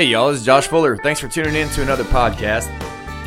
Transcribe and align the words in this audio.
Hey 0.00 0.06
y'all, 0.06 0.30
this 0.30 0.40
is 0.40 0.46
Josh 0.46 0.66
Fuller. 0.66 0.96
Thanks 0.96 1.20
for 1.20 1.28
tuning 1.28 1.54
in 1.54 1.68
to 1.68 1.82
another 1.82 2.04
podcast. 2.04 2.70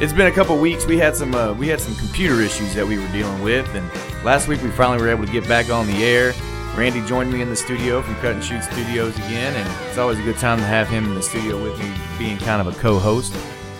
It's 0.01 0.11
been 0.11 0.25
a 0.25 0.31
couple 0.31 0.57
weeks. 0.57 0.87
We 0.87 0.97
had 0.97 1.15
some 1.15 1.35
uh, 1.35 1.53
we 1.53 1.67
had 1.67 1.79
some 1.79 1.93
computer 1.97 2.41
issues 2.41 2.73
that 2.73 2.83
we 2.83 2.97
were 2.97 3.07
dealing 3.09 3.43
with, 3.43 3.69
and 3.75 3.87
last 4.25 4.47
week 4.47 4.59
we 4.63 4.71
finally 4.71 4.99
were 4.99 5.07
able 5.07 5.23
to 5.23 5.31
get 5.31 5.47
back 5.47 5.69
on 5.69 5.85
the 5.85 6.03
air. 6.03 6.33
Randy 6.75 7.05
joined 7.05 7.31
me 7.31 7.43
in 7.43 7.49
the 7.51 7.55
studio 7.55 8.01
from 8.01 8.15
Cut 8.15 8.33
and 8.33 8.43
Shoot 8.43 8.63
Studios 8.63 9.15
again, 9.17 9.55
and 9.55 9.87
it's 9.87 9.99
always 9.99 10.17
a 10.17 10.23
good 10.23 10.37
time 10.37 10.57
to 10.57 10.65
have 10.65 10.87
him 10.87 11.05
in 11.05 11.13
the 11.13 11.21
studio 11.21 11.61
with 11.61 11.77
me, 11.77 11.93
being 12.17 12.39
kind 12.39 12.59
of 12.59 12.75
a 12.75 12.79
co-host. 12.79 13.35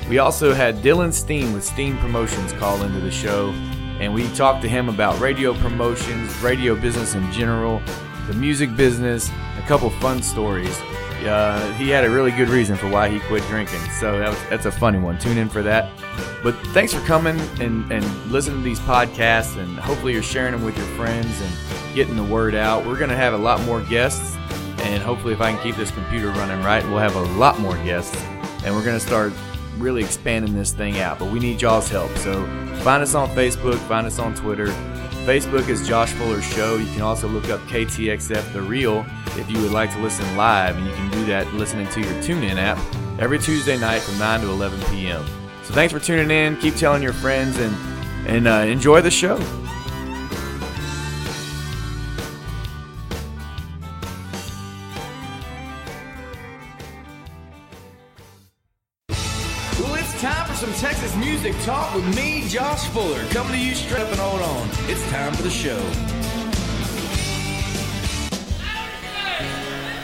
We 0.07 0.19
also 0.19 0.53
had 0.53 0.83
Dillon 0.83 1.11
Steen 1.11 1.51
with 1.51 1.63
Steen 1.63 1.97
Promotions 1.97 2.53
call 2.53 2.83
into 2.83 2.99
the 2.99 3.09
show, 3.09 3.49
and 3.99 4.13
we 4.13 4.27
talked 4.35 4.61
to 4.61 4.69
him 4.69 4.87
about 4.87 5.19
radio 5.19 5.55
promotions, 5.55 6.39
radio 6.43 6.75
business 6.75 7.15
in 7.15 7.31
general, 7.31 7.81
the 8.27 8.35
music 8.35 8.75
business, 8.75 9.31
a 9.57 9.63
couple 9.67 9.89
fun 9.89 10.21
stories. 10.21 10.79
Uh, 11.25 11.73
he 11.73 11.89
had 11.89 12.03
a 12.03 12.09
really 12.09 12.31
good 12.31 12.49
reason 12.49 12.75
for 12.75 12.89
why 12.89 13.09
he 13.09 13.19
quit 13.21 13.43
drinking, 13.43 13.79
so 13.99 14.19
that 14.19 14.29
was, 14.29 14.39
that's 14.49 14.65
a 14.65 14.71
funny 14.71 14.99
one. 14.99 15.17
Tune 15.19 15.37
in 15.37 15.49
for 15.49 15.61
that. 15.63 15.91
But 16.43 16.53
thanks 16.67 16.93
for 16.93 16.99
coming 17.01 17.39
and, 17.61 17.89
and 17.91 18.31
listening 18.31 18.57
to 18.57 18.63
these 18.63 18.79
podcasts, 18.81 19.57
and 19.57 19.77
hopefully 19.77 20.13
you're 20.13 20.23
sharing 20.23 20.51
them 20.51 20.63
with 20.63 20.77
your 20.77 20.87
friends 20.97 21.41
and 21.41 21.95
getting 21.95 22.15
the 22.15 22.23
word 22.23 22.55
out. 22.55 22.85
We're 22.85 22.97
going 22.97 23.09
to 23.09 23.15
have 23.15 23.33
a 23.33 23.37
lot 23.37 23.61
more 23.61 23.81
guests, 23.81 24.35
and 24.79 25.01
hopefully, 25.01 25.33
if 25.33 25.41
I 25.41 25.53
can 25.53 25.63
keep 25.63 25.75
this 25.75 25.91
computer 25.91 26.29
running 26.29 26.63
right, 26.63 26.83
we'll 26.85 26.99
have 26.99 27.15
a 27.15 27.23
lot 27.37 27.59
more 27.59 27.75
guests, 27.77 28.15
and 28.65 28.75
we're 28.75 28.83
going 28.83 28.99
to 28.99 29.05
start 29.05 29.31
really 29.77 30.03
expanding 30.03 30.53
this 30.53 30.71
thing 30.73 30.99
out. 30.99 31.19
But 31.19 31.31
we 31.31 31.39
need 31.39 31.61
y'all's 31.61 31.89
help, 31.89 32.15
so 32.17 32.45
find 32.83 33.01
us 33.01 33.15
on 33.15 33.29
Facebook, 33.29 33.77
find 33.87 34.05
us 34.05 34.19
on 34.19 34.35
Twitter. 34.35 34.67
Facebook 35.23 35.69
is 35.69 35.87
Josh 35.87 36.11
Fuller 36.11 36.41
Show. 36.41 36.75
You 36.75 36.91
can 36.91 37.01
also 37.01 37.29
look 37.29 37.49
up 37.49 37.61
KTXF 37.61 38.51
The 38.51 38.61
Real 38.61 39.05
if 39.37 39.49
you 39.49 39.61
would 39.61 39.71
like 39.71 39.89
to 39.93 39.99
listen 39.99 40.35
live, 40.35 40.75
and 40.75 40.85
you 40.85 40.91
can 40.91 41.09
do 41.11 41.25
that 41.27 41.51
listening 41.53 41.87
to 41.89 42.01
your 42.01 42.11
TuneIn 42.21 42.57
app 42.57 42.77
every 43.19 43.39
Tuesday 43.39 43.77
night 43.77 44.01
from 44.01 44.19
9 44.19 44.41
to 44.41 44.49
11 44.49 44.81
p.m. 44.91 45.25
So 45.63 45.73
thanks 45.73 45.93
for 45.93 45.99
tuning 45.99 46.29
in. 46.29 46.57
Keep 46.57 46.75
telling 46.75 47.01
your 47.01 47.13
friends 47.13 47.57
and 47.57 47.73
and 48.27 48.47
uh, 48.49 48.65
enjoy 48.67 48.99
the 48.99 49.11
show. 49.11 49.37
Talk 61.61 61.95
with 61.95 62.15
me, 62.15 62.47
Josh 62.47 62.87
Fuller, 62.89 63.23
coming 63.29 63.53
to 63.53 63.59
you 63.59 63.73
straight 63.73 64.01
up 64.01 64.09
and 64.09 64.19
hold 64.19 64.41
on. 64.41 64.67
It's 64.89 65.07
time 65.09 65.33
for 65.33 65.43
the 65.43 65.49
show. 65.49 65.79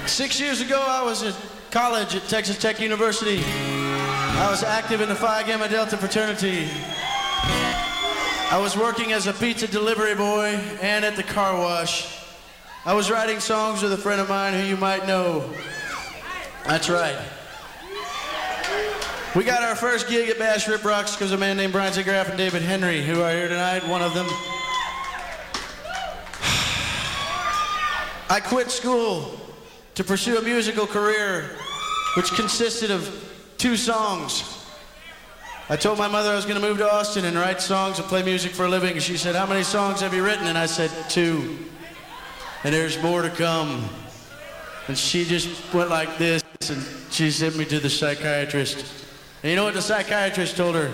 Six 0.08 0.40
years 0.40 0.62
ago, 0.62 0.84
I 0.88 1.04
was 1.04 1.24
at 1.24 1.36
college 1.72 2.16
at 2.16 2.24
Texas 2.24 2.58
Tech 2.58 2.80
University. 2.80 3.42
I 3.46 4.48
was 4.50 4.64
active 4.64 5.02
in 5.02 5.10
the 5.10 5.16
Phi 5.16 5.44
Gamma 5.44 5.68
Delta 5.68 5.98
fraternity. 5.98 6.68
I 8.52 8.58
was 8.60 8.76
working 8.78 9.12
as 9.12 9.28
a 9.28 9.34
pizza 9.34 9.68
delivery 9.68 10.16
boy 10.16 10.60
and 10.82 11.06
at 11.06 11.16
the 11.16 11.24
car 11.24 11.58
wash. 11.58 12.18
I 12.86 12.94
was 12.94 13.12
writing 13.12 13.40
songs 13.40 13.84
with 13.84 13.94
a 13.94 13.98
friend 13.98 14.22
of 14.22 14.30
mine 14.30 14.54
who 14.54 14.66
you 14.66 14.78
might 14.78 15.06
know. 15.06 15.48
That's 16.66 16.90
right. 16.90 17.18
We 19.36 19.44
got 19.44 19.62
our 19.62 19.76
first 19.76 20.10
gig 20.10 20.28
at 20.30 20.40
Bash 20.40 20.66
Riprocks 20.66 21.14
because 21.14 21.32
a 21.34 21.38
man 21.38 21.56
named 21.56 21.72
Brian 21.72 21.94
Zigraff 21.94 22.30
and 22.30 22.38
David 22.38 22.64
Henry, 22.64 23.04
who 23.04 23.22
are 23.22 23.32
here 23.32 23.48
tonight, 23.48 23.88
one 23.88 24.02
of 24.02 24.16
them. 24.16 24.26
I 28.28 28.40
quit 28.44 28.72
school 28.72 29.40
to 29.94 30.04
pursue 30.04 30.40
a 30.40 30.42
musical 30.42 30.88
career 30.88 31.56
which 32.18 32.32
consisted 32.32 32.90
of 32.90 33.08
two 33.60 33.78
songs. 33.78 34.66
I 35.70 35.76
told 35.76 36.00
my 36.00 36.08
mother 36.08 36.32
I 36.32 36.36
was 36.36 36.46
going 36.46 36.60
to 36.60 36.68
move 36.68 36.80
to 36.80 36.92
Austin 36.92 37.24
and 37.26 37.38
write 37.38 37.62
songs 37.62 38.00
and 38.00 38.08
play 38.08 38.24
music 38.24 38.54
for 38.54 38.66
a 38.66 38.70
living. 38.70 38.98
She 38.98 39.16
said, 39.16 39.36
How 39.36 39.46
many 39.46 39.62
songs 39.62 40.02
have 40.02 40.12
you 40.12 40.26
written? 40.26 40.48
And 40.48 40.58
I 40.58 40.66
said, 40.66 40.90
Two. 41.08 41.56
And 42.64 42.74
there's 42.74 43.00
more 43.04 43.22
to 43.22 43.30
come. 43.30 43.88
And 44.88 44.98
she 44.98 45.24
just 45.24 45.72
went 45.72 45.92
like 45.92 46.18
this 46.18 46.42
and 46.68 46.84
she 47.12 47.30
sent 47.30 47.58
me 47.58 47.66
to 47.66 47.80
the 47.80 47.92
psychiatrist. 47.92 48.99
And 49.42 49.50
you 49.52 49.56
know 49.56 49.64
what 49.64 49.74
the 49.74 49.82
psychiatrist 49.82 50.58
told 50.58 50.76
her? 50.76 50.92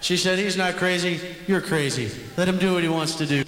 She 0.00 0.16
said, 0.16 0.38
He's 0.38 0.56
not 0.56 0.76
crazy, 0.76 1.20
you're 1.48 1.60
crazy. 1.60 2.10
Let 2.36 2.48
him 2.48 2.58
do 2.58 2.74
what 2.74 2.84
he 2.84 2.88
wants 2.88 3.16
to 3.16 3.26
do. 3.26 3.42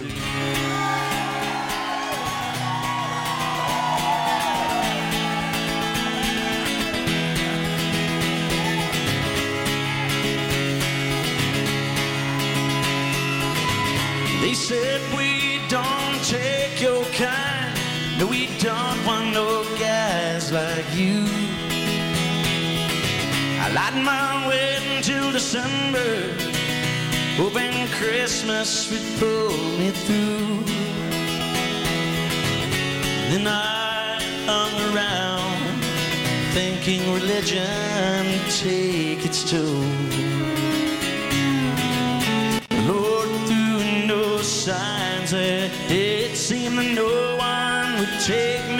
They 14.41 14.53
said 14.53 15.01
we 15.15 15.61
don't 15.69 16.21
take 16.25 16.81
your 16.81 17.05
kind. 17.13 17.79
No, 18.19 18.27
we 18.27 18.47
don't 18.59 19.05
want 19.05 19.33
no 19.33 19.63
guys 19.79 20.51
like 20.51 20.85
you. 20.93 21.25
I 23.65 23.71
light 23.71 23.95
my 24.03 24.32
December, 25.43 26.33
hoping 27.35 27.75
Christmas 27.99 28.89
would 28.89 29.03
pull 29.19 29.51
me 29.77 29.89
through. 29.91 30.63
Then 33.29 33.45
I 33.45 34.21
hung 34.47 34.73
around, 34.95 35.83
thinking 36.53 37.01
religion 37.13 38.23
take 38.61 39.25
its 39.25 39.43
toll. 39.51 39.83
Lord, 42.87 43.29
through 43.45 44.07
no 44.07 44.37
signs, 44.37 45.33
it 45.33 46.37
seemed 46.37 46.77
that 46.77 46.93
no 46.95 47.35
one 47.37 47.99
would 47.99 48.17
take 48.21 48.72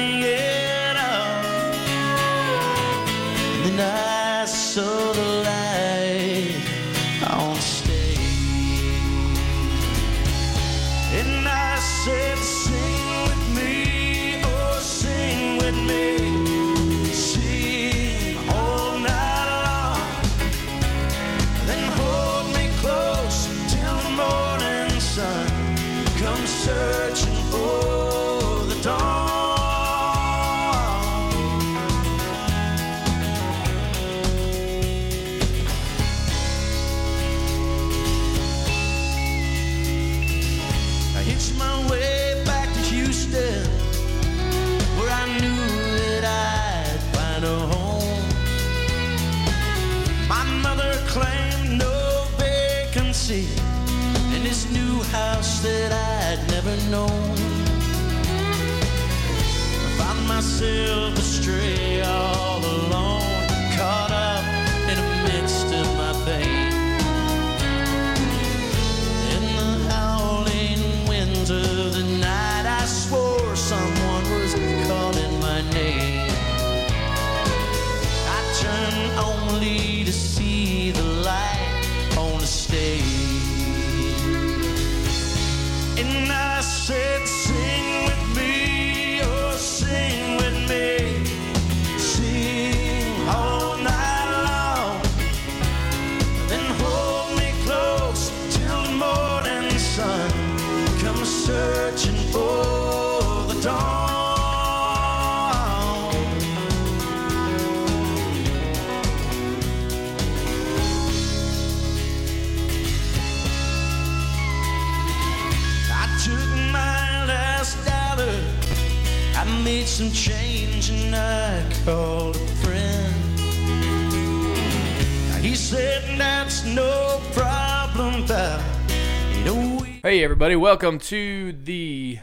Hey, 130.13 130.23
everybody, 130.23 130.55
welcome 130.55 130.99
to 130.99 131.53
the 131.53 132.19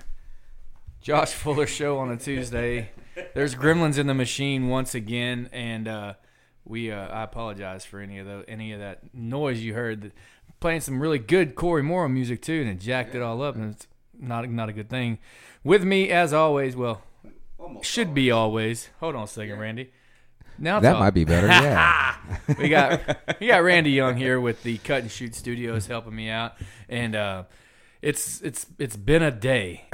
Josh 1.01 1.33
Fuller 1.33 1.67
Show 1.67 1.99
on 1.99 2.09
a 2.13 2.17
Tuesday. 2.17 2.91
There's 3.35 3.57
gremlins 3.57 3.99
in 3.99 4.07
the 4.07 4.15
machine 4.15 4.69
once 4.69 4.95
again, 4.95 5.51
and 5.53 5.89
uh, 5.89 6.15
we 6.65 6.93
uh, 6.93 7.09
I 7.09 7.25
apologize 7.25 7.85
for 7.85 7.99
any 7.99 8.21
of 8.21 8.29
the 8.29 8.45
any 8.47 8.73
of 8.73 8.79
that 8.79 9.13
noise 9.13 9.59
you 9.59 9.75
heard. 9.75 10.13
Playing 10.61 10.83
some 10.83 11.03
really 11.03 11.19
good 11.19 11.57
Cory 11.57 11.83
Morrow 11.83 12.09
music 12.09 12.43
too, 12.43 12.61
and 12.61 12.71
it 12.71 12.79
jacked 12.79 13.17
it 13.17 13.23
all 13.23 13.43
up, 13.43 13.57
and 13.57 13.75
it's 13.75 13.89
not 14.17 14.49
not 14.49 14.69
a 14.69 14.73
good 14.73 14.89
thing. 14.89 15.19
With 15.65 15.83
me, 15.83 16.11
as 16.11 16.33
always, 16.33 16.77
well, 16.77 17.03
should 17.83 18.15
be 18.15 18.31
always. 18.31 18.91
Hold 19.01 19.17
on 19.17 19.25
a 19.25 19.27
second, 19.27 19.59
Randy. 19.59 19.91
Now 20.61 20.79
That 20.79 20.93
talk. 20.93 21.01
might 21.01 21.15
be 21.15 21.25
better. 21.25 21.49
Yeah. 21.49 22.17
we 22.57 22.69
got 22.69 23.01
we 23.41 23.49
got 23.49 23.65
Randy 23.65 23.91
Young 23.91 24.17
here 24.17 24.41
with 24.41 24.63
the 24.63 24.79
Cut 24.79 25.03
and 25.03 25.11
Shoot 25.11 25.35
Studios 25.35 25.89
helping 25.89 26.15
me 26.15 26.29
out, 26.29 26.53
and 26.89 27.17
uh, 27.17 27.43
it's 28.03 28.41
it's 28.43 28.67
it's 28.79 28.97
been 28.97 29.23
a 29.23 29.31
day. 29.31 29.85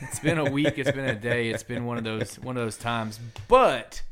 It's 0.00 0.20
been 0.20 0.38
a 0.38 0.50
week. 0.50 0.74
It's 0.78 0.90
been 0.92 1.06
a 1.08 1.14
day. 1.14 1.48
It's 1.48 1.62
been 1.62 1.84
one 1.86 1.96
of 1.98 2.04
those 2.04 2.38
one 2.38 2.56
of 2.56 2.62
those 2.62 2.76
times. 2.76 3.18
But 3.48 4.02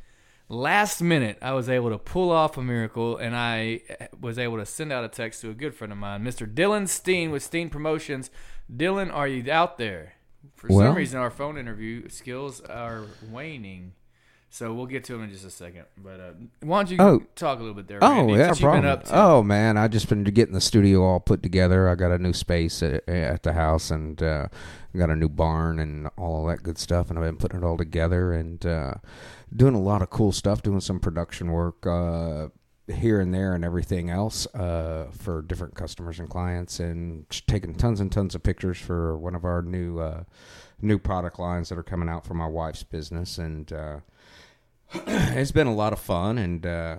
last 0.48 1.00
minute, 1.02 1.38
I 1.42 1.52
was 1.52 1.68
able 1.68 1.90
to 1.90 1.98
pull 1.98 2.30
off 2.30 2.56
a 2.56 2.62
miracle, 2.62 3.16
and 3.16 3.36
I 3.36 3.82
was 4.18 4.38
able 4.38 4.56
to 4.58 4.66
send 4.66 4.92
out 4.92 5.04
a 5.04 5.08
text 5.08 5.40
to 5.42 5.50
a 5.50 5.54
good 5.54 5.74
friend 5.74 5.92
of 5.92 5.98
mine, 5.98 6.24
Mr. 6.24 6.52
Dillon 6.52 6.86
Steen 6.86 7.30
with 7.30 7.42
Steen 7.42 7.68
Promotions. 7.70 8.30
Dillon, 8.74 9.10
are 9.10 9.28
you 9.28 9.50
out 9.52 9.76
there? 9.78 10.14
For 10.56 10.68
Well- 10.68 10.88
some 10.88 10.96
reason, 10.96 11.20
our 11.20 11.30
phone 11.30 11.58
interview 11.58 12.08
skills 12.08 12.60
are 12.62 13.04
waning. 13.30 13.92
So 14.54 14.72
we'll 14.72 14.86
get 14.86 15.02
to 15.06 15.16
him 15.16 15.24
in 15.24 15.30
just 15.32 15.44
a 15.44 15.50
second. 15.50 15.86
But 16.00 16.20
uh, 16.20 16.30
why 16.60 16.84
don't 16.84 16.90
you 16.92 16.96
Oh. 17.00 17.22
talk 17.34 17.58
a 17.58 17.60
little 17.60 17.74
bit 17.74 17.88
there? 17.88 17.98
Oh 18.00 18.32
yeah, 18.36 18.50
what 18.50 18.58
been 18.60 18.62
problem. 18.62 18.86
up 18.86 19.02
to? 19.02 19.10
Oh 19.12 19.42
man, 19.42 19.76
I 19.76 19.88
just 19.88 20.08
been 20.08 20.22
getting 20.22 20.54
the 20.54 20.60
studio 20.60 21.02
all 21.02 21.18
put 21.18 21.42
together. 21.42 21.88
I 21.88 21.96
got 21.96 22.12
a 22.12 22.18
new 22.18 22.32
space 22.32 22.80
at, 22.80 23.08
at 23.08 23.42
the 23.42 23.54
house, 23.54 23.90
and 23.90 24.22
uh, 24.22 24.46
got 24.96 25.10
a 25.10 25.16
new 25.16 25.28
barn 25.28 25.80
and 25.80 26.08
all 26.16 26.46
that 26.46 26.62
good 26.62 26.78
stuff. 26.78 27.10
And 27.10 27.18
I've 27.18 27.24
been 27.24 27.36
putting 27.36 27.58
it 27.58 27.64
all 27.64 27.76
together 27.76 28.32
and 28.32 28.64
uh, 28.64 28.94
doing 29.52 29.74
a 29.74 29.80
lot 29.80 30.02
of 30.02 30.10
cool 30.10 30.30
stuff, 30.30 30.62
doing 30.62 30.78
some 30.78 31.00
production 31.00 31.50
work 31.50 31.84
uh, 31.84 32.46
here 32.86 33.18
and 33.18 33.34
there, 33.34 33.54
and 33.54 33.64
everything 33.64 34.08
else 34.08 34.46
uh, 34.54 35.08
for 35.10 35.42
different 35.42 35.74
customers 35.74 36.20
and 36.20 36.30
clients, 36.30 36.78
and 36.78 37.28
taking 37.48 37.74
tons 37.74 37.98
and 37.98 38.12
tons 38.12 38.36
of 38.36 38.44
pictures 38.44 38.78
for 38.78 39.18
one 39.18 39.34
of 39.34 39.44
our 39.44 39.62
new 39.62 39.98
uh, 39.98 40.22
new 40.80 41.00
product 41.00 41.40
lines 41.40 41.70
that 41.70 41.78
are 41.78 41.82
coming 41.82 42.08
out 42.08 42.24
for 42.24 42.34
my 42.34 42.46
wife's 42.46 42.84
business, 42.84 43.36
and 43.36 43.72
uh, 43.72 43.96
it's 45.06 45.52
been 45.52 45.67
a 45.67 45.75
lot 45.75 45.93
of 45.93 45.99
fun 45.99 46.38
and. 46.38 46.64
Uh, 46.67 46.96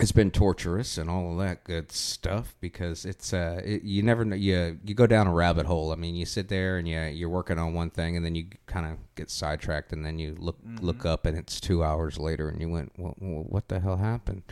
it's 0.00 0.12
been 0.12 0.30
torturous 0.30 0.96
and 0.96 1.10
all 1.10 1.32
of 1.32 1.38
that 1.38 1.62
good 1.64 1.92
stuff 1.92 2.54
because 2.60 3.04
it's 3.04 3.32
uh 3.32 3.60
it, 3.62 3.82
you 3.82 4.02
never 4.02 4.24
know 4.24 4.36
you 4.36 4.78
you 4.84 4.94
go 4.94 5.06
down 5.06 5.26
a 5.26 5.32
rabbit 5.32 5.66
hole. 5.66 5.92
I 5.92 5.96
mean, 5.96 6.14
you 6.14 6.24
sit 6.24 6.48
there 6.48 6.78
and 6.78 6.88
you 6.88 6.98
you're 7.00 7.28
working 7.28 7.58
on 7.58 7.74
one 7.74 7.90
thing 7.90 8.16
and 8.16 8.24
then 8.24 8.34
you 8.34 8.46
kind 8.66 8.86
of 8.86 8.96
get 9.14 9.30
sidetracked 9.30 9.92
and 9.92 10.04
then 10.04 10.18
you 10.18 10.36
look 10.38 10.56
look 10.80 11.04
up 11.04 11.26
and 11.26 11.36
it's 11.36 11.60
two 11.60 11.84
hours 11.84 12.18
later 12.18 12.48
and 12.48 12.60
you 12.60 12.68
went, 12.70 12.92
well, 12.96 13.14
well, 13.20 13.44
what 13.48 13.68
the 13.68 13.80
hell 13.80 13.98
happened? 13.98 14.42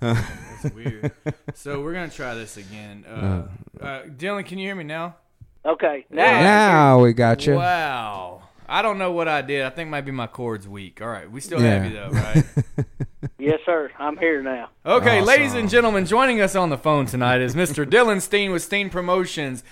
That's 0.00 0.74
weird. 0.74 1.12
so 1.54 1.80
we're 1.80 1.92
gonna 1.92 2.10
try 2.10 2.34
this 2.34 2.56
again. 2.56 3.04
Uh, 3.04 3.48
uh, 3.80 4.02
Dillon, 4.16 4.44
can 4.44 4.58
you 4.58 4.66
hear 4.66 4.74
me 4.74 4.84
now? 4.84 5.16
Okay. 5.64 6.06
Now, 6.10 6.40
Now 6.40 7.00
we 7.00 7.12
got 7.12 7.46
you. 7.46 7.54
Wow. 7.54 8.47
I 8.68 8.82
don't 8.82 8.98
know 8.98 9.12
what 9.12 9.28
I 9.28 9.40
did. 9.42 9.64
I 9.64 9.70
think 9.70 9.88
maybe 9.90 10.10
my 10.12 10.26
cord's 10.26 10.68
weak. 10.68 11.00
All 11.00 11.08
right, 11.08 11.30
we 11.30 11.40
still 11.40 11.60
Yeah. 11.62 11.82
have 11.82 11.84
you 11.90 11.96
though, 11.96 12.10
right? 12.10 12.44
yes, 13.38 13.60
sir. 13.64 13.90
I'm 13.98 14.16
here 14.18 14.42
now. 14.42 14.68
Okay, 14.84 15.20
ladies 15.22 15.54
and 15.54 15.70
gentlemen, 15.70 16.04
joining 16.04 16.40
us 16.40 16.54
on 16.54 16.68
the 16.68 16.78
phone 16.78 17.06
tonight 17.06 17.40
is 17.40 17.54
Mr. 17.54 17.88
Dillon 17.90 18.20
Steen 18.20 18.52
with 18.52 18.62
Steen 18.62 18.90
Promotions. 18.90 19.64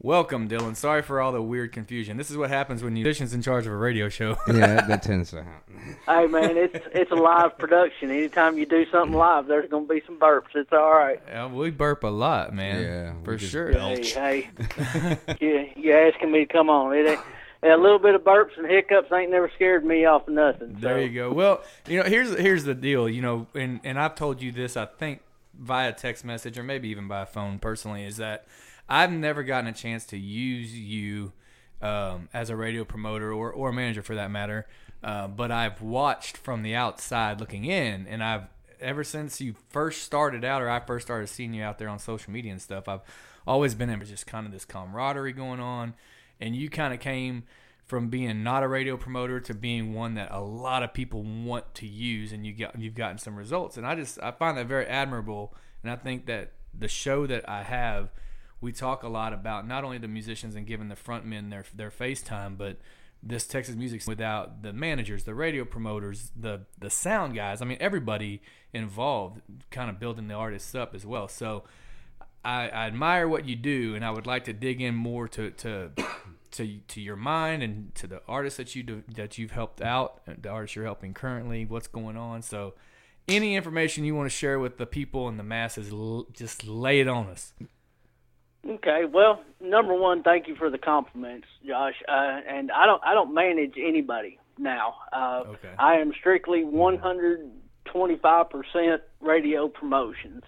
Welcome, 0.00 0.48
Dillon. 0.48 0.74
Sorry 0.74 1.00
for 1.00 1.18
all 1.20 1.32
the 1.32 1.40
weird 1.40 1.72
confusion. 1.72 2.18
This 2.18 2.30
is 2.30 2.36
what 2.36 2.50
happens 2.50 2.82
when 2.82 2.92
musicians 2.92 3.32
in 3.32 3.40
charge 3.40 3.66
of 3.66 3.72
a 3.72 3.76
radio 3.76 4.10
show. 4.10 4.36
yeah, 4.48 4.52
that, 4.66 4.88
that 4.88 5.02
tends 5.02 5.30
to 5.30 5.42
happen. 5.44 5.96
Hey, 6.06 6.26
man, 6.26 6.56
it's 6.58 6.84
it's 6.92 7.10
a 7.10 7.14
live 7.14 7.56
production. 7.56 8.10
Anytime 8.10 8.58
you 8.58 8.66
do 8.66 8.84
something 8.90 9.16
live, 9.16 9.46
there's 9.46 9.70
going 9.70 9.86
to 9.86 9.94
be 9.94 10.02
some 10.04 10.18
burps. 10.18 10.54
It's 10.56 10.72
all 10.72 10.92
right. 10.92 11.20
Yeah, 11.28 11.46
we 11.46 11.70
burp 11.70 12.02
a 12.04 12.08
lot, 12.08 12.52
man. 12.52 12.82
Yeah, 12.82 13.12
for 13.24 13.36
just 13.36 13.52
sure. 13.52 13.72
Hey, 13.72 14.02
hey, 14.04 14.50
you 15.40 15.70
you 15.76 15.92
asking 15.94 16.32
me 16.32 16.44
to 16.44 16.52
come 16.52 16.68
on? 16.68 16.94
It 16.94 17.06
ain't, 17.06 17.20
a 17.72 17.76
little 17.76 17.98
bit 17.98 18.14
of 18.14 18.22
burps 18.22 18.56
and 18.56 18.66
hiccups 18.66 19.10
ain't 19.12 19.30
never 19.30 19.50
scared 19.54 19.84
me 19.84 20.04
off 20.04 20.28
of 20.28 20.34
nothing. 20.34 20.76
There 20.78 21.00
you 21.00 21.08
go. 21.08 21.32
Well, 21.32 21.62
you 21.86 21.98
know, 21.98 22.04
here's 22.04 22.36
here's 22.38 22.64
the 22.64 22.74
deal. 22.74 23.08
You 23.08 23.22
know, 23.22 23.46
and 23.54 23.80
and 23.84 23.98
I've 23.98 24.14
told 24.14 24.42
you 24.42 24.52
this. 24.52 24.76
I 24.76 24.86
think 24.86 25.22
via 25.58 25.92
text 25.92 26.24
message 26.24 26.58
or 26.58 26.62
maybe 26.62 26.88
even 26.88 27.06
by 27.06 27.24
phone 27.24 27.58
personally 27.58 28.04
is 28.04 28.16
that 28.16 28.44
I've 28.88 29.12
never 29.12 29.42
gotten 29.42 29.68
a 29.68 29.72
chance 29.72 30.04
to 30.06 30.18
use 30.18 30.76
you 30.76 31.32
um, 31.80 32.28
as 32.34 32.50
a 32.50 32.56
radio 32.56 32.84
promoter 32.84 33.32
or 33.32 33.52
or 33.52 33.72
manager 33.72 34.02
for 34.02 34.14
that 34.14 34.30
matter. 34.30 34.66
Uh, 35.02 35.28
but 35.28 35.50
I've 35.50 35.82
watched 35.82 36.36
from 36.36 36.62
the 36.62 36.74
outside 36.74 37.38
looking 37.38 37.66
in, 37.66 38.06
and 38.06 38.24
I've 38.24 38.46
ever 38.80 39.04
since 39.04 39.40
you 39.40 39.54
first 39.68 40.02
started 40.02 40.44
out, 40.44 40.62
or 40.62 40.70
I 40.70 40.80
first 40.80 41.06
started 41.06 41.26
seeing 41.28 41.52
you 41.54 41.62
out 41.62 41.78
there 41.78 41.88
on 41.88 41.98
social 41.98 42.32
media 42.32 42.52
and 42.52 42.60
stuff. 42.60 42.88
I've 42.88 43.02
always 43.46 43.74
been 43.74 43.90
able 43.90 44.06
just 44.06 44.26
kind 44.26 44.46
of 44.46 44.52
this 44.52 44.64
camaraderie 44.64 45.32
going 45.32 45.60
on, 45.60 45.94
and 46.44 46.54
you 46.54 46.68
kind 46.68 46.92
of 46.92 47.00
came 47.00 47.44
from 47.86 48.08
being 48.08 48.42
not 48.42 48.62
a 48.62 48.68
radio 48.68 48.98
promoter 48.98 49.40
to 49.40 49.54
being 49.54 49.94
one 49.94 50.14
that 50.14 50.28
a 50.30 50.40
lot 50.40 50.82
of 50.82 50.92
people 50.92 51.22
want 51.22 51.74
to 51.74 51.86
use 51.86 52.32
and 52.32 52.46
you 52.46 52.52
got 52.52 52.78
you've 52.78 52.94
gotten 52.94 53.18
some 53.18 53.34
results 53.34 53.76
and 53.78 53.86
I 53.86 53.94
just 53.94 54.18
I 54.22 54.30
find 54.30 54.56
that 54.58 54.66
very 54.66 54.86
admirable 54.86 55.54
and 55.82 55.90
I 55.90 55.96
think 55.96 56.26
that 56.26 56.52
the 56.78 56.88
show 56.88 57.26
that 57.26 57.48
I 57.48 57.62
have 57.62 58.12
we 58.60 58.72
talk 58.72 59.02
a 59.02 59.08
lot 59.08 59.32
about 59.32 59.66
not 59.66 59.84
only 59.84 59.98
the 59.98 60.08
musicians 60.08 60.54
and 60.54 60.66
giving 60.66 60.88
the 60.88 60.94
frontmen 60.94 61.50
their 61.50 61.64
their 61.74 61.90
face 61.90 62.22
time 62.22 62.56
but 62.56 62.76
this 63.22 63.46
Texas 63.46 63.74
music 63.74 64.06
without 64.06 64.62
the 64.62 64.74
managers, 64.74 65.24
the 65.24 65.34
radio 65.34 65.64
promoters, 65.64 66.30
the 66.36 66.60
the 66.78 66.90
sound 66.90 67.34
guys. 67.34 67.62
I 67.62 67.64
mean 67.64 67.78
everybody 67.80 68.42
involved 68.74 69.40
kind 69.70 69.88
of 69.88 69.98
building 69.98 70.28
the 70.28 70.34
artists 70.34 70.74
up 70.74 70.94
as 70.94 71.06
well. 71.06 71.26
So 71.28 71.64
I, 72.44 72.68
I 72.68 72.86
admire 72.86 73.26
what 73.28 73.46
you 73.46 73.56
do, 73.56 73.94
and 73.94 74.04
I 74.04 74.10
would 74.10 74.26
like 74.26 74.44
to 74.44 74.52
dig 74.52 74.80
in 74.80 74.94
more 74.94 75.26
to 75.28 75.50
to 75.50 75.90
to, 76.52 76.78
to 76.88 77.00
your 77.00 77.16
mind 77.16 77.62
and 77.62 77.94
to 77.96 78.06
the 78.06 78.22
artists 78.28 78.56
that 78.58 78.76
you 78.76 78.82
do, 78.84 79.02
that 79.14 79.38
you've 79.38 79.50
helped 79.50 79.82
out, 79.82 80.20
and 80.26 80.42
the 80.42 80.48
artists 80.50 80.76
you're 80.76 80.84
helping 80.84 81.12
currently. 81.14 81.64
What's 81.64 81.88
going 81.88 82.16
on? 82.16 82.42
So, 82.42 82.74
any 83.26 83.56
information 83.56 84.04
you 84.04 84.14
want 84.14 84.30
to 84.30 84.36
share 84.36 84.58
with 84.58 84.76
the 84.78 84.86
people 84.86 85.26
and 85.28 85.38
the 85.38 85.42
masses, 85.42 85.90
l- 85.90 86.26
just 86.32 86.64
lay 86.66 87.00
it 87.00 87.08
on 87.08 87.26
us. 87.28 87.54
Okay. 88.68 89.04
Well, 89.04 89.42
number 89.60 89.94
one, 89.94 90.22
thank 90.22 90.46
you 90.48 90.54
for 90.54 90.70
the 90.70 90.78
compliments, 90.78 91.48
Josh. 91.66 91.94
Uh, 92.08 92.40
and 92.48 92.70
I 92.70 92.86
don't 92.86 93.02
I 93.04 93.12
don't 93.14 93.34
manage 93.34 93.74
anybody 93.78 94.38
now. 94.58 94.94
Uh, 95.12 95.42
Okay. 95.48 95.70
I 95.78 95.96
am 95.96 96.12
strictly 96.18 96.64
125% 96.64 98.98
radio 99.20 99.68
promotions. 99.68 100.42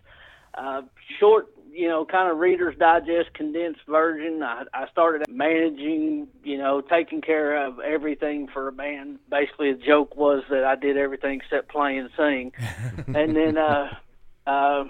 Uh, 0.55 0.83
short, 1.21 1.49
you 1.77 1.89
know, 1.89 2.07
kind 2.07 2.31
of 2.31 2.39
Reader's 2.39 2.77
Digest 2.79 3.35
condensed 3.35 3.83
version. 3.87 4.43
I, 4.43 4.65
I 4.73 4.89
started 4.89 5.29
managing, 5.29 6.27
you 6.43 6.57
know, 6.57 6.81
taking 6.81 7.21
care 7.21 7.67
of 7.67 7.81
everything 7.81 8.49
for 8.49 8.69
a 8.69 8.73
band. 8.73 9.19
Basically, 9.29 9.73
the 9.75 9.85
joke 9.85 10.17
was 10.17 10.43
that 10.49 10.65
I 10.65 10.75
did 10.75 10.97
everything 10.97 11.41
except 11.43 11.69
play 11.69 11.99
and 11.99 12.09
sing. 12.17 12.53
and 13.15 13.37
then 13.37 13.59
uh, 13.59 13.91
uh, 14.47 14.85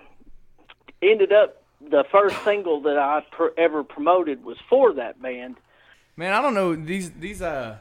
ended 1.02 1.32
up 1.32 1.62
the 1.80 2.04
first 2.12 2.36
single 2.44 2.82
that 2.82 2.96
I 2.96 3.22
pr- 3.32 3.58
ever 3.58 3.82
promoted 3.82 4.44
was 4.44 4.56
for 4.70 4.92
that 4.94 5.20
band. 5.20 5.56
Man, 6.16 6.32
I 6.32 6.40
don't 6.40 6.54
know 6.54 6.74
these 6.74 7.10
these 7.10 7.42
uh 7.42 7.78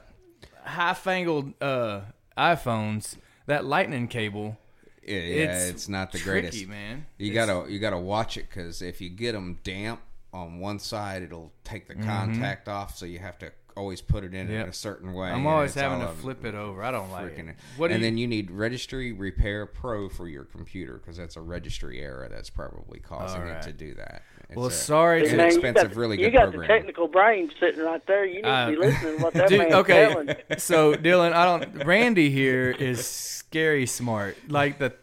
high 0.63 0.93
fangled 0.93 1.53
uh 1.61 2.01
iPhones. 2.37 3.17
That 3.45 3.63
lightning 3.63 4.07
cable. 4.07 4.57
Yeah, 5.05 5.19
yeah, 5.19 5.43
It's 5.57 5.69
it's, 5.69 5.89
not 5.89 6.11
the 6.11 6.17
tricky, 6.17 6.41
greatest. 6.49 6.67
man. 6.67 7.05
You 7.17 7.31
It's- 7.31 7.47
gotta 7.47 7.71
you 7.71 7.79
gotta 7.79 7.97
watch 7.99 8.37
it 8.37 8.49
because 8.49 8.81
if 8.81 8.99
you 9.01 9.09
get 9.09 9.33
them 9.33 9.59
damp 9.63 10.01
on 10.33 10.59
one 10.59 10.79
side, 10.79 11.21
it'll 11.23 11.53
take 11.63 11.87
the 11.87 11.93
Mm-hmm. 11.95 12.03
contact 12.09 12.67
off. 12.67 12.97
So 12.97 13.05
you 13.05 13.19
have 13.19 13.37
to 13.39 13.51
always 13.75 14.01
put 14.01 14.23
it 14.23 14.33
in 14.33 14.49
Yep. 14.49 14.63
in 14.63 14.69
a 14.69 14.73
certain 14.73 15.13
way. 15.13 15.29
I'm 15.29 15.45
always 15.45 15.73
having 15.73 15.99
to 15.99 16.07
flip 16.07 16.45
it 16.45 16.55
over. 16.55 16.83
I 16.83 16.91
don't 16.91 17.11
like 17.11 17.37
it. 17.37 17.47
it. 17.47 17.55
What 17.77 17.91
and 17.91 17.99
you, 18.01 18.05
then 18.07 18.17
you 18.17 18.25
need 18.27 18.49
Registry 18.51 19.11
Repair 19.11 19.65
Pro 19.65 20.07
for 20.09 20.27
your 20.27 20.45
computer 20.45 20.93
because 20.93 21.17
that's 21.17 21.35
a 21.35 21.41
registry 21.41 21.99
error 22.01 22.27
that's 22.31 22.49
probably 22.49 22.99
causing 22.99 23.41
All 23.41 23.47
right. 23.47 23.57
it 23.57 23.63
to 23.63 23.73
do 23.73 23.93
that. 23.95 24.23
It's 24.47 24.55
well, 24.55 24.67
a- 24.67 24.71
sorry 24.71 25.23
it's 25.23 25.31
an 25.31 25.37
Man, 25.37 25.47
expensive, 25.47 25.89
got, 25.89 25.97
really 25.97 26.17
good. 26.17 26.25
you 26.25 26.31
got 26.31 26.43
program. 26.51 26.61
the 26.61 26.67
technical 26.67 27.07
brain 27.07 27.51
sitting 27.59 27.81
right 27.83 28.05
there. 28.07 28.25
You 28.25 28.35
need 28.43 28.45
Uh, 28.45 28.65
to 28.67 28.71
be 28.71 28.77
listening 28.77 29.17
to 29.17 29.23
what 29.23 29.33
that 29.33 29.49
Dude, 29.49 29.59
man's 29.59 29.73
okay, 29.73 30.07
telling. 30.07 30.35
so 30.57 30.95
Dillon, 30.95 31.33
I 31.33 31.45
don't. 31.45 31.83
Randy 31.85 32.29
here 32.29 32.69
is 32.71 33.05
scary 33.05 33.85
smart. 33.87 34.37
Like 34.47 34.77
the, 34.79 34.93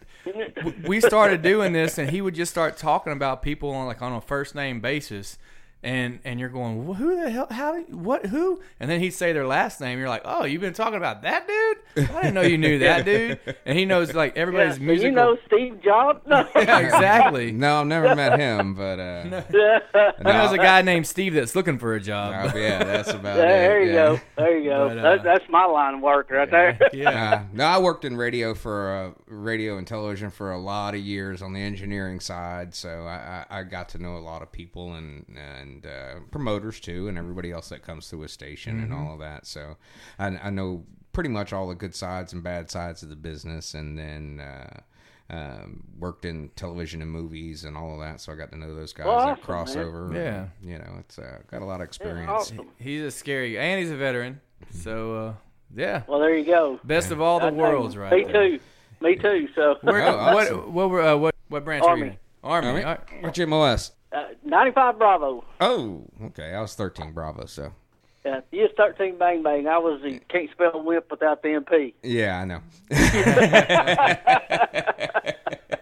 we 0.86 1.00
started 1.00 1.42
doing 1.42 1.72
this, 1.72 1.98
and 1.98 2.08
he 2.08 2.20
would 2.22 2.34
just 2.36 2.52
start 2.52 2.76
talking 2.78 3.12
about 3.12 3.42
people 3.42 3.70
on 3.70 3.86
like 3.86 4.00
on 4.00 4.12
a 4.12 4.20
first 4.20 4.54
name 4.54 4.80
basis, 4.80 5.38
and 5.82 6.20
and 6.24 6.38
you're 6.38 6.48
going, 6.48 6.86
"Wh- 6.86 6.96
who 6.96 7.20
the 7.20 7.30
hell? 7.30 7.46
How? 7.50 7.76
do- 7.82 7.96
What? 7.96 8.26
Who? 8.26 8.60
And 8.78 8.90
then 8.90 9.00
he'd 9.00 9.10
say 9.10 9.32
their 9.32 9.46
last 9.46 9.80
name. 9.80 9.98
You're 9.98 10.08
like, 10.08 10.22
oh, 10.24 10.44
you've 10.44 10.60
been 10.60 10.72
talking 10.74 10.94
about 10.96 11.22
that 11.22 11.46
dude? 11.48 12.08
I 12.10 12.22
didn't 12.22 12.34
know 12.34 12.42
you 12.42 12.56
knew 12.58 12.78
that 12.80 13.04
dude. 13.04 13.38
And 13.66 13.76
he 13.78 13.84
knows 13.84 14.14
like 14.14 14.36
everybody's 14.36 14.76
so 14.76 14.82
musical. 14.82 15.10
you 15.10 15.16
know 15.16 15.36
Steve 15.46 15.82
Jobs? 15.82 16.20
No. 16.26 16.48
yeah, 16.56 16.78
exactly. 16.78 17.50
No, 17.52 17.80
I've 17.80 17.86
never 17.86 18.14
met 18.14 18.38
him, 18.38 18.74
but 18.74 18.98
uh, 19.00 19.42
He 20.18 20.24
knows 20.24 20.52
a 20.52 20.56
guy 20.58 20.82
named 20.82 21.06
Steve 21.06 21.34
that's 21.34 21.54
looking 21.56 21.78
for 21.78 21.94
a 21.94 22.00
job. 22.00 22.32
uh, 22.54 22.58
yeah, 22.58 22.82
that's 22.84 23.10
about 23.10 23.36
there 23.36 23.80
it. 23.82 23.86
you 23.86 23.90
yeah. 23.92 23.94
go. 24.06 24.20
There 24.36 24.58
you 24.58 24.70
go. 24.70 24.88
But, 24.88 24.98
uh, 24.98 25.02
that, 25.02 25.24
that's 25.24 25.44
my 25.48 25.64
line 25.64 25.94
of 25.94 26.00
work 26.00 26.30
right 26.30 26.50
there. 26.50 26.78
yeah. 26.92 27.32
Uh, 27.32 27.42
no, 27.52 27.64
I 27.64 27.78
worked 27.78 28.04
in 28.04 28.16
radio 28.16 28.54
for 28.54 29.14
uh, 29.16 29.20
radio 29.26 29.78
and 29.78 29.86
television 29.86 30.30
for 30.30 30.52
a 30.52 30.58
lot 30.58 30.94
of 30.94 31.00
years 31.00 31.42
on 31.42 31.52
the 31.52 31.60
engineering 31.60 32.20
side, 32.20 32.74
so 32.74 33.04
I, 33.06 33.44
I, 33.50 33.60
I 33.60 33.62
got 33.64 33.88
to 33.90 33.98
know 33.98 34.16
a 34.16 34.20
lot 34.20 34.42
of 34.42 34.52
people 34.52 34.94
and 34.94 35.24
and 35.36 35.71
uh, 35.86 36.20
promoters 36.30 36.80
too, 36.80 37.08
and 37.08 37.16
everybody 37.16 37.50
else 37.52 37.68
that 37.70 37.82
comes 37.82 38.08
through 38.08 38.24
a 38.24 38.28
station 38.28 38.80
and 38.82 38.92
all 38.92 39.14
of 39.14 39.20
that. 39.20 39.46
So 39.46 39.76
I, 40.18 40.26
I 40.26 40.50
know 40.50 40.84
pretty 41.12 41.30
much 41.30 41.52
all 41.52 41.68
the 41.68 41.74
good 41.74 41.94
sides 41.94 42.32
and 42.32 42.42
bad 42.42 42.70
sides 42.70 43.02
of 43.02 43.08
the 43.08 43.16
business, 43.16 43.74
and 43.74 43.98
then. 43.98 44.40
Uh, 44.40 44.80
um, 45.30 45.84
worked 45.98 46.26
in 46.26 46.50
television 46.56 47.00
and 47.00 47.10
movies 47.10 47.64
and 47.64 47.74
all 47.74 47.94
of 47.94 48.00
that, 48.00 48.20
so 48.20 48.32
I 48.32 48.36
got 48.36 48.50
to 48.52 48.58
know 48.58 48.74
those 48.74 48.92
guys 48.92 49.06
Well, 49.06 49.18
that 49.18 49.38
awesome, 49.48 49.80
man. 49.80 49.86
crossover. 49.86 50.14
Yeah. 50.14 50.46
you 50.62 50.76
know, 50.78 50.96
it's 50.98 51.18
uh, 51.18 51.38
got 51.50 51.62
a 51.62 51.64
lot 51.64 51.80
of 51.80 51.86
experience. 51.86 52.28
awesome. 52.30 52.68
He's 52.78 53.00
a 53.00 53.10
scary, 53.10 53.56
and 53.58 53.80
he's 53.80 53.90
a 53.90 53.96
veteran. 53.96 54.42
So 54.72 55.14
uh, 55.16 55.34
yeah, 55.74 56.02
Well, 56.06 56.18
there 56.20 56.36
you 56.36 56.44
go. 56.44 56.80
best 56.84 57.12
of 57.12 57.22
all 57.22 57.38
the 57.38 57.46
I- 57.46 57.48
I- 57.48 57.52
worlds, 57.52 57.96
right? 57.96 58.12
Me 58.12 58.24
there. 58.30 58.48
too. 58.50 58.60
Me 59.00 59.14
too. 59.16 59.48
So, 59.54 59.76
Where, 59.80 60.02
Oh, 60.02 60.18
awesome. 60.18 60.74
what 60.74 60.90
what 60.90 61.04
uh, 61.06 61.16
what 61.16 61.34
what 61.48 61.64
branch 61.64 61.84
Army. 61.84 62.02
are 62.02 62.04
you? 62.04 62.10
in? 62.10 62.18
Army. 62.44 62.68
All 62.68 62.74
right. 62.74 62.84
All 62.84 62.90
right. 63.14 63.22
What's 63.22 63.38
your 63.38 63.46
MOS? 63.46 63.92
Uh, 64.14 64.24
95 64.44 64.98
Bravo. 64.98 65.44
Oh, 65.60 66.04
okay. 66.26 66.54
I 66.54 66.60
was 66.60 66.74
13 66.74 67.12
Bravo, 67.12 67.46
so 67.46 67.72
Yeah, 68.24 68.40
you 68.50 68.62
was 68.62 68.70
13 68.76 69.18
Bang 69.18 69.42
Bang. 69.42 69.66
I 69.66 69.78
was 69.78 70.00
the 70.02 70.18
can't 70.28 70.50
spell 70.50 70.82
whip 70.82 71.10
without 71.10 71.42
the 71.42 71.48
MP. 71.48 71.94
yeah, 72.02 72.40
I 72.40 72.44
know. 72.44 72.60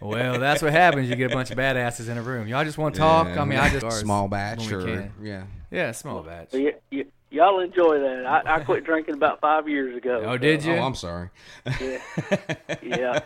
Well, 0.01 0.41
that's 0.41 0.63
what 0.63 0.73
happens. 0.73 1.09
You 1.09 1.17
get 1.17 1.31
a 1.31 1.35
bunch 1.35 1.51
of 1.51 1.59
badasses 1.59 2.09
in 2.09 2.17
a 2.17 2.23
room. 2.23 2.49
Y'all 2.49 2.65
just 2.65 2.79
want 2.79 2.95
to 2.95 3.01
talk. 3.01 3.27
I 3.29 3.45
mean, 3.45 3.59
I 3.59 3.69
just 3.69 4.01
small 4.01 4.29
batch 4.29 4.71
or 4.73 5.11
yeah. 5.23 5.45
Yeah, 5.71 5.93
small 5.93 6.23
batch. 6.23 6.51
So 6.51 6.59
y 6.59 6.73
y 6.91 7.05
y'all 7.31 7.61
enjoy 7.61 7.99
that. 8.01 8.27
I, 8.27 8.57
I 8.57 8.61
quit 8.61 8.85
drinking 8.85 9.15
about 9.15 9.41
five 9.41 9.69
years 9.69 9.97
ago. 9.97 10.23
Oh, 10.27 10.37
did 10.37 10.65
you? 10.65 10.75
Oh, 10.75 10.83
I'm 10.83 10.95
sorry. 10.95 11.31
Yeah. 11.81 11.99
yeah. 12.83 13.21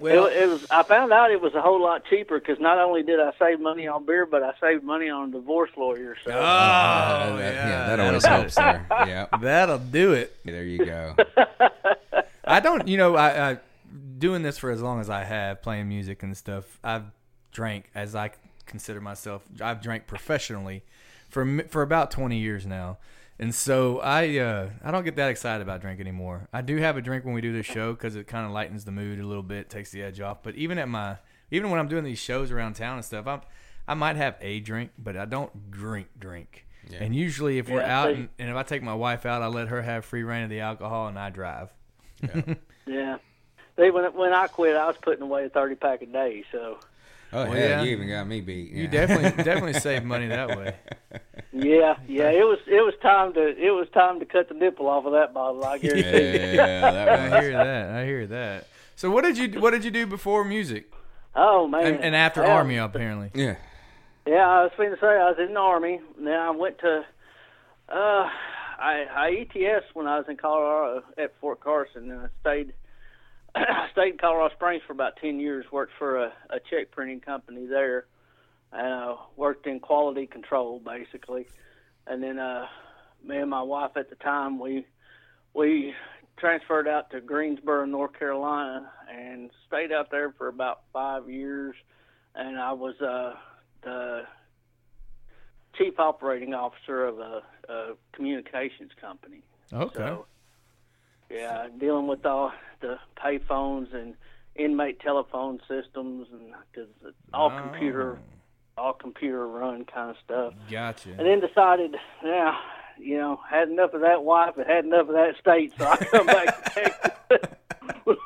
Well- 0.00 0.26
it, 0.26 0.36
it 0.36 0.48
was. 0.48 0.66
I 0.70 0.82
found 0.84 1.12
out 1.12 1.30
it 1.30 1.40
was 1.40 1.54
a 1.54 1.60
whole 1.60 1.82
lot 1.82 2.04
cheaper 2.08 2.38
because 2.38 2.60
not 2.60 2.78
only 2.78 3.02
did 3.02 3.18
I 3.20 3.32
save 3.38 3.58
money 3.60 3.86
on 3.88 4.06
beer, 4.06 4.26
but 4.26 4.42
I 4.42 4.52
saved 4.60 4.84
money 4.84 5.08
on 5.10 5.30
a 5.30 5.32
divorce 5.32 5.70
lawyer. 5.76 6.16
So 6.24 6.30
Oh, 6.30 6.34
Uh, 6.36 7.36
yeah, 7.38 7.52
that, 7.52 7.96
that 7.96 8.00
always 8.00 8.24
helps 8.24 8.54
there. 8.54 8.86
Yeah, 8.90 9.26
That'll 9.40 9.78
do 9.78 10.12
it. 10.12 10.36
there 10.44 10.62
you 10.64 10.84
go. 10.84 11.16
I 12.44 12.60
don't, 12.60 12.88
you 12.88 12.96
know, 12.96 13.16
I, 13.16 13.50
I 13.52 13.58
doing 14.18 14.42
this 14.42 14.56
for 14.58 14.70
as 14.70 14.80
long 14.80 15.00
as 15.00 15.10
I 15.10 15.24
have, 15.24 15.62
playing 15.62 15.88
music 15.88 16.22
and 16.22 16.36
stuff. 16.36 16.78
I've 16.82 17.04
drank 17.52 17.90
as 17.94 18.14
I 18.14 18.30
consider 18.66 19.00
myself. 19.00 19.42
I've 19.60 19.82
drank 19.82 20.06
professionally 20.06 20.82
for 21.28 21.44
for 21.68 21.82
about 21.82 22.10
twenty 22.10 22.38
years 22.38 22.64
now, 22.66 22.98
and 23.38 23.54
so 23.54 24.00
I 24.00 24.38
uh, 24.38 24.70
I 24.82 24.90
don't 24.90 25.04
get 25.04 25.16
that 25.16 25.30
excited 25.30 25.62
about 25.62 25.80
drink 25.80 26.00
anymore. 26.00 26.48
I 26.52 26.60
do 26.62 26.76
have 26.78 26.96
a 26.96 27.00
drink 27.02 27.24
when 27.24 27.34
we 27.34 27.40
do 27.40 27.52
this 27.52 27.66
show 27.66 27.92
because 27.92 28.16
it 28.16 28.26
kind 28.26 28.46
of 28.46 28.52
lightens 28.52 28.84
the 28.84 28.92
mood 28.92 29.20
a 29.20 29.26
little 29.26 29.42
bit, 29.42 29.70
takes 29.70 29.90
the 29.90 30.02
edge 30.02 30.20
off. 30.20 30.42
But 30.42 30.54
even 30.56 30.78
at 30.78 30.88
my 30.88 31.18
even 31.50 31.70
when 31.70 31.80
I'm 31.80 31.88
doing 31.88 32.04
these 32.04 32.18
shows 32.18 32.50
around 32.50 32.74
town 32.74 32.96
and 32.96 33.04
stuff, 33.04 33.26
I'm 33.26 33.40
I 33.86 33.94
might 33.94 34.16
have 34.16 34.36
a 34.40 34.60
drink, 34.60 34.90
but 34.98 35.16
I 35.16 35.24
don't 35.24 35.70
drink 35.70 36.08
drink. 36.18 36.66
And 36.98 37.14
usually, 37.14 37.58
if 37.58 37.68
we're 37.68 37.80
Yeah, 37.80 37.92
out 38.00 38.12
and, 38.12 38.28
and 38.38 38.50
if 38.50 38.56
I 38.56 38.62
take 38.62 38.82
my 38.82 38.94
wife 38.94 39.24
out, 39.26 39.42
I 39.42 39.46
let 39.46 39.68
her 39.68 39.82
have 39.82 40.04
free 40.04 40.22
reign 40.24 40.44
of 40.44 40.50
the 40.50 40.60
alcohol 40.60 41.06
and 41.08 41.18
I 41.18 41.30
drive. 41.30 41.72
yeah. 42.86 43.18
See, 43.78 43.90
when 43.90 44.04
when 44.14 44.32
I 44.32 44.48
quit, 44.48 44.76
I 44.76 44.86
was 44.86 44.96
putting 44.96 45.22
away 45.22 45.44
a 45.44 45.48
30 45.50 45.76
pack 45.76 46.02
a 46.02 46.06
day. 46.06 46.44
So 46.50 46.78
Oh 47.32 47.46
Well, 47.48 47.56
yeah. 47.58 47.82
you 47.82 47.90
even 47.90 48.08
got 48.08 48.26
me 48.26 48.40
beat. 48.40 48.70
You 48.70 48.88
definitely 48.88 49.42
definitely 49.44 49.74
save 49.80 50.04
money 50.04 50.28
that 50.28 50.48
way. 50.56 50.74
yeah, 51.52 51.96
yeah. 52.06 52.30
It 52.30 52.44
was 52.44 52.58
it 52.66 52.80
was 52.84 52.94
time 53.02 53.34
to 53.34 53.46
it 53.48 53.70
was 53.70 53.86
time 53.92 54.18
to 54.20 54.26
cut 54.26 54.48
the 54.48 54.54
nipple 54.54 54.88
off 54.88 55.04
of 55.04 55.12
that 55.12 55.34
bottle. 55.34 55.64
I 55.64 55.78
guarantee. 55.78 56.08
you. 56.08 56.56
yeah, 56.56 56.90
that 56.90 57.08
I 57.32 57.40
hear 57.42 57.52
that. 57.52 57.90
I 57.90 58.04
hear 58.06 58.26
that. 58.28 58.66
So 58.96 59.10
what 59.10 59.24
did 59.24 59.36
you 59.38 59.60
what 59.60 59.70
did 59.72 59.84
you 59.84 59.90
do 59.90 60.06
before 60.06 60.42
music 60.44 60.90
Oh 61.36 61.68
man. 61.68 61.86
and, 61.86 62.00
and 62.04 62.16
after 62.16 62.42
Yeah. 62.42 62.54
army 62.54 62.76
apparently? 62.78 63.30
Yeah. 63.34 63.56
Yeah, 64.26 64.46
I 64.46 64.62
was 64.64 64.72
going 64.76 64.90
to 64.90 64.96
say 65.00 65.06
I 65.06 65.30
was 65.30 65.36
in 65.38 65.54
the 65.54 65.60
army. 65.60 66.00
Then 66.18 66.34
I 66.34 66.50
went 66.50 66.78
to 66.80 67.04
uh, 67.88 68.28
I, 68.78 69.06
I 69.10 69.46
ETS 69.56 69.86
when 69.94 70.06
I 70.06 70.18
was 70.18 70.26
in 70.28 70.36
Colorado 70.36 71.02
at 71.16 71.32
Fort 71.40 71.60
Carson, 71.60 72.10
and 72.10 72.20
I 72.20 72.26
stayed 72.40 72.72
I 73.54 73.88
stayed 73.92 74.12
in 74.12 74.18
Colorado 74.18 74.54
Springs 74.54 74.82
for 74.86 74.92
about 74.92 75.16
ten 75.16 75.40
years. 75.40 75.64
Worked 75.72 75.92
for 75.98 76.16
a, 76.16 76.32
a 76.50 76.60
check 76.70 76.90
printing 76.90 77.20
company 77.20 77.66
there, 77.66 78.06
and 78.72 78.92
uh, 78.92 79.16
worked 79.36 79.66
in 79.66 79.80
quality 79.80 80.26
control 80.26 80.80
basically. 80.80 81.46
And 82.06 82.22
then 82.22 82.38
uh, 82.38 82.66
me 83.24 83.38
and 83.38 83.50
my 83.50 83.62
wife 83.62 83.92
at 83.96 84.10
the 84.10 84.16
time 84.16 84.58
we 84.58 84.86
we 85.54 85.94
transferred 86.36 86.86
out 86.86 87.10
to 87.10 87.20
Greensboro, 87.20 87.84
North 87.84 88.16
Carolina, 88.18 88.90
and 89.12 89.50
stayed 89.66 89.92
out 89.92 90.10
there 90.10 90.32
for 90.32 90.48
about 90.48 90.82
five 90.92 91.28
years. 91.28 91.74
And 92.34 92.58
I 92.58 92.72
was 92.72 92.94
uh, 93.00 93.34
the 93.82 94.22
chief 95.76 95.98
operating 95.98 96.54
officer 96.54 97.04
of 97.04 97.18
a, 97.18 97.42
a 97.68 97.94
communications 98.12 98.92
company. 99.00 99.42
Okay. 99.72 99.94
So, 99.98 100.26
yeah, 101.30 101.68
dealing 101.78 102.06
with 102.06 102.24
all 102.26 102.52
the 102.80 102.98
payphones 103.16 103.94
and 103.94 104.14
inmate 104.56 105.00
telephone 105.00 105.60
systems, 105.68 106.28
and 106.32 106.52
because 106.72 106.88
it's 107.06 107.16
all 107.32 107.52
Oh. 107.54 107.60
computer, 107.60 108.18
all 108.76 108.92
computer 108.92 109.46
run 109.46 109.84
kind 109.84 110.10
of 110.10 110.16
stuff. 110.24 110.54
Gotcha. 110.70 111.10
And 111.10 111.20
then 111.26 111.40
decided, 111.40 111.96
yeah, 112.24 112.56
you 112.98 113.16
know, 113.18 113.40
had 113.48 113.68
enough 113.68 113.94
of 113.94 114.00
that 114.02 114.22
wife 114.24 114.56
and 114.56 114.66
had 114.66 114.84
enough 114.84 115.08
of 115.08 115.14
that 115.14 115.34
state, 115.40 115.72
so 115.78 115.86
I 115.86 115.96
come 115.96 116.26
back 116.26 116.64
to 116.64 116.70
Texas. 116.70 117.10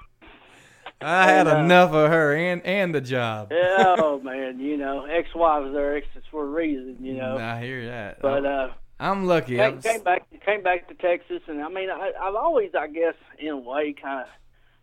I 1.05 1.25
had 1.27 1.49
and, 1.49 1.59
uh, 1.59 1.65
enough 1.65 1.93
of 1.93 2.11
her 2.11 2.35
and 2.37 2.63
and 2.65 2.95
the 2.95 3.01
job. 3.01 3.49
yeah, 3.51 3.97
oh 3.99 4.21
man, 4.25 4.61
you 4.61 4.77
know, 4.77 5.05
ex-wives 5.05 5.75
are 5.75 5.97
exes 5.97 6.23
for 6.31 6.45
a 6.45 6.47
reason, 6.47 6.97
you 7.01 7.15
know. 7.15 7.39
I 7.39 7.61
hear 7.61 7.87
that. 7.87 8.23
But 8.23 8.47
uh, 8.47 8.69
I'm 9.03 9.27
lucky. 9.27 9.61
I 9.61 9.67
came, 9.67 9.75
was- 9.75 9.85
came 9.85 10.03
back 10.03 10.27
came 10.47 10.63
back 10.63 10.89
to 10.89 10.95
Texas, 10.95 11.43
and 11.49 11.61
I 11.61 11.69
mean, 11.69 11.91
I, 11.91 12.13
I've 12.21 12.37
always, 12.37 12.71
I 12.79 12.87
guess, 12.87 13.15
in 13.39 13.49
a 13.49 13.57
way, 13.57 13.95
kind 14.01 14.21
of 14.21 14.27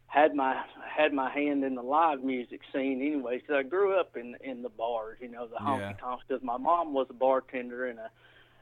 had 0.07 0.35
my 0.35 0.61
had 0.97 1.13
my 1.13 1.31
hand 1.31 1.63
in 1.63 1.75
the 1.75 1.81
live 1.81 2.21
music 2.21 2.61
scene, 2.73 3.01
anyway, 3.01 3.37
because 3.37 3.55
I 3.57 3.63
grew 3.63 3.97
up 3.97 4.17
in 4.17 4.35
in 4.43 4.61
the 4.61 4.69
bars, 4.69 5.19
you 5.21 5.29
know, 5.29 5.47
the 5.47 5.55
honky 5.55 5.97
tonks. 5.99 6.25
Because 6.27 6.43
my 6.43 6.57
mom 6.57 6.93
was 6.93 7.07
a 7.09 7.13
bartender 7.13 7.85
and 7.87 7.97
a 7.97 8.09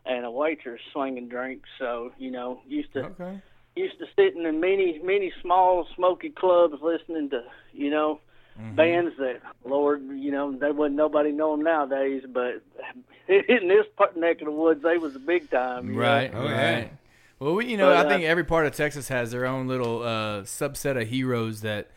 and 0.06 0.26
a 0.26 0.32
waitress 0.32 0.82
slinging 0.94 1.28
drinks, 1.28 1.68
so 1.80 2.12
you 2.20 2.30
know, 2.30 2.62
used 2.68 2.94
to 2.94 3.06
okay. 3.06 3.42
used 3.76 3.98
to 3.98 4.06
sitting 4.16 4.44
in 4.44 4.60
many 4.60 5.00
many 5.04 5.34
small 5.42 5.88
smoky 5.96 6.30
clubs 6.30 6.76
listening 6.84 7.32
to 7.32 7.42
you 7.74 7.90
know 7.90 8.20
Mm-hmm. 8.60 8.76
bands 8.76 9.14
that 9.20 9.42
Lord 9.66 10.02
you 10.16 10.32
know 10.32 10.52
they 10.52 10.72
wouldn't 10.72 10.96
nobody 10.98 11.32
know 11.32 11.52
them 11.56 11.64
nowadays, 11.64 12.24
but 12.28 12.64
in 13.28 13.68
this 13.68 13.86
part 13.98 14.18
neck 14.18 14.42
of 14.42 14.46
the 14.46 14.52
woods 14.52 14.82
they 14.84 14.98
was 14.98 15.16
a 15.16 15.20
big 15.20 15.50
time. 15.50 15.88
you 15.90 15.94
know? 15.94 16.00
Right. 16.02 16.32
Oh, 16.34 16.44
right. 16.44 16.92
Well, 17.40 17.54
we, 17.54 17.68
you 17.68 17.78
know, 17.78 17.92
But, 17.92 18.08
I 18.08 18.10
think 18.10 18.24
uh, 18.24 18.28
every 18.28 18.44
part 18.46 18.66
of 18.66 18.74
Texas 18.76 19.10
has 19.10 19.30
their 19.32 19.46
own 19.46 19.68
little 19.68 20.02
uh, 20.02 20.42
subset 20.42 21.00
of 21.00 21.08
heroes 21.08 21.62
that 21.62 21.92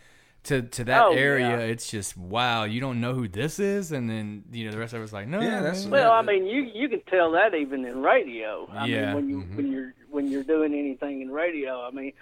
to 0.45 0.61
to 0.63 0.85
that 0.85 1.03
Oh, 1.03 1.13
area. 1.15 1.49
yeah. 1.49 1.65
It's 1.65 1.91
just 1.91 2.15
wow. 2.17 2.65
You 2.65 2.81
don't 2.81 3.01
know 3.01 3.15
who 3.15 3.27
this 3.27 3.59
is, 3.59 3.91
and 3.93 4.09
then 4.11 4.45
you 4.53 4.67
know 4.67 4.71
the 4.73 4.79
rest 4.79 4.93
of 4.93 5.01
us 5.03 5.13
like 5.15 5.29
no. 5.29 5.41
Yeah, 5.41 5.61
that's- 5.61 5.85
man. 5.85 5.93
Well, 5.93 6.13
I 6.13 6.21
mean, 6.21 6.47
you 6.47 6.63
you 6.75 6.91
can 6.91 7.01
tell 7.09 7.31
that 7.33 7.55
even 7.55 7.87
in 7.87 8.03
radio. 8.03 8.69
I 8.71 8.85
Yeah. 8.87 9.07
mean, 9.07 9.15
when 9.15 9.29
you 9.31 9.41
when 9.57 9.73
you're 9.73 9.95
when 10.11 10.29
you're 10.29 10.43
doing 10.45 10.75
anything 10.75 11.23
in 11.23 11.31
radio, 11.31 11.87
I 11.87 11.91
mean, 11.91 12.13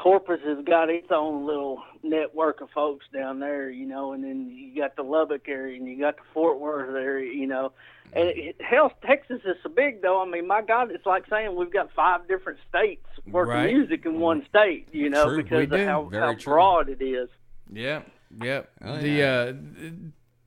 Corpus 0.00 0.40
has 0.46 0.64
got 0.64 0.88
its 0.88 1.08
own 1.14 1.46
little 1.46 1.82
network 2.02 2.62
of 2.62 2.70
folks 2.70 3.04
down 3.12 3.38
there, 3.38 3.68
you 3.68 3.84
know, 3.86 4.12
and 4.12 4.24
then 4.24 4.48
you 4.50 4.74
got 4.80 4.96
the 4.96 5.02
Lubbock 5.02 5.46
area 5.46 5.76
and 5.78 5.86
you 5.86 5.98
got 5.98 6.16
the 6.16 6.22
Fort 6.32 6.58
Worth 6.58 6.94
area, 6.94 7.32
you 7.34 7.46
know. 7.46 7.72
And 8.14 8.28
it, 8.30 8.56
hell, 8.60 8.92
Texas 9.06 9.40
is 9.44 9.56
so 9.62 9.68
big, 9.68 10.00
though. 10.00 10.22
I 10.22 10.24
mean, 10.24 10.46
my 10.46 10.62
God, 10.62 10.90
it's 10.90 11.04
like 11.04 11.24
saying 11.28 11.54
we've 11.54 11.72
got 11.72 11.92
five 11.92 12.26
different 12.28 12.58
states 12.68 13.04
worth 13.26 13.48
Right. 13.50 13.72
music 13.74 14.06
in 14.06 14.18
one 14.18 14.44
state, 14.48 14.88
you 14.90 15.10
know, 15.10 15.26
True, 15.26 15.36
we 15.36 15.42
because 15.42 15.68
do. 15.68 15.74
of 15.74 15.86
how, 15.86 16.02
Very 16.04 16.22
how 16.22 16.32
true. 16.34 16.52
broad 16.54 16.88
it 16.88 17.02
is. 17.02 17.28
Yeah, 17.70 18.02
yeah. 18.42 18.62
Oh, 18.82 18.96
the 18.96 19.08
yeah. 19.08 19.52
uh, 19.52 19.90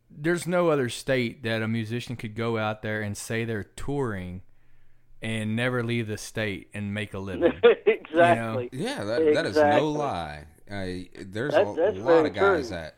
there's 0.10 0.48
no 0.48 0.70
other 0.70 0.90
state 0.90 1.44
that 1.44 1.62
a 1.62 1.68
musician 1.68 2.16
could 2.16 2.36
go 2.36 2.58
out 2.58 2.82
there 2.82 3.02
and 3.02 3.16
say 3.16 3.46
they're 3.46 3.64
touring 3.64 4.42
and 5.22 5.56
never 5.56 5.84
leave 5.84 6.08
the 6.08 6.18
state 6.18 6.70
and 6.74 6.94
make 6.94 7.14
a 7.14 7.20
living. 7.20 7.54
exactly. 8.14 8.70
Yeah, 8.72 9.04
that, 9.04 9.34
that 9.34 9.46
is 9.46 9.56
no 9.58 9.90
lie. 9.92 10.46
Uh, 10.70 10.86
there's 11.26 11.54
That- 11.54 11.66
a 11.68 12.00
lot 12.00 12.26
of 12.26 12.34
guys 12.34 12.68
true. 12.70 12.78
that 12.78 12.96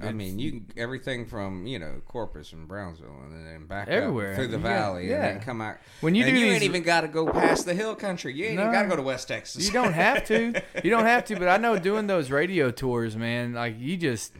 I 0.00 0.12
mean, 0.12 0.38
you 0.38 0.62
everything 0.76 1.24
from 1.26 1.66
you 1.66 1.78
know 1.78 2.00
Corpus 2.08 2.52
and 2.52 2.66
Brownsville, 2.66 3.16
and 3.24 3.46
then 3.46 3.66
back 3.66 3.86
Everywhere. 3.88 4.30
up 4.30 4.36
through 4.36 4.48
the 4.48 4.56
You 4.56 4.62
valley, 4.62 5.08
yeah. 5.08 5.14
and 5.26 5.36
then 5.36 5.40
come 5.44 5.60
out. 5.60 5.76
When 6.00 6.14
you 6.14 6.24
and 6.24 6.34
do 6.34 6.40
you 6.40 6.46
these- 6.46 6.54
ain't 6.54 6.62
even 6.64 6.82
got 6.82 7.02
to 7.02 7.08
go 7.08 7.26
past 7.30 7.64
the 7.66 7.74
hill 7.74 7.94
country. 7.94 8.32
You 8.34 8.46
ain't 8.46 8.54
even 8.58 8.72
got 8.72 8.82
to 8.82 8.88
go 8.88 8.96
to 8.96 9.02
West 9.02 9.28
Texas. 9.28 9.64
You 9.66 9.72
don't 9.72 9.92
have 9.92 10.24
to. 10.26 10.54
You 10.82 10.90
don't 10.90 11.04
have 11.04 11.24
to. 11.26 11.36
But 11.36 11.48
I 11.48 11.58
know 11.58 11.78
doing 11.78 12.06
those 12.06 12.30
radio 12.30 12.70
tours, 12.70 13.16
man. 13.16 13.52
Like 13.52 13.78
you 13.78 13.96
just 13.96 14.32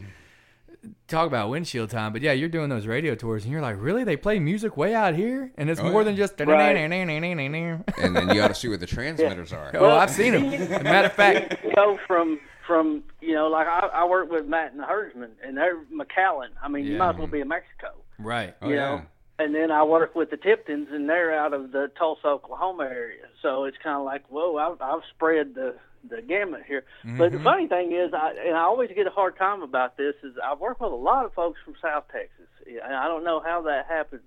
talk 1.07 1.27
about 1.27 1.49
windshield 1.49 1.89
time. 1.89 2.13
But 2.13 2.21
yeah, 2.21 2.31
you're 2.33 2.49
doing 2.49 2.69
those 2.69 2.87
radio 2.87 3.15
tours, 3.15 3.43
and 3.43 3.51
you're 3.51 3.61
like, 3.61 3.77
really? 3.79 4.03
They 4.03 4.17
play 4.17 4.39
music 4.39 4.77
way 4.77 4.93
out 4.95 5.15
here, 5.15 5.51
and 5.57 5.69
it's 5.69 5.79
Oh, 5.79 5.91
more 5.91 6.01
yeah. 6.01 6.05
than 6.05 6.15
just. 6.15 6.39
Right. 6.39 6.75
and 6.77 8.15
then 8.15 8.29
you 8.29 8.35
got 8.35 8.47
to 8.49 8.55
see 8.55 8.67
where 8.67 8.77
the 8.77 8.85
transmitters 8.85 9.53
are. 9.53 9.71
Oh, 9.75 9.89
I've 9.91 10.11
seen 10.11 10.33
them. 10.33 10.45
As 10.45 10.69
a 10.71 10.83
matter 10.83 11.07
of 11.07 11.13
fact, 11.13 11.57
you 11.63 11.71
go 11.75 11.97
from 12.07 12.39
from 12.67 13.03
you 13.21 13.33
know 13.35 13.47
like 13.47 13.67
I, 13.67 13.87
I 13.93 14.05
work 14.05 14.31
with 14.31 14.47
Matt 14.47 14.71
and 14.71 14.79
the 14.79 14.85
herdsman 14.85 15.31
and 15.45 15.55
they're 15.55 15.77
McAllen. 15.93 16.49
I 16.63 16.67
mean, 16.67 16.85
you 16.85 16.97
might 16.97 17.11
as 17.11 17.17
well 17.17 17.27
be 17.27 17.39
in 17.41 17.47
Mexico. 17.47 17.89
right. 18.17 18.55
Oh, 18.61 18.69
you 18.69 18.75
yeah. 18.75 18.81
know. 18.81 19.01
And 19.37 19.53
then 19.53 19.69
I 19.69 19.83
work 19.83 20.15
with 20.15 20.29
the 20.29 20.37
Tiptons, 20.37 20.87
and 20.91 21.09
they're 21.09 21.37
out 21.37 21.53
of 21.53 21.73
the 21.73 21.91
Tulsa, 21.99 22.25
Oklahoma 22.25 22.85
area. 22.85 23.25
So 23.41 23.65
it's 23.65 23.75
kind 23.83 23.97
of 23.97 24.05
like, 24.05 24.23
whoa, 24.29 24.55
I've, 24.55 24.81
I've 24.81 25.01
spread 25.13 25.53
the 25.55 25.75
the 26.09 26.21
gamut 26.21 26.63
here. 26.67 26.83
But 27.03 27.31
the 27.31 27.37
mm-hmm. 27.37 27.43
funny 27.43 27.67
thing 27.67 27.91
is, 27.91 28.13
I 28.13 28.33
and 28.45 28.55
I 28.55 28.61
always 28.61 28.91
get 28.95 29.07
a 29.07 29.11
hard 29.11 29.37
time 29.37 29.61
about 29.61 29.97
this 29.97 30.15
is 30.23 30.35
I 30.43 30.53
work 30.55 30.79
with 30.79 30.91
a 30.91 30.95
lot 30.95 31.25
of 31.25 31.33
folks 31.33 31.59
from 31.63 31.75
South 31.81 32.05
Texas, 32.11 32.47
and 32.65 32.93
I 32.95 33.07
don't 33.07 33.23
know 33.23 33.39
how 33.39 33.61
that 33.63 33.87
happens. 33.87 34.21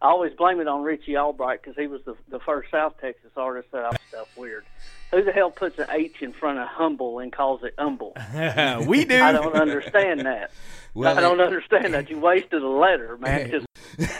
I 0.00 0.08
always 0.08 0.32
blame 0.34 0.60
it 0.60 0.66
on 0.66 0.82
Richie 0.82 1.16
Albright 1.16 1.62
because 1.62 1.76
he 1.76 1.86
was 1.86 2.00
the 2.04 2.16
the 2.28 2.40
first 2.40 2.70
South 2.70 2.94
Texas 3.00 3.30
artist 3.36 3.70
that 3.72 3.84
I 3.84 3.96
stuff 4.08 4.36
weird. 4.36 4.64
Who 5.12 5.22
the 5.22 5.32
hell 5.32 5.50
puts 5.50 5.78
an 5.78 5.86
H 5.90 6.22
in 6.22 6.32
front 6.32 6.58
of 6.58 6.66
humble 6.68 7.18
and 7.18 7.32
calls 7.32 7.62
it 7.62 7.74
humble? 7.78 8.16
we 8.86 9.04
do. 9.04 9.20
I 9.20 9.32
don't 9.32 9.54
understand 9.54 10.20
that. 10.20 10.50
Well, 10.94 11.16
I 11.16 11.22
don't 11.22 11.40
it- 11.40 11.46
understand 11.46 11.94
that. 11.94 12.10
You 12.10 12.18
wasted 12.18 12.62
a 12.62 12.68
letter, 12.68 13.16
man. 13.16 13.50
'cause- 13.98 14.10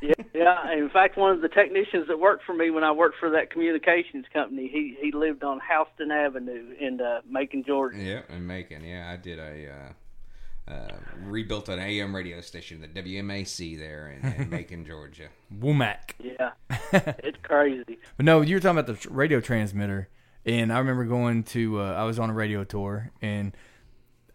yeah, 0.00 0.12
yeah. 0.34 0.72
In 0.72 0.88
fact, 0.90 1.16
one 1.16 1.32
of 1.32 1.40
the 1.40 1.48
technicians 1.48 2.08
that 2.08 2.18
worked 2.18 2.44
for 2.44 2.54
me 2.54 2.70
when 2.70 2.84
I 2.84 2.92
worked 2.92 3.16
for 3.18 3.30
that 3.30 3.50
communications 3.50 4.26
company, 4.32 4.68
he 4.72 4.96
he 5.00 5.12
lived 5.12 5.44
on 5.44 5.60
Houston 5.68 6.10
Avenue 6.10 6.74
in 6.78 7.00
uh, 7.00 7.20
Macon, 7.28 7.64
Georgia. 7.66 7.98
Yeah, 7.98 8.20
in 8.28 8.46
Macon. 8.46 8.84
Yeah, 8.84 9.10
I 9.10 9.16
did 9.16 9.38
a 9.38 9.70
uh, 9.70 10.72
uh, 10.72 10.96
rebuilt 11.24 11.68
an 11.68 11.78
AM 11.78 12.14
radio 12.14 12.40
station, 12.40 12.80
the 12.80 12.88
WMAC 12.88 13.78
there 13.78 14.08
in, 14.10 14.32
in 14.32 14.50
Macon, 14.50 14.84
Georgia. 14.84 15.28
Womack. 15.58 16.12
Yeah, 16.18 16.50
it's 16.92 17.38
crazy. 17.42 17.98
But 18.16 18.26
no, 18.26 18.42
you 18.42 18.56
were 18.56 18.60
talking 18.60 18.78
about 18.78 19.00
the 19.00 19.08
radio 19.10 19.40
transmitter, 19.40 20.08
and 20.44 20.72
I 20.72 20.78
remember 20.78 21.04
going 21.04 21.42
to. 21.44 21.80
Uh, 21.80 21.92
I 21.94 22.04
was 22.04 22.18
on 22.18 22.30
a 22.30 22.34
radio 22.34 22.64
tour, 22.64 23.10
and 23.22 23.56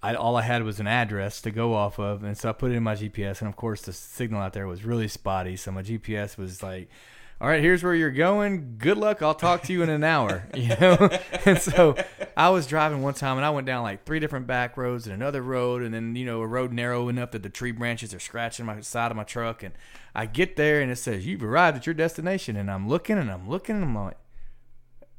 I 0.04 0.16
all 0.16 0.36
I 0.36 0.42
had 0.42 0.64
was 0.64 0.82
an 0.82 0.88
address 0.88 1.42
to 1.42 1.52
go 1.52 1.74
off 1.74 1.98
of, 1.98 2.24
and 2.24 2.38
so 2.38 2.50
I 2.50 2.52
put 2.52 2.72
it 2.72 2.76
in 2.76 2.84
my 2.84 2.94
GPS, 2.94 3.40
and 3.40 3.48
of 3.48 3.56
course 3.56 3.82
the 3.84 3.94
signal 3.94 4.42
out 4.42 4.52
there 4.52 4.68
was 4.68 4.84
really 4.84 5.08
spotty, 5.08 5.56
so 5.56 5.72
my 5.72 5.82
GPS 5.82 6.38
was 6.38 6.62
like. 6.62 6.90
All 7.42 7.50
right, 7.50 7.62
here's 7.62 7.84
where 7.84 7.96
you're 7.96 8.10
going. 8.10 8.76
Good 8.78 8.98
luck. 8.98 9.22
I'll 9.22 9.36
talk 9.36 9.64
to 9.64 9.74
you 9.74 9.84
in 9.84 9.90
an 9.90 10.04
hour. 10.04 10.48
You 10.56 10.78
know, 10.80 11.10
and 11.46 11.60
so 11.60 11.98
I 12.38 12.50
was 12.52 12.68
driving 12.68 13.02
one 13.02 13.16
time, 13.16 13.36
and 13.36 13.46
I 13.46 13.50
went 13.50 13.68
down 13.68 13.84
like 13.84 14.06
three 14.06 14.20
different 14.20 14.48
back 14.48 14.78
roads 14.78 15.08
and 15.08 15.14
another 15.14 15.42
road, 15.42 15.82
and 15.82 15.94
then 15.94 16.16
you 16.16 16.26
know 16.26 16.42
a 16.42 16.48
road 16.48 16.72
narrow 16.72 17.10
enough 17.10 17.32
that 17.32 17.44
the 17.44 17.50
tree 17.50 17.72
branches 17.72 18.14
are 18.14 18.20
scratching 18.20 18.66
my 18.66 18.80
side 18.80 19.12
of 19.12 19.18
my 19.18 19.24
truck, 19.24 19.62
and 19.62 19.74
I 20.16 20.26
get 20.26 20.56
there, 20.56 20.80
and 20.80 20.90
it 20.90 20.96
says 20.98 21.26
you've 21.26 21.44
arrived 21.44 21.76
at 21.76 21.86
your 21.86 21.96
destination, 21.96 22.56
and 22.56 22.72
I'm 22.72 22.88
looking, 22.88 23.18
and 23.18 23.30
I'm 23.30 23.50
looking, 23.50 23.76
and 23.76 23.86
I'm 23.86 23.96
like, 23.96 24.18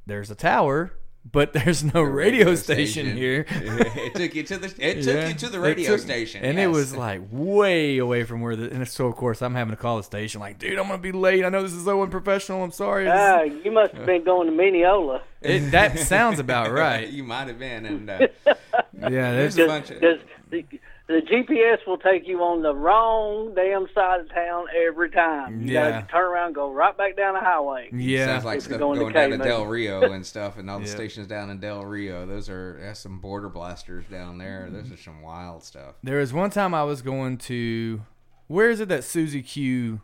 there's 0.06 0.30
a 0.30 0.34
tower, 0.34 0.94
but 1.30 1.52
there's 1.52 1.82
no 1.82 2.02
radio, 2.22 2.54
station, 2.54 3.16
here. 3.16 3.46
it 3.50 4.14
took 4.14 4.34
you 4.34 4.42
to 4.44 4.58
the 4.58 4.66
it 4.78 5.02
took 5.02 5.14
Yeah. 5.14 5.28
you 5.28 5.34
to 5.34 5.48
the 5.48 5.60
radio 5.60 5.92
took- 5.92 6.00
station, 6.00 6.44
and 6.44 6.58
yes. 6.58 6.64
it 6.64 6.68
was 6.70 6.94
like 6.96 7.22
way 7.30 7.98
away 7.98 8.24
from 8.24 8.40
where 8.40 8.54
the. 8.56 8.70
And 8.70 8.86
so 8.88 9.06
of 9.06 9.16
course 9.16 9.42
I'm 9.42 9.54
having 9.54 9.70
to 9.74 9.76
call 9.80 9.96
the 9.96 10.02
station, 10.02 10.40
like, 10.40 10.58
dude, 10.58 10.78
I'm 10.78 10.86
gonna 10.86 10.98
be 10.98 11.12
late. 11.12 11.44
I 11.44 11.48
know 11.48 11.62
this 11.62 11.72
is 11.72 11.84
so 11.84 12.02
unprofessional. 12.02 12.62
I'm 12.62 12.70
sorry. 12.72 13.04
This 13.04 13.14
is- 13.14 13.18
Ah, 13.20 13.42
you 13.42 13.70
must 13.72 13.94
have 13.94 14.06
been 14.06 14.24
going 14.24 14.46
to 14.48 14.52
Mineola. 14.54 15.22
it, 15.40 15.70
that 15.70 15.98
sounds 15.98 16.38
about 16.38 16.70
right. 16.72 17.08
you 17.08 17.24
might 17.24 17.48
have 17.48 17.58
been, 17.58 17.86
and 17.86 18.10
uh, 18.10 18.18
Yeah, 18.46 19.32
there's 19.32 19.54
that's 19.56 19.58
a 19.58 19.66
bunch 19.66 19.90
of 19.90 20.00
Because 20.50 20.78
the, 21.06 21.14
the 21.14 21.20
GPS 21.20 21.86
will 21.86 21.98
take 21.98 22.26
you 22.26 22.40
on 22.42 22.62
the 22.62 22.74
wrong 22.74 23.54
damn 23.54 23.86
side 23.94 24.20
of 24.20 24.28
town 24.30 24.66
every 24.86 25.10
time. 25.10 25.60
You 25.62 25.72
Yeah. 25.74 25.90
gotta 26.00 26.06
turn 26.12 26.22
around, 26.24 26.46
and 26.46 26.54
go 26.54 26.72
right 26.72 26.96
back 26.96 27.16
down 27.16 27.34
the 27.34 27.40
highway. 27.40 27.88
yeah. 27.92 28.26
sounds 28.26 28.44
like 28.44 28.60
stuff 28.60 28.78
going 28.78 28.98
going, 28.98 29.12
to 29.12 29.18
down 29.18 29.30
to 29.30 29.38
Del 29.38 29.66
Rio 29.66 30.02
and 30.12 30.24
stuff, 30.24 30.56
and 30.58 30.70
all 30.70 30.78
the 30.78 30.86
Yeah. 30.86 30.90
stations 30.94 31.26
down 31.26 31.50
in 31.50 31.58
Del 31.60 31.84
Rio. 31.84 32.26
Those 32.26 32.48
are 32.48 32.78
that's 32.80 33.00
some 33.00 33.18
border 33.20 33.48
blasters 33.48 34.04
down 34.06 34.38
there. 34.38 34.68
Those 34.70 34.90
are 34.92 34.96
some 34.96 35.20
wild 35.22 35.62
stuff. 35.62 35.96
There 36.02 36.18
was 36.18 36.32
one 36.32 36.50
time 36.50 36.74
I 36.74 36.84
was 36.84 37.02
going 37.02 37.38
to 37.38 38.02
where 38.46 38.70
is 38.70 38.80
it 38.80 38.88
that 38.88 39.04
Susie 39.04 39.42
Q 39.42 40.00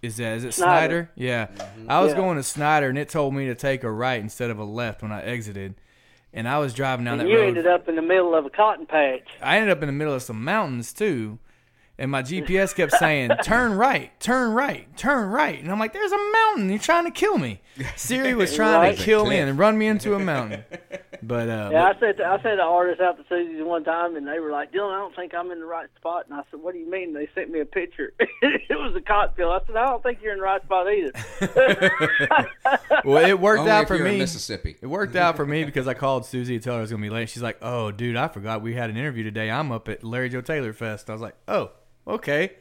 is 0.00 0.18
at? 0.18 0.38
Is 0.38 0.44
it 0.44 0.54
Snyder? 0.54 1.10
Snyder. 1.10 1.10
Yeah. 1.14 1.46
Mm-hmm. 1.46 1.90
I 1.90 2.00
was 2.00 2.12
Yeah. 2.12 2.16
going 2.18 2.36
to 2.36 2.42
Snyder 2.42 2.88
and 2.88 2.98
it 2.98 3.08
told 3.08 3.34
me 3.34 3.46
to 3.46 3.54
take 3.54 3.84
a 3.84 3.90
right 3.90 4.20
instead 4.20 4.50
of 4.50 4.58
a 4.58 4.64
left 4.64 5.02
when 5.02 5.12
I 5.12 5.22
exited. 5.22 5.74
And 6.34 6.48
I 6.48 6.58
was 6.58 6.72
driving 6.72 7.04
down 7.04 7.20
And 7.20 7.28
that 7.28 7.30
you 7.30 7.36
road. 7.36 7.42
You 7.42 7.48
ended 7.48 7.66
up 7.66 7.88
in 7.88 7.96
the 7.96 8.02
middle 8.02 8.34
of 8.34 8.46
a 8.46 8.50
cotton 8.50 8.86
patch. 8.86 9.28
I 9.42 9.56
ended 9.56 9.70
up 9.70 9.82
in 9.82 9.86
the 9.86 9.92
middle 9.92 10.14
of 10.14 10.22
some 10.22 10.42
mountains 10.44 10.92
too. 10.92 11.38
And 11.98 12.10
my 12.10 12.22
GPS 12.22 12.74
kept 12.74 12.92
saying, 12.92 13.30
turn 13.44 13.74
right, 13.74 14.18
turn 14.18 14.52
right, 14.54 14.96
turn 14.96 15.28
right. 15.28 15.60
And 15.62 15.70
I'm 15.70 15.78
like, 15.78 15.92
there's 15.92 16.10
a 16.10 16.32
mountain. 16.32 16.70
You're 16.70 16.78
trying 16.78 17.04
to 17.04 17.10
kill 17.10 17.36
me. 17.38 17.60
Siri 17.96 18.34
was 18.34 18.54
trying 18.56 18.80
Right. 18.80 18.96
to 18.98 19.04
kill 19.04 19.26
me 19.26 19.36
and 19.38 19.58
run 19.58 19.76
me 19.76 19.86
into 19.86 20.14
a 20.14 20.18
mountain. 20.18 20.64
But, 21.22 21.48
uh, 21.48 21.70
Yeah, 21.72 21.84
I 21.84 22.00
sent 22.00 22.20
I 22.20 22.36
sent 22.42 22.54
an 22.54 22.60
artist 22.60 23.00
out 23.00 23.16
to 23.16 23.24
Susie's 23.28 23.62
one 23.62 23.84
time, 23.84 24.16
and 24.16 24.26
they 24.26 24.40
were 24.40 24.50
like, 24.50 24.72
"Dillon, 24.72 24.92
I 24.94 24.98
don't 24.98 25.14
think 25.14 25.34
I'm 25.34 25.50
in 25.52 25.60
the 25.60 25.66
right 25.66 25.88
spot." 25.96 26.26
And 26.28 26.34
I 26.34 26.42
said, 26.50 26.60
"What 26.60 26.72
do 26.74 26.80
you 26.80 26.90
mean?" 26.90 27.14
They 27.14 27.28
sent 27.34 27.50
me 27.50 27.60
a 27.60 27.64
picture. 27.64 28.12
it 28.20 28.78
was 28.78 28.94
a 28.96 29.00
cotton 29.00 29.34
field. 29.36 29.52
I 29.52 29.66
said, 29.66 29.76
"I 29.76 29.90
don't 29.90 30.02
think 30.02 30.18
you're 30.22 30.32
in 30.32 30.38
the 30.38 30.44
right 30.44 30.62
spot 30.62 30.86
either." 30.88 31.12
well, 33.04 33.24
it 33.24 33.38
worked 33.38 33.60
Only 33.60 33.70
out 33.70 33.82
if 33.82 33.88
for 33.88 33.96
you're 33.96 34.06
in 34.06 34.14
me. 34.14 34.18
Mississippi. 34.18 34.76
It 34.80 34.86
worked 34.86 35.14
out 35.14 35.36
for 35.36 35.46
me 35.46 35.64
because 35.64 35.86
I 35.86 35.94
called 35.94 36.26
Susie 36.26 36.58
to 36.58 36.64
tell 36.64 36.74
her 36.74 36.78
I 36.78 36.82
was 36.82 36.90
gonna 36.90 37.02
be 37.02 37.10
late. 37.10 37.28
She's 37.28 37.42
like, 37.42 37.58
"Oh, 37.62 37.90
dude, 37.92 38.16
I 38.16 38.28
forgot 38.28 38.62
we 38.62 38.74
had 38.74 38.90
an 38.90 38.96
interview 38.96 39.22
today. 39.22 39.50
I'm 39.50 39.70
up 39.70 39.88
at 39.88 40.02
Larry 40.02 40.28
Joe 40.28 40.40
Taylor 40.40 40.72
Fest." 40.72 41.08
I 41.08 41.12
was 41.12 41.22
like, 41.22 41.36
"Oh, 41.46 41.70
okay. 42.06 42.52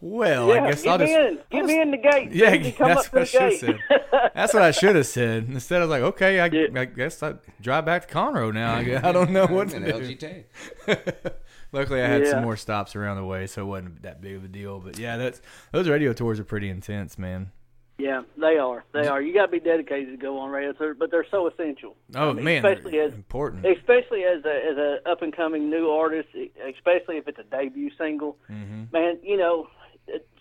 Well, 0.00 0.48
yeah, 0.48 0.62
I 0.64 0.70
guess 0.70 0.86
I'll 0.86 0.98
just 0.98 1.10
in. 1.12 1.38
Get 1.50 1.64
me 1.64 1.80
in 1.80 1.90
the 1.90 1.96
gate. 1.96 2.30
yeah, 2.32 2.50
Susie, 2.52 2.72
come 2.72 2.88
that's 2.88 3.06
up 3.06 3.12
to 3.12 3.16
what 3.16 3.22
I 3.22 3.24
should 3.24 3.40
have 3.42 3.50
gate. 3.50 3.60
said. 3.60 3.78
That's 4.34 4.52
what 4.54 4.62
I 4.62 4.70
should 4.70 4.96
have 4.96 5.06
said. 5.06 5.46
Instead, 5.48 5.78
I 5.80 5.84
was 5.86 5.90
like, 5.90 6.02
"Okay, 6.02 6.40
I, 6.40 6.46
Yeah. 6.46 6.66
I 6.80 6.84
guess 6.84 7.22
I 7.22 7.34
drive 7.62 7.86
back 7.86 8.06
to 8.06 8.14
Conroe 8.14 8.52
now. 8.52 8.74
I. 8.74 9.08
I 9.08 9.12
don't 9.12 9.30
know 9.30 9.46
what 9.46 9.70
to 9.70 9.76
and 9.76 9.84
do." 9.86 9.92
LGT. 9.92 10.44
Luckily, 11.72 12.02
I 12.02 12.06
had 12.06 12.26
some 12.28 12.42
more 12.42 12.56
stops 12.56 12.94
around 12.94 13.16
the 13.16 13.24
way, 13.24 13.46
so 13.46 13.62
it 13.62 13.64
wasn't 13.66 14.02
that 14.02 14.20
big 14.20 14.36
of 14.36 14.44
a 14.44 14.48
deal. 14.48 14.78
But 14.78 14.98
yeah, 14.98 15.16
that's 15.16 15.40
those 15.72 15.88
radio 15.88 16.12
tours 16.12 16.38
are 16.38 16.44
pretty 16.44 16.68
intense, 16.68 17.18
man. 17.18 17.50
Yeah, 17.98 18.22
they 18.36 18.58
are. 18.58 18.84
They 18.92 19.06
are. 19.06 19.22
You 19.22 19.32
got 19.32 19.46
to 19.46 19.52
be 19.52 19.58
dedicated 19.60 20.10
to 20.10 20.16
go 20.18 20.38
on 20.38 20.50
radio, 20.50 20.74
so- 20.78 20.94
but 20.98 21.10
they're 21.10 21.24
so 21.30 21.48
essential. 21.48 21.96
Oh 22.14 22.30
I 22.30 22.32
mean, 22.34 22.44
man, 22.44 22.64
especially 22.66 22.98
as 23.00 23.14
important. 23.14 23.64
especially 23.64 24.24
as 24.24 24.44
a 24.44 24.54
as 24.70 24.76
a 24.76 24.98
up 25.10 25.22
and 25.22 25.34
coming 25.34 25.70
new 25.70 25.88
artist, 25.88 26.28
especially 26.68 27.16
if 27.16 27.26
it's 27.26 27.38
a 27.38 27.44
debut 27.44 27.90
single. 27.96 28.36
Mm-hmm. 28.50 28.84
Man, 28.92 29.18
you 29.22 29.38
know, 29.38 29.62
it- 29.62 29.70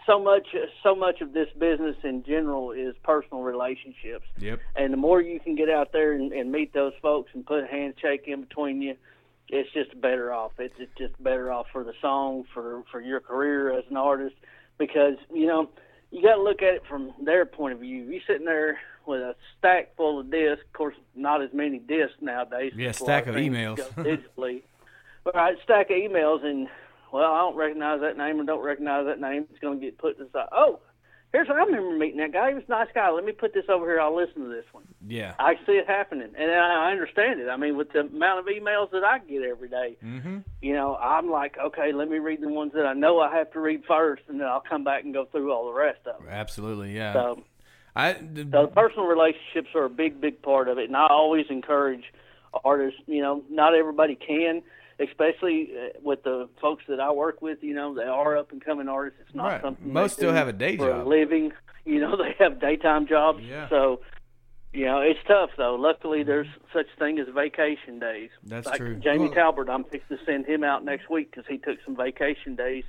so 0.06 0.22
much 0.22 0.48
so 0.84 0.96
much 0.96 1.22
of 1.22 1.34
this 1.34 1.48
business 1.58 1.96
in 2.04 2.24
general 2.24 2.72
is 2.72 2.96
personal 3.04 3.42
relationships. 3.42 4.26
Yep. 4.40 4.60
And 4.76 4.94
the 4.94 4.98
more 4.98 5.22
you 5.22 5.40
can 5.40 5.56
get 5.56 5.70
out 5.70 5.92
there 5.92 6.14
and, 6.14 6.32
and 6.32 6.52
meet 6.52 6.74
those 6.74 6.94
folks 7.02 7.32
and 7.34 7.46
put 7.46 7.64
a 7.64 7.68
handshake 7.68 8.26
in 8.28 8.42
between 8.42 8.82
you, 8.82 8.96
it's 9.50 9.72
just 9.74 10.00
better 10.00 10.34
off. 10.34 10.54
It's, 10.58 10.74
it's 10.78 10.92
just 10.98 11.22
better 11.22 11.52
off 11.52 11.68
for 11.72 11.84
the 11.84 11.94
song, 12.02 12.46
for 12.54 12.84
for 12.92 13.02
your 13.02 13.20
career 13.20 13.78
as 13.78 13.84
an 13.90 13.98
artist, 13.98 14.36
because 14.78 15.16
you 15.34 15.48
know 15.48 15.70
you 16.12 16.22
got 16.22 16.36
to 16.36 16.42
look 16.42 16.62
at 16.62 16.76
it 16.76 16.84
from 16.88 17.14
their 17.24 17.46
point 17.46 17.74
of 17.74 17.80
view. 17.80 18.04
You 18.04 18.22
sitting 18.28 18.46
there 18.46 18.80
with 19.06 19.22
a 19.22 19.36
stack 19.60 19.96
full 19.96 20.20
of 20.20 20.32
discs. 20.32 20.64
Of 20.66 20.74
course, 20.74 20.96
not 21.16 21.42
as 21.42 21.50
many 21.54 21.80
discs 21.80 22.16
nowadays. 22.22 22.74
Yeah, 22.76 22.92
stack 22.92 23.28
of 23.28 23.36
emails. 23.36 23.78
digitally. 23.96 24.64
But 25.24 25.36
right, 25.36 25.56
stack 25.64 25.90
of 25.90 25.98
emails, 25.98 26.44
and 26.44 26.68
well, 27.16 27.32
I 27.34 27.40
don't 27.40 27.56
recognize 27.56 28.02
that 28.02 28.18
name 28.18 28.40
or 28.40 28.44
don't 28.44 28.64
recognize 28.64 29.06
that 29.06 29.20
name. 29.20 29.46
It's 29.50 29.60
going 29.60 29.80
to 29.80 29.86
get 29.86 29.98
put 29.98 30.18
to 30.18 30.26
the 30.26 30.30
side. 30.32 30.50
Oh, 30.52 30.80
here's 31.32 31.50
I 31.50 31.54
remember 31.54 31.98
meeting 31.98 32.18
that 32.18 32.34
guy. 32.34 32.50
He 32.50 32.56
was 32.56 32.64
a 32.68 32.72
nice 32.72 32.88
guy. 32.94 33.10
Let 33.10 33.24
me 33.26 33.32
put 33.32 33.54
this 33.54 33.66
over 33.70 33.86
here. 33.86 34.00
I'll 34.00 34.16
listen 34.16 34.42
to 34.44 34.50
this 34.50 34.66
one. 34.72 34.84
Yeah. 35.08 35.34
I 35.40 35.56
see 35.66 35.74
it 35.74 35.88
happening, 35.88 36.32
and 36.38 36.52
I 36.52 36.88
I 36.88 36.92
understand 36.92 37.40
it. 37.40 37.50
I 37.50 37.58
mean, 37.58 37.78
with 37.78 37.92
the 37.94 38.02
amount 38.02 38.40
of 38.40 38.46
emails 38.46 38.92
that 38.92 39.04
I 39.04 39.20
get 39.20 39.42
every 39.44 39.70
day, 39.70 39.98
Mm-hmm. 40.04 40.40
you 40.62 40.74
know, 40.74 40.96
I'm 40.96 41.30
like, 41.30 41.56
okay, 41.58 41.92
let 41.94 42.10
me 42.10 42.18
read 42.20 42.42
the 42.42 42.50
ones 42.50 42.74
that 42.74 42.86
I 42.86 42.94
know 42.94 43.20
I 43.20 43.36
have 43.36 43.52
to 43.54 43.60
read 43.60 43.84
first, 43.88 44.24
and 44.28 44.40
then 44.40 44.48
I'll 44.48 44.64
come 44.68 44.84
back 44.84 45.04
and 45.04 45.14
go 45.14 45.26
through 45.26 45.52
all 45.54 45.66
the 45.66 45.78
rest 45.78 46.00
of 46.06 46.20
them. 46.20 46.28
Absolutely, 46.30 46.96
yeah. 46.96 47.14
So, 47.14 47.44
I 47.96 48.14
so 48.52 48.68
personal 48.68 49.06
relationships 49.06 49.70
are 49.74 49.86
a 49.86 49.90
big, 49.90 50.20
big 50.20 50.42
part 50.42 50.68
of 50.68 50.78
it, 50.80 50.86
and 50.90 50.98
I 50.98 51.08
always 51.10 51.46
encourage 51.50 52.04
artists. 52.64 53.00
You 53.08 53.22
know, 53.22 53.44
not 53.50 53.74
everybody 53.74 54.16
can, 54.16 54.64
especially 55.00 55.70
uh, 55.76 56.00
with 56.02 56.24
the 56.24 56.48
folks 56.62 56.84
that 56.88 57.00
I 57.00 57.12
work 57.12 57.42
with. 57.42 57.60
You 57.62 57.74
know, 57.76 57.94
they 57.96 58.04
are 58.04 58.38
up 58.38 58.52
and 58.52 58.64
coming 58.64 58.88
artists. 58.88 59.20
It's 59.26 59.36
not 59.36 59.46
Right. 59.48 59.62
something 59.62 59.92
Most 59.94 60.14
still 60.14 60.34
have 60.34 60.48
a 60.48 60.54
day 60.54 60.78
for 60.78 60.90
job. 60.90 61.06
a 61.06 61.10
living. 61.10 61.52
You 61.88 62.00
know, 62.02 62.18
they 62.18 62.34
have 62.44 62.60
daytime 62.60 63.06
jobs. 63.06 63.44
Yeah. 63.44 63.70
So, 63.70 64.02
You 64.74 64.86
know, 64.86 65.02
it's 65.02 65.20
tough 65.28 65.52
though. 65.56 65.76
Luckily, 65.76 66.24
there's 66.24 66.48
such 66.74 66.88
thing 66.98 67.20
as 67.20 67.28
vacation 67.28 68.00
days. 68.00 68.32
That's 68.44 68.66
like 68.66 68.78
true. 68.78 68.96
Jamie 68.96 69.26
Well- 69.30 69.34
Talbert, 69.36 69.70
I'm 69.70 69.84
fixing 69.84 70.18
to 70.18 70.26
send 70.26 70.48
him 70.48 70.64
out 70.64 70.84
next 70.84 71.12
week 71.12 71.30
because 71.30 71.46
he 71.48 71.60
took 71.60 71.78
some 71.86 71.96
vacation 71.96 72.56
days 72.56 72.86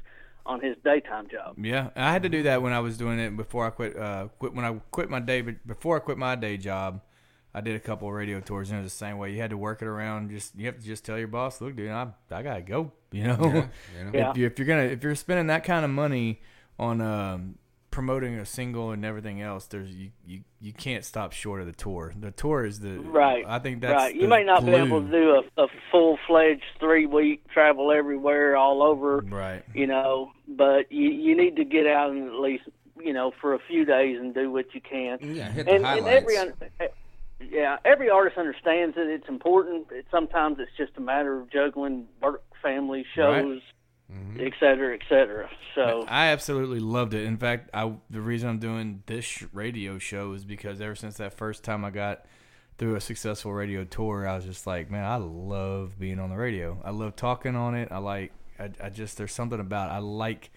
on 0.47 0.63
his 0.63 0.77
daytime 0.83 1.29
job. 1.29 1.57
Yeah, 1.63 1.91
I 1.95 2.11
had 2.11 2.23
to 2.23 2.31
do 2.31 2.43
that 2.45 2.63
when 2.63 2.73
I 2.73 2.81
was 2.81 2.97
doing 2.97 3.19
it 3.19 3.37
before 3.37 3.67
I 3.67 3.71
quit. 3.71 3.99
Uh, 3.99 4.29
quit 4.39 4.55
when 4.55 4.65
I 4.65 4.73
quit 4.91 5.11
my 5.11 5.21
day, 5.21 5.43
before 5.43 5.97
I 5.97 5.99
quit 6.01 6.17
my 6.17 6.35
day 6.37 6.57
job, 6.57 7.03
I 7.57 7.63
did 7.63 7.75
a 7.75 7.81
couple 7.81 8.07
of 8.07 8.13
radio 8.13 8.39
tours, 8.41 8.69
and 8.69 8.79
it 8.79 8.83
was 8.83 8.93
the 8.93 8.99
same 8.99 9.17
way. 9.17 9.33
You 9.33 9.41
had 9.41 9.49
to 9.49 9.57
work 9.57 9.81
it 9.81 9.89
around. 9.89 10.29
Just 10.29 10.55
you 10.57 10.67
have 10.67 10.79
to 10.79 10.85
just 10.85 11.07
tell 11.07 11.19
your 11.19 11.27
boss, 11.29 11.59
"Look, 11.63 11.75
dude, 11.75 11.91
I 11.91 12.09
I 12.31 12.43
gotta 12.43 12.61
go." 12.61 12.93
You 13.13 13.25
know, 13.29 13.69
you 13.99 14.05
know? 14.05 14.11
Yeah. 14.13 14.31
if, 14.31 14.37
you, 14.37 14.47
if 14.47 14.59
you're 14.59 14.69
gonna 14.69 14.83
if 14.83 15.03
you're 15.03 15.15
spending 15.15 15.47
that 15.47 15.65
kind 15.65 15.83
of 15.83 15.91
money 15.91 16.43
on 16.79 17.01
um, 17.01 17.55
promoting 17.91 18.35
a 18.35 18.45
single 18.45 18.91
and 18.91 19.07
everything 19.07 19.41
else, 19.41 19.65
there's 19.65 19.91
you, 19.91 20.11
you 20.27 20.41
you 20.61 20.75
can't 20.75 21.03
stop 21.03 21.33
short 21.33 21.63
of 21.63 21.67
the 21.67 21.73
tour. 21.73 22.13
The 22.21 22.31
tour 22.31 22.67
is 22.67 22.81
the 22.81 23.01
Right. 23.01 23.43
I 23.49 23.59
think 23.59 23.81
that's 23.81 23.95
right. 23.95 24.15
You 24.15 24.23
the 24.23 24.29
may 24.29 24.45
not 24.45 24.67
be 24.67 24.73
able 24.73 25.01
to 25.01 25.11
do 25.11 25.41
a, 25.57 25.63
a 25.63 25.67
full 25.91 26.19
fledged 26.27 26.63
three 26.79 27.07
week 27.07 27.49
travel 27.49 27.91
everywhere, 27.91 28.55
all 28.59 28.83
over. 28.83 29.21
Right. 29.21 29.65
You 29.73 29.87
know, 29.87 30.33
but 30.47 30.93
you 30.93 31.09
you 31.09 31.35
need 31.35 31.57
to 31.57 31.65
get 31.65 31.87
out 31.87 32.11
and 32.11 32.29
at 32.29 32.35
least 32.35 32.65
you 33.01 33.15
know 33.15 33.33
for 33.41 33.55
a 33.55 33.59
few 33.67 33.87
days 33.87 34.19
and 34.21 34.35
do 34.35 34.51
what 34.53 34.75
you 34.75 34.83
can. 34.83 35.17
Yeah, 35.23 35.51
hit 35.51 35.65
the 35.65 35.73
and, 35.73 35.87
and 35.87 35.87
highlights. 35.87 36.17
every 36.23 36.37
un- 36.37 36.53
eh, 36.81 36.89
yeah, 37.41 37.77
every 37.85 38.09
artist 38.11 38.39
understands 38.39 38.97
it. 38.97 39.09
It's 39.09 39.29
important. 39.29 39.89
It, 39.91 40.07
sometimes 40.11 40.59
it's 40.59 40.71
just 40.77 40.93
a 40.97 41.01
matter 41.01 41.39
of 41.39 41.51
juggling 41.51 42.07
work, 42.23 42.43
family, 42.63 43.05
shows, 43.15 43.61
mm-hmm. 44.13 44.41
et 44.41 44.53
cetera, 44.59 44.95
et 44.95 45.03
cetera. 45.09 45.49
So 45.75 46.05
I 46.09 46.29
absolutely 46.29 46.81
loved 46.81 47.15
it. 47.15 47.25
In 47.25 47.37
fact, 47.37 47.71
I 47.75 47.93
the 48.09 48.21
reason 48.21 48.49
I'm 48.49 48.59
doing 48.59 49.03
this 49.07 49.45
radio 49.53 49.99
show 49.99 50.33
is 50.33 50.45
because 50.45 50.81
ever 50.81 50.95
since 50.95 51.19
that 51.19 51.35
first 51.35 51.63
time 51.63 51.85
I 51.85 51.91
got 51.91 52.25
through 52.79 52.97
a 52.97 53.01
successful 53.01 53.53
radio 53.53 53.85
tour, 53.85 54.27
I 54.27 54.37
was 54.37 54.45
just 54.45 54.67
like, 54.67 54.91
man, 54.91 55.05
I 55.05 55.17
love 55.17 55.99
being 55.99 56.19
on 56.19 56.31
the 56.31 56.37
radio. 56.37 56.81
I 56.85 56.91
love 56.91 57.17
talking 57.17 57.57
on 57.57 57.75
it. 57.75 57.91
I 57.91 57.99
like, 57.99 58.33
I, 58.59 58.71
I 58.83 58.91
just 58.91 59.19
there's 59.19 59.33
something 59.33 59.61
about 59.61 59.91
I 59.91 59.99
like 59.99 60.51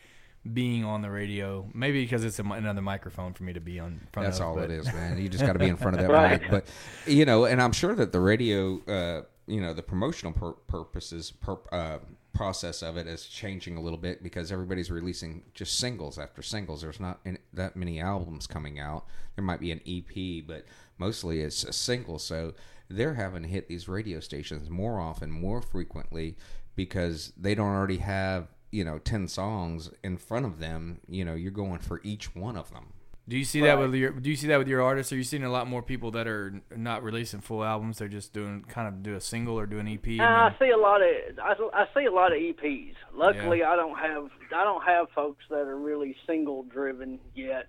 being 0.53 0.83
on 0.85 1.01
the 1.01 1.09
radio. 1.11 1.67
Maybe 1.73 2.01
because 2.03 2.23
it's 2.23 2.39
a, 2.39 2.43
another 2.43 2.81
microphone 2.81 3.33
for 3.33 3.43
me 3.43 3.53
to 3.53 3.59
be 3.59 3.79
on. 3.79 4.01
Front 4.13 4.27
That's 4.27 4.39
of, 4.39 4.45
all 4.47 4.55
but- 4.55 4.65
it 4.65 4.71
is, 4.71 4.85
man. 4.87 5.21
You 5.21 5.29
just 5.29 5.45
got 5.45 5.53
to 5.53 5.59
be 5.59 5.67
in 5.67 5.77
front 5.77 5.97
of 5.99 6.01
that 6.07 6.11
Right. 6.11 6.41
mic. 6.41 6.49
But 6.51 6.65
you 7.05 7.25
know, 7.25 7.45
and 7.45 7.61
I'm 7.61 7.71
sure 7.73 7.95
that 7.95 8.11
the 8.11 8.19
radio, 8.21 8.79
uh, 8.85 9.23
you 9.47 9.61
know, 9.61 9.73
the 9.73 9.83
promotional 9.83 10.31
pur- 10.33 10.53
purposes 10.67 11.31
per- 11.31 11.57
uh, 11.71 11.99
process 12.33 12.81
of 12.83 12.95
it 12.95 13.05
is 13.07 13.25
changing 13.25 13.75
a 13.75 13.81
little 13.81 13.97
bit 13.97 14.23
because 14.23 14.51
everybody's 14.51 14.89
releasing 14.89 15.43
just 15.53 15.77
singles 15.77 16.17
after 16.17 16.41
singles. 16.41 16.81
There's 16.81 16.99
not 16.99 17.19
that 17.53 17.75
many 17.75 17.99
albums 17.99 18.47
coming 18.47 18.79
out. 18.79 19.05
There 19.35 19.43
might 19.43 19.59
be 19.59 19.71
an 19.71 19.81
EP, 19.85 20.45
but 20.47 20.65
mostly 20.97 21.41
it's 21.41 21.63
a 21.65 21.73
single. 21.73 22.17
So 22.19 22.53
they're 22.87 23.15
having 23.15 23.41
to 23.43 23.49
hit 23.49 23.67
these 23.67 23.89
radio 23.89 24.19
stations 24.21 24.69
more 24.69 25.01
often, 25.01 25.31
more 25.31 25.61
frequently, 25.61 26.37
because 26.75 27.33
they 27.35 27.55
don't 27.55 27.67
already 27.67 27.97
have 27.97 28.47
you 28.71 28.83
know 28.83 28.99
10 28.99 29.27
songs 29.27 29.89
in 30.03 30.17
front 30.17 30.45
of 30.45 30.59
them 30.59 30.99
you 31.07 31.25
know 31.25 31.33
you're 31.33 31.51
going 31.51 31.79
for 31.79 32.01
each 32.03 32.35
one 32.35 32.55
of 32.55 32.71
them 32.71 32.93
Do 33.27 33.37
you 33.37 33.45
see 33.45 33.61
that 33.61 33.77
with 33.77 33.93
your? 33.93 34.11
Do 34.11 34.27
you 34.27 34.35
see 34.35 34.47
that 34.47 34.57
with 34.57 34.67
your 34.67 34.81
artists? 34.81 35.13
Are 35.13 35.15
you 35.15 35.23
seeing 35.23 35.43
a 35.43 35.51
lot 35.51 35.67
more 35.67 35.83
people 35.83 36.09
that 36.11 36.27
are 36.27 36.59
not 36.75 37.03
releasing 37.03 37.41
full 37.41 37.63
albums? 37.63 37.99
They're 37.99 38.07
just 38.07 38.33
doing 38.33 38.65
kind 38.67 38.87
of 38.87 39.03
do 39.03 39.13
a 39.15 39.21
single 39.21 39.59
or 39.59 39.67
do 39.67 39.77
an 39.77 39.87
EP. 39.87 40.07
and 40.07 40.21
I 40.21 40.55
see 40.57 40.69
a 40.69 40.77
lot 40.77 41.01
of 41.03 41.09
I, 41.37 41.53
I 41.73 41.85
see 41.93 42.05
a 42.05 42.11
lot 42.11 42.31
of 42.31 42.39
EPs. 42.39 42.95
Luckily, 43.13 43.63
I 43.63 43.75
don't 43.75 43.95
have 43.99 44.31
I 44.51 44.63
don't 44.63 44.83
have 44.83 45.11
folks 45.13 45.43
that 45.51 45.67
are 45.67 45.77
really 45.77 46.15
single 46.25 46.63
driven 46.63 47.19
yet, 47.35 47.67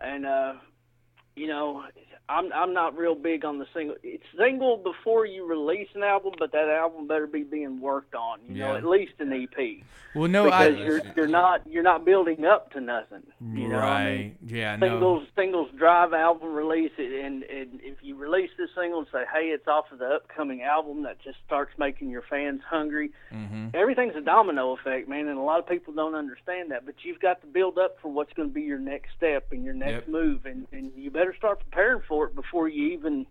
and 0.00 0.24
uh, 0.24 0.54
you 1.36 1.46
know 1.46 1.84
I'm 2.28 2.52
I'm 2.52 2.72
not 2.72 2.96
real 2.96 3.14
big 3.16 3.44
on 3.44 3.58
the 3.58 3.66
single. 3.74 3.96
It's 4.02 4.22
single 4.38 4.76
before 4.78 5.26
you 5.26 5.44
release 5.44 5.88
an 5.94 6.02
album, 6.02 6.32
but 6.38 6.52
that 6.52 6.68
album 6.68 7.06
better 7.08 7.26
be 7.26 7.42
being 7.42 7.80
worked 7.80 8.14
on. 8.14 8.38
You 8.48 8.54
know, 8.60 8.76
at 8.76 8.84
least 8.84 9.12
an 9.18 9.32
EP 9.32 9.82
well, 10.14 10.28
no, 10.28 10.44
because 10.44 10.76
I 10.76 10.84
you're 10.84 11.00
you're 11.16 11.26
not 11.26 11.66
you're 11.66 11.82
not 11.82 12.04
building 12.04 12.44
up 12.44 12.70
to 12.72 12.80
nothing. 12.80 13.22
You 13.40 13.68
know, 13.68 13.78
right. 13.78 14.00
I 14.06 14.16
mean, 14.16 14.36
yeah, 14.46 14.76
no. 14.76 14.86
singles 14.86 15.28
singles 15.36 15.68
drive 15.76 16.12
album 16.12 16.52
release 16.54 16.92
it 16.96 17.24
and, 17.24 17.42
and 17.42 17.80
if 17.82 17.96
you 18.02 18.14
release 18.16 18.50
this 18.56 18.68
single 18.78 19.00
and 19.00 19.08
say 19.12 19.24
hey 19.32 19.46
it's 19.46 19.66
off 19.66 19.90
of 19.90 19.98
the 19.98 20.06
upcoming 20.06 20.62
album 20.62 21.02
that 21.02 21.18
just 21.22 21.38
starts 21.46 21.72
making 21.78 22.08
your 22.10 22.22
fans 22.22 22.60
hungry 22.68 23.10
Mm-hmm. 23.32 23.68
everything's 23.74 24.14
a 24.14 24.20
domino 24.20 24.72
effect 24.76 25.08
man 25.08 25.26
and 25.28 25.38
a 25.38 25.42
lot 25.42 25.58
of 25.58 25.66
people 25.66 25.92
don't 25.94 26.14
understand 26.14 26.70
that 26.70 26.84
but 26.86 26.94
you've 27.02 27.18
got 27.20 27.40
to 27.40 27.46
build 27.46 27.78
up 27.78 27.96
for 28.00 28.12
what's 28.12 28.32
going 28.34 28.48
to 28.48 28.54
be 28.54 28.60
your 28.62 28.78
next 28.78 29.08
step 29.16 29.46
and 29.52 29.64
your 29.64 29.74
next 29.74 29.92
Yep. 30.06 30.08
move 30.08 30.46
and, 30.46 30.66
and 30.72 30.92
you 30.96 31.10
better 31.10 31.21
start 31.36 31.60
preparing 31.60 32.02
for 32.08 32.26
it 32.26 32.34
before 32.34 32.68
you 32.68 32.92
even 32.92 33.26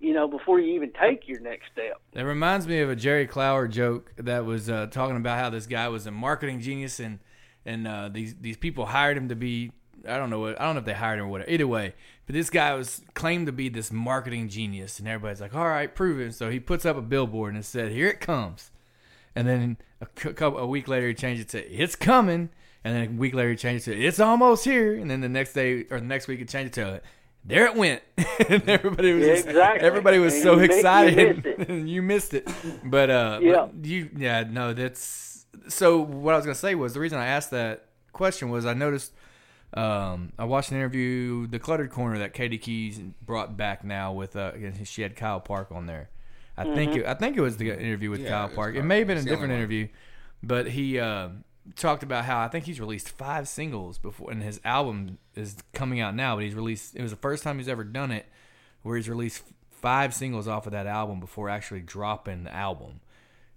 you 0.00 0.12
know 0.12 0.28
before 0.28 0.60
you 0.60 0.74
even 0.74 0.92
take 1.00 1.28
your 1.28 1.40
next 1.40 1.66
step 1.72 2.00
It 2.12 2.22
reminds 2.22 2.66
me 2.66 2.80
of 2.80 2.90
a 2.90 2.96
Jerry 2.96 3.26
Clower 3.26 3.68
joke 3.68 4.12
that 4.16 4.44
was 4.44 4.68
uh, 4.68 4.86
talking 4.86 5.16
about 5.16 5.38
how 5.38 5.50
this 5.50 5.66
guy 5.66 5.88
was 5.88 6.06
a 6.06 6.10
marketing 6.10 6.60
genius 6.60 7.00
and 7.00 7.18
and 7.64 7.86
uh, 7.86 8.08
these 8.08 8.34
these 8.40 8.56
people 8.56 8.86
hired 8.86 9.16
him 9.16 9.28
to 9.28 9.36
be 9.36 9.72
I 10.08 10.16
don't 10.16 10.30
know 10.30 10.40
what 10.40 10.60
I 10.60 10.64
don't 10.64 10.74
know 10.74 10.80
if 10.80 10.84
they 10.84 10.94
hired 10.94 11.18
him 11.18 11.26
or 11.26 11.28
whatever. 11.28 11.50
Either 11.50 11.66
way, 11.66 11.94
but 12.26 12.34
this 12.34 12.50
guy 12.50 12.74
was 12.74 13.02
claimed 13.14 13.46
to 13.46 13.52
be 13.52 13.68
this 13.68 13.92
marketing 13.92 14.48
genius, 14.48 14.98
and 14.98 15.08
everybody's 15.08 15.40
like, 15.40 15.54
"All 15.54 15.68
right, 15.68 15.92
prove 15.94 16.20
it." 16.20 16.34
So 16.34 16.50
he 16.50 16.60
puts 16.60 16.84
up 16.84 16.96
a 16.96 17.02
billboard 17.02 17.54
and 17.54 17.62
it 17.62 17.66
said, 17.66 17.92
"Here 17.92 18.08
it 18.08 18.20
comes," 18.20 18.70
and 19.34 19.46
then 19.46 19.76
a, 20.00 20.06
couple, 20.06 20.58
a 20.58 20.66
week 20.66 20.88
later 20.88 21.08
he 21.08 21.14
changed 21.14 21.42
it 21.42 21.48
to 21.50 21.70
"It's 21.70 21.94
coming," 21.94 22.50
and 22.84 22.96
then 22.96 23.14
a 23.14 23.18
week 23.18 23.34
later 23.34 23.50
he 23.50 23.56
changed 23.56 23.86
it 23.88 23.94
to 23.94 24.04
"It's 24.04 24.20
almost 24.20 24.64
here," 24.64 24.94
and 24.94 25.10
then 25.10 25.20
the 25.20 25.28
next 25.28 25.52
day 25.52 25.86
or 25.90 26.00
the 26.00 26.06
next 26.06 26.26
week 26.26 26.40
he 26.40 26.44
changed 26.44 26.76
it 26.76 26.82
to 26.82 27.00
there 27.44 27.66
it 27.66 27.74
went, 27.74 28.02
and 28.48 28.68
everybody 28.68 29.12
was 29.12 29.26
just- 29.26 29.46
Exactly. 29.48 29.86
everybody 29.86 30.18
was 30.18 30.34
And 30.34 30.42
so 30.42 30.54
you 30.56 30.60
excited, 30.62 31.44
missed 31.58 31.70
you 31.88 32.02
missed 32.02 32.34
it. 32.34 32.48
But 32.84 33.10
uh, 33.10 33.38
Yeah. 33.42 33.66
but 33.72 33.84
you 33.88 34.10
yeah 34.16 34.44
no 34.48 34.72
that's 34.72 35.44
so. 35.68 36.00
What 36.00 36.34
I 36.34 36.36
was 36.36 36.46
gonna 36.46 36.54
say 36.54 36.74
was 36.74 36.94
the 36.94 37.00
reason 37.00 37.18
I 37.18 37.26
asked 37.26 37.50
that 37.50 37.86
question 38.12 38.50
was 38.50 38.64
I 38.66 38.74
noticed 38.74 39.12
um, 39.74 40.32
I 40.38 40.44
watched 40.44 40.70
an 40.70 40.76
interview, 40.76 41.46
the 41.46 41.58
Cluttered 41.58 41.90
Corner 41.90 42.18
that 42.18 42.34
Katie 42.34 42.58
Keys 42.58 42.98
brought 43.24 43.56
back 43.56 43.84
now 43.84 44.12
with 44.12 44.36
uh, 44.36 44.52
she 44.84 45.00
had 45.02 45.16
Kyle 45.16 45.40
Park 45.40 45.68
on 45.72 45.86
there. 45.86 46.10
I 46.58 46.64
think 46.74 46.94
it, 46.96 47.06
I 47.06 47.14
think 47.14 47.38
it 47.38 47.40
was 47.40 47.56
the 47.56 47.70
interview 47.70 48.10
with 48.10 48.20
Yeah, 48.20 48.28
Kyle 48.28 48.48
Park. 48.50 48.74
It 48.74 48.80
Kyle 48.80 48.86
may 48.86 48.98
have 48.98 49.06
been 49.06 49.16
a 49.16 49.20
It's 49.20 49.24
the 49.24 49.30
only 49.34 49.46
different 49.46 49.58
interview, 49.58 49.88
but 50.42 50.68
he 50.68 50.98
uh, 50.98 51.30
talked 51.76 52.02
about 52.02 52.24
how 52.24 52.40
I 52.40 52.48
think 52.48 52.64
he's 52.64 52.80
released 52.80 53.08
five 53.08 53.48
singles 53.48 53.98
before, 53.98 54.30
and 54.30 54.42
his 54.42 54.60
album 54.64 55.18
is 55.34 55.56
coming 55.72 56.00
out 56.00 56.14
now. 56.14 56.36
But 56.36 56.44
he's 56.44 56.54
released. 56.54 56.96
It 56.96 57.02
was 57.02 57.10
the 57.12 57.16
first 57.16 57.42
time 57.44 57.58
he's 57.58 57.68
ever 57.68 57.84
done 57.84 58.10
it, 58.10 58.26
where 58.82 58.96
he's 58.96 59.08
released 59.08 59.42
five 59.70 60.14
singles 60.14 60.46
off 60.48 60.66
of 60.66 60.72
that 60.72 60.86
album 60.86 61.20
before 61.20 61.48
actually 61.48 61.80
dropping 61.80 62.44
the 62.44 62.54
album. 62.54 63.00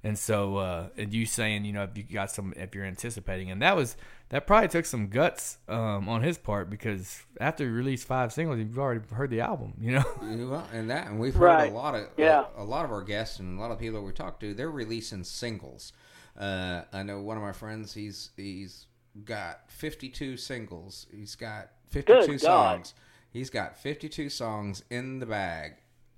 And 0.04 0.20
so, 0.20 0.58
uh, 0.58 0.88
and 0.98 1.12
you 1.12 1.26
saying, 1.26 1.66
you 1.66 1.74
know, 1.74 1.82
if 1.84 1.98
you 1.98 2.04
got 2.04 2.30
some, 2.30 2.54
if 2.56 2.76
you're 2.76 2.86
anticipating, 2.86 3.50
and 3.50 3.60
that 3.64 3.76
was 3.76 3.98
that 4.30 4.46
probably 4.46 4.68
took 4.68 4.86
some 4.86 5.08
guts 5.08 5.58
um, 5.68 6.08
on 6.08 6.22
his 6.22 6.38
part 6.38 6.70
because 6.70 7.24
after 7.42 7.64
you 7.66 7.72
release 7.72 8.04
five 8.04 8.32
singles, 8.32 8.60
you've 8.60 8.78
already 8.78 9.02
heard 9.14 9.32
the 9.32 9.40
album, 9.42 9.74
you 9.82 9.94
know. 9.94 10.04
Well, 10.22 10.68
and 10.72 10.92
that, 10.92 11.08
and 11.08 11.20
we've 11.20 11.34
heard 11.34 11.46
Right. 11.46 11.72
a 11.72 11.76
lot 11.76 11.96
of 11.96 12.08
Yeah. 12.18 12.46
a, 12.56 12.62
a 12.62 12.66
lot 12.66 12.86
of 12.86 12.92
our 12.92 13.02
guests 13.02 13.40
and 13.40 13.58
a 13.58 13.62
lot 13.62 13.72
of 13.72 13.80
people 13.80 14.00
that 14.00 14.06
we 14.06 14.12
talk 14.14 14.40
to. 14.42 14.54
They're 14.54 14.70
releasing 14.70 15.24
singles. 15.24 15.92
Uh, 16.38 16.82
I 16.92 17.04
know 17.04 17.22
one 17.22 17.38
of 17.38 17.44
my 17.44 17.52
friends. 17.54 17.94
He's 17.94 18.32
he's 18.36 18.88
got 19.24 19.62
fifty 19.72 20.10
two 20.10 20.38
singles. 20.38 21.08
He's 21.16 21.36
got 21.36 21.70
fifty 21.90 22.14
two 22.14 22.28
Good 22.34 22.42
God. 22.42 22.76
songs. 22.88 22.94
He's 23.32 23.50
got 23.50 23.78
fifty 23.78 24.10
two 24.10 24.30
songs 24.30 24.84
in 24.90 25.20
the 25.20 25.26
bag, 25.26 25.74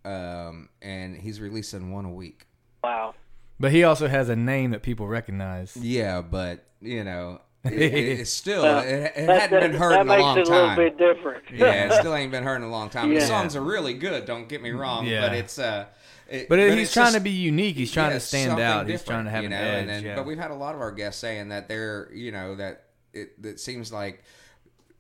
um, 0.06 0.70
and 0.82 1.18
he's 1.18 1.40
releasing 1.42 1.92
one 1.92 2.06
a 2.06 2.12
week. 2.12 2.48
wow 2.84 3.14
But 3.60 3.72
he 3.72 3.84
also 3.84 4.08
has 4.08 4.30
a 4.30 4.36
name 4.36 4.72
that 4.72 4.84
people 4.84 5.08
recognize. 5.08 5.76
Yeah, 5.78 6.22
but 6.22 6.64
you 6.82 7.04
know, 7.04 7.42
it, 7.64 7.74
it- 7.74 8.20
it's 8.20 8.32
still 8.34 8.64
well, 8.64 8.80
it, 8.80 8.88
it 9.16 9.30
hadn't 9.30 9.52
that, 9.52 9.62
been 9.62 9.74
heard 9.74 9.94
in 9.96 10.02
a 10.02 10.06
makes 10.06 10.22
long 10.22 10.38
it 10.38 10.48
a 10.48 10.52
little 10.52 10.68
time. 10.68 10.78
bit 10.78 10.98
different 10.98 11.44
yeah, 11.54 11.86
it 11.88 11.94
still 12.00 12.14
ain't 12.16 12.32
been 12.32 12.44
heard 12.44 12.58
in 12.58 12.64
a 12.64 12.70
long 12.70 12.90
time. 12.90 13.14
The 13.14 13.22
songs 13.22 13.56
are 13.56 13.62
really 13.62 13.94
good. 13.94 14.26
Don't 14.26 14.48
get 14.50 14.62
me 14.62 14.72
wrong, 14.72 15.06
Yeah. 15.06 15.22
but 15.22 15.34
it's 15.36 15.58
uh, 15.60 15.86
it, 16.30 16.50
But, 16.50 16.60
he's 16.60 16.92
trying 16.94 17.06
just- 17.08 17.16
to 17.16 17.22
be 17.22 17.30
unique. 17.32 17.76
He's 17.76 17.92
trying 17.92 18.10
yeah, 18.12 18.16
to 18.16 18.20
stand 18.20 18.60
out. 18.60 18.88
He's 18.88 19.04
trying 19.04 19.26
to 19.26 19.32
have 19.32 19.44
you 19.44 19.48
an 19.48 19.54
edge. 19.54 19.88
Then, 19.88 20.04
yeah. 20.04 20.16
But 20.16 20.26
we've 20.26 20.38
had 20.40 20.52
a 20.52 20.56
lot 20.56 20.76
of 20.76 20.82
our 20.82 20.92
guests 20.92 21.20
saying 21.22 21.50
that 21.50 21.68
they're, 21.68 22.10
you 22.14 22.32
know, 22.32 22.56
that 22.56 22.84
it 23.14 23.42
that 23.42 23.60
seems 23.60 23.92
like 23.92 24.24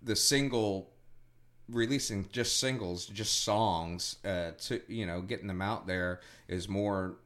the 0.01 0.15
single 0.15 0.89
releasing 1.69 2.27
just 2.31 2.59
singles, 2.59 3.05
just 3.07 3.43
songs, 3.43 4.17
uh, 4.25 4.51
to 4.59 4.81
you 4.87 5.05
know, 5.05 5.21
getting 5.21 5.47
them 5.47 5.61
out 5.61 5.87
there 5.87 6.21
is 6.47 6.69
more 6.69 7.17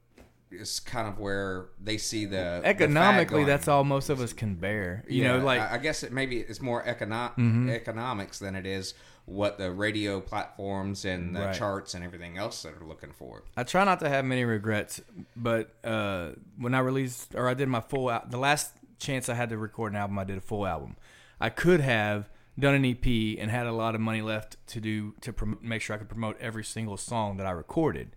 is 0.50 0.80
kind 0.82 1.08
of 1.08 1.18
where 1.18 1.68
they 1.82 1.98
see 1.98 2.26
the 2.26 2.60
the 2.62 2.68
Economically, 2.68 3.36
going. 3.36 3.46
that's 3.48 3.68
all 3.70 3.84
most 3.86 4.10
of 4.10 4.20
us 4.20 4.34
can 4.34 4.56
bear. 4.56 5.04
You 5.08 5.24
Yeah, 5.24 5.38
know, 5.38 5.46
like 5.46 5.62
Mm-hmm. 5.62 5.74
I, 5.74 5.78
I 5.78 5.80
guess 5.80 6.04
it 6.04 6.12
maybe 6.12 6.40
it's 6.40 6.60
more 6.62 6.84
econo- 6.84 7.70
economics 7.70 8.40
than 8.40 8.56
it 8.56 8.66
is 8.66 8.94
what 9.26 9.58
the 9.58 9.72
radio 9.72 10.20
platforms 10.20 11.06
and 11.06 11.36
the 11.36 11.40
Right. 11.42 11.56
charts 11.56 11.94
and 11.94 12.04
everything 12.04 12.38
else 12.38 12.64
that 12.64 12.74
are 12.74 12.86
looking 12.86 13.12
for. 13.12 13.44
I 13.56 13.64
try 13.64 13.84
not 13.86 14.00
to 14.02 14.10
have 14.10 14.26
many 14.26 14.44
regrets, 14.44 15.00
but 15.36 15.74
uh, 15.84 16.32
when 16.58 16.74
I 16.74 16.80
released 16.80 17.34
or 17.36 17.48
I 17.48 17.54
did 17.54 17.70
my 17.70 17.82
full 17.82 18.12
al- 18.12 18.26
the 18.28 18.38
last 18.38 18.74
chance 19.00 19.30
I 19.30 19.36
had 19.36 19.50
to 19.50 19.58
record 19.58 19.94
an 19.94 19.98
album, 19.98 20.20
I 20.20 20.24
did 20.24 20.38
a 20.38 20.42
full 20.42 20.66
album. 20.68 20.96
I 21.40 21.50
could 21.50 21.80
have 21.82 22.30
done 22.60 22.76
an 22.76 22.84
EP 22.86 23.38
and 23.40 23.50
had 23.50 23.66
a 23.68 23.72
lot 23.72 23.96
of 23.96 24.02
money 24.02 24.22
left 24.22 24.58
to 24.68 24.82
do 24.82 25.14
to 25.22 25.32
prom- 25.32 25.60
make 25.62 25.82
sure 25.82 25.96
I 25.96 26.00
could 26.00 26.10
promote 26.10 26.40
every 26.42 26.64
single 26.64 26.98
song 26.98 27.38
that 27.38 27.48
I 27.48 27.52
recorded. 27.52 28.16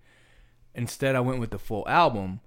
Instead, 0.75 1.15
I 1.15 1.21
went 1.21 1.39
with 1.39 1.51
the 1.51 1.59
full 1.59 1.89
album, 1.89 2.41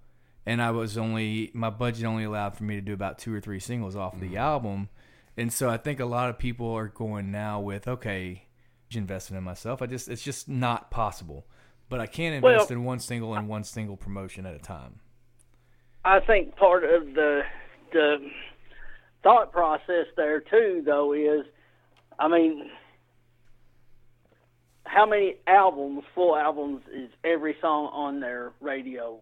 and 0.45 0.61
I 0.61 0.71
was 0.71 0.97
only 0.97 1.49
my 1.53 1.69
budget 1.69 2.05
only 2.05 2.25
allowed 2.25 2.55
for 2.57 2.63
me 2.63 2.75
to 2.75 2.81
do 2.81 2.93
about 2.93 3.17
two 3.19 3.33
or 3.33 3.39
three 3.39 3.59
singles 3.59 3.95
off 3.95 4.15
Mm-hmm. 4.15 4.31
the 4.33 4.37
album, 4.37 4.89
and 5.37 5.53
so 5.53 5.69
I 5.69 5.77
think 5.77 5.99
a 5.99 6.05
lot 6.05 6.29
of 6.29 6.37
people 6.37 6.69
are 6.73 6.87
going 6.89 7.31
now 7.31 7.59
with 7.61 7.87
okay, 7.87 8.46
investing 8.95 9.35
in 9.35 9.43
myself. 9.43 9.81
I 9.81 9.85
just 9.87 10.07
it's 10.07 10.23
just 10.23 10.47
not 10.47 10.89
possible, 10.91 11.45
but 11.89 11.99
I 11.99 12.05
can 12.05 12.41
Well- 12.41 12.53
invest 12.53 12.71
in 12.71 12.83
one 12.83 12.99
single 12.99 13.33
and 13.35 13.47
one 13.49 13.63
single 13.63 13.97
promotion 13.97 14.45
at 14.45 14.53
a 14.55 14.59
time. 14.59 14.99
I 16.05 16.19
think 16.21 16.55
part 16.55 16.83
of 16.83 17.13
the 17.13 17.41
the 17.91 18.29
thought 19.23 19.51
process 19.51 20.05
there 20.15 20.39
too, 20.39 20.83
though, 20.85 21.11
is, 21.13 21.45
I 22.19 22.27
mean, 22.29 22.69
how 24.85 25.05
many 25.05 25.35
albums, 25.47 26.03
full 26.15 26.35
albums, 26.35 26.81
is 26.93 27.09
every 27.23 27.55
song 27.61 27.87
on 27.93 28.19
their 28.21 28.53
radio 28.61 29.19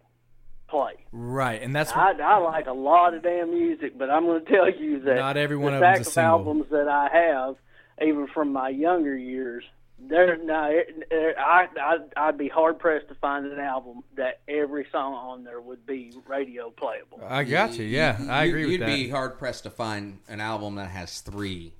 play? 0.68 0.92
Right, 1.12 1.60
and 1.60 1.74
that's 1.74 1.92
I, 1.92 2.12
I 2.12 2.38
like 2.38 2.66
a 2.66 2.72
lot 2.72 3.14
of 3.14 3.22
damn 3.22 3.50
music, 3.52 3.98
but 3.98 4.10
I'm 4.10 4.26
going 4.26 4.44
to 4.44 4.50
tell 4.52 4.70
you 4.70 5.00
that 5.02 5.16
Not 5.16 5.36
every 5.36 5.56
one 5.56 5.72
the 5.72 5.78
of 5.78 5.80
them's 5.80 6.06
a 6.06 6.10
single. 6.10 6.30
albums 6.30 6.66
that 6.70 6.88
I 6.88 7.08
have, 7.12 7.56
even 8.02 8.26
from 8.28 8.52
my 8.52 8.68
younger 8.68 9.16
years, 9.16 9.64
they're 9.98 10.36
no, 10.36 10.64
it, 10.64 11.06
it, 11.10 11.36
I, 11.38 11.68
I 11.80 11.96
I'd 12.16 12.36
be 12.36 12.48
hard 12.48 12.78
pressed 12.78 13.08
to 13.08 13.14
find 13.14 13.46
an 13.46 13.58
album 13.58 14.02
that 14.16 14.40
every 14.46 14.86
song 14.92 15.14
on 15.14 15.44
there 15.44 15.60
would 15.60 15.86
be 15.86 16.12
radio 16.26 16.68
playable. 16.70 17.20
I 17.26 17.44
got 17.44 17.78
you. 17.78 17.84
Yeah, 17.86 18.18
I 18.28 18.44
You- 18.44 18.50
agree 18.50 18.62
with 18.64 18.72
You'd 18.72 18.80
that. 18.82 18.86
be 18.86 19.08
hard 19.08 19.38
pressed 19.38 19.62
to 19.64 19.70
find 19.70 20.18
an 20.28 20.40
album 20.42 20.74
that 20.74 20.90
has 20.90 21.20
three, 21.22 21.72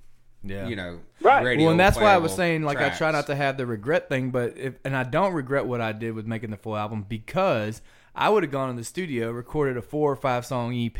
yeah. 0.43 0.67
you 0.67 0.75
know, 0.75 0.99
Right. 1.21 1.43
radio 1.45 1.65
Well, 1.65 1.71
and 1.71 1.79
that's 1.79 1.97
why 1.97 2.11
I 2.13 2.17
was 2.17 2.33
saying 2.33 2.63
like 2.63 2.79
I 2.79 2.89
try 2.89 3.11
not 3.11 3.27
to 3.27 3.35
have 3.35 3.55
the 3.57 3.67
regret 3.67 4.09
thing, 4.09 4.31
but 4.31 4.57
if 4.57 4.73
and 4.83 4.95
I 4.95 5.03
don't 5.03 5.33
regret 5.33 5.67
what 5.67 5.79
I 5.81 5.91
did 5.91 6.13
with 6.15 6.25
making 6.25 6.49
the 6.49 6.57
full 6.57 6.75
album 6.75 7.05
because 7.07 7.83
I 8.17 8.29
would 8.29 8.41
have 8.43 8.51
gone 8.51 8.69
in 8.71 8.75
the 8.75 8.83
studio, 8.83 9.31
recorded 9.31 9.77
a 9.77 9.81
four 9.81 10.11
or 10.11 10.15
five 10.15 10.45
song 10.45 10.73
EP, 10.75 10.99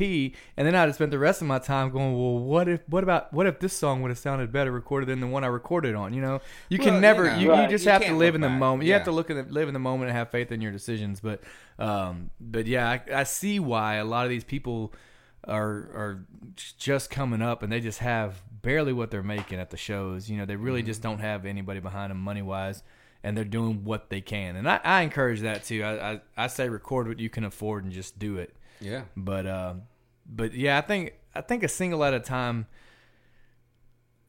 and 0.56 0.68
then 0.68 0.76
I'd 0.76 0.86
have 0.86 0.96
spent 0.96 1.12
the 1.12 1.18
rest 1.20 1.42
of 1.42 1.48
my 1.48 1.58
time 1.60 1.90
going, 1.90 2.14
well, 2.14 2.38
what 2.40 2.68
if 2.68 2.88
what 2.88 3.04
about 3.04 3.34
what 3.34 3.48
if 3.48 3.60
this 3.60 3.74
song 3.74 4.02
would 4.04 4.10
have 4.12 4.18
sounded 4.20 4.52
better 4.52 4.72
recorded 4.72 5.10
than 5.10 5.20
the 5.20 5.28
one 5.28 5.44
I 5.44 5.48
recorded 5.48 5.96
on? 5.96 6.14
You 6.14 6.22
know, 6.22 6.42
you 6.70 6.78
can 6.78 6.94
Well, 6.94 7.02
never 7.02 7.24
you 7.38 7.48
know, 7.48 7.56
you, 7.56 7.62
you 7.64 7.68
just 7.70 7.86
you 7.86 7.92
have 7.92 8.06
to 8.06 8.14
live 8.14 8.36
in 8.36 8.42
the 8.42 8.48
back. 8.50 8.60
moment. 8.60 8.88
You 8.88 8.94
have 8.94 9.06
to 9.06 9.12
look 9.12 9.30
in 9.30 9.38
the, 9.38 9.44
live 9.52 9.68
in 9.68 9.74
the 9.74 9.80
moment 9.80 10.10
and 10.10 10.18
have 10.18 10.30
faith 10.30 10.52
in 10.52 10.62
your 10.62 10.72
decisions. 10.72 11.20
But 11.20 11.42
um, 11.80 12.30
but 12.40 12.68
yeah, 12.68 12.88
I, 12.90 13.02
I 13.22 13.24
see 13.24 13.60
why 13.60 13.96
a 13.96 14.06
lot 14.06 14.26
of 14.26 14.30
these 14.30 14.44
people 14.44 14.94
are 15.48 15.66
are 15.96 16.26
just 16.78 17.10
coming 17.10 17.42
up 17.42 17.64
and 17.64 17.72
they 17.72 17.80
just 17.80 18.00
have 18.00 18.42
barely 18.62 18.92
what 18.94 19.12
they're 19.12 19.24
making 19.24 19.60
at 19.60 19.70
the 19.70 19.78
shows. 19.78 20.30
You 20.30 20.38
know, 20.38 20.46
they 20.46 20.56
really 20.56 20.84
just 20.84 21.02
Mm-hmm. 21.02 21.10
don't 21.12 21.20
have 21.20 21.46
anybody 21.46 21.80
behind 21.80 22.12
them 22.12 22.20
money 22.20 22.42
wise, 22.42 22.84
and 23.28 23.38
they're 23.38 23.44
doing 23.44 23.84
what 23.84 24.10
they 24.10 24.22
can. 24.22 24.56
And 24.56 24.70
I, 24.70 24.80
I 24.84 25.02
encourage 25.02 25.42
that 25.42 25.66
too. 25.66 25.84
I, 25.84 26.14
I 26.14 26.22
I 26.38 26.48
say 26.48 26.70
record 26.70 27.10
what 27.10 27.20
you 27.20 27.30
can 27.30 27.44
afford 27.44 27.84
and 27.84 27.92
just 27.92 28.18
do 28.18 28.38
it. 28.38 28.56
Yeah. 28.80 29.04
But 29.18 29.46
uh, 29.46 29.74
but 30.26 30.54
yeah, 30.54 30.78
I 30.78 30.82
think 30.82 31.14
I 31.36 31.42
think 31.42 31.64
a 31.64 31.68
single 31.68 32.04
at 32.06 32.14
a 32.14 32.22
time. 32.22 32.68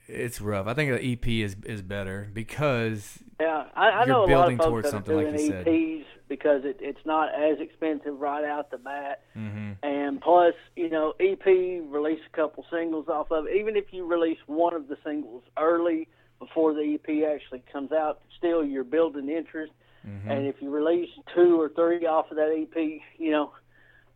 It's 0.09 0.41
rough. 0.41 0.67
I 0.67 0.75
think 0.75 0.91
an 0.91 0.99
EP 1.01 1.29
is 1.29 1.57
is 1.65 1.83
better 1.83 2.29
because 2.33 3.19
Yeah, 3.39 3.67
I, 3.77 3.91
I 3.91 3.99
You're 3.99 4.07
know 4.07 4.19
a 4.19 4.21
lot 4.21 4.29
building 4.29 4.55
of 4.55 4.65
folks 4.65 4.69
towards 4.71 4.85
that 4.87 4.91
something, 4.91 5.15
are 5.15 5.25
like 5.25 5.37
doing 5.37 5.47
you 5.47 5.53
said. 5.53 5.67
EPs 5.67 6.05
because 6.29 6.65
it, 6.65 6.79
it's 6.81 7.05
not 7.05 7.29
as 7.35 7.61
expensive 7.61 8.19
right 8.19 8.45
out 8.45 8.71
the 8.71 8.79
bat, 8.79 9.23
mm-hmm. 9.37 9.73
and 9.83 10.21
plus, 10.21 10.55
you 10.77 10.91
know, 10.91 11.15
EP 11.21 11.45
release 11.47 12.21
a 12.27 12.37
couple 12.37 12.65
singles 12.71 13.07
off 13.09 13.31
of 13.31 13.47
it. 13.47 13.57
Even 13.57 13.77
if 13.77 13.93
you 13.93 14.07
release 14.07 14.39
one 14.47 14.75
of 14.75 14.89
the 14.89 14.97
singles 15.05 15.43
early 15.59 16.09
before 16.39 16.75
the 16.75 16.95
EP 16.95 17.31
actually 17.31 17.63
comes 17.73 17.93
out, 17.93 18.21
still 18.37 18.65
you're 18.65 18.85
building 18.85 19.29
interest. 19.29 19.73
Mm-hmm. 20.07 20.31
And 20.31 20.47
if 20.47 20.57
you 20.61 20.71
release 20.71 21.11
two 21.35 21.61
or 21.61 21.69
three 21.69 22.07
off 22.07 22.31
of 22.31 22.37
that 22.37 22.55
EP, 22.57 23.01
you 23.19 23.31
know, 23.31 23.53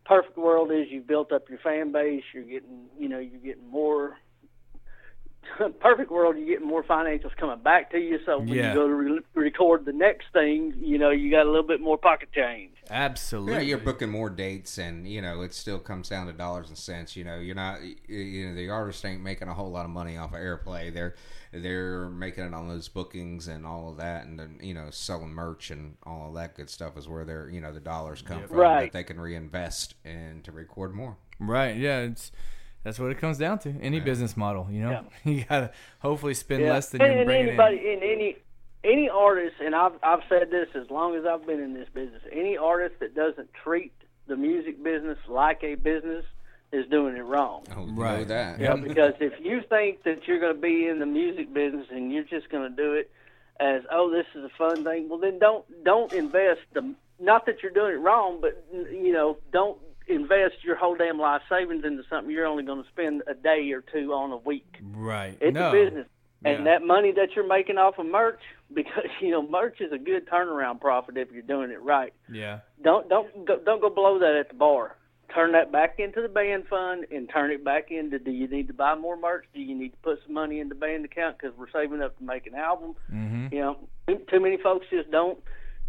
perfect 0.05 0.37
world 0.37 0.71
is 0.71 0.87
you've 0.89 1.07
built 1.07 1.31
up 1.31 1.49
your 1.49 1.59
fan 1.59 1.91
base. 1.91 2.23
You're 2.33 2.43
getting, 2.43 2.85
you 2.97 3.09
know, 3.09 3.19
you're 3.19 3.39
getting 3.39 3.69
more. 3.69 4.17
perfect 5.79 6.11
world, 6.11 6.37
you 6.37 6.45
get 6.45 6.61
more 6.63 6.83
financials 6.83 7.35
coming 7.37 7.59
back 7.63 7.91
to 7.91 7.97
you. 7.99 8.19
So 8.25 8.39
when 8.39 8.47
Yeah. 8.49 8.69
you 8.69 8.73
go 8.75 8.87
to 8.87 8.93
re- 8.93 9.19
record 9.33 9.85
the 9.85 9.93
next 9.93 10.25
thing, 10.33 10.73
you 10.79 10.97
know, 10.97 11.09
you 11.11 11.29
got 11.31 11.45
a 11.45 11.49
little 11.49 11.67
bit 11.67 11.81
more 11.81 11.97
pocket 11.97 12.29
change. 12.33 12.71
absolutely. 12.89 13.53
Yeah, 13.53 13.59
you're 13.61 13.77
booking 13.77 14.09
more 14.09 14.29
dates, 14.29 14.77
and 14.77 15.07
you 15.07 15.21
know 15.21 15.41
it 15.41 15.53
still 15.53 15.79
comes 15.79 16.09
down 16.09 16.27
to 16.27 16.33
dollars 16.33 16.67
and 16.69 16.77
cents. 16.77 17.15
You 17.15 17.23
know, 17.23 17.39
you're 17.39 17.55
not, 17.55 17.81
you- 17.81 17.95
you 18.17 18.49
know, 18.49 18.55
the 18.55 18.69
artist 18.69 19.05
ain't 19.05 19.21
making 19.21 19.47
a 19.47 19.53
whole 19.53 19.71
lot 19.71 19.85
of 19.85 19.91
money 19.91 20.17
off 20.17 20.33
of 20.33 20.39
airplay. 20.39 20.93
They're 20.93 21.15
they're 21.51 22.09
making 22.09 22.45
it 22.45 22.53
on 22.53 22.67
those 22.67 22.87
bookings 22.89 23.47
and 23.47 23.65
all 23.65 23.89
of 23.89 23.97
that, 23.97 24.25
and 24.25 24.39
then 24.39 24.57
you 24.61 24.73
know 24.73 24.87
selling 24.89 25.29
merch 25.33 25.69
and 25.71 25.95
all 26.03 26.29
of 26.29 26.35
that 26.35 26.55
good 26.55 26.69
stuff 26.69 26.97
is 26.97 27.07
where 27.07 27.25
they're 27.25 27.47
you 27.49 27.61
know 27.61 27.71
the 27.71 27.79
dollars 27.79 28.21
come 28.21 28.47
from 28.47 28.57
Right. 28.57 28.91
that 28.91 28.97
they 28.97 29.03
can 29.03 29.19
reinvest 29.19 29.93
and 30.03 30.43
to 30.45 30.51
record 30.51 30.93
more. 30.93 31.15
Right. 31.39 31.75
Yeah. 31.77 31.99
It's 32.01 32.31
that's 32.83 32.99
what 32.99 33.11
it 33.11 33.17
comes 33.17 33.37
down 33.37 33.59
to. 33.59 33.73
Any 33.81 33.99
business 33.99 34.35
model, 34.37 34.67
you 34.69 34.81
know, 34.81 35.05
you 35.23 35.43
gotta 35.49 35.71
hopefully 35.99 36.33
spend 36.33 36.63
less 36.63 36.89
than 36.89 37.01
and, 37.01 37.13
you're 37.13 37.21
and 37.21 37.31
anybody 37.31 37.77
in. 37.77 38.03
in 38.03 38.03
any 38.03 38.37
any 38.83 39.09
artist, 39.09 39.55
and 39.63 39.73
I've 39.75 39.93
I've 40.03 40.21
said 40.27 40.51
this 40.51 40.67
as 40.75 40.89
long 40.89 41.15
as 41.15 41.25
I've 41.25 41.45
been 41.47 41.61
in 41.61 41.73
this 41.73 41.87
business. 41.93 42.21
Any 42.31 42.57
artist 42.57 42.95
that 42.99 43.15
doesn't 43.15 43.49
treat 43.63 43.93
the 44.27 44.35
music 44.35 44.83
business 44.83 45.17
like 45.27 45.63
a 45.63 45.75
business 45.75 46.25
is 46.73 46.85
doing 46.89 47.15
it 47.15 47.21
wrong. 47.21 47.63
Oh, 47.75 47.85
you 47.85 47.91
know 47.91 48.01
Right. 48.01 48.27
that. 48.27 48.59
Yeah, 48.59 48.75
because 48.75 49.13
if 49.19 49.33
you 49.39 49.61
think 49.69 50.03
that 50.03 50.27
you're 50.27 50.39
going 50.39 50.55
to 50.55 50.61
be 50.61 50.87
in 50.87 50.99
the 50.99 51.05
music 51.05 51.53
business 51.53 51.85
and 51.91 52.11
you're 52.11 52.23
just 52.23 52.49
going 52.49 52.69
to 52.69 52.75
do 52.75 52.93
it 52.93 53.11
as 53.59 53.83
oh 53.91 54.09
this 54.11 54.25
is 54.35 54.43
a 54.43 54.49
fun 54.57 54.83
thing, 54.83 55.07
well 55.07 55.19
then 55.19 55.39
don't 55.39 55.63
don't 55.85 56.11
invest 56.11 56.61
the 56.73 56.93
not 57.19 57.45
that 57.45 57.61
you're 57.63 57.71
doing 57.71 57.93
it 57.93 57.99
wrong, 57.99 58.39
but 58.41 58.65
you 58.91 59.13
know 59.13 59.37
don't 59.53 59.77
invest 60.07 60.63
your 60.63 60.75
whole 60.75 60.95
damn 60.95 61.17
life 61.19 61.41
savings 61.49 61.83
into 61.85 62.03
something 62.09 62.31
you're 62.31 62.45
only 62.45 62.63
going 62.63 62.83
to 62.83 62.89
spend 62.89 63.23
a 63.27 63.33
day 63.33 63.71
or 63.71 63.81
two 63.81 64.13
on 64.13 64.31
a 64.31 64.37
week. 64.37 64.77
Right. 64.81 65.37
It's 65.41 65.53
no. 65.55 65.69
a 65.69 65.71
business. 65.71 66.07
And 66.45 66.59
Yeah. 66.59 66.63
that 66.79 66.85
money 66.85 67.11
that 67.13 67.29
you're 67.35 67.47
making 67.47 67.77
off 67.77 67.97
of 67.97 68.05
merch, 68.05 68.41
because 68.73 69.05
you 69.21 69.31
know 69.31 69.47
merch 69.47 69.79
is 69.79 69.91
a 69.91 69.97
good 69.97 70.27
turnaround 70.27 70.81
profit 70.81 71.17
if 71.17 71.31
you're 71.31 71.41
doing 71.41 71.71
it 71.71 71.81
right. 71.81 72.13
Yeah. 72.31 72.59
Don't 72.81 73.07
don't 73.09 73.45
go, 73.45 73.59
don't 73.63 73.81
go 73.81 73.89
blow 73.89 74.19
that 74.19 74.35
at 74.35 74.49
the 74.49 74.55
bar. 74.55 74.97
Turn 75.33 75.53
that 75.53 75.71
back 75.71 75.95
into 75.99 76.21
the 76.21 76.27
band 76.27 76.67
fund 76.67 77.05
and 77.09 77.27
turn 77.27 77.49
it 77.49 77.63
back 77.63 77.89
into. 77.89 78.19
Do 78.19 78.29
you 78.29 78.47
need 78.47 78.67
to 78.67 78.73
buy 78.73 78.93
more 78.93 79.17
merch? 79.17 79.45
Do 79.53 79.61
you 79.61 79.73
need 79.73 79.89
to 79.93 79.97
put 80.03 80.19
some 80.25 80.33
money 80.33 80.59
in 80.59 80.69
the 80.69 80.75
band 80.75 81.05
account 81.05 81.37
because 81.39 81.57
we're 81.57 81.71
saving 81.71 82.01
up 82.03 82.15
to 82.19 82.23
make 82.23 82.45
an 82.45 82.53
album? 82.55 82.95
Mm-hmm. 83.11 83.47
You 83.51 83.59
know, 83.61 83.77
too, 84.07 84.21
too 84.29 84.39
many 84.39 84.57
folks 84.57 84.85
just 84.91 85.09
don't 85.09 85.39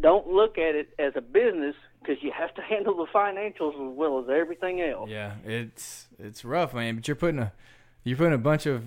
don't 0.00 0.26
look 0.28 0.58
at 0.58 0.74
it 0.74 0.88
as 0.98 1.12
a 1.16 1.20
business 1.20 1.74
because 2.00 2.22
you 2.22 2.32
have 2.32 2.54
to 2.54 2.62
handle 2.68 2.94
the 2.96 3.06
financials 3.12 3.74
as 3.74 3.96
well 3.96 4.18
as 4.22 4.28
everything 4.28 4.80
else. 4.80 5.08
Yeah. 5.10 5.34
It's 5.44 6.08
it's 6.18 6.44
rough, 6.44 6.74
man. 6.74 6.96
But 6.96 7.08
you're 7.08 7.14
putting 7.16 7.38
a 7.40 7.52
you're 8.02 8.16
putting 8.18 8.34
a 8.34 8.38
bunch 8.38 8.66
of. 8.66 8.84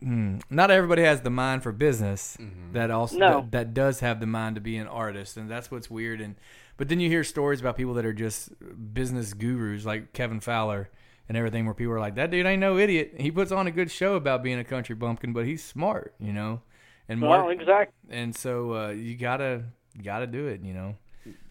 Hmm, 0.00 0.38
not 0.50 0.70
everybody 0.72 1.02
has 1.02 1.20
the 1.20 1.30
mind 1.30 1.62
for 1.62 1.70
business 1.70 2.36
that 2.72 2.90
also 2.90 3.18
No. 3.18 3.40
that, 3.42 3.52
that 3.52 3.74
does 3.74 4.00
have 4.00 4.18
the 4.18 4.26
mind 4.26 4.56
to 4.56 4.60
be 4.60 4.76
an 4.76 4.88
artist, 4.88 5.36
and 5.36 5.48
that's 5.48 5.70
what's 5.70 5.88
weird. 5.88 6.20
And 6.20 6.34
but 6.76 6.88
then 6.88 6.98
you 6.98 7.08
hear 7.08 7.22
stories 7.22 7.60
about 7.60 7.76
people 7.76 7.94
that 7.94 8.04
are 8.04 8.12
just 8.12 8.50
business 8.94 9.32
gurus, 9.32 9.84
like 9.86 10.12
Kevin 10.12 10.40
Fowler 10.40 10.90
and 11.28 11.36
everything, 11.38 11.66
where 11.66 11.74
people 11.74 11.92
are 11.92 12.00
like, 12.00 12.16
"That 12.16 12.32
dude 12.32 12.46
ain't 12.46 12.58
no 12.60 12.78
idiot. 12.78 13.14
He 13.18 13.30
puts 13.30 13.52
on 13.52 13.68
a 13.68 13.70
good 13.70 13.92
show 13.92 14.14
about 14.16 14.42
being 14.42 14.58
a 14.58 14.64
country 14.64 14.96
bumpkin, 14.96 15.32
but 15.32 15.46
he's 15.46 15.62
smart, 15.62 16.14
you 16.18 16.32
know." 16.32 16.62
And 17.08 17.20
Well, 17.20 17.40
Mark, 17.42 17.60
exactly. 17.60 17.94
and 18.10 18.34
so 18.34 18.74
uh, 18.74 18.88
you 18.90 19.16
gotta 19.16 19.64
gotta 20.02 20.26
do 20.26 20.46
it, 20.46 20.62
you 20.62 20.72
know. 20.74 20.94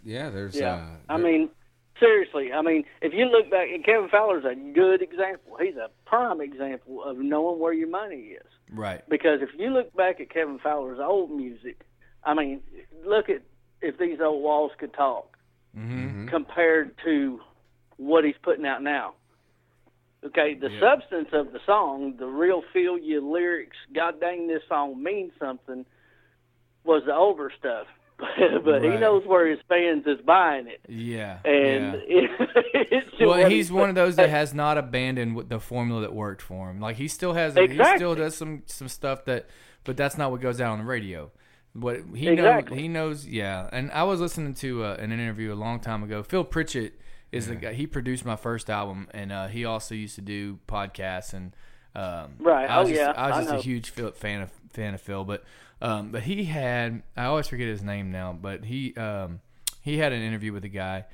Yeah, 0.04 0.30
there's. 0.30 0.56
Yeah, 0.60 0.74
Uh, 0.76 0.86
I 1.10 1.18
there- 1.18 1.26
mean, 1.26 1.50
seriously, 2.00 2.52
I 2.54 2.62
mean, 2.62 2.84
if 3.02 3.14
you 3.14 3.26
look 3.26 3.52
back, 3.52 3.68
and 3.74 3.84
Kevin 3.86 4.10
Fowler's 4.10 4.46
a 4.46 4.56
good 4.56 5.02
example. 5.02 5.58
He's 5.60 5.76
a 5.76 5.90
prime 6.06 6.42
example 6.42 7.04
of 7.04 7.18
knowing 7.18 7.60
where 7.60 7.74
your 7.74 7.90
money 7.90 8.36
is. 8.40 8.48
Right. 8.72 9.08
Because 9.10 9.42
if 9.42 9.50
you 9.58 9.70
look 9.70 9.94
back 9.96 10.20
at 10.20 10.30
Kevin 10.30 10.58
Fowler's 10.60 11.00
old 11.00 11.32
music, 11.32 11.82
I 12.24 12.34
mean, 12.34 12.62
look 13.06 13.30
at 13.30 13.42
if 13.82 13.98
these 13.98 14.20
old 14.22 14.42
walls 14.44 14.72
could 14.80 14.94
talk 14.94 15.38
Mm-hmm. 15.78 16.28
compared 16.28 16.96
to 17.06 17.40
what 17.98 18.26
he's 18.26 18.36
putting 18.44 18.66
out 18.66 18.84
now. 18.84 19.14
Okay, 20.24 20.54
the 20.54 20.70
substance 20.80 21.30
of 21.34 21.52
the 21.52 21.60
song, 21.66 22.16
the 22.20 22.28
real 22.28 22.62
feel 22.74 22.98
you 22.98 23.28
lyrics, 23.28 23.78
God 23.94 24.20
dang, 24.20 24.48
this 24.48 24.62
song 24.70 25.02
means 25.02 25.32
something, 25.40 25.84
was 26.84 27.04
the 27.08 27.16
older 27.16 27.52
stuff. 27.58 27.88
but 28.64 28.84
he 28.84 28.90
knows 28.90 29.26
where 29.26 29.48
his 29.50 29.60
fans 29.68 30.04
is 30.06 30.24
buying 30.24 30.68
it. 30.68 30.82
Yeah. 30.88 31.40
And 31.44 32.04
yeah. 32.08 32.28
it's 32.74 33.10
just 33.18 33.26
well, 33.26 33.50
he's 33.50 33.72
one 33.72 33.90
of 33.90 33.96
those 33.96 34.16
that 34.18 34.30
has 34.30 34.54
not 34.54 34.78
abandoned 34.78 35.50
the 35.50 35.60
formula 35.60 36.02
that 36.02 36.14
worked 36.14 36.44
for 36.44 36.70
him. 36.70 36.80
Like 36.80 36.98
he 36.98 37.08
still 37.08 37.34
has, 37.34 37.56
he 37.56 37.80
still 37.96 38.14
does 38.14 38.38
some 38.38 38.62
some 38.68 38.88
stuff 38.88 39.26
that, 39.26 39.48
but 39.84 39.98
that's 39.98 40.20
not 40.20 40.30
what 40.30 40.40
goes 40.40 40.62
out 40.62 40.74
on 40.74 40.80
the 40.80 40.86
radio. 40.86 41.32
What 41.74 42.02
he 42.16 42.28
Exactly. 42.28 42.76
knows, 42.76 42.82
he 42.82 42.88
knows, 42.88 43.28
yeah. 43.28 43.70
And 43.72 43.92
I 43.92 44.04
was 44.04 44.20
listening 44.20 44.54
to 44.56 44.84
uh, 44.84 44.98
an 45.00 45.12
interview 45.12 45.52
a 45.52 45.56
long 45.56 45.80
time 45.80 46.04
ago. 46.04 46.22
Phil 46.22 46.44
Pritchett 46.44 47.00
is 47.32 47.48
the 47.48 47.56
guy. 47.56 47.74
He 47.74 47.88
produced 47.88 48.26
my 48.26 48.36
first 48.36 48.70
album, 48.70 49.08
and 49.14 49.32
uh, 49.32 49.48
he 49.48 49.66
also 49.66 49.96
used 49.96 50.16
to 50.16 50.22
do 50.22 50.60
podcasts. 50.68 51.34
And 51.34 51.54
Um, 51.96 52.36
Right. 52.40 52.70
I 52.70 52.80
was 52.80 52.88
Oh, 52.90 52.92
just, 52.94 53.02
yeah. 53.02 53.14
I 53.16 53.28
was 53.28 53.36
I 53.38 53.42
just 53.42 53.54
a 53.54 53.58
huge 53.58 53.90
Phil, 53.90 54.12
fan 54.12 54.42
of 54.42 54.52
fan 54.72 54.94
of 54.94 55.02
Phil, 55.02 55.24
but 55.26 55.44
um, 55.82 56.12
but 56.12 56.24
he 56.24 56.46
had 56.46 57.04
I 57.18 57.26
always 57.26 57.48
forget 57.48 57.68
his 57.68 57.84
name 57.84 58.12
now, 58.12 58.32
but 58.34 58.66
he 58.66 58.94
um, 58.96 59.42
he 59.82 59.98
had 59.98 60.14
an 60.14 60.22
interview 60.22 60.54
with 60.54 60.64
a 60.64 60.70
guy 60.70 61.06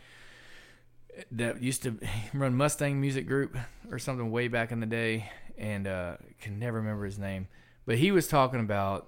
that 1.32 1.62
used 1.62 1.84
to 1.84 1.98
run 2.34 2.56
Mustang 2.56 3.00
Music 3.02 3.28
Group 3.28 3.58
or 3.92 4.00
something 4.00 4.30
way 4.32 4.48
back 4.48 4.72
in 4.72 4.80
the 4.80 4.86
day, 4.86 5.30
and 5.58 5.88
uh, 5.88 6.18
can 6.42 6.60
never 6.60 6.78
remember 6.78 7.06
his 7.06 7.18
name. 7.18 7.48
But 7.86 7.98
he 7.98 8.12
was 8.12 8.28
talking 8.28 8.60
about 8.60 9.08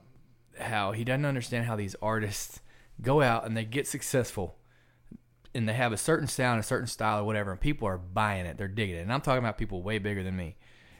how 0.59 0.91
he 0.91 1.03
doesn't 1.03 1.25
understand 1.25 1.65
how 1.65 1.75
these 1.75 1.95
artists 2.01 2.61
go 3.01 3.21
out 3.21 3.45
and 3.45 3.55
they 3.55 3.63
get 3.65 3.87
successful 3.87 4.55
and 5.55 5.67
they 5.67 5.73
have 5.73 5.91
a 5.91 5.97
certain 5.97 6.27
sound, 6.27 6.59
a 6.59 6.63
certain 6.63 6.87
style, 6.87 7.21
or 7.21 7.23
whatever, 7.25 7.51
and 7.51 7.59
people 7.59 7.87
are 7.87 7.97
buying 7.97 8.45
it, 8.45 8.57
they're 8.57 8.67
digging 8.67 8.95
it. 8.95 8.99
And 8.99 9.11
I'm 9.13 9.21
talking 9.21 9.39
about 9.39 9.57
people 9.57 9.81
way 9.81 9.97
bigger 9.99 10.23
than 10.23 10.35
me. 10.35 10.55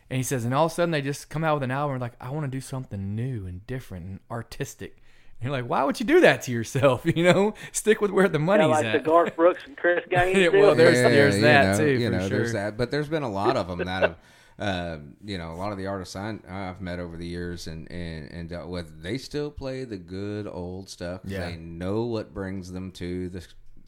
And 0.09 0.17
he 0.17 0.23
says, 0.23 0.43
and 0.45 0.53
all 0.55 0.65
of 0.65 0.71
a 0.71 0.75
sudden 0.75 0.91
they 0.91 1.01
just 1.03 1.29
come 1.29 1.43
out 1.43 1.55
with 1.55 1.63
an 1.63 1.71
album 1.71 1.93
and 1.95 2.01
like, 2.01 2.13
I 2.19 2.31
want 2.31 2.45
to 2.45 2.49
do 2.49 2.61
something 2.61 3.15
new 3.15 3.45
and 3.45 3.65
different 3.67 4.05
and 4.07 4.19
artistic. 4.31 4.97
And 5.39 5.47
you're 5.47 5.51
like, 5.61 5.69
why 5.69 5.83
would 5.83 5.99
you 5.99 6.05
do 6.05 6.19
that 6.21 6.41
to 6.43 6.51
yourself? 6.51 7.03
You 7.15 7.23
know, 7.23 7.53
stick 7.71 8.01
with 8.01 8.09
where 8.11 8.27
the 8.27 8.39
Yeah, 8.39 8.45
money's 8.45 8.67
like 8.69 8.85
at. 8.85 8.93
the 9.03 9.07
Garth 9.09 9.35
Brooks 9.35 9.61
and 9.67 9.77
Chris 9.77 10.03
Gaines. 10.09 10.35
Yeah, 10.37 10.47
well, 10.49 10.73
there's- 10.75 10.97
Yeah, 10.97 11.09
there's 11.09 11.35
you 11.35 11.41
that 11.43 11.77
know, 11.77 11.85
too, 11.85 11.91
You 11.91 12.07
for 12.11 12.17
know, 12.17 12.27
there's 12.29 12.53
that, 12.53 12.75
but 12.75 12.89
there's 12.91 13.07
been 13.07 13.23
a 13.23 13.29
lot 13.31 13.55
of 13.55 13.67
them 13.67 13.77
that 13.85 14.01
have, 14.01 14.15
uh, 14.57 14.97
you 15.23 15.37
know, 15.37 15.53
a 15.53 15.55
lot 15.55 15.71
of 15.71 15.77
the 15.77 15.85
artists 15.87 16.15
I, 16.15 16.37
I've 16.49 16.81
met 16.81 16.99
over 16.99 17.15
the 17.15 17.25
years 17.25 17.67
and, 17.67 17.89
and 17.91 18.29
and 18.31 18.49
dealt 18.49 18.67
with. 18.67 19.01
They 19.01 19.17
still 19.17 19.49
play 19.51 19.85
the 19.85 19.95
good 19.97 20.47
old 20.47 20.89
stuff. 20.89 21.21
Yeah. 21.23 21.45
They 21.45 21.55
know 21.55 22.01
what 22.03 22.33
brings 22.33 22.71
them 22.71 22.91
to 22.93 23.29
the, 23.29 23.45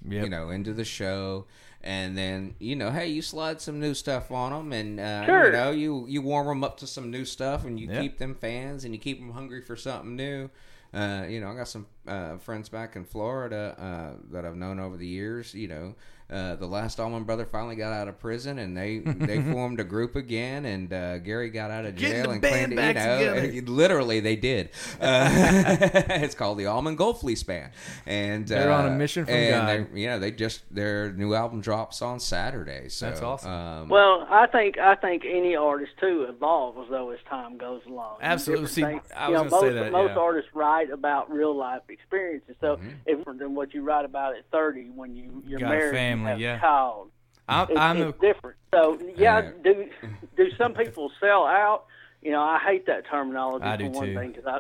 Yep. 0.08 0.24
you 0.24 0.30
know, 0.30 0.50
into 0.50 0.74
the 0.74 0.86
show. 0.86 1.46
And 1.84 2.16
then 2.18 2.54
you 2.60 2.76
know, 2.76 2.92
hey, 2.92 3.08
you 3.08 3.22
slide 3.24 3.60
some 3.60 3.80
new 3.80 3.94
stuff 3.96 4.30
on 4.32 4.52
them, 4.52 4.72
and 4.72 5.00
uh, 5.00 5.26
Sure. 5.26 5.46
you 5.48 5.52
know, 5.52 5.72
you 5.72 6.06
you 6.08 6.22
warm 6.22 6.48
them 6.48 6.64
up 6.64 6.78
to 6.78 6.88
some 6.88 7.10
new 7.10 7.26
stuff, 7.26 7.66
and 7.66 7.80
you 7.80 7.88
Yeah. 7.90 8.02
keep 8.02 8.18
them 8.20 8.36
fans, 8.36 8.86
and 8.86 8.94
you 8.94 9.00
keep 9.00 9.20
them 9.20 9.32
hungry 9.32 9.62
for 9.62 9.76
something 9.76 10.16
new. 10.16 10.50
Uh, 10.94 11.26
you 11.28 11.40
know, 11.40 11.50
I 11.50 11.56
got 11.56 11.68
some 11.70 11.88
uh, 12.08 12.38
friends 12.38 12.70
back 12.70 12.96
in 12.96 13.06
Florida 13.06 13.76
uh, 13.80 14.22
that 14.32 14.46
I've 14.46 14.56
known 14.56 14.80
over 14.80 14.98
the 14.98 15.08
years. 15.08 15.54
You 15.54 15.68
know, 15.68 15.96
uh, 16.32 16.56
the 16.56 16.66
last 16.66 16.98
Allman 16.98 17.26
brother 17.26 17.46
finally 17.46 17.76
got 17.76 17.92
out 17.92 18.08
of 18.08 18.18
prison, 18.18 18.58
and 18.60 18.76
they 18.76 19.00
they 19.00 19.42
formed 19.52 19.82
a 19.82 19.84
group 19.84 20.16
again. 20.16 20.66
And 20.66 20.92
uh, 20.94 21.18
Gary 21.20 21.50
got 21.50 21.72
out 21.72 21.84
of 21.84 21.96
jail 21.96 22.32
and 22.32 22.42
band 22.42 22.74
cleaned 22.74 22.74
it. 22.74 22.76
back 22.78 22.96
You 22.96 23.26
know, 23.26 23.36
together. 23.36 23.62
literally 23.72 24.22
they 24.22 24.38
did. 24.38 24.70
Uh, 25.00 25.30
it's 26.10 26.34
called 26.34 26.58
the 26.58 26.68
Allman 26.68 26.96
Gold 26.96 27.20
Fleece 27.20 27.44
Band, 27.44 27.74
and 28.06 28.48
They're 28.48 28.72
on 28.72 28.86
a 28.86 28.92
uh, 28.92 28.96
mission 28.96 29.26
from 29.26 29.34
and 29.34 29.52
God. 29.52 29.94
They, 29.94 30.02
you 30.02 30.08
know, 30.08 30.20
they 30.20 30.32
just 30.32 30.64
their 30.74 31.12
new 31.12 31.34
album 31.34 31.60
drops 31.60 32.02
on 32.02 32.22
Saturday. 32.22 32.88
So 32.88 33.08
That's 33.08 33.22
awesome. 33.22 33.52
Um, 33.52 33.90
Well, 33.90 34.26
I 34.30 34.48
think 34.48 34.78
I 34.78 34.96
think 34.96 35.24
any 35.26 35.58
artist 35.58 35.92
too 36.00 36.28
evolves 36.30 36.90
though 36.90 37.10
as 37.10 37.20
time 37.30 37.58
goes 37.58 37.82
along. 37.86 38.20
Absolutely. 38.22 38.68
Different 38.68 39.06
See, 39.06 39.14
I 39.16 39.30
was 39.30 39.38
gonna 39.38 39.50
most 39.50 39.62
say 39.62 39.74
that, 39.74 39.92
most 39.92 40.12
yeah. 40.12 40.18
artists 40.18 40.52
write 40.54 40.92
about 40.92 41.30
real 41.30 41.54
life 41.54 41.82
experiences, 41.91 42.56
so 42.62 42.75
Mm-hmm. 42.77 42.88
it's 43.06 43.17
different 43.17 43.39
than 43.39 43.56
what 43.56 43.73
you 43.73 43.82
write 43.84 44.06
about 44.06 44.36
at 44.36 44.49
thirty 44.51 44.89
when 44.89 45.15
you 45.15 45.43
you're 45.45 45.60
Got 45.60 45.69
married, 45.69 45.93
family, 45.93 46.30
have 46.32 46.39
yeah. 46.39 46.58
a 46.58 46.60
child. 46.60 47.12
I'm, 47.47 47.67
It's, 47.69 47.80
I'm 47.80 47.97
it's 48.01 48.19
different. 48.19 48.58
So 48.73 48.97
yeah, 49.17 49.41
Yeah. 49.43 49.51
do 49.63 49.89
do 50.38 50.51
some 50.58 50.73
people 50.73 51.12
sell 51.19 51.45
out? 51.45 51.86
You 52.21 52.32
know, 52.32 52.41
I 52.41 52.60
hate 52.60 52.86
that 52.86 53.06
terminology 53.10 53.65
I 53.65 53.77
for 53.77 53.84
do 53.84 53.89
one 53.89 54.08
too. 54.08 54.15
thing, 54.15 54.34
cause 54.34 54.43
I. 54.45 54.60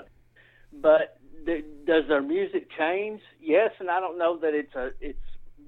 But 0.73 1.17
do, 1.45 1.63
does 1.85 2.07
their 2.07 2.21
music 2.21 2.67
change? 2.77 3.21
Yes, 3.41 3.71
and 3.79 3.89
I 3.89 3.99
don't 3.99 4.17
know 4.17 4.37
that 4.37 4.53
it's 4.53 4.73
a 4.75 4.91
it's 4.99 5.19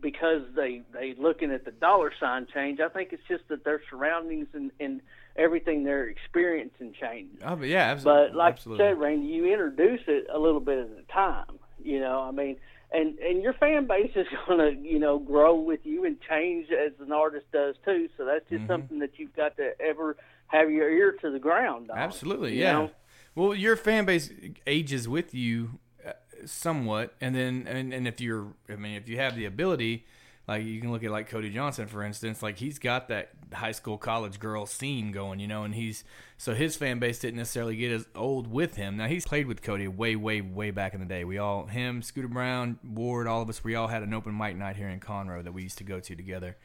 because 0.02 0.42
they 0.56 0.82
they 0.92 1.16
looking 1.18 1.52
at 1.52 1.66
the 1.66 1.72
dollar 1.72 2.12
sign 2.20 2.48
change. 2.54 2.80
I 2.80 2.90
think 2.90 3.14
it's 3.14 3.24
just 3.28 3.48
that 3.50 3.64
their 3.64 3.82
surroundings 3.90 4.48
and 4.54 4.72
and 4.80 5.02
everything 5.36 5.84
they're 5.84 6.08
experiencing 6.10 6.94
changes. 7.00 7.40
oh, 7.44 7.56
but 7.56 7.68
yeah, 7.68 7.86
absolutely. 7.92 8.30
But 8.30 8.36
like 8.38 8.54
absolutely. 8.54 8.86
you 8.86 8.92
said, 8.92 9.00
Randy, 9.00 9.28
you 9.28 9.46
introduce 9.52 10.02
it 10.08 10.28
a 10.34 10.38
little 10.40 10.60
bit 10.60 10.78
at 10.80 10.88
a 10.98 11.12
time. 11.12 11.58
You 11.84 12.00
know, 12.00 12.20
I 12.22 12.32
mean, 12.32 12.58
and 12.92 13.18
and 13.20 13.42
your 13.42 13.54
fan 13.54 13.88
base 13.88 14.12
is 14.16 14.28
going 14.48 14.60
to 14.60 14.82
you 14.82 15.00
know 15.00 15.20
grow 15.20 15.56
with 15.56 15.82
you 15.86 16.06
and 16.06 16.18
change 16.22 16.68
as 16.72 16.92
an 17.00 17.12
artist 17.12 17.46
does 17.52 17.76
too. 17.86 18.10
So 18.18 18.26
that's 18.26 18.46
Mm-hmm. 18.46 18.58
just 18.58 18.68
something 18.68 19.00
that 19.00 19.12
you've 19.18 19.36
got 19.36 19.58
to 19.58 19.72
ever 19.82 20.16
have 20.48 20.70
your 20.70 20.90
ear 20.90 21.14
to 21.22 21.32
the 21.32 21.40
ground. 21.40 21.90
On, 21.90 21.98
Absolutely, 21.98 22.60
yeah. 22.60 22.74
know? 22.74 22.92
Well, 23.36 23.56
your 23.56 23.76
fan 23.76 24.06
base 24.06 24.30
ages 24.68 25.08
with 25.10 25.34
you 25.34 25.80
uh, 26.08 26.12
somewhat, 26.46 27.16
and 27.20 27.34
then 27.36 27.66
and, 27.68 27.92
and 27.92 28.08
if 28.08 28.22
you're, 28.22 28.54
I 28.70 28.76
mean, 28.76 28.96
if 28.96 29.10
you 29.10 29.18
have 29.18 29.36
the 29.36 29.46
ability, 29.46 30.06
like 30.48 30.64
you 30.66 30.82
can 30.82 30.92
look 30.92 31.04
at 31.04 31.12
like 31.12 31.30
Cody 31.30 31.50
Johnson, 31.50 31.88
for 31.88 32.04
instance, 32.04 32.44
like 32.44 32.58
he's 32.58 32.78
got 32.80 33.08
that 33.08 33.30
high 33.54 33.72
school 33.72 33.98
college 33.98 34.40
girl 34.40 34.66
scene 34.66 35.12
going, 35.12 35.40
you 35.40 35.48
know, 35.48 35.64
and 35.64 35.74
he's 35.74 36.04
so 36.38 36.54
his 36.54 36.76
fan 36.76 37.00
base 37.00 37.20
didn't 37.20 37.38
necessarily 37.38 37.76
get 37.78 37.92
as 37.92 38.06
old 38.16 38.48
with 38.48 38.76
him. 38.76 38.98
Now 38.98 39.08
he's 39.08 39.26
played 39.26 39.48
with 39.48 39.62
Cody 39.62 39.88
way, 39.88 40.16
way, 40.18 40.42
way 40.42 40.72
back 40.72 40.94
in 40.94 41.00
the 41.00 41.06
day. 41.06 41.24
We 41.24 41.38
all, 41.38 41.68
him, 41.68 42.02
Scooter 42.02 42.28
Brown, 42.28 42.78
Ward, 42.84 43.26
all 43.28 43.42
of 43.42 43.50
us, 43.50 43.64
we 43.64 43.76
all 43.76 43.88
had 43.88 44.04
an 44.04 44.14
open 44.14 44.38
mic 44.38 44.58
night 44.58 44.76
here 44.76 44.90
in 44.90 45.00
Conroe 45.00 45.44
that 45.44 45.54
we 45.54 45.64
used 45.64 45.78
to 45.78 45.84
go 45.86 46.00
to 46.02 46.16
together. 46.16 46.58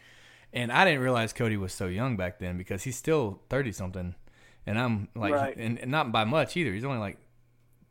And 0.52 0.72
I 0.72 0.84
didn't 0.84 1.00
realize 1.00 1.32
Cody 1.32 1.56
was 1.56 1.72
so 1.72 1.86
young 1.86 2.16
back 2.16 2.38
then 2.38 2.56
because 2.56 2.82
he's 2.82 2.96
still 2.96 3.42
thirty 3.50 3.70
something, 3.70 4.14
and 4.66 4.78
I'm 4.78 5.08
like, 5.14 5.34
Right. 5.34 5.56
and, 5.56 5.78
and 5.78 5.90
not 5.90 6.10
by 6.10 6.24
much 6.24 6.56
either. 6.56 6.72
He's 6.72 6.84
only 6.86 6.98
like, 6.98 7.18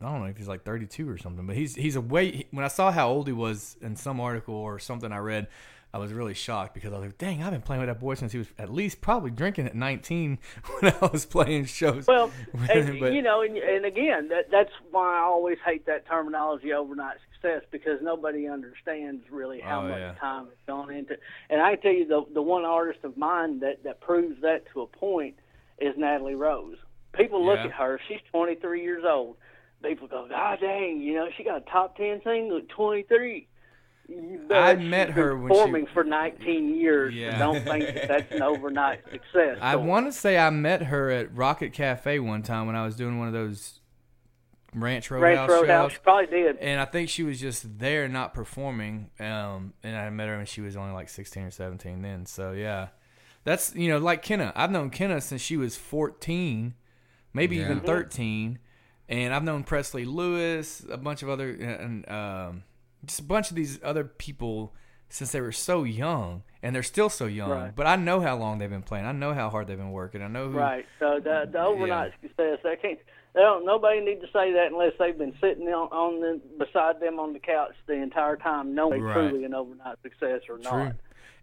I 0.02 0.06
don't 0.06 0.20
know 0.20 0.26
if 0.26 0.36
he's 0.36 0.48
like 0.48 0.64
thirty 0.64 0.86
two 0.86 1.08
or 1.08 1.18
something, 1.18 1.46
but 1.46 1.54
he's 1.56 1.76
he's 1.76 1.94
a 1.96 2.00
way. 2.00 2.46
When 2.50 2.64
I 2.64 2.68
saw 2.68 2.90
how 2.90 3.08
old 3.08 3.28
he 3.28 3.32
was 3.32 3.76
in 3.80 3.94
some 3.94 4.20
article 4.20 4.54
or 4.56 4.80
something 4.80 5.12
I 5.12 5.18
read, 5.18 5.46
I 5.92 5.98
was 5.98 6.12
really 6.12 6.34
shocked 6.34 6.74
because 6.74 6.92
I 6.92 6.98
was 6.98 7.06
like, 7.06 7.18
dang, 7.18 7.42
I've 7.42 7.50
been 7.52 7.62
playing 7.62 7.80
with 7.80 7.88
that 7.88 7.98
boy 7.98 8.14
since 8.14 8.32
he 8.32 8.38
was 8.38 8.48
at 8.58 8.70
least 8.70 9.00
probably 9.00 9.30
drinking 9.30 9.66
at 9.66 9.74
nineteen 9.74 10.38
when 10.80 10.92
I 10.92 11.06
was 11.06 11.24
playing 11.24 11.64
shows. 11.64 12.06
Well, 12.06 12.30
and, 12.70 13.00
But- 13.00 13.12
you 13.14 13.22
know, 13.22 13.40
and, 13.42 13.56
and 13.56 13.84
again, 13.86 14.28
that 14.28 14.50
that's 14.50 14.70
why 14.90 15.16
I 15.18 15.22
always 15.22 15.56
hate 15.64 15.86
that 15.86 16.06
terminology 16.06 16.72
overnight 16.74 17.16
success 17.32 17.62
because 17.70 18.00
nobody 18.02 18.46
understands 18.48 19.24
really 19.30 19.60
how 19.60 19.80
Oh, 19.80 19.88
much 19.88 19.98
yeah. 19.98 20.14
time 20.20 20.46
has 20.46 20.58
gone 20.66 20.90
into. 20.92 21.16
And 21.48 21.60
I 21.62 21.76
tell 21.76 21.92
you, 21.92 22.06
the 22.06 22.24
the 22.34 22.42
one 22.42 22.64
artist 22.66 23.00
of 23.04 23.16
mine 23.16 23.60
that 23.60 23.84
that 23.84 24.00
proves 24.02 24.40
that 24.42 24.64
to 24.74 24.82
a 24.82 24.86
point 24.86 25.36
is 25.78 25.94
Natalie 25.96 26.34
Rose. 26.34 26.76
People 27.14 27.46
look 27.46 27.56
Yeah. 27.58 27.66
at 27.66 27.72
her; 27.72 27.98
she's 28.08 28.20
23 28.30 28.82
years 28.82 29.04
old. 29.08 29.36
People 29.82 30.08
go, 30.08 30.26
God 30.28 30.58
dang, 30.60 31.00
you 31.00 31.14
know, 31.14 31.28
she 31.36 31.44
got 31.44 31.62
a 31.62 31.70
top 31.70 31.96
10 31.96 32.20
single 32.24 32.58
at 32.58 32.68
23. 32.68 33.46
You 34.08 34.40
bet 34.48 34.62
I 34.62 34.74
met 34.76 35.10
her 35.10 35.36
when 35.36 35.48
she- 35.52 35.54
performing 35.54 35.86
for 35.92 36.02
19 36.02 36.74
years. 36.74 37.12
so 37.12 37.18
Yeah. 37.20 37.38
don't 37.38 37.62
think 37.62 37.84
that 37.84 38.08
that's 38.08 38.32
an 38.32 38.42
overnight 38.42 39.02
success. 39.12 39.58
I 39.60 39.76
want 39.76 40.06
to 40.06 40.12
say 40.12 40.38
I 40.38 40.48
met 40.50 40.84
her 40.84 41.10
at 41.10 41.36
Rocket 41.36 41.72
Cafe 41.74 42.18
one 42.18 42.42
time 42.42 42.66
when 42.66 42.74
I 42.76 42.84
was 42.86 42.96
doing 42.96 43.18
one 43.18 43.28
of 43.28 43.34
those 43.34 43.80
Ranch 44.74 45.10
Roadhouse 45.10 45.22
Ranch 45.48 45.50
Roadhouse, 45.50 45.90
shows. 45.90 45.92
she 45.92 45.98
probably 46.02 46.26
did. 46.26 46.56
and 46.58 46.80
I 46.80 46.84
think 46.84 47.08
she 47.08 47.22
was 47.22 47.40
just 47.40 47.78
there, 47.78 48.06
not 48.08 48.34
performing. 48.34 49.10
Um, 49.18 49.72
and 49.82 49.96
I 49.96 50.08
met 50.10 50.28
her 50.28 50.36
when 50.36 50.46
she 50.46 50.60
was 50.60 50.76
only 50.76 50.92
like 50.92 51.08
sixteen 51.08 51.44
or 51.44 51.50
seventeen 51.50 52.02
then. 52.02 52.26
So 52.26 52.52
yeah, 52.52 52.88
that's 53.44 53.74
you 53.74 53.88
know 53.88 53.98
like 53.98 54.22
Kenna. 54.22 54.52
I've 54.54 54.70
known 54.70 54.90
Kenna 54.90 55.20
since 55.22 55.40
she 55.40 55.56
was 55.56 55.76
fourteen, 55.76 56.74
maybe 57.32 57.56
Yeah. 57.56 57.64
even 57.64 57.80
thirteen, 57.80 58.58
and 59.08 59.32
I've 59.34 59.42
known 59.44 59.64
Presley 59.64 60.04
Lewis, 60.04 60.84
a 60.90 60.98
bunch 60.98 61.22
of 61.22 61.30
other, 61.30 61.50
and 61.50 62.06
um, 62.10 62.62
just 63.04 63.20
a 63.20 63.24
bunch 63.24 63.50
of 63.50 63.56
these 63.56 63.78
other 63.82 64.04
people 64.04 64.74
since 65.08 65.32
they 65.32 65.40
were 65.40 65.52
so 65.52 65.84
young, 65.84 66.42
and 66.62 66.74
they're 66.74 66.82
still 66.82 67.08
so 67.08 67.24
young. 67.26 67.50
Right. 67.50 67.74
But 67.74 67.86
I 67.86 67.96
know 67.96 68.20
how 68.20 68.36
long 68.36 68.58
they've 68.58 68.68
been 68.68 68.82
playing. 68.82 69.06
I 69.06 69.12
know 69.12 69.32
how 69.32 69.48
hard 69.48 69.66
they've 69.66 69.78
been 69.78 69.92
working. 69.92 70.22
I 70.22 70.28
know 70.28 70.50
who. 70.50 70.58
Right. 70.58 70.84
So 70.98 71.18
the 71.22 71.48
the 71.50 71.60
overnight 71.62 72.12
success, 72.20 72.58
they 72.62 72.76
can't. 72.76 72.98
They 73.34 73.40
don't. 73.40 73.64
Nobody 73.64 74.00
need 74.00 74.20
to 74.20 74.26
say 74.26 74.52
that 74.52 74.68
unless 74.72 74.92
they've 74.98 75.16
been 75.16 75.34
sitting 75.40 75.66
on, 75.68 75.88
on 75.88 76.20
the 76.20 76.40
beside 76.64 77.00
them 77.00 77.18
on 77.20 77.32
the 77.32 77.38
couch 77.38 77.74
the 77.86 77.94
entire 77.94 78.36
time, 78.36 78.74
knowing 78.74 79.02
Right. 79.02 79.14
truly 79.14 79.44
an 79.44 79.54
overnight 79.54 79.96
success 80.02 80.42
or 80.48 80.58
True. 80.58 80.84
not. 80.84 80.96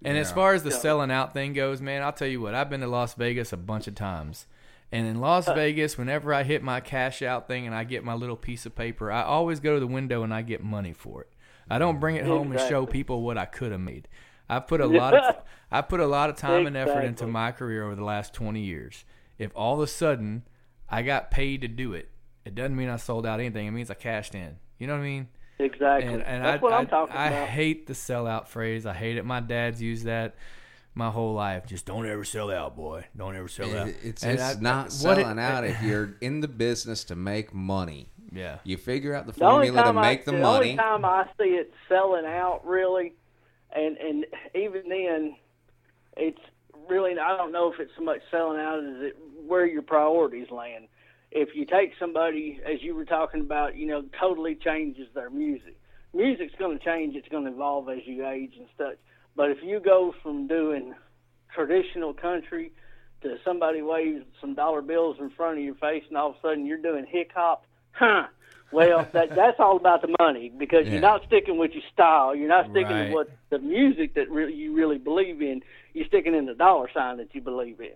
And 0.04 0.18
as 0.18 0.32
far 0.32 0.54
as 0.54 0.64
the 0.64 0.72
Yeah. 0.72 0.78
selling 0.78 1.10
out 1.12 1.34
thing 1.34 1.54
goes, 1.54 1.82
man, 1.82 2.02
I'll 2.02 2.12
tell 2.12 2.28
you 2.28 2.42
what, 2.42 2.54
I've 2.54 2.70
been 2.70 2.82
to 2.82 2.88
Las 2.88 3.14
Vegas 3.14 3.54
a 3.54 3.58
bunch 3.58 3.88
of 3.88 3.96
times. 3.96 4.46
And 4.92 5.08
in 5.08 5.20
Las 5.20 5.48
uh. 5.48 5.54
Vegas, 5.54 5.98
whenever 5.98 6.34
I 6.34 6.44
hit 6.44 6.62
my 6.62 6.80
cash 6.82 7.22
out 7.22 7.48
thing 7.48 7.66
and 7.66 7.74
I 7.74 7.84
get 7.86 8.04
my 8.04 8.14
little 8.14 8.36
piece 8.36 8.66
of 8.66 8.76
paper, 8.76 9.12
I 9.12 9.24
always 9.24 9.60
go 9.60 9.74
to 9.74 9.80
the 9.80 9.88
window 9.88 10.22
and 10.22 10.34
I 10.34 10.42
get 10.42 10.64
money 10.64 10.94
for 10.94 11.22
it. 11.22 11.30
I 11.70 11.80
don't 11.80 12.00
bring 12.00 12.16
it 12.16 12.26
home 12.34 12.52
and 12.52 12.60
show 12.62 12.86
people 12.86 13.22
what 13.22 13.38
I 13.38 13.46
could 13.46 13.72
have 13.72 13.82
made. 13.82 14.08
I 14.50 14.60
put 14.60 14.82
a 14.82 14.86
lot 14.88 15.14
of 15.14 15.36
I 15.72 15.82
put 15.82 16.00
a 16.00 16.08
lot 16.08 16.30
of 16.30 16.38
time 16.38 16.68
and 16.68 16.78
effort 16.78 17.02
into 17.02 17.28
my 17.28 17.52
career 17.52 17.84
over 17.86 17.96
the 17.96 18.04
last 18.04 18.34
20 18.34 18.62
years. 18.62 19.04
If 19.38 19.52
all 19.56 19.76
of 19.76 19.80
a 19.82 19.88
sudden 19.88 20.44
I 20.90 21.02
got 21.02 21.32
paid 21.32 21.62
to 21.62 21.68
do 21.68 21.94
it, 21.94 22.10
it 22.46 22.56
doesn't 22.56 22.76
mean 22.76 22.90
I 22.90 22.98
sold 22.98 23.26
out 23.26 23.40
anything. 23.40 23.68
It 23.68 23.72
means 23.72 23.90
I 23.90 23.96
cashed 23.96 24.36
in. 24.36 24.58
You 24.78 24.88
know 24.88 24.94
what 24.94 25.00
I 25.00 25.04
mean? 25.04 25.28
Exactly. 25.58 26.14
And, 26.14 26.22
and 26.24 26.44
That's 26.44 26.62
I, 26.62 26.64
what 26.64 26.74
I, 26.74 26.78
I'm 26.78 26.88
talking 26.88 27.16
I 27.16 27.28
about. 27.28 27.42
I 27.44 27.46
hate 27.46 27.88
the 27.88 27.94
sellout 27.94 28.48
phrase. 28.48 28.86
I 28.86 28.94
hate 28.94 29.18
it. 29.18 29.26
My 29.26 29.40
dad's 29.40 29.82
used 29.82 30.06
that 30.06 30.36
my 30.94 31.10
whole 31.10 31.34
life. 31.34 31.66
Just 31.66 31.86
don't 31.86 32.06
ever 32.08 32.24
sell 32.24 32.52
out, 32.52 32.76
boy. 32.76 33.06
Don't 33.18 33.36
ever 33.36 33.48
sell 33.48 33.76
out. 33.76 33.88
It's, 34.04 34.24
it's 34.24 34.42
I- 34.44 34.56
not 34.60 34.86
what 35.02 35.18
it- 35.18 35.24
selling 35.24 35.40
out 35.40 35.64
if 35.66 35.82
you're 35.82 36.16
in 36.22 36.42
the 36.42 36.48
business 36.48 37.04
to 37.06 37.16
make 37.16 37.54
money. 37.54 38.10
Yeah. 38.36 38.60
You 38.64 38.78
figure 38.78 39.16
out 39.16 39.26
the 39.26 39.32
the 39.32 39.40
formula 39.40 39.78
to 39.78 39.84
time 39.84 39.98
I, 39.98 40.02
make 40.02 40.26
the, 40.26 40.32
the 40.32 40.40
money. 40.40 40.72
only 40.72 40.76
time 40.76 41.06
I 41.06 41.26
see 41.38 41.50
it 41.50 41.72
selling 41.88 42.26
out 42.26 42.62
really, 42.66 43.14
and 43.74 43.98
and 43.98 44.26
even 44.54 44.90
then, 44.90 45.36
it's 46.18 46.42
really 46.90 47.18
I 47.18 47.38
don't 47.38 47.52
know 47.52 47.72
if 47.72 47.80
it's 47.80 47.92
so 47.98 48.04
much 48.04 48.20
selling 48.30 48.60
out 48.60 48.80
as 48.80 49.02
it 49.02 49.18
where 49.48 49.66
your 49.66 49.82
priorities 49.82 50.52
land. 50.52 50.88
If 51.32 51.50
you 51.56 51.66
take 51.66 51.94
somebody, 52.00 52.62
as 52.66 52.82
you 52.82 52.96
were 52.96 53.06
talking 53.06 53.42
about, 53.42 53.76
you 53.76 53.88
know, 53.88 54.04
totally 54.20 54.56
changes 54.56 55.08
their 55.14 55.30
music. 55.30 55.78
Music's 56.14 56.54
going 56.58 56.78
to 56.78 56.84
change. 56.84 57.16
It's 57.16 57.28
going 57.28 57.44
to 57.46 57.52
evolve 57.52 57.90
as 57.90 58.00
you 58.06 58.26
age 58.26 58.54
and 58.58 58.68
such. 58.78 58.98
But 59.36 59.52
if 59.52 59.58
you 59.62 59.82
go 59.82 60.14
from 60.24 60.48
doing 60.48 60.94
traditional 61.54 62.14
country 62.14 62.72
to 63.22 63.38
somebody 63.44 63.82
waves 63.82 64.24
some 64.40 64.56
dollar 64.56 64.82
bills 64.82 65.18
in 65.20 65.30
front 65.32 65.58
of 65.58 65.64
your 65.64 65.76
face, 65.76 66.04
and 66.08 66.18
all 66.18 66.30
of 66.30 66.36
a 66.36 66.42
sudden 66.42 66.66
you're 66.66 66.82
doing 66.82 67.06
hip 67.06 67.32
hop, 67.36 67.66
huh? 67.98 68.28
Well, 68.72 69.08
that 69.14 69.36
that's 69.36 69.60
all 69.60 69.78
about 69.78 70.02
the 70.02 70.14
money 70.20 70.52
because 70.58 70.86
Yeah. 70.86 70.94
you're 70.94 71.02
not 71.02 71.24
sticking 71.28 71.58
with 71.58 71.72
your 71.72 71.84
style. 71.94 72.36
You're 72.36 72.50
not 72.50 72.70
sticking 72.72 72.90
Right. 72.98 73.12
with 73.14 73.28
the 73.50 73.60
music 73.60 74.16
that 74.16 74.30
really 74.30 74.54
you 74.54 74.74
really 74.74 74.98
believe 74.98 75.42
in. 75.42 75.62
You're 75.94 76.08
sticking 76.08 76.36
in 76.36 76.46
the 76.46 76.56
dollar 76.56 76.90
sign 76.94 77.18
that 77.18 77.34
you 77.34 77.42
believe 77.42 77.80
in. 77.80 77.96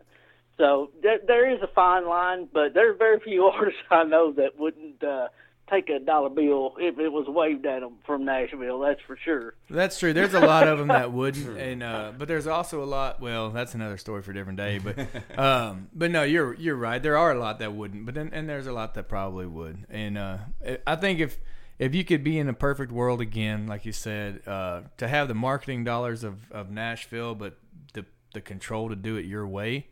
So 0.58 0.91
there, 1.02 1.20
there 1.26 1.50
is 1.50 1.62
a 1.62 1.68
fine 1.68 2.06
line, 2.08 2.47
but 2.54 2.74
there 2.74 2.89
are 2.89 2.93
very 2.93 3.20
few 3.20 3.45
artists 3.54 3.82
I 3.89 4.04
know 4.04 4.32
that 4.34 4.58
wouldn't 4.58 5.04
uh, 5.04 5.28
take 5.70 5.90
a 5.90 6.00
dollar 6.00 6.30
bill 6.30 6.74
if 6.80 6.98
it 7.00 7.10
was 7.10 7.26
waved 7.28 7.66
at 7.66 7.82
them 7.82 7.96
from 8.06 8.26
Nashville. 8.26 8.80
That's 8.80 9.02
for 9.06 9.18
sure. 9.18 9.54
That's 9.70 10.00
true. 10.00 10.14
There's 10.14 10.34
a 10.34 10.40
lot 10.40 10.68
of 10.68 10.78
them 10.80 10.88
that 10.90 11.12
wouldn't, 11.14 11.58
and 11.58 11.84
uh, 11.84 12.12
but 12.18 12.28
there's 12.28 12.48
also 12.48 12.84
a 12.84 12.86
lot. 12.86 13.20
Well, 13.22 13.50
that's 13.52 13.74
another 13.74 13.98
story 13.98 14.22
for 14.22 14.32
a 14.32 14.34
different 14.34 14.58
day. 14.58 14.80
But 14.80 14.98
um, 15.40 15.90
but 15.94 16.12
no, 16.12 16.24
you're 16.24 16.54
you're 16.56 16.76
right. 16.76 17.02
There 17.02 17.18
are 17.18 17.32
a 17.32 17.40
lot 17.40 17.60
that 17.60 17.74
wouldn't, 17.74 18.06
but 18.06 18.16
then 18.16 18.30
and 18.34 18.48
there's 18.50 18.68
a 18.68 18.74
lot 18.74 18.94
that 18.96 19.08
probably 19.08 19.46
would. 19.46 19.86
And 19.90 20.18
uh, 20.18 20.38
I 20.86 20.96
think 20.96 21.20
if 21.20 21.38
if 21.78 21.96
you 21.96 22.04
could 22.04 22.24
be 22.24 22.38
in 22.38 22.50
a 22.50 22.54
perfect 22.54 22.92
world 22.92 23.22
again, 23.22 23.66
like 23.68 23.86
you 23.86 23.94
said, 23.94 24.42
uh, 24.48 24.82
to 24.98 25.08
have 25.08 25.28
the 25.30 25.34
marketing 25.34 25.84
dollars 25.86 26.24
of, 26.24 26.52
of 26.52 26.70
Nashville, 26.70 27.36
but 27.36 27.58
the 27.94 28.06
the 28.34 28.42
control 28.42 28.90
to 28.90 28.96
do 28.96 29.16
it 29.16 29.26
your 29.26 29.48
way 29.48 29.88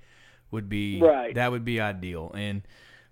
would 0.51 0.69
be 0.69 0.99
Right. 1.01 1.35
that 1.35 1.51
would 1.51 1.65
be 1.65 1.79
ideal. 1.81 2.31
And 2.33 2.61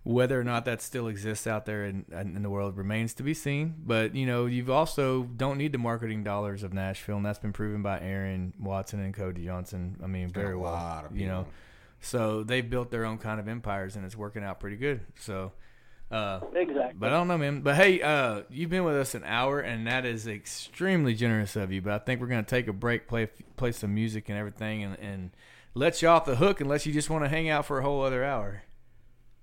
whether 0.05 0.39
or 0.39 0.43
not 0.43 0.65
that 0.65 0.83
still 0.83 1.07
exists 1.07 1.47
out 1.47 1.65
there 1.65 1.83
in, 1.83 2.05
in 2.11 2.43
the 2.43 2.49
world 2.49 2.77
remains 2.77 3.15
to 3.15 3.23
be 3.23 3.33
seen. 3.33 3.73
But 3.83 4.15
you 4.15 4.27
know, 4.27 4.45
you've 4.45 4.69
also 4.69 5.23
don't 5.23 5.57
need 5.57 5.71
the 5.71 5.79
marketing 5.79 6.23
dollars 6.23 6.61
of 6.61 6.73
Nashville, 6.73 7.17
and 7.17 7.25
that's 7.25 7.39
been 7.39 7.51
proven 7.53 7.81
by 7.81 7.99
Aaron 7.99 8.53
Watson 8.59 8.99
and 8.99 9.13
Cody 9.13 9.43
Johnson. 9.43 9.97
I 10.03 10.07
mean, 10.07 10.29
very 10.29 10.53
a 10.53 10.57
well. 10.59 10.71
lot 10.71 11.05
of 11.05 11.17
you 11.17 11.27
know, 11.27 11.47
so 11.99 12.43
they've 12.43 12.69
built 12.69 12.91
their 12.91 13.03
own 13.03 13.17
kind 13.17 13.39
of 13.39 13.47
empires, 13.47 13.95
and 13.95 14.05
it's 14.05 14.15
working 14.15 14.43
out 14.43 14.59
pretty 14.61 14.77
good. 14.77 15.01
So. 15.19 15.51
Uh, 16.11 16.39
Exactly. 16.53 16.93
but 16.99 17.11
I 17.11 17.15
don't 17.17 17.27
know, 17.27 17.37
man. 17.39 17.61
But 17.61 17.75
hey, 17.77 17.99
uh, 17.99 18.43
you've 18.51 18.69
been 18.69 18.83
with 18.83 18.95
us 18.95 19.15
an 19.15 19.23
hour, 19.25 19.59
and 19.59 19.87
that 19.87 20.05
is 20.05 20.27
extremely 20.27 21.15
generous 21.15 21.55
of 21.55 21.71
you. 21.71 21.81
But 21.81 21.93
I 21.93 21.97
think 21.97 22.21
we're 22.21 22.27
gonna 22.27 22.43
take 22.43 22.67
a 22.67 22.73
break, 22.73 23.07
play 23.07 23.27
play 23.57 23.71
some 23.71 23.95
music 23.95 24.29
and 24.29 24.37
everything, 24.37 24.83
and, 24.83 24.99
and 24.99 25.31
let 25.73 26.03
you 26.03 26.07
off 26.07 26.25
the 26.25 26.35
hook, 26.35 26.61
unless 26.61 26.85
you 26.85 26.93
just 26.93 27.09
want 27.09 27.23
to 27.23 27.27
hang 27.29 27.49
out 27.49 27.65
for 27.65 27.79
a 27.79 27.81
whole 27.83 28.03
other 28.03 28.23
hour. 28.23 28.61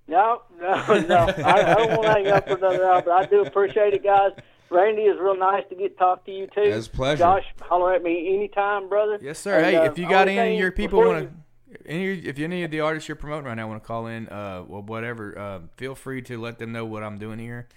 No, 0.07 0.41
no, 0.59 0.73
no. 1.01 1.15
I, 1.43 1.71
I 1.71 1.75
don't 1.75 1.89
want 1.91 2.03
to 2.03 2.09
hang 2.11 2.27
up 2.27 2.47
for 2.47 2.57
another 2.57 2.85
hour, 2.85 3.01
but 3.01 3.11
I 3.11 3.25
do 3.25 3.41
appreciate 3.45 3.93
it, 3.93 4.03
guys. 4.03 4.31
Randy 4.69 5.03
is 5.03 5.19
real 5.19 5.37
nice 5.37 5.63
to 5.69 5.75
get 5.75 5.93
to 5.93 5.95
talk 5.97 6.25
to 6.25 6.31
you 6.31 6.47
too. 6.47 6.61
It's 6.61 6.87
a 6.87 6.89
pleasure. 6.89 7.19
Josh, 7.19 7.45
holler 7.61 7.93
at 7.93 8.03
me 8.03 8.33
anytime, 8.33 8.89
brother. 8.89 9.19
Yes, 9.21 9.39
sir. 9.39 9.57
And, 9.57 9.65
hey, 9.65 9.75
uh, 9.77 9.83
if 9.85 9.97
you 9.97 10.09
got 10.09 10.27
any 10.27 10.53
of 10.55 10.59
your 10.59 10.71
people 10.71 10.99
want 10.99 11.29
to, 11.29 11.87
any 11.89 12.05
if 12.19 12.37
any 12.39 12.63
of 12.63 12.71
the 12.71 12.79
artists 12.81 13.07
you're 13.07 13.15
promoting 13.15 13.45
right 13.45 13.55
now 13.55 13.67
want 13.67 13.81
to 13.81 13.87
call 13.87 14.07
in, 14.07 14.27
uh, 14.29 14.63
well, 14.67 14.81
whatever, 14.81 15.37
uh, 15.37 15.59
feel 15.77 15.95
free 15.95 16.21
to 16.23 16.39
let 16.41 16.57
them 16.59 16.71
know 16.71 16.85
what 16.85 17.03
I'm 17.03 17.17
doing 17.19 17.39
here, 17.39 17.67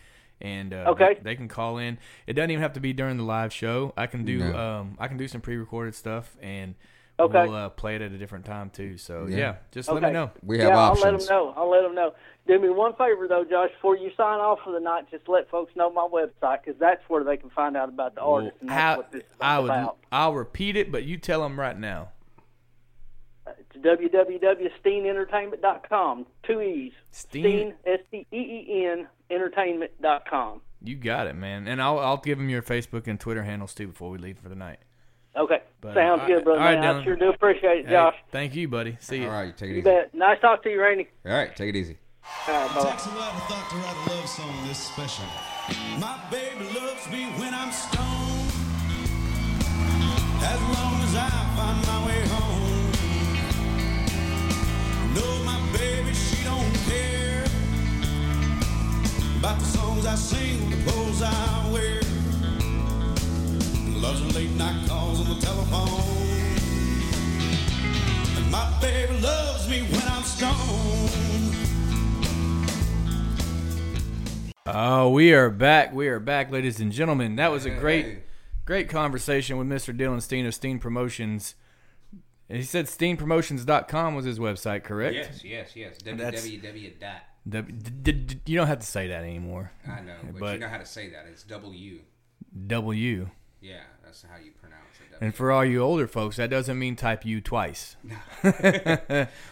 and 0.41 0.73
uh, 0.73 0.85
Okay. 0.89 1.15
they, 1.15 1.21
they 1.21 1.37
can 1.37 1.49
call 1.49 1.79
in. 1.79 1.99
It 2.27 2.33
doesn't 2.33 2.51
even 2.51 2.63
have 2.63 2.73
to 2.75 2.81
be 2.81 2.93
during 2.93 3.19
the 3.19 3.25
live 3.25 3.53
show. 3.53 3.93
I 3.97 4.07
can 4.07 4.25
do 4.25 4.39
No. 4.39 4.57
um, 4.57 4.97
I 4.99 5.07
can 5.09 5.17
do 5.19 5.29
some 5.29 5.41
pre-recorded 5.43 5.95
stuff, 5.95 6.35
and 6.41 6.75
Okay. 7.19 7.47
we'll 7.47 7.55
uh, 7.55 7.69
play 7.71 7.97
it 7.97 8.03
at 8.03 8.13
a 8.13 8.19
different 8.19 8.45
time 8.45 8.69
too. 8.71 8.99
So 8.99 9.27
yeah, 9.27 9.37
Yeah. 9.37 9.55
just 9.73 9.89
Okay. 9.89 9.99
let 10.01 10.09
me 10.09 10.13
know. 10.13 10.31
We 10.43 10.59
have 10.59 10.69
yeah, 10.69 10.77
options. 10.77 11.05
I'll 11.05 11.13
let 11.13 11.19
them 11.19 11.27
know. 11.29 11.55
I'll 11.57 11.71
let 11.71 11.83
them 11.83 11.95
know. 11.95 12.13
Do 12.47 12.59
me 12.61 12.69
one 12.69 12.93
favor 12.95 13.27
though, 13.27 13.45
Josh. 13.45 13.71
Before 13.73 13.97
you 13.97 14.11
sign 14.17 14.39
off 14.39 14.61
for 14.63 14.73
the 14.73 14.79
night, 14.81 15.11
just 15.11 15.27
let 15.29 15.49
folks 15.51 15.75
know 15.75 15.91
my 15.91 16.07
website 16.07 16.63
because 16.65 16.79
that's 16.79 17.03
where 17.09 17.25
they 17.25 17.37
can 17.39 17.49
find 17.51 17.77
out 17.77 17.89
about 17.89 18.15
the 18.15 18.21
artist 18.21 18.57
and 18.61 18.69
that's 18.69 18.79
How, 18.79 18.97
what 18.99 19.11
this 19.13 19.23
is 19.23 19.29
I 19.41 19.59
would 19.59 19.71
about. 19.71 19.97
I'll 20.13 20.35
repeat 20.35 20.77
it, 20.77 20.93
but 20.93 21.05
you 21.05 21.17
tell 21.17 21.41
them 21.43 21.59
right 21.59 21.77
now. 21.79 22.11
It's 23.49 23.77
www.steenentertainment.com. 23.85 26.27
Two 26.43 26.61
E's. 26.61 26.93
Steen- 27.11 27.43
Steen, 27.43 27.75
S 27.87 28.01
T 28.11 28.27
E 28.33 28.37
E 28.37 28.87
N, 28.87 29.09
entertainment.com. 29.31 30.61
You 30.83 30.97
got 30.97 31.27
it, 31.27 31.35
man. 31.35 31.67
And 31.67 31.81
I'll 31.81 31.99
I'll 31.99 32.17
give 32.19 32.39
them 32.39 32.51
your 32.51 32.63
Facebook 32.63 33.07
and 33.07 33.19
Twitter 33.19 33.45
handles 33.45 33.75
too 33.75 33.89
before 33.89 34.11
we 34.11 34.19
leave 34.19 34.39
for 34.39 34.49
the 34.49 34.55
night. 34.55 34.79
Okay. 35.37 35.63
But, 35.81 35.95
Sounds 35.95 36.23
uh, 36.23 36.27
good, 36.27 36.45
brother. 36.45 36.61
all 36.61 36.67
right, 36.67 36.81
man. 36.81 36.97
I 36.97 37.05
sure 37.05 37.17
do 37.17 37.29
appreciate 37.31 37.81
it, 37.81 37.87
Hey, 37.87 37.93
Josh. 37.93 38.15
thank 38.33 38.55
you, 38.57 38.67
buddy. 38.69 38.97
See 39.01 39.19
you. 39.19 39.27
All 39.27 39.33
right, 39.33 39.57
take 39.57 39.71
it 39.71 39.73
You 39.75 39.79
easy. 39.79 39.85
bet. 39.85 40.15
Nice 40.15 40.41
talk 40.41 40.63
to 40.65 40.71
you, 40.71 40.81
Randy. 40.81 41.09
All 41.27 41.33
right, 41.33 41.55
take 41.55 41.69
it 41.69 41.77
easy. 41.77 41.99
All 42.49 42.55
right, 42.55 42.75
bye. 42.75 42.91
Takes 42.91 43.07
a 43.07 43.11
lot 43.11 43.35
of 43.35 43.43
thought 43.45 43.71
to 43.71 43.77
write 43.77 43.97
a 44.07 44.11
love 44.17 44.29
song 44.29 44.67
this 44.67 44.79
special. 44.79 45.25
My 46.01 46.19
baby 46.31 46.65
loves 46.79 47.09
me 47.11 47.27
when 47.39 47.53
I'm 47.55 47.71
stoned. 47.71 48.51
As 50.43 50.61
long 50.63 50.95
as 51.03 51.15
I 51.15 51.31
find 51.57 51.87
my 51.87 52.07
way 52.07 52.21
home. 52.29 52.93
No, 55.15 55.45
my 55.45 55.61
baby, 55.77 56.15
she 56.15 56.43
don't 56.45 56.75
care 56.89 57.45
about 59.39 59.59
the 59.59 59.65
songs 59.67 60.07
I 60.07 60.15
sing, 60.15 60.71
the 60.71 60.77
clothes 60.91 61.23
I 61.23 61.71
wear. 61.73 62.01
Loves 64.07 64.23
the 64.23 64.39
late 64.39 64.51
night 64.53 64.89
calls 64.89 65.19
on 65.21 65.35
the 65.35 65.41
telephone. 65.45 65.89
And 68.37 68.51
my 68.53 68.79
baby 68.81 69.19
loves 69.19 69.69
me 69.69 69.83
when 69.83 70.03
I'm 70.03 70.23
stoned. 70.23 71.57
Oh, 74.65 75.11
we 75.11 75.33
are 75.35 75.51
back. 75.51 75.93
We 75.93 76.07
are 76.07 76.21
back, 76.21 76.53
ladies 76.53 76.79
and 76.79 76.93
gentlemen. 76.93 77.35
That 77.35 77.51
was 77.51 77.67
a 77.67 77.71
great, 77.71 78.19
great 78.65 78.89
conversation 78.89 79.57
with 79.59 79.67
Mr. 79.67 79.97
Dillon 79.97 80.21
Steen 80.21 80.47
of 80.47 80.55
Steen 80.55 80.79
Promotions. 80.79 81.57
And 82.49 82.59
he 82.59 82.63
said 82.65 82.87
steenpromotions.com 82.87 84.15
was 84.15 84.25
his 84.25 84.39
website, 84.39 84.85
correct? 84.85 85.17
Yes, 85.17 85.43
yes, 85.43 85.71
yes. 85.75 85.99
That's- 86.05 86.47
www. 86.47 87.01
dot. 87.01 87.23
W- 87.49 88.39
you 88.47 88.57
don't 88.57 88.69
have 88.69 88.79
to 88.79 88.87
say 88.87 89.09
that 89.09 89.25
anymore. 89.25 89.73
I 89.85 90.01
know, 90.01 90.15
but, 90.31 90.39
But- 90.39 90.53
you 90.53 90.61
know 90.61 90.69
how 90.69 90.79
to 90.79 90.87
say 90.87 91.11
that. 91.11 91.27
It's 91.29 91.43
W. 91.43 91.99
W. 92.69 93.31
Yeah, 93.61 93.81
that's 94.07 94.23
how 94.23 94.37
you 94.43 94.53
pronounce 94.53 94.81
it. 95.01 95.19
And 95.21 95.35
for 95.35 95.51
all 95.53 95.65
you 95.65 95.81
older 95.83 96.07
folks, 96.07 96.37
that 96.37 96.49
doesn't 96.51 96.79
mean 96.79 96.95
type 96.97 97.25
U 97.27 97.41
twice 97.41 97.97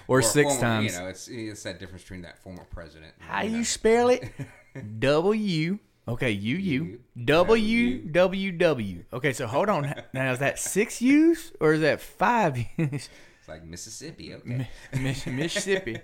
or, 0.08 0.18
a 0.18 0.22
six 0.22 0.48
former- 0.54 0.60
times. 0.60 0.92
You 0.94 1.00
know, 1.00 1.08
it's 1.08 1.28
it's 1.28 1.62
that 1.64 1.78
difference 1.80 2.02
between 2.02 2.22
that 2.22 2.38
former 2.42 2.64
president. 2.70 3.12
and, 3.20 3.28
How 3.30 3.42
you 3.42 3.50
know. 3.50 3.58
you 3.58 3.64
spell 3.64 4.08
it? 4.10 4.30
W. 5.00 5.78
Okay, 6.06 6.30
U 6.32 6.56
U 6.56 7.00
W 7.24 7.98
W 8.12 8.52
W. 8.52 9.04
Okay, 9.12 9.32
so 9.32 9.46
hold 9.46 9.68
on. 9.70 9.94
Now 10.12 10.32
is 10.32 10.38
that 10.40 10.58
six 10.58 11.00
U's 11.00 11.52
or 11.60 11.72
is 11.74 11.80
that 11.80 12.00
five 12.00 12.58
U's? 12.76 13.08
It's 13.38 13.48
like 13.48 13.64
Mississippi. 13.64 14.34
Okay. 14.34 14.68
Miss- 15.00 15.26
Mississippi. 15.26 15.98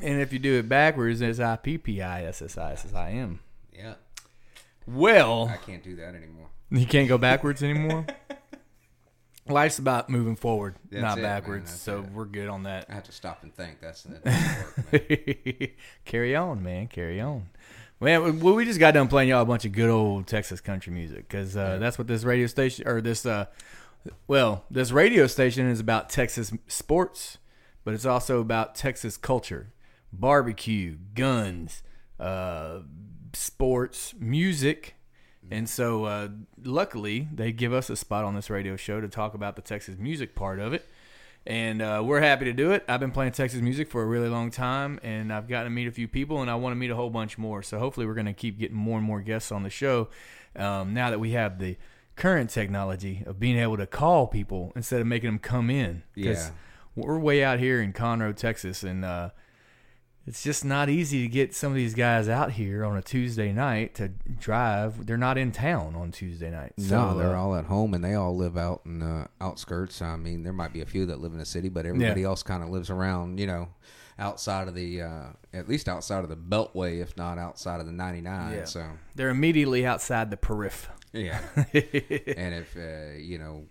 and 0.00 0.20
if 0.20 0.32
you 0.32 0.38
do 0.38 0.58
it 0.58 0.68
backwards, 0.68 1.20
it's 1.22 1.40
I 1.40 1.56
P 1.56 1.78
P 1.78 2.02
I 2.02 2.24
S 2.24 2.42
S 2.42 2.58
I 2.58 2.72
S 2.72 2.84
S 2.84 2.94
I 2.94 3.10
M. 3.12 3.40
Yeah, 3.72 3.94
Well, 4.86 5.48
I 5.48 5.56
can't 5.56 5.82
do 5.84 5.94
that 5.96 6.14
anymore. 6.14 6.48
You 6.70 6.86
can't 6.86 7.08
go 7.08 7.18
backwards 7.18 7.62
anymore. 7.62 8.06
Life's 9.48 9.78
about 9.78 10.10
moving 10.10 10.36
forward, 10.36 10.74
That's 10.90 11.00
not 11.00 11.18
it, 11.18 11.22
man, 11.22 11.30
backwards. 11.40 11.70
that's 11.70 11.80
so 11.80 12.00
it. 12.00 12.10
we're 12.12 12.26
good 12.26 12.48
on 12.48 12.64
that. 12.64 12.84
I 12.90 12.94
have 12.94 13.04
to 13.04 13.12
stop 13.12 13.42
and 13.42 13.54
think. 13.54 13.80
That's 13.80 14.02
that 14.02 14.22
doesn't 14.22 14.92
work. 14.92 15.10
man. 15.58 15.68
carry 16.04 16.36
on, 16.36 16.62
man. 16.62 16.86
Carry 16.88 17.18
on. 17.20 17.48
Man, 17.98 18.40
well, 18.40 18.54
we 18.54 18.64
just 18.66 18.78
got 18.78 18.92
done 18.92 19.08
playing 19.08 19.30
y'all 19.30 19.42
a 19.42 19.46
bunch 19.46 19.64
of 19.64 19.72
good 19.72 19.88
old 19.88 20.26
Texas 20.26 20.60
country 20.60 20.92
music 20.92 21.26
because 21.28 21.56
uh, 21.56 21.78
that's 21.80 21.96
what 21.98 22.06
this 22.06 22.24
radio 22.24 22.46
station 22.46 22.86
or 22.86 23.00
this, 23.00 23.24
uh, 23.24 23.46
well, 24.26 24.64
this 24.70 24.92
radio 24.92 25.26
station 25.26 25.66
is 25.68 25.80
about 25.80 26.10
Texas 26.10 26.52
sports, 26.68 27.38
but 27.84 27.94
it's 27.94 28.04
also 28.06 28.40
about 28.40 28.74
Texas 28.74 29.16
culture, 29.16 29.72
barbecue, 30.12 30.96
guns, 31.14 31.82
uh, 32.20 32.80
sports, 33.32 34.14
music. 34.20 34.94
And 35.50 35.68
so, 35.68 36.04
uh, 36.04 36.28
luckily, 36.64 37.28
they 37.32 37.52
give 37.52 37.72
us 37.72 37.88
a 37.90 37.96
spot 37.96 38.24
on 38.24 38.34
this 38.34 38.50
radio 38.50 38.76
show 38.76 39.00
to 39.00 39.08
talk 39.08 39.34
about 39.34 39.56
the 39.56 39.62
Texas 39.62 39.96
music 39.98 40.34
part 40.34 40.58
of 40.58 40.72
it 40.72 40.86
and 41.46 41.80
uh, 41.80 42.02
we're 42.04 42.20
happy 42.20 42.44
to 42.44 42.52
do 42.52 42.72
it. 42.72 42.84
I've 42.88 43.00
been 43.00 43.12
playing 43.12 43.32
Texas 43.32 43.62
music 43.62 43.88
for 43.88 44.02
a 44.02 44.06
really 44.06 44.28
long 44.28 44.50
time, 44.50 45.00
and 45.02 45.32
I've 45.32 45.48
gotten 45.48 45.64
to 45.66 45.70
meet 45.70 45.86
a 45.88 45.90
few 45.92 46.06
people, 46.06 46.42
and 46.42 46.50
I 46.50 46.56
want 46.56 46.72
to 46.72 46.76
meet 46.76 46.90
a 46.90 46.96
whole 46.96 47.08
bunch 47.08 47.38
more. 47.38 47.62
So 47.62 47.78
hopefully, 47.78 48.04
we're 48.06 48.14
going 48.14 48.26
to 48.26 48.34
keep 48.34 48.58
getting 48.58 48.76
more 48.76 48.98
and 48.98 49.06
more 49.06 49.22
guests 49.22 49.50
on 49.50 49.62
the 49.62 49.70
show. 49.70 50.08
Um, 50.54 50.92
now 50.92 51.08
that 51.08 51.20
we 51.20 51.30
have 51.30 51.58
the 51.58 51.76
current 52.16 52.50
technology 52.50 53.22
of 53.24 53.40
being 53.40 53.56
able 53.56 53.78
to 53.78 53.86
call 53.86 54.26
people 54.26 54.72
instead 54.76 55.00
of 55.00 55.06
making 55.06 55.28
them 55.28 55.38
come 55.38 55.70
in, 55.70 56.02
Yeah. 56.14 56.50
we're 56.94 57.18
way 57.18 57.42
out 57.42 57.60
here 57.60 57.80
in 57.80 57.94
Conroe, 57.94 58.36
Texas, 58.36 58.82
and 58.82 59.02
uh, 59.02 59.30
it's 60.28 60.42
just 60.42 60.62
not 60.62 60.90
easy 60.90 61.22
to 61.22 61.28
get 61.28 61.54
some 61.54 61.72
of 61.72 61.76
these 61.76 61.94
guys 61.94 62.28
out 62.28 62.52
here 62.52 62.84
on 62.84 62.98
a 62.98 63.02
Tuesday 63.02 63.50
night 63.50 63.94
to 63.94 64.08
drive. 64.08 65.06
They're 65.06 65.16
not 65.16 65.38
in 65.38 65.52
town 65.52 65.94
on 65.94 66.12
Tuesday 66.12 66.50
night. 66.50 66.74
no, 66.76 67.16
they're 67.16 67.34
uh, 67.34 67.40
all 67.40 67.56
at 67.56 67.64
home 67.64 67.94
and 67.94 68.04
they 68.04 68.12
all 68.12 68.36
live 68.36 68.58
out 68.58 68.82
in 68.84 68.98
the 68.98 69.28
outskirts. 69.40 70.02
I 70.02 70.16
mean, 70.16 70.42
there 70.42 70.52
might 70.52 70.74
be 70.74 70.82
a 70.82 70.86
few 70.86 71.06
that 71.06 71.18
live 71.18 71.32
in 71.32 71.38
the 71.38 71.46
city, 71.46 71.70
but 71.70 71.86
everybody 71.86 72.24
else 72.24 72.42
kind 72.42 72.62
of 72.62 72.68
lives 72.68 72.90
around, 72.90 73.40
you 73.40 73.46
know, 73.46 73.68
outside 74.18 74.68
of 74.68 74.74
the, 74.74 75.00
uh, 75.00 75.26
at 75.54 75.66
least 75.66 75.88
outside 75.88 76.24
of 76.24 76.28
the 76.28 76.36
Beltway, 76.36 77.00
if 77.00 77.16
not 77.16 77.38
outside 77.38 77.80
of 77.80 77.86
the 77.86 77.92
99. 77.92 78.52
Yeah. 78.52 78.64
So, 78.64 78.86
they're 79.14 79.30
immediately 79.30 79.86
outside 79.86 80.30
the 80.30 80.36
periph. 80.36 80.88
yeah. 81.14 81.40
and 81.56 82.54
if, 82.54 82.76
uh, 82.76 83.16
you 83.16 83.38
know, 83.38 83.64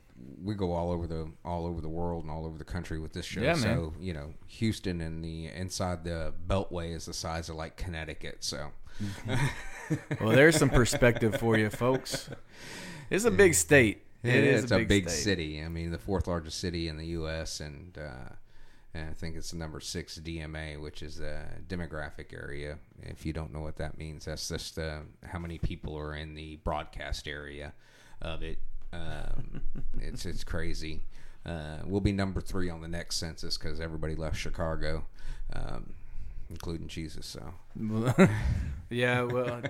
we 0.43 0.55
go 0.55 0.73
all 0.73 0.91
over 0.91 1.07
the 1.07 1.31
all 1.45 1.65
over 1.65 1.81
the 1.81 1.89
world 1.89 2.23
and 2.23 2.31
all 2.31 2.45
over 2.45 2.57
the 2.57 2.63
country 2.63 2.99
with 2.99 3.13
this 3.13 3.25
show. 3.25 3.41
Yeah, 3.41 3.55
so 3.55 3.93
you 3.99 4.13
know, 4.13 4.33
Houston 4.47 5.01
and 5.01 5.23
the 5.23 5.47
inside 5.47 6.03
the 6.03 6.33
Beltway 6.47 6.95
is 6.95 7.05
the 7.05 7.13
size 7.13 7.49
of 7.49 7.55
like 7.55 7.77
Connecticut. 7.77 8.37
So 8.43 8.71
Well, 10.21 10.29
there's 10.29 10.57
some 10.57 10.69
perspective 10.69 11.39
for 11.39 11.57
you, 11.57 11.69
folks. 11.69 12.29
It's 13.09 13.25
a 13.25 13.31
big 13.31 13.53
state. 13.53 14.03
It 14.23 14.43
is. 14.43 14.63
It's 14.63 14.71
a 14.71 14.83
big, 14.83 15.09
state. 15.09 15.23
city. 15.23 15.63
I 15.63 15.69
mean, 15.69 15.91
the 15.91 15.97
fourth 15.97 16.27
largest 16.27 16.59
city 16.59 16.87
in 16.87 16.97
the 16.97 17.05
U.S. 17.07 17.59
and 17.59 17.97
uh, 17.97 18.33
and 18.93 19.09
I 19.09 19.13
think 19.13 19.35
it's 19.35 19.51
the 19.51 19.57
number 19.57 19.79
six 19.79 20.19
DMA, 20.19 20.81
which 20.81 21.01
is 21.01 21.19
a 21.19 21.45
demographic 21.67 22.33
area. 22.33 22.79
If 23.03 23.25
you 23.25 23.33
don't 23.33 23.53
know 23.53 23.61
what 23.61 23.77
that 23.77 23.97
means, 23.97 24.25
that's 24.25 24.49
just 24.49 24.77
uh, 24.79 24.99
how 25.23 25.39
many 25.39 25.57
people 25.57 25.97
are 25.97 26.15
in 26.15 26.33
the 26.33 26.57
broadcast 26.57 27.27
area 27.27 27.73
of 28.21 28.41
it. 28.41 28.59
Um, 28.97 29.61
it's 29.99 30.25
it's 30.25 30.43
crazy. 30.43 31.01
Uh, 31.45 31.77
we'll 31.85 32.01
be 32.01 32.11
number 32.11 32.41
three 32.41 32.69
on 32.69 32.81
the 32.81 32.87
next 32.87 33.17
census 33.17 33.57
because 33.57 33.79
everybody 33.79 34.15
left 34.15 34.35
Chicago, 34.37 35.05
um, 35.53 35.93
including 36.49 36.87
Jesus. 36.87 37.25
So 37.25 37.53
yeah, 38.89 39.21
well, 39.21 39.61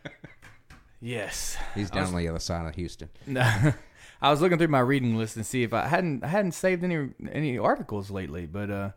yes. 1.00 1.56
he's 1.74 1.90
down 1.90 2.06
on 2.08 2.16
the 2.16 2.28
other 2.28 2.38
side 2.38 2.66
of 2.66 2.74
Houston. 2.74 3.08
No, 3.26 3.42
I 4.22 4.30
was 4.30 4.40
looking 4.40 4.58
through 4.58 4.68
my 4.68 4.80
reading 4.80 5.16
list 5.16 5.36
and 5.36 5.44
see 5.46 5.62
if 5.62 5.72
I 5.72 5.86
hadn't 5.88 6.24
I 6.24 6.28
hadn't 6.28 6.52
saved 6.52 6.84
any 6.84 7.10
any 7.30 7.58
articles 7.58 8.10
lately, 8.10 8.46
but 8.46 8.70
uh, 8.70 8.90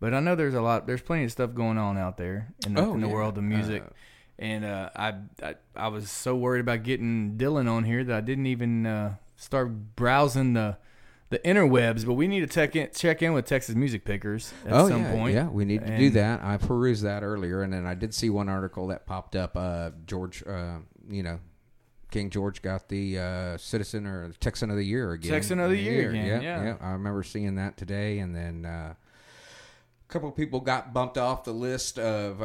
but 0.00 0.14
I 0.14 0.20
know 0.20 0.34
there's 0.34 0.54
a 0.54 0.62
lot. 0.62 0.86
There's 0.86 1.02
plenty 1.02 1.24
of 1.24 1.32
stuff 1.32 1.54
going 1.54 1.78
on 1.78 1.96
out 1.96 2.16
there 2.16 2.52
in 2.66 2.74
the, 2.74 2.82
Oh, 2.84 2.94
in 2.94 3.00
the 3.00 3.06
yeah. 3.06 3.12
world 3.12 3.38
of 3.38 3.44
music. 3.44 3.82
Uh, 3.82 3.90
and 4.42 4.64
uh, 4.64 4.90
I, 4.96 5.14
I 5.40 5.54
I 5.76 5.88
was 5.88 6.10
so 6.10 6.34
worried 6.34 6.60
about 6.60 6.82
getting 6.82 7.36
Dillon 7.36 7.68
on 7.68 7.84
here 7.84 8.02
that 8.02 8.16
I 8.16 8.20
didn't 8.20 8.46
even 8.46 8.84
uh, 8.84 9.14
start 9.36 9.94
browsing 9.94 10.54
the 10.54 10.78
the 11.30 11.38
interwebs. 11.38 12.04
But 12.04 12.14
we 12.14 12.26
need 12.26 12.40
to 12.40 12.48
check 12.48 12.74
in 12.74 12.90
check 12.92 13.22
in 13.22 13.34
with 13.34 13.46
Texas 13.46 13.76
Music 13.76 14.04
Pickers 14.04 14.52
at 14.66 14.72
oh 14.72 14.88
some 14.88 15.02
yeah, 15.02 15.12
point. 15.12 15.34
yeah, 15.34 15.48
we 15.48 15.64
need 15.64 15.86
to 15.86 15.96
do 15.96 16.10
that. 16.10 16.42
I 16.42 16.56
perused 16.56 17.04
that 17.04 17.22
earlier, 17.22 17.62
and 17.62 17.72
then 17.72 17.86
I 17.86 17.94
did 17.94 18.12
see 18.14 18.30
one 18.30 18.48
article 18.48 18.88
that 18.88 19.06
popped 19.06 19.36
up. 19.36 19.56
Uh, 19.56 19.90
George, 20.06 20.42
uh, 20.44 20.78
you 21.08 21.22
know, 21.22 21.38
King 22.10 22.28
George 22.28 22.62
got 22.62 22.88
the 22.88 23.20
uh, 23.20 23.56
Citizen 23.58 24.08
or 24.08 24.32
Texan 24.40 24.70
of 24.70 24.76
the 24.76 24.84
Year 24.84 25.12
again. 25.12 25.30
Texan 25.30 25.60
of 25.60 25.70
the 25.70 25.78
Year 25.78 26.10
again, 26.10 26.42
yeah. 26.42 26.76
I 26.80 26.90
remember 26.90 27.22
seeing 27.22 27.54
that 27.54 27.76
today, 27.76 28.18
and 28.18 28.34
then 28.34 28.66
uh, 28.66 28.94
a 28.94 30.12
couple 30.12 30.28
of 30.28 30.34
people 30.34 30.58
got 30.58 30.92
bumped 30.92 31.16
off 31.16 31.44
the 31.44 31.52
list 31.52 32.00
of 32.00 32.42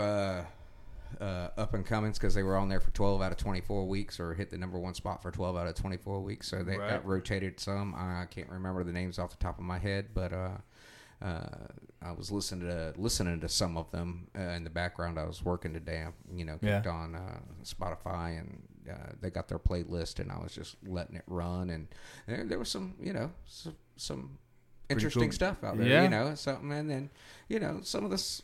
uh, 1.22 1.49
up 1.58 1.74
and 1.74 1.86
comings 1.86 2.18
because 2.18 2.34
they 2.36 2.43
were 2.43 2.55
on 2.58 2.70
there 2.70 2.80
for 2.80 2.91
12 2.91 3.22
out 3.22 3.32
of 3.32 3.38
24 3.38 3.88
weeks 3.88 4.20
or 4.20 4.34
hit 4.34 4.49
the 4.49 4.58
number 4.58 4.78
one 4.80 4.93
spot 4.93 5.22
for 5.22 5.32
12 5.32 5.55
out 5.58 5.68
of 5.68 5.76
24 5.76 6.22
weeks. 6.22 6.47
So 6.49 6.64
they 6.64 6.78
Right. 6.78 6.89
got 6.89 7.05
rotated 7.05 7.60
some. 7.60 7.93
I 7.95 8.26
can't 8.30 8.49
remember 8.49 8.84
the 8.84 8.91
names 8.91 9.20
off 9.20 9.32
the 9.32 9.38
top 9.43 9.58
of 9.58 9.64
my 9.66 9.80
head, 9.80 10.08
but 10.14 10.34
uh, 10.34 10.58
uh, 11.22 11.68
I 12.01 12.12
was 12.12 12.32
listening 12.32 12.68
to 12.70 12.93
listening 12.97 13.39
to 13.41 13.49
some 13.49 13.76
of 13.78 13.89
them 13.91 14.28
uh, 14.38 14.41
in 14.41 14.64
the 14.64 14.70
background. 14.70 15.18
I 15.20 15.26
was 15.26 15.43
working 15.43 15.74
today. 15.74 16.03
I, 16.08 16.12
you 16.36 16.45
know, 16.45 16.60
Yeah. 16.62 16.84
on 16.88 17.16
uh, 17.16 17.39
Spotify 17.64 18.39
and 18.39 18.62
uh, 18.89 19.14
they 19.20 19.30
got 19.30 19.47
their 19.49 19.60
playlist, 19.60 20.20
and 20.20 20.32
I 20.32 20.38
was 20.38 20.53
just 20.53 20.76
letting 20.86 21.16
it 21.18 21.24
run. 21.28 21.70
And 21.72 21.88
there, 22.28 22.43
there 22.45 22.60
was 22.60 22.70
some, 22.70 22.95
you 23.01 23.12
know, 23.14 23.32
some, 23.45 23.76
some 23.97 24.38
interesting 24.89 25.24
cool. 25.24 25.32
stuff 25.34 25.62
out 25.64 25.78
there. 25.78 25.88
Yeah. 25.88 26.03
You 26.03 26.10
know, 26.10 26.36
something, 26.36 26.72
and 26.72 26.89
then 26.89 27.10
you 27.49 27.60
know, 27.60 27.80
some 27.82 28.05
of 28.05 28.12
this, 28.12 28.43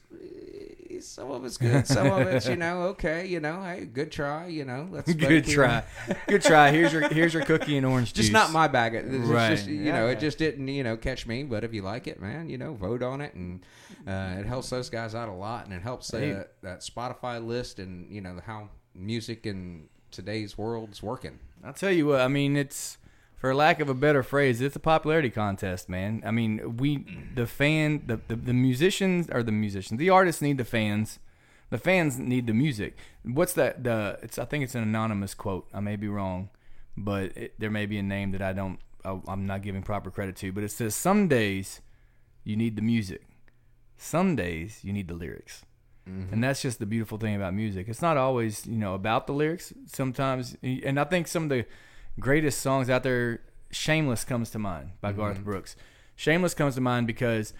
some 1.05 1.31
of 1.31 1.43
it's 1.45 1.57
good, 1.57 1.85
some 1.87 2.07
of 2.07 2.27
it's, 2.27 2.47
you 2.47 2.55
know, 2.55 2.81
okay, 2.93 3.25
you 3.27 3.39
know, 3.39 3.61
hey, 3.61 3.85
good 3.85 4.11
try, 4.11 4.47
you 4.47 4.65
know, 4.65 4.87
let's 4.91 5.13
Good 5.13 5.45
keep- 5.45 5.55
try, 5.55 5.83
good 6.27 6.41
try. 6.41 6.71
Here's 6.71 6.91
your 6.93 7.07
here's 7.09 7.33
your 7.33 7.43
cookie 7.45 7.77
and 7.77 7.85
orange 7.85 8.13
juice. 8.13 8.25
just 8.25 8.33
not 8.33 8.51
my 8.51 8.67
bag. 8.67 8.95
It's 8.95 9.07
Right. 9.27 9.49
just, 9.49 9.67
you 9.67 9.91
know, 9.91 10.05
Yeah. 10.07 10.11
it 10.13 10.19
just 10.19 10.37
didn't, 10.37 10.67
you 10.67 10.83
know, 10.83 10.97
catch 10.97 11.25
me. 11.27 11.43
But 11.43 11.63
if 11.63 11.73
you 11.73 11.81
like 11.81 12.07
it, 12.07 12.21
man, 12.21 12.49
you 12.49 12.57
know, 12.57 12.73
vote 12.73 13.03
on 13.03 13.21
it, 13.21 13.33
and 13.35 13.65
uh, 14.07 14.35
it 14.39 14.45
helps 14.45 14.69
those 14.69 14.89
guys 14.89 15.13
out 15.15 15.29
a 15.29 15.33
lot, 15.33 15.65
and 15.65 15.73
it 15.73 15.81
helps 15.81 16.11
Hey. 16.11 16.31
that 16.33 16.53
that 16.61 16.79
Spotify 16.81 17.45
list, 17.45 17.79
and 17.79 18.11
you 18.11 18.21
know 18.21 18.39
how 18.45 18.69
music 18.95 19.45
in 19.45 19.89
today's 20.11 20.57
world's 20.57 21.01
working. 21.01 21.39
I'll 21.63 21.73
tell 21.73 21.91
you 21.91 22.07
what. 22.07 22.21
I 22.21 22.27
mean, 22.27 22.55
it's 22.55 22.97
for 23.43 23.53
lack 23.53 23.81
of 23.81 23.89
a 23.89 23.93
better 23.93 24.23
phrase, 24.23 24.61
it's 24.61 24.77
a 24.77 24.79
popularity 24.79 25.29
contest, 25.29 25.89
man. 25.89 26.23
I 26.25 26.31
mean, 26.31 26.77
we 26.77 27.05
the 27.35 27.45
fan, 27.45 28.03
the 28.05 28.21
the, 28.29 28.37
the 28.37 28.53
musicians 28.53 29.27
or 29.29 29.43
the 29.43 29.51
musicians, 29.51 29.99
the 29.99 30.09
artists 30.09 30.41
need 30.41 30.57
the 30.57 30.63
fans. 30.63 31.19
The 31.69 31.77
fans 31.77 32.17
need 32.17 32.47
the 32.47 32.53
music. 32.53 32.97
What's 33.23 33.51
that? 33.55 33.83
The 33.83 34.17
it's 34.21 34.39
I 34.39 34.45
think 34.45 34.63
it's 34.63 34.75
an 34.75 34.83
anonymous 34.83 35.33
quote. 35.33 35.67
I 35.73 35.81
may 35.81 35.97
be 35.97 36.07
wrong, 36.07 36.51
but 36.95 37.35
it, 37.35 37.59
there 37.59 37.69
may 37.69 37.85
be 37.85 37.97
a 37.97 38.01
name 38.01 38.31
that 38.31 38.41
I 38.41 38.53
don't. 38.53 38.79
I, 39.03 39.19
I'm 39.27 39.45
not 39.45 39.61
giving 39.61 39.83
proper 39.83 40.09
credit 40.09 40.37
to. 40.37 40.53
But 40.53 40.63
it 40.63 40.71
says 40.71 40.95
some 40.95 41.27
days 41.27 41.81
you 42.45 42.55
need 42.55 42.77
the 42.77 42.81
music, 42.81 43.27
some 43.97 44.37
days 44.37 44.79
you 44.85 44.93
need 44.93 45.09
the 45.09 45.15
lyrics. 45.15 45.65
Mm-hmm. 46.09 46.33
And 46.33 46.41
that's 46.45 46.61
just 46.61 46.79
the 46.79 46.85
beautiful 46.85 47.17
thing 47.17 47.35
about 47.35 47.53
music. 47.53 47.89
It's 47.89 48.01
not 48.01 48.15
always, 48.15 48.65
you 48.65 48.77
know, 48.77 48.93
about 48.93 49.27
the 49.27 49.33
lyrics. 49.33 49.73
Sometimes, 49.87 50.55
and 50.63 50.97
I 50.97 51.03
think 51.03 51.27
some 51.27 51.43
of 51.43 51.49
the 51.49 51.65
greatest 52.19 52.59
songs 52.59 52.89
out 52.89 53.03
there, 53.03 53.41
"Shameless" 53.71 54.23
comes 54.23 54.49
to 54.51 54.59
mind 54.59 54.91
by 55.01 55.11
mm-hmm. 55.11 55.19
Garth 55.19 55.43
Brooks. 55.43 55.75
"Shameless" 56.15 56.53
comes 56.53 56.75
to 56.75 56.81
mind 56.81 57.07
because, 57.07 57.53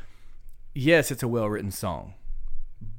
yes, 0.74 1.12
it's 1.12 1.24
a 1.24 1.28
well-written 1.28 1.72
song, 1.72 2.14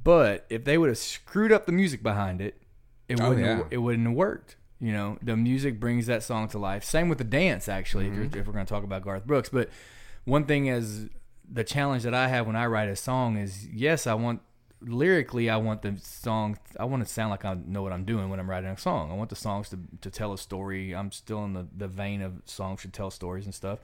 but 0.03 0.45
if 0.49 0.63
they 0.65 0.77
would 0.77 0.89
have 0.89 0.97
screwed 0.97 1.51
up 1.51 1.65
the 1.65 1.71
music 1.71 2.03
behind 2.03 2.41
it, 2.41 2.61
it 3.07 3.19
Oh, 3.21 3.29
wouldn't. 3.29 3.45
yeah. 3.45 3.57
have, 3.57 3.67
it 3.71 3.77
wouldn't 3.77 4.07
have 4.07 4.15
worked. 4.15 4.57
You 4.79 4.91
know, 4.91 5.17
the 5.21 5.37
music 5.37 5.79
brings 5.79 6.05
that 6.07 6.21
song 6.21 6.47
to 6.49 6.59
life. 6.59 6.83
Same 6.83 7.07
with 7.07 7.17
the 7.17 7.23
dance, 7.23 7.69
actually. 7.69 8.07
If, 8.07 8.13
you're, 8.13 8.25
mm-hmm. 8.25 8.39
if 8.39 8.45
we're 8.47 8.53
going 8.53 8.65
to 8.65 8.69
talk 8.69 8.83
about 8.83 9.03
Garth 9.03 9.25
Brooks, 9.25 9.49
but 9.49 9.69
one 10.25 10.45
thing 10.45 10.69
as 10.69 11.07
the 11.49 11.63
challenge 11.63 12.03
that 12.03 12.13
I 12.13 12.27
have 12.27 12.45
when 12.45 12.55
I 12.55 12.65
write 12.65 12.89
a 12.89 12.95
song 12.95 13.37
is, 13.37 13.67
yes, 13.67 14.05
I 14.05 14.15
want 14.15 14.41
lyrically, 14.85 15.49
I 15.49 15.57
want 15.57 15.81
the 15.81 15.95
song. 15.99 16.57
I 16.79 16.85
want 16.85 17.05
to 17.05 17.11
sound 17.11 17.31
like 17.31 17.45
I 17.45 17.55
know 17.65 17.81
what 17.81 17.91
I'm 17.91 18.05
doing 18.05 18.29
when 18.29 18.39
I'm 18.39 18.49
writing 18.49 18.69
a 18.69 18.77
song. 18.77 19.11
I 19.11 19.15
want 19.15 19.29
the 19.29 19.35
songs 19.35 19.69
to 19.69 19.79
to 20.01 20.09
tell 20.09 20.33
a 20.33 20.37
story. 20.37 20.93
I'm 20.95 21.11
still 21.11 21.43
in 21.45 21.53
the 21.53 21.67
the 21.75 21.87
vein 21.87 22.21
of 22.21 22.41
songs 22.45 22.81
should 22.81 22.93
tell 22.93 23.11
stories 23.11 23.45
and 23.45 23.53
stuff. 23.53 23.79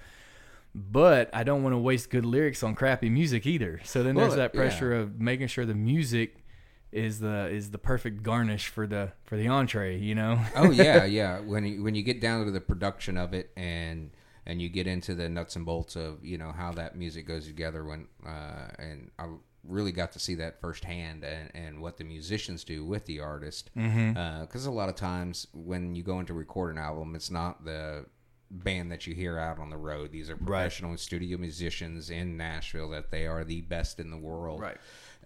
But 0.73 1.29
I 1.33 1.43
don't 1.43 1.63
want 1.63 1.73
to 1.73 1.77
waste 1.79 2.09
good 2.09 2.25
lyrics 2.25 2.63
on 2.63 2.75
crappy 2.75 3.09
music 3.09 3.45
either. 3.45 3.81
So 3.83 4.03
then 4.03 4.15
there's 4.15 4.29
Well, 4.29 4.37
that 4.37 4.51
yeah. 4.53 4.59
pressure 4.61 4.93
of 4.93 5.19
making 5.19 5.47
sure 5.47 5.65
the 5.65 5.75
music 5.75 6.45
is 6.93 7.19
the 7.19 7.47
is 7.49 7.71
the 7.71 7.77
perfect 7.77 8.23
garnish 8.23 8.67
for 8.67 8.87
the 8.87 9.11
for 9.25 9.35
the 9.37 9.47
entree. 9.47 9.97
You 9.97 10.15
know. 10.15 10.39
oh 10.55 10.71
yeah, 10.71 11.03
yeah. 11.05 11.39
When 11.39 11.65
you, 11.65 11.83
when 11.83 11.95
you 11.95 12.03
get 12.03 12.21
down 12.21 12.45
to 12.45 12.51
the 12.51 12.61
production 12.61 13.17
of 13.17 13.33
it 13.33 13.51
and 13.57 14.11
and 14.45 14.61
you 14.61 14.69
get 14.69 14.87
into 14.87 15.13
the 15.13 15.29
nuts 15.29 15.55
and 15.55 15.65
bolts 15.65 15.95
of 15.95 16.23
you 16.23 16.37
know 16.37 16.51
how 16.51 16.71
that 16.71 16.95
music 16.95 17.27
goes 17.27 17.45
together 17.45 17.83
when 17.83 18.07
uh, 18.25 18.67
and 18.79 19.11
I 19.19 19.27
really 19.63 19.91
got 19.91 20.11
to 20.13 20.19
see 20.19 20.35
that 20.35 20.59
firsthand 20.59 21.23
and, 21.23 21.51
and 21.53 21.81
what 21.81 21.97
the 21.97 22.03
musicians 22.03 22.63
do 22.63 22.83
with 22.83 23.05
the 23.05 23.19
artist. 23.19 23.69
Mm-hmm. 23.77 24.17
Uh, 24.17 24.41
because 24.41 24.65
a 24.65 24.71
lot 24.71 24.89
of 24.89 24.95
times 24.95 25.47
when 25.53 25.95
you 25.95 26.03
go 26.03 26.19
into 26.19 26.33
record 26.33 26.71
an 26.71 26.81
album 26.81 27.15
it's 27.15 27.31
not 27.31 27.63
the 27.63 28.05
band 28.49 28.91
that 28.91 29.07
you 29.07 29.13
hear 29.13 29.37
out 29.37 29.59
on 29.59 29.69
the 29.69 29.77
road. 29.77 30.11
These 30.11 30.29
are 30.29 30.35
professional 30.35 30.97
studio 30.97 31.37
musicians 31.37 32.09
in 32.09 32.35
Nashville 32.35 32.89
that 32.89 33.09
they 33.11 33.25
are 33.25 33.43
the 33.43 33.61
best 33.61 33.99
in 33.99 34.11
the 34.11 34.17
world. 34.17 34.59
Right. 34.61 34.77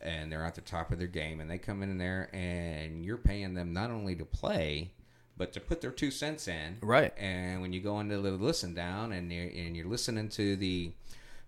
and 0.01 0.31
they're 0.31 0.45
at 0.45 0.55
the 0.55 0.61
top 0.61 0.91
of 0.91 0.99
their 0.99 1.07
game 1.07 1.39
and 1.39 1.49
they 1.49 1.57
come 1.57 1.81
in 1.81 1.97
there 1.97 2.29
and 2.33 3.03
you're 3.03 3.17
paying 3.17 3.53
them 3.53 3.73
not 3.73 3.89
only 3.89 4.15
to 4.17 4.25
play 4.25 4.91
but 5.37 5.51
to 5.53 5.59
put 5.59 5.81
their 5.81 5.91
two 5.91 6.11
cents 6.11 6.47
in. 6.47 6.77
Right. 6.81 7.13
and 7.17 7.61
when 7.61 7.73
you 7.73 7.81
go 7.81 7.99
into 7.99 8.17
the 8.19 8.31
listen 8.31 8.73
down 8.73 9.11
and 9.11 9.31
you're, 9.31 9.47
and 9.47 9.75
you're 9.75 9.87
listening 9.87 10.29
to 10.29 10.55
the 10.55 10.93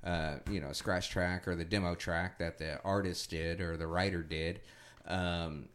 uh, 0.03 0.37
you 0.49 0.59
know 0.61 0.71
scratch 0.71 1.09
track 1.09 1.47
or 1.47 1.55
the 1.55 1.65
demo 1.65 1.95
track 1.95 2.39
that 2.39 2.57
the 2.57 2.81
artist 2.83 3.29
did 3.29 3.61
or 3.61 3.77
the 3.77 3.87
writer 3.87 4.23
did 4.23 4.61
um, 5.07 5.69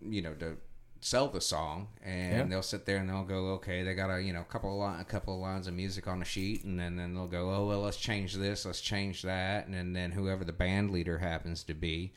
you 0.00 0.22
know 0.22 0.34
to 0.34 0.56
sell 1.02 1.28
the 1.28 1.40
song. 1.40 1.88
And 2.02 2.32
Yeah. 2.32 2.44
they'll 2.44 2.62
sit 2.62 2.86
there 2.86 2.98
and 2.98 3.08
they'll 3.08 3.24
go 3.24 3.54
okay 3.54 3.82
they 3.82 3.94
got 3.94 4.08
a 4.10 4.22
you 4.22 4.32
know 4.32 4.44
couple 4.44 4.70
of 4.70 4.76
line, 4.78 5.00
a 5.00 5.04
couple 5.04 5.34
of 5.34 5.40
lines 5.40 5.66
of 5.66 5.74
music 5.74 6.06
on 6.06 6.20
the 6.20 6.24
sheet. 6.24 6.64
And 6.64 6.78
then, 6.78 6.96
then 6.96 7.14
they'll 7.14 7.26
go 7.26 7.52
oh 7.52 7.66
well 7.66 7.80
let's 7.80 7.96
change 7.96 8.34
this 8.34 8.64
let's 8.64 8.80
change 8.80 9.22
that. 9.22 9.66
And 9.66 9.74
then, 9.74 9.92
then 9.92 10.12
whoever 10.12 10.44
the 10.44 10.52
band 10.52 10.90
leader 10.90 11.18
happens 11.18 11.64
to 11.64 11.74
be 11.74 12.12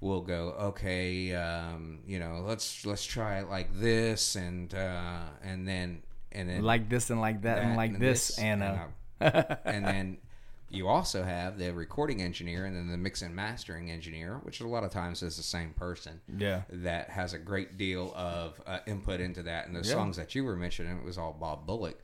will 0.00 0.20
go 0.20 0.54
okay 0.60 1.34
um, 1.34 1.98
you 2.06 2.20
know 2.20 2.44
let's 2.46 2.86
let's 2.86 3.04
try 3.04 3.40
it 3.40 3.48
like 3.50 3.74
this. 3.74 4.36
And 4.36 4.72
uh, 4.74 5.22
and 5.42 5.66
then 5.66 6.02
and 6.32 6.48
then 6.48 6.62
like 6.62 6.88
this 6.88 7.10
and 7.10 7.20
like 7.20 7.42
that, 7.42 7.58
and 7.58 7.72
that 7.72 7.76
like 7.76 7.98
this, 7.98 8.38
and 8.38 8.62
uh, 8.62 8.86
uh, 9.20 9.56
and 9.64 9.84
then 9.86 10.18
you 10.70 10.86
also 10.86 11.22
have 11.22 11.58
the 11.58 11.72
recording 11.72 12.20
engineer 12.20 12.66
and 12.66 12.76
then 12.76 12.88
the 12.90 12.96
mix 12.98 13.22
and 13.22 13.34
mastering 13.34 13.90
engineer, 13.90 14.38
which 14.42 14.60
a 14.60 14.66
lot 14.66 14.84
of 14.84 14.90
times 14.90 15.22
is 15.22 15.36
the 15.36 15.42
same 15.42 15.70
person. 15.72 16.20
Yeah. 16.36 16.62
That 16.70 17.08
has 17.10 17.32
a 17.32 17.38
great 17.38 17.78
deal 17.78 18.12
of 18.14 18.60
uh, 18.66 18.80
input 18.86 19.20
into 19.20 19.42
that. 19.44 19.66
And 19.66 19.74
those 19.74 19.88
Yeah. 19.88 19.94
songs 19.94 20.16
that 20.18 20.34
you 20.34 20.44
were 20.44 20.56
mentioning, 20.56 20.98
it 20.98 21.04
was 21.04 21.16
all 21.16 21.32
Bob 21.32 21.66
Bullock 21.66 21.98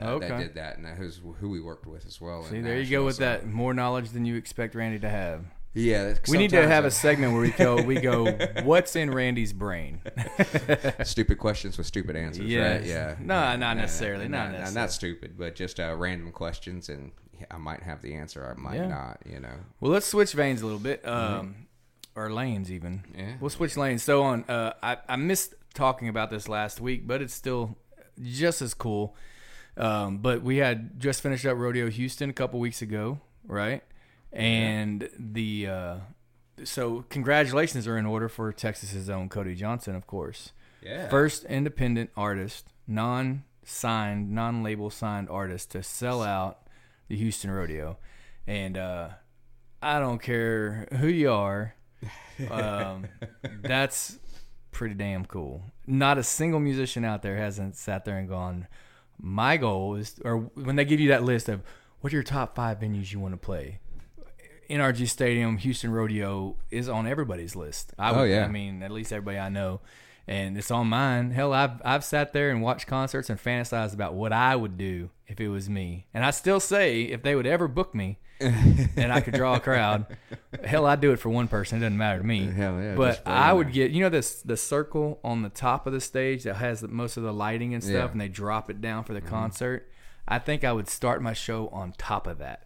uh, 0.00 0.04
Okay. 0.10 0.28
that 0.28 0.38
did 0.38 0.54
that, 0.56 0.76
and 0.76 0.84
that 0.84 0.98
was 0.98 1.20
who 1.40 1.48
we 1.48 1.60
worked 1.60 1.86
with 1.86 2.06
as 2.06 2.20
well. 2.20 2.42
See, 2.44 2.60
there 2.60 2.80
you 2.80 2.90
go 2.90 3.04
with 3.04 3.16
so- 3.16 3.20
that 3.24 3.46
more 3.46 3.72
knowledge 3.72 4.10
than 4.10 4.24
you 4.24 4.34
expect 4.36 4.74
Randy 4.74 4.98
to 4.98 5.08
have. 5.08 5.44
Yeah, 5.74 6.14
We 6.28 6.38
need 6.38 6.50
to 6.50 6.66
have 6.66 6.84
I- 6.84 6.88
a 6.88 6.90
segment 7.06 7.34
where 7.34 7.42
we 7.42 7.50
go, 7.52 7.80
we 7.80 8.00
go, 8.00 8.32
what's 8.64 8.96
in 8.96 9.12
Randy's 9.12 9.52
brain? 9.52 10.00
stupid 11.04 11.38
questions 11.38 11.78
with 11.78 11.86
stupid 11.86 12.16
answers, 12.16 12.46
Yes. 12.46 12.80
right? 12.80 12.88
Yeah. 12.88 13.14
No, 13.20 13.56
not 13.56 13.76
necessarily, 13.76 14.28
not 14.28 14.50
Not, 14.50 14.58
necessarily. 14.58 14.74
not 14.74 14.90
stupid, 14.92 15.34
but 15.38 15.54
just 15.54 15.78
uh, 15.78 15.94
random 15.96 16.32
questions, 16.32 16.88
and 16.88 17.12
I 17.50 17.56
might 17.58 17.82
have 17.82 18.02
the 18.02 18.14
answer, 18.14 18.54
I 18.56 18.60
might 18.60 18.76
Yeah. 18.76 18.88
not. 18.88 19.18
You 19.26 19.40
know. 19.40 19.54
Well, 19.80 19.92
let's 19.92 20.06
switch 20.06 20.32
veins 20.32 20.62
a 20.62 20.64
little 20.66 20.80
bit, 20.80 21.06
um, 21.06 21.66
or 22.14 22.30
lanes 22.32 22.70
even. 22.70 23.04
Yeah. 23.16 23.34
We'll 23.40 23.50
switch 23.50 23.76
lanes. 23.76 24.02
So 24.02 24.22
on, 24.22 24.44
uh, 24.48 24.74
I 24.82 24.98
I 25.08 25.16
missed 25.16 25.54
talking 25.74 26.08
about 26.08 26.30
this 26.30 26.48
last 26.48 26.80
week, 26.80 27.06
but 27.06 27.22
it's 27.22 27.34
still 27.34 27.76
just 28.22 28.62
as 28.62 28.74
cool. 28.74 29.14
Um, 29.76 30.18
but 30.18 30.42
we 30.42 30.56
had 30.56 30.98
just 30.98 31.22
finished 31.22 31.46
up 31.46 31.56
Rodeo 31.56 31.88
Houston 31.88 32.30
a 32.30 32.32
couple 32.32 32.58
weeks 32.58 32.82
ago, 32.82 33.20
right? 33.44 33.84
And 34.32 35.08
the 35.18 35.66
uh, 35.68 35.96
so 36.64 37.04
congratulations 37.08 37.86
are 37.86 37.96
in 37.96 38.04
order 38.06 38.28
for 38.28 38.52
Texas's 38.52 39.08
own 39.08 39.28
Cody 39.28 39.54
Johnson, 39.54 39.94
of 39.94 40.06
course. 40.06 40.52
Yeah. 40.82 41.08
First 41.08 41.44
independent 41.44 42.10
artist, 42.16 42.72
non 42.86 43.44
signed, 43.64 44.30
non 44.32 44.62
label 44.62 44.90
signed 44.90 45.28
artist 45.30 45.70
to 45.72 45.82
sell 45.82 46.22
out 46.22 46.67
the 47.08 47.16
Houston 47.16 47.50
Rodeo. 47.50 47.98
And 48.46 48.76
uh, 48.78 49.10
I 49.82 49.98
don't 49.98 50.20
care 50.20 50.88
who 50.98 51.08
you 51.08 51.30
are, 51.30 51.74
um, 52.50 53.06
that's 53.62 54.18
pretty 54.70 54.94
damn 54.94 55.24
cool. 55.24 55.62
Not 55.86 56.18
a 56.18 56.22
single 56.22 56.60
musician 56.60 57.04
out 57.04 57.22
there 57.22 57.36
hasn't 57.36 57.76
sat 57.76 58.04
there 58.04 58.16
and 58.16 58.28
gone, 58.28 58.68
my 59.20 59.56
goal 59.56 59.96
is, 59.96 60.20
or 60.24 60.38
when 60.54 60.76
they 60.76 60.84
give 60.84 61.00
you 61.00 61.08
that 61.08 61.24
list 61.24 61.48
of 61.48 61.62
what 62.00 62.12
are 62.12 62.16
your 62.16 62.22
top 62.22 62.54
five 62.54 62.78
venues 62.80 63.12
you 63.12 63.20
want 63.20 63.34
to 63.34 63.38
play, 63.38 63.80
NRG 64.70 65.08
Stadium, 65.08 65.56
Houston 65.56 65.90
Rodeo 65.90 66.56
is 66.70 66.88
on 66.88 67.06
everybody's 67.06 67.56
list. 67.56 67.92
I 67.98 68.14
Oh, 68.14 68.24
yeah. 68.24 68.44
I 68.44 68.48
mean, 68.48 68.82
at 68.82 68.90
least 68.90 69.12
everybody 69.12 69.38
I 69.38 69.48
know, 69.48 69.80
and 70.28 70.56
it's 70.58 70.70
on 70.70 70.86
mine. 70.88 71.30
Hell, 71.30 71.52
I've 71.52 71.80
I've 71.84 72.04
sat 72.04 72.32
there 72.32 72.50
and 72.50 72.62
watched 72.62 72.86
concerts 72.86 73.30
and 73.30 73.38
fantasized 73.42 73.94
about 73.94 74.14
what 74.14 74.32
I 74.32 74.54
would 74.54 74.76
do 74.78 75.10
if 75.26 75.40
it 75.40 75.48
was 75.48 75.68
me. 75.68 76.06
And 76.14 76.24
I 76.24 76.30
still 76.30 76.60
say, 76.60 77.02
if 77.02 77.22
they 77.22 77.34
would 77.34 77.46
ever 77.46 77.66
book 77.68 77.94
me, 77.94 78.18
and 78.40 79.12
I 79.12 79.20
could 79.20 79.34
draw 79.34 79.54
a 79.56 79.60
crowd, 79.60 80.06
hell, 80.62 80.86
I'd 80.86 81.00
do 81.00 81.10
it 81.12 81.18
for 81.18 81.28
one 81.28 81.48
person. 81.48 81.78
It 81.78 81.80
doesn't 81.80 81.98
matter 81.98 82.20
to 82.20 82.24
me. 82.24 82.46
Hell 82.46 82.80
yeah, 82.80 82.94
but 82.94 83.22
I 83.26 83.52
would 83.52 83.72
get 83.72 83.90
you 83.90 84.02
know 84.02 84.08
this 84.10 84.42
the 84.42 84.56
circle 84.56 85.18
on 85.24 85.42
the 85.42 85.48
top 85.48 85.86
of 85.86 85.92
the 85.92 86.00
stage 86.00 86.44
that 86.44 86.54
has 86.56 86.80
the, 86.80 86.88
most 86.88 87.16
of 87.16 87.22
the 87.24 87.32
lighting 87.32 87.74
and 87.74 87.82
stuff, 87.82 87.94
Yeah. 87.94 88.10
and 88.12 88.20
they 88.20 88.28
drop 88.28 88.70
it 88.70 88.80
down 88.80 89.04
for 89.04 89.14
the 89.14 89.20
concert. 89.20 89.88
I 90.28 90.38
think 90.38 90.62
I 90.62 90.72
would 90.72 90.88
start 90.88 91.22
my 91.22 91.32
show 91.32 91.68
on 91.68 91.94
top 91.96 92.26
of 92.26 92.38
that 92.38 92.64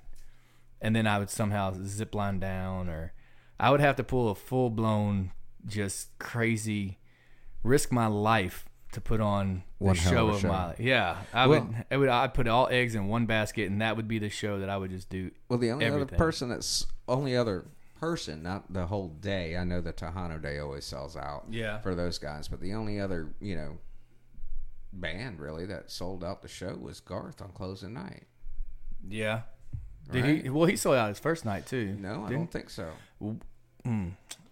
and 0.84 0.96
then 0.96 1.06
I 1.06 1.20
would 1.20 1.30
somehow 1.30 1.72
zip 1.84 2.12
line 2.12 2.40
down, 2.40 2.88
or 2.88 3.12
I 3.60 3.70
would 3.70 3.78
have 3.78 3.94
to 3.96 4.02
pull 4.02 4.30
a 4.30 4.34
full 4.34 4.68
blown, 4.68 5.30
just 5.64 6.18
crazy, 6.18 6.98
risk 7.62 7.92
my 7.92 8.06
life 8.06 8.64
to 8.92 9.00
put 9.00 9.20
on 9.20 9.62
the 9.78 9.86
One 9.86 9.96
hell 9.96 10.12
show 10.12 10.28
of 10.28 10.40
show. 10.40 10.48
my 10.48 10.74
yeah. 10.78 11.16
I 11.32 11.46
Well- 11.46 11.62
would 11.64 11.84
I 11.90 11.96
would 11.96 12.08
I'd 12.08 12.34
put 12.34 12.46
all 12.48 12.68
eggs 12.70 12.94
in 12.94 13.08
one 13.08 13.26
basket, 13.26 13.70
and 13.70 13.80
that 13.80 13.96
would 13.96 14.06
be 14.08 14.18
the 14.18 14.28
show 14.28 14.58
that 14.60 14.68
I 14.68 14.76
would 14.76 14.90
just 14.90 15.08
do. 15.08 15.30
Well, 15.48 15.58
the 15.58 15.70
only 15.70 15.84
everything. 15.86 16.08
other 16.08 16.16
person 16.16 16.48
that's 16.50 16.86
only 17.08 17.36
other 17.36 17.64
person, 17.98 18.42
not 18.42 18.72
the 18.72 18.86
whole 18.86 19.08
day. 19.08 19.56
I 19.56 19.64
know 19.64 19.80
the 19.80 19.92
Tejano 19.92 20.40
Day 20.42 20.58
always 20.58 20.84
sells 20.84 21.16
out. 21.16 21.44
Yeah. 21.50 21.78
For 21.80 21.94
those 21.94 22.18
guys, 22.18 22.48
but 22.48 22.60
the 22.60 22.74
only 22.74 23.00
other 23.00 23.34
you 23.40 23.56
know 23.56 23.78
band 24.92 25.40
really 25.40 25.64
that 25.66 25.90
sold 25.90 26.22
out 26.22 26.42
the 26.42 26.48
show 26.48 26.74
was 26.78 27.00
Garth 27.00 27.40
on 27.40 27.50
closing 27.52 27.94
night. 27.94 28.24
Yeah. 29.08 29.42
Did 30.10 30.24
Right. 30.24 30.42
he? 30.44 30.50
Well, 30.50 30.66
he 30.66 30.76
sold 30.76 30.96
out 30.96 31.08
his 31.08 31.18
first 31.18 31.44
night 31.44 31.64
too. 31.66 31.96
No, 31.98 32.24
I 32.24 32.28
didn't 32.28 32.32
don't 32.40 32.50
think 32.52 32.68
so. 32.70 32.90
Hmm. 33.84 34.08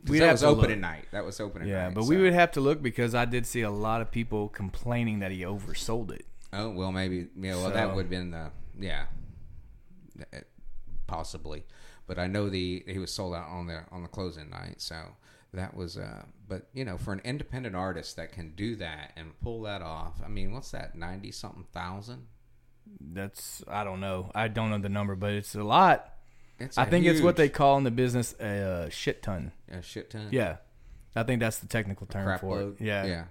We'd 0.06 0.20
that 0.20 0.24
have 0.26 0.32
was 0.34 0.40
to 0.42 0.46
opening 0.48 0.70
look. 0.76 0.90
night. 0.90 1.04
That 1.12 1.24
was 1.24 1.40
opening 1.40 1.68
Yeah, 1.68 1.74
night. 1.74 1.88
Yeah, 1.88 1.94
but 1.94 2.04
we 2.04 2.16
would 2.16 2.32
have 2.32 2.52
to 2.52 2.60
look 2.60 2.82
because 2.82 3.14
I 3.14 3.24
did 3.26 3.46
see 3.46 3.60
a 3.62 3.70
lot 3.70 4.00
of 4.00 4.10
people 4.10 4.48
complaining 4.48 5.18
that 5.20 5.30
he 5.30 5.40
oversold 5.42 6.10
it. 6.12 6.26
Oh 6.52 6.70
well, 6.70 6.90
maybe 6.92 7.28
yeah. 7.36 7.56
Well, 7.56 7.70
that 7.70 7.94
would 7.94 8.04
have 8.06 8.10
been 8.10 8.30
the 8.30 8.50
yeah, 8.78 9.06
possibly. 11.06 11.64
But 12.06 12.18
I 12.18 12.26
know 12.26 12.48
the 12.48 12.82
he 12.86 12.98
was 12.98 13.12
sold 13.12 13.34
out 13.34 13.48
on 13.48 13.66
the 13.66 13.82
on 13.92 14.02
the 14.02 14.08
closing 14.08 14.50
night, 14.50 14.80
so 14.80 14.96
that 15.52 15.74
was. 15.76 15.96
uh 15.96 16.24
But 16.48 16.68
you 16.72 16.84
know, 16.84 16.96
for 16.98 17.12
an 17.12 17.20
independent 17.24 17.76
artist 17.76 18.16
that 18.16 18.32
can 18.32 18.50
do 18.56 18.74
that 18.76 19.12
and 19.16 19.38
pull 19.40 19.62
that 19.62 19.82
off, 19.82 20.14
I 20.24 20.28
mean, 20.28 20.52
what's 20.52 20.70
that? 20.72 20.96
Ninety 20.96 21.30
something 21.30 21.66
thousand. 21.72 22.26
That's 23.00 23.62
I 23.68 23.84
don't 23.84 24.00
know. 24.00 24.32
I 24.34 24.48
don't 24.48 24.70
know 24.70 24.78
the 24.78 24.88
number, 24.88 25.14
but 25.14 25.32
it's 25.34 25.54
a 25.54 25.62
lot. 25.62 26.14
It's 26.60 26.78
I 26.78 26.84
a 26.84 26.86
think 26.86 27.06
it's 27.06 27.20
what 27.20 27.36
they 27.36 27.48
call 27.48 27.78
in 27.78 27.84
the 27.84 27.90
business 27.90 28.34
a 28.38 28.46
uh, 28.46 28.88
shit 28.90 29.22
ton. 29.22 29.52
a 29.70 29.82
shit 29.82 30.10
ton. 30.10 30.28
Yeah, 30.30 30.56
I 31.16 31.22
think 31.22 31.40
that's 31.40 31.58
the 31.58 31.66
technical 31.66 32.06
term 32.06 32.24
crap 32.24 32.40
for 32.40 32.56
load. 32.56 32.80
it. 32.80 32.84
Yeah, 32.84 33.04
yeah. 33.06 33.24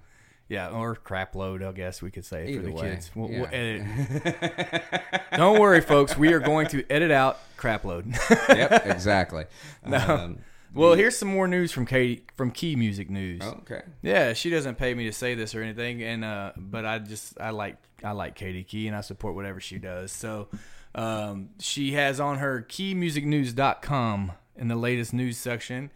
yeah, 0.47 0.69
or 0.69 0.95
crap 0.95 1.35
load, 1.35 1.63
I 1.63 1.71
guess 1.71 2.01
we 2.01 2.11
could 2.11 2.25
say 2.25 2.45
for 2.45 2.51
Either 2.51 2.61
the 2.63 2.71
way, 2.71 2.81
kids. 2.81 3.11
We'll, 3.15 3.29
yeah. 3.29 4.97
we'll. 5.31 5.37
Don't 5.37 5.59
worry, 5.59 5.81
folks. 5.81 6.17
We 6.17 6.33
are 6.33 6.39
going 6.39 6.67
to 6.67 6.83
edit 6.91 7.11
out 7.11 7.39
crap 7.55 7.85
load. 7.85 8.13
yep, 8.49 8.81
exactly. 8.85 9.45
Um, 9.85 10.39
well, 10.73 10.93
here's 10.93 11.17
some 11.17 11.29
more 11.29 11.47
news 11.47 11.71
from 11.71 11.85
Katie 11.85 12.25
from 12.35 12.51
Key 12.51 12.75
Music 12.75 13.09
News. 13.09 13.41
oh, 13.43 13.59
okay. 13.61 13.81
Yeah, 14.01 14.33
she 14.33 14.49
doesn't 14.49 14.75
pay 14.75 14.93
me 14.93 15.05
to 15.05 15.11
say 15.11 15.35
this 15.35 15.55
or 15.55 15.61
anything, 15.61 16.03
and 16.03 16.23
uh, 16.23 16.51
but 16.57 16.85
I 16.85 16.99
just 16.99 17.39
I 17.39 17.51
like 17.51 17.77
I 18.03 18.11
like 18.11 18.35
Katie 18.35 18.63
Key 18.63 18.87
and 18.87 18.95
I 18.95 19.01
support 19.01 19.35
whatever 19.35 19.59
she 19.59 19.77
does. 19.77 20.11
So 20.11 20.47
um, 20.95 21.49
she 21.59 21.93
has 21.93 22.19
on 22.19 22.37
her 22.37 22.65
keymusicnews.com 22.67 24.31
in 24.55 24.67
the 24.67 24.75
latest 24.75 25.13
news 25.13 25.37
section 25.37 25.91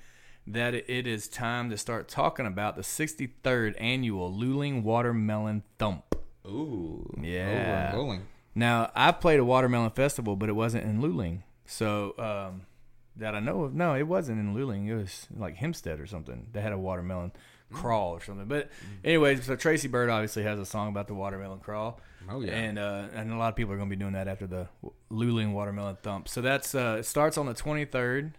that 0.46 0.74
it 0.74 1.08
is 1.08 1.28
time 1.28 1.70
to 1.70 1.78
start 1.78 2.08
talking 2.08 2.46
about 2.46 2.76
the 2.76 2.82
63rd 2.82 3.76
annual 3.80 4.32
Luling 4.32 4.84
Watermelon 4.84 5.64
Thump. 5.80 6.16
Ooh. 6.46 7.10
Yeah. 7.22 7.92
Oh, 7.94 7.98
rolling. 7.98 8.28
Now 8.56 8.92
I 8.96 9.12
played 9.12 9.40
a 9.40 9.46
watermelon 9.46 9.92
festival, 9.92 10.36
but 10.36 10.50
it 10.50 10.54
wasn't 10.54 10.84
in 10.84 11.02
Luling, 11.02 11.42
so 11.66 12.14
um, 12.20 12.68
that 13.16 13.34
I 13.34 13.40
know 13.40 13.64
of. 13.64 13.74
No, 13.74 13.96
it 13.96 14.04
wasn't 14.04 14.40
in 14.40 14.54
Luling. 14.54 14.88
It 14.88 14.96
was 14.96 15.28
like 15.36 15.56
Hempstead 15.56 16.00
or 16.00 16.06
something. 16.06 16.48
They 16.52 16.62
had 16.62 16.74
a 16.74 16.78
watermelon 16.78 17.32
crawl 17.74 18.12
or 18.12 18.22
something. 18.22 18.48
But 18.48 18.70
anyways, 19.04 19.46
so 19.46 19.56
Tracy 19.56 19.88
Byrd 19.88 20.10
obviously 20.10 20.44
has 20.44 20.60
a 20.60 20.66
song 20.66 20.90
about 20.90 21.08
the 21.08 21.14
watermelon 21.14 21.60
crawl. 21.60 22.00
Oh, 22.30 22.42
yeah. 22.42 22.54
and 22.54 22.80
uh, 22.80 23.08
and 23.14 23.32
a 23.32 23.38
lot 23.38 23.50
of 23.50 23.56
people 23.56 23.74
are 23.74 23.78
going 23.78 23.90
to 23.90 23.96
be 23.96 24.00
doing 24.00 24.14
that 24.14 24.28
after 24.28 24.48
the 24.48 24.68
Luling 25.12 25.52
watermelon 25.54 25.98
thump. 26.02 26.30
So 26.30 26.42
that's 26.42 26.74
uh, 26.74 26.98
it 27.00 27.04
starts 27.04 27.38
on 27.38 27.46
the 27.46 27.54
twenty 27.54 27.86
third 27.86 28.34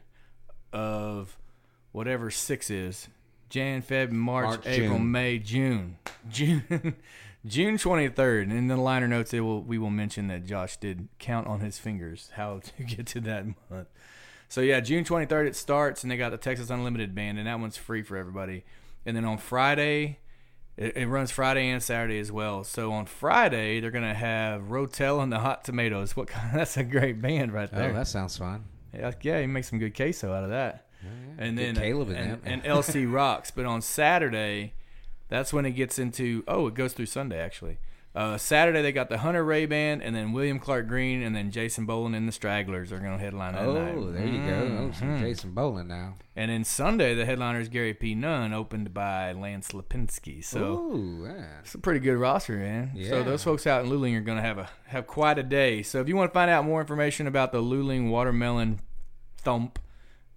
of 0.73 1.37
whatever 1.93 2.31
six 2.31 2.71
is. 2.71 3.09
Jan, 3.51 3.83
Feb, 3.83 4.11
March, 4.11 4.47
March, 4.47 4.67
April, 4.67 4.99
June. 4.99 5.13
May, 5.13 5.39
June, 5.39 5.99
June, 6.31 6.97
June 7.47 7.79
twenty 7.79 8.09
third. 8.09 8.49
And 8.49 8.57
in 8.57 8.69
the 8.69 8.77
liner 8.77 9.07
notes, 9.07 9.33
it 9.35 9.41
will 9.41 9.63
we 9.63 9.79
will 9.79 9.91
mention 9.91 10.29
that 10.29 10.47
Josh 10.47 10.77
did 10.79 11.09
count 11.19 11.47
on 11.47 11.61
his 11.61 11.79
fingers 11.79 12.31
how 12.35 12.61
to 12.79 12.83
get 12.83 13.07
to 13.09 13.21
that 13.21 13.47
month. 13.71 13.89
So 14.49 14.61
yeah, 14.61 14.81
June 14.81 15.05
twenty 15.05 15.27
third 15.27 15.47
it 15.47 15.57
starts, 15.57 16.03
and 16.03 16.11
they 16.11 16.17
got 16.17 16.31
the 16.31 16.39
Texas 16.39 16.71
Unlimited 16.71 17.15
band, 17.15 17.39
and 17.39 17.47
that 17.47 17.61
one's 17.61 17.77
free 17.77 18.03
for 18.03 18.17
everybody. 18.17 18.65
And 19.07 19.17
then 19.17 19.25
on 19.25 19.39
Friday, 19.39 20.19
it, 20.77 20.97
it 20.97 21.07
runs 21.07 21.31
Friday 21.31 21.69
and 21.69 21.83
Saturday 21.83 22.19
as 22.19 22.33
well. 22.33 22.65
So 22.65 22.93
on 22.93 23.07
Friday, 23.07 23.81
they're 23.81 23.91
gonna 23.91 24.15
have 24.15 24.63
Rotel 24.63 25.23
and 25.23 25.33
the 25.33 25.39
Hot 25.39 25.65
Tomatoes. 25.65 26.17
What 26.17 26.29
kind? 26.29 26.51
That's 26.59 26.77
a 26.77 26.85
great 26.85 27.21
band 27.21 27.53
right 27.53 27.69
oh, 27.73 27.77
there. 27.77 27.91
Oh, 27.91 27.95
that 27.95 28.09
sounds 28.09 28.37
fun. 28.37 28.65
Yeah, 28.93 29.13
yeah, 29.23 29.41
you 29.41 29.49
make 29.49 29.65
some 29.65 29.79
good 29.79 29.95
queso 29.95 30.33
out 30.33 30.45
of 30.45 30.51
that. 30.51 30.87
And 31.37 31.59
Get 31.59 31.75
then 31.75 31.77
Caleb 31.77 32.11
in 32.11 32.17
and, 32.17 32.41
and 32.45 32.63
LC 32.65 33.11
rocks. 33.11 33.51
But 33.51 33.67
on 33.67 33.83
Saturday, 33.83 34.73
that's 35.29 35.53
when 35.53 35.67
it 35.67 35.73
gets 35.73 35.99
into. 35.99 36.45
Oh, 36.49 36.67
it 36.69 36.75
goes 36.75 36.93
through 36.93 37.07
Sunday 37.07 37.39
actually. 37.39 37.79
Uh, 38.15 38.39
Saturday 38.39 38.81
they 38.81 38.93
got 38.93 39.09
the 39.09 39.19
Hunter 39.19 39.45
Ray 39.45 39.67
band, 39.67 40.01
and 40.01 40.15
then 40.15 40.33
William 40.33 40.61
Clark 40.61 40.87
Green, 40.87 41.21
and 41.23 41.35
then 41.35 41.51
Jason 41.51 41.85
Boland 41.85 42.15
and 42.15 42.29
the 42.29 42.33
Stragglers 42.33 42.93
are 42.93 43.01
going 43.01 43.11
to 43.13 43.19
headline 43.19 43.55
that 43.55 43.67
night. 43.67 43.95
Oh, 43.97 44.13
there 44.13 44.25
you 44.25 44.39
go. 44.47 44.79
Oh, 44.89 44.93
some 44.97 45.17
Mhm. 45.17 45.21
Jason 45.21 45.51
Boland 45.51 45.89
now. 45.89 46.15
And 46.37 46.49
then 46.49 46.63
Sunday 46.63 47.15
the 47.17 47.25
headliner 47.27 47.59
is 47.59 47.69
Gary 47.69 47.93
P. 47.93 48.15
Nunn, 48.15 48.53
opened 48.53 48.95
by 48.95 49.33
Lance 49.33 49.73
Lipinski. 49.73 50.45
So. 50.45 50.65
Ooh, 50.79 51.25
yeah. 51.27 51.47
It's 51.63 51.75
a 51.75 51.79
pretty 51.79 51.99
good 51.99 52.17
roster, 52.17 52.57
man. 52.57 52.93
Yeah. 52.95 53.09
So 53.11 53.23
those 53.25 53.43
folks 53.43 53.67
out 53.67 53.85
in 53.85 53.91
Luling 53.91 54.17
are 54.17 54.21
going 54.21 54.39
to 54.39 54.43
have 54.45 54.59
a 54.59 54.71
have 54.87 55.09
quite 55.09 55.39
a 55.39 55.43
day. 55.43 55.83
So 55.83 56.01
if 56.01 56.09
you 56.09 56.15
want 56.15 56.31
to 56.31 56.35
find 56.35 56.51
out 56.51 56.65
more 56.65 56.81
information 56.81 57.27
about 57.27 57.51
the 57.51 57.61
Luling 57.63 58.11
Watermelon 58.11 58.79
Thump, 59.39 59.81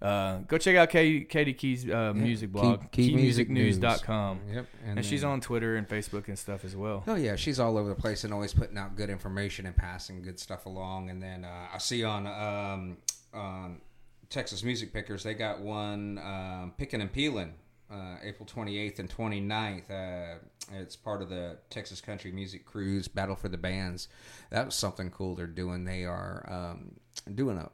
Uh, 0.01 0.39
go 0.47 0.57
check 0.57 0.75
out 0.75 0.89
Katie, 0.89 1.21
Katie 1.25 1.53
Key's 1.53 1.89
uh, 1.89 2.13
music 2.15 2.51
blog, 2.51 2.91
Key- 2.91 3.13
keymusicnews. 3.15 3.79
keymusicnews.com. 3.79 4.39
Yep. 4.53 4.65
And, 4.85 5.05
she's 5.05 5.21
then- 5.21 5.31
on 5.31 5.41
Twitter 5.41 5.75
and 5.75 5.87
Facebook 5.87 6.27
and 6.27 6.37
stuff 6.37 6.63
as 6.63 6.75
well. 6.75 7.03
Oh 7.07 7.15
yeah, 7.15 7.35
she's 7.35 7.59
all 7.59 7.77
over 7.77 7.89
the 7.89 7.95
place 7.95 8.23
and 8.23 8.31
always 8.33 8.53
putting 8.53 8.77
out 8.77 8.95
good 8.95 9.09
information 9.09 9.65
and 9.65 9.75
passing 9.75 10.21
good 10.21 10.39
stuff 10.39 10.65
along. 10.67 11.09
And 11.09 11.21
then 11.21 11.45
uh, 11.45 11.67
I 11.73 11.77
see 11.79 12.03
on 12.03 12.27
um, 12.27 12.97
on 13.33 13.81
Texas 14.29 14.63
Music 14.63 14.93
Pickers 14.93 15.23
they 15.23 15.33
got 15.33 15.61
one 15.61 16.19
um, 16.19 16.73
picking 16.77 17.01
and 17.01 17.11
peeling 17.11 17.53
uh, 17.91 18.17
April 18.23 18.47
28th 18.47 18.99
and 18.99 19.09
29th. 19.09 19.89
Uh, 19.89 20.37
it's 20.73 20.95
part 20.95 21.21
of 21.21 21.29
the 21.29 21.57
Texas 21.69 22.01
Country 22.01 22.31
Music 22.31 22.65
Cruise 22.65 23.07
Battle 23.07 23.35
for 23.35 23.47
the 23.47 23.57
Bands. 23.57 24.09
That 24.51 24.65
was 24.65 24.75
something 24.75 25.09
cool 25.09 25.33
they're 25.35 25.47
doing. 25.47 25.85
They 25.85 26.03
are 26.03 26.45
um, 26.47 26.91
doing 27.33 27.57
a 27.57 27.69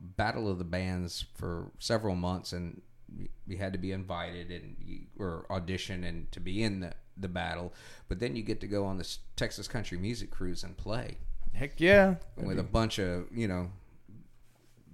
battle 0.00 0.50
of 0.50 0.58
the 0.58 0.64
bands 0.64 1.24
for 1.34 1.70
several 1.78 2.14
months 2.14 2.52
and 2.52 2.80
we 3.46 3.56
had 3.56 3.72
to 3.72 3.78
be 3.78 3.92
invited 3.92 4.50
and 4.50 4.76
you, 4.84 5.00
or 5.18 5.46
audition 5.50 6.02
and 6.04 6.30
to 6.32 6.40
be 6.40 6.62
in 6.62 6.80
the, 6.80 6.92
the 7.16 7.28
battle. 7.28 7.72
But 8.08 8.18
then 8.18 8.34
you 8.34 8.42
get 8.42 8.60
to 8.62 8.66
go 8.66 8.84
on 8.84 8.98
this 8.98 9.20
texas 9.36 9.68
country 9.68 9.96
music 9.98 10.30
cruise 10.30 10.64
and 10.64 10.76
play. 10.76 11.18
Heck 11.52 11.80
yeah. 11.80 12.16
with 12.36 12.58
a 12.58 12.62
bunch 12.64 12.98
of 12.98 13.26
you 13.32 13.46
know 13.48 13.70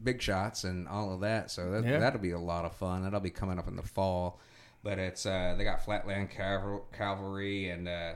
big 0.03 0.20
shots 0.20 0.64
and 0.64 0.86
all 0.88 1.12
of 1.14 1.20
that. 1.20 1.51
So 1.51 1.70
that, 1.70 1.84
Yeah. 1.84 1.99
that'll 1.99 2.20
be 2.20 2.32
a 2.32 2.38
lot 2.38 2.64
of 2.64 2.74
fun. 2.74 3.03
That'll 3.03 3.20
be 3.20 3.30
coming 3.30 3.59
up 3.59 3.68
in 3.68 3.76
the 3.76 3.82
fall. 3.82 4.40
But 4.82 4.99
it's 4.99 5.24
uh, 5.26 5.55
they 5.57 5.64
got 5.64 5.84
flatland 5.84 6.30
Caval- 6.30 6.82
cavalry 6.93 7.68
and 7.70 7.88
uh, 7.88 8.14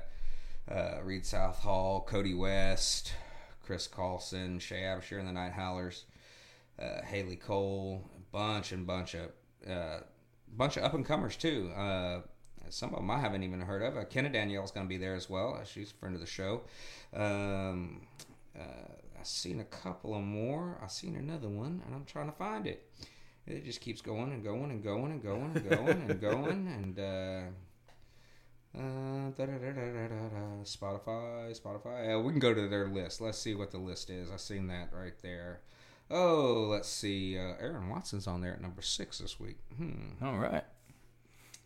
uh, 0.70 0.98
Read 1.04 1.24
Southall 1.24 2.00
cody 2.02 2.34
west 2.34 3.12
chris 3.62 3.88
carlson 3.88 4.60
shay 4.60 4.82
abshire 4.82 5.18
and 5.18 5.26
the 5.26 5.32
night 5.32 5.50
howlers 5.52 6.04
uh, 6.80 7.02
Haley 7.02 7.36
Cole, 7.36 8.10
a 8.16 8.20
bunch 8.32 8.72
and 8.72 8.86
bunch 8.86 9.14
of 9.14 9.30
uh, 9.68 10.00
bunch 10.56 10.76
of 10.76 10.84
up 10.84 10.94
and 10.94 11.04
comers 11.04 11.36
too. 11.36 11.70
Uh, 11.76 12.20
some 12.68 12.90
of 12.90 12.96
them 12.96 13.10
I 13.10 13.18
haven't 13.18 13.42
even 13.42 13.60
heard 13.60 13.82
of. 13.82 13.96
Uh, 13.96 14.04
Kenna 14.04 14.28
Danielle's 14.28 14.70
going 14.70 14.86
to 14.86 14.88
be 14.88 14.96
there 14.96 15.14
as 15.14 15.30
well. 15.30 15.58
Uh, 15.60 15.64
she's 15.64 15.92
a 15.92 15.94
friend 15.94 16.14
of 16.14 16.20
the 16.20 16.26
show. 16.26 16.62
Um, 17.14 18.06
uh, 18.58 18.92
I've 19.18 19.26
seen 19.26 19.60
a 19.60 19.64
couple 19.64 20.14
of 20.14 20.22
more. 20.22 20.78
I've 20.82 20.90
seen 20.90 21.16
another 21.16 21.48
one, 21.48 21.82
and 21.86 21.94
I'm 21.94 22.04
trying 22.04 22.26
to 22.26 22.36
find 22.36 22.66
it. 22.66 22.90
It 23.46 23.64
just 23.64 23.80
keeps 23.80 24.00
going 24.00 24.32
and 24.32 24.42
going 24.42 24.70
and 24.70 24.82
going 24.82 25.12
and 25.12 25.22
going 25.22 25.52
and 25.54 25.70
going 25.70 26.10
and 26.10 26.20
going 26.20 26.66
and. 26.66 26.98
Uh, 26.98 27.50
uh, 28.76 29.30
da-da-da-da-da-da. 29.30 30.62
Spotify, 30.64 31.58
Spotify. 31.58 32.14
Uh, 32.14 32.20
we 32.20 32.30
can 32.32 32.40
go 32.40 32.52
to 32.52 32.68
their 32.68 32.88
list. 32.88 33.22
Let's 33.22 33.38
see 33.38 33.54
what 33.54 33.70
the 33.70 33.78
list 33.78 34.10
is. 34.10 34.30
I've 34.30 34.40
seen 34.40 34.66
that 34.66 34.90
right 34.92 35.14
there. 35.22 35.60
Oh, 36.11 36.66
let's 36.70 36.88
see. 36.88 37.36
Uh, 37.38 37.54
Aaron 37.61 37.88
Watson's 37.88 38.26
on 38.26 38.40
there 38.40 38.52
at 38.52 38.61
number 38.61 38.80
six 38.82 39.18
this 39.18 39.40
week. 39.40 39.57
Hmm. 39.76 40.12
All 40.24 40.38
right. 40.38 40.62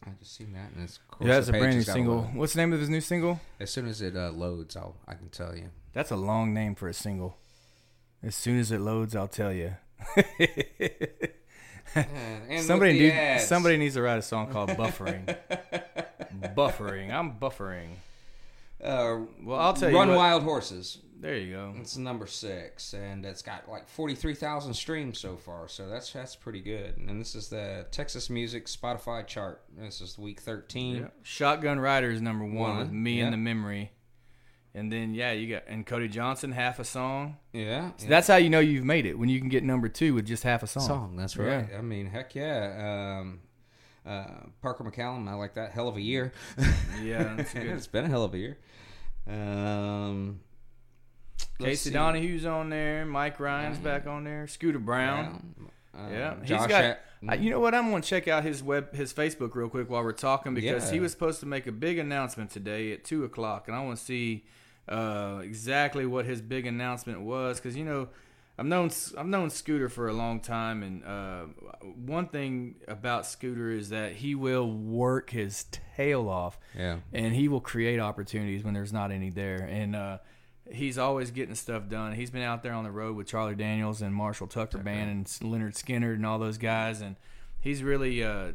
I 0.07 0.11
just 0.18 0.34
seen 0.34 0.55
that, 0.55 0.70
and 0.74 0.82
it's 0.84 0.97
of 0.97 1.09
course 1.09 1.28
Yeah, 1.28 1.34
that's 1.34 1.49
a 1.49 1.53
brand 1.53 1.76
new 1.76 1.82
single. 1.82 2.16
lot. 2.22 2.32
What's 2.34 2.55
the 2.55 2.61
name 2.61 2.72
of 2.72 2.80
his 2.80 2.88
new 2.88 3.03
single? 3.03 3.38
As 3.61 3.70
soon 3.70 3.86
as 3.86 4.01
it 4.01 4.16
uh, 4.16 4.30
loads, 4.30 4.74
I'll 4.76 4.97
I 5.07 5.12
can 5.14 5.28
tell 5.28 5.55
you. 5.55 5.68
That's 5.93 6.11
a 6.11 6.16
long 6.16 6.55
name 6.55 6.74
for 6.74 6.88
a 6.88 6.95
single. 6.95 7.36
As 8.22 8.34
soon 8.34 8.59
as 8.59 8.72
it 8.72 8.80
loads, 8.80 9.14
I'll 9.14 9.28
tell 9.28 9.53
you. 9.53 9.74
Somebody, 12.61 12.93
need, 13.01 13.41
somebody 13.41 13.76
needs 13.76 13.95
to 13.97 14.03
write 14.03 14.18
a 14.18 14.22
song 14.22 14.47
called 14.53 14.70
"Buffering." 14.70 15.36
buffering. 16.57 17.12
I'm 17.12 17.32
buffering. 17.34 17.88
Uh, 18.82 19.26
Well, 19.43 19.59
I'll 19.59 19.74
tell 19.74 19.91
you 19.91 19.97
Run 19.97 20.09
what- 20.09 20.16
Wild 20.16 20.43
Horses. 20.45 20.99
There 21.21 21.37
you 21.37 21.53
go. 21.53 21.75
It's 21.79 21.99
number 21.99 22.27
six, 22.27 22.95
and 22.95 23.27
it's 23.27 23.43
got 23.43 23.68
like 23.71 23.87
forty 23.89 24.14
three 24.14 24.35
thousand 24.35 24.73
streams 24.73 25.18
so 25.18 25.37
far. 25.37 25.68
So 25.68 25.87
that's 25.87 26.11
that's 26.12 26.35
pretty 26.35 26.61
good. 26.62 26.97
And 26.97 27.21
this 27.21 27.35
is 27.35 27.49
the 27.49 27.87
Texas 27.91 28.31
Music 28.31 28.64
Spotify 28.66 29.27
chart. 29.27 29.62
This 29.77 30.01
is 30.01 30.16
week 30.18 30.41
thirteen. 30.41 31.11
Shotgun 31.23 31.79
Riders 31.79 32.16
is 32.16 32.23
number 32.23 32.45
one, 32.47 32.55
One, 32.55 32.79
with 32.79 32.91
me 32.91 33.18
yeah. 33.18 33.25
and 33.25 33.35
the 33.35 33.37
memory, 33.37 33.93
and 34.75 34.91
then 34.91 35.12
yeah, 35.12 35.33
you 35.33 35.53
got 35.55 35.64
and 35.68 35.85
Cody 35.87 36.09
Johnson 36.09 36.53
half 36.53 36.79
a 36.79 36.85
song. 36.85 37.37
Yeah, 37.53 37.91
So 37.99 38.05
yeah. 38.05 38.09
that's 38.09 38.27
how 38.29 38.37
you 38.37 38.49
know 38.49 38.61
you've 38.61 38.85
made 38.87 39.05
it 39.05 39.18
when 39.18 39.29
you 39.29 39.41
can 39.41 39.51
get 39.51 39.62
number 39.62 39.89
two 39.91 40.14
with 40.14 40.27
just 40.27 40.43
half 40.43 40.62
a 40.62 40.66
song. 40.66 40.87
song. 40.87 41.16
That's 41.16 41.37
right. 41.37 41.68
Yeah. 41.71 41.79
I 41.79 41.83
mean, 41.83 42.07
heck 42.07 42.35
yeah. 42.35 43.18
Um, 43.21 43.41
uh, 44.07 44.25
Parker 44.62 44.85
McCollum, 44.85 45.29
I 45.29 45.35
like 45.35 45.53
that. 45.57 45.73
Hell 45.73 45.87
of 45.89 45.97
a 45.97 46.01
year. 46.01 46.33
Yeah, 47.03 47.35
that's 47.37 47.53
good. 47.53 47.66
it's 47.66 47.87
been 47.87 48.07
a 48.07 48.09
hell 48.09 48.25
of 48.25 48.33
a 48.33 48.39
year. 48.39 48.57
Um, 49.29 50.41
Casey 51.64 51.90
see. 51.90 51.94
Donahew's 51.94 52.46
on 52.46 52.70
there. 52.70 53.04
Mike 53.06 53.38
Ryan's 53.40 53.78
back 53.78 54.06
on 54.06 54.24
there. 54.24 54.46
Scooter 54.46 54.78
Brown. 54.78 55.54
Uh, 55.96 56.08
Yeah, 56.11 56.34
he's 56.40 56.48
Josh 56.48 56.68
got. 56.68 56.84
At- 56.84 57.02
I- 57.28 57.34
you 57.34 57.50
know 57.50 57.61
what? 57.61 57.74
I'm 57.74 57.90
gonna 57.90 58.02
check 58.02 58.28
out 58.28 58.44
his 58.44 58.62
web, 58.62 58.94
his 58.94 59.12
Facebook 59.12 59.54
real 59.54 59.68
quick 59.68 59.90
while 59.90 60.02
we're 60.02 60.12
talking 60.12 60.54
because 60.54 60.86
Yeah. 60.86 60.92
he 60.92 61.00
was 61.00 61.12
supposed 61.12 61.40
to 61.40 61.46
make 61.46 61.66
a 61.66 61.72
big 61.72 61.98
announcement 61.98 62.50
today 62.50 62.92
at 62.92 63.04
two 63.04 63.24
o'clock, 63.24 63.68
and 63.68 63.76
I 63.76 63.84
want 63.84 63.98
to 63.98 64.04
see 64.04 64.44
uh, 64.88 65.40
exactly 65.44 66.06
what 66.06 66.24
his 66.24 66.40
big 66.40 66.66
announcement 66.66 67.20
was 67.20 67.58
because 67.61 67.76
you 67.76 67.84
know. 67.84 68.08
I've 68.58 68.66
known 68.66 68.90
I've 69.16 69.26
known 69.26 69.48
Scooter 69.48 69.88
for 69.88 70.08
a 70.08 70.12
long 70.12 70.38
time, 70.40 70.82
and 70.82 71.02
uh, 71.02 71.44
one 72.04 72.26
thing 72.26 72.74
about 72.86 73.24
Scooter 73.24 73.70
is 73.70 73.88
that 73.88 74.12
he 74.16 74.34
will 74.34 74.70
work 74.70 75.30
his 75.30 75.64
tail 75.96 76.28
off, 76.28 76.58
Yeah. 76.76 76.98
and 77.11 77.32
he 77.34 77.48
will 77.48 77.62
create 77.62 77.98
opportunities 78.00 78.62
when 78.62 78.74
there's 78.74 78.92
not 78.92 79.12
any 79.12 79.30
there. 79.30 79.66
And 79.66 79.96
uh, 79.96 80.18
he's 80.73 80.99
always 80.99 81.31
getting 81.31 81.55
stuff 81.55 81.89
done. 81.89 82.12
He's 82.14 82.31
been 82.31 82.43
out 82.43 82.62
there 82.62 82.73
on 82.73 82.85
the 82.85 82.91
road 82.91 83.16
with 83.16 83.27
Charlie 83.27 83.55
Daniels 83.55 84.03
and 84.03 84.14
Marshall 84.14 84.47
Tucker 84.47 84.79
Band 84.79 85.11
and 85.11 85.27
Lynyrd 85.27 85.75
Skynyrd 85.75 86.14
and 86.14 86.27
all 86.27 86.39
those 86.39 86.59
guys, 86.59 87.01
and 87.01 87.16
he's 87.61 87.83
really 87.83 88.23
uh, 88.25 88.53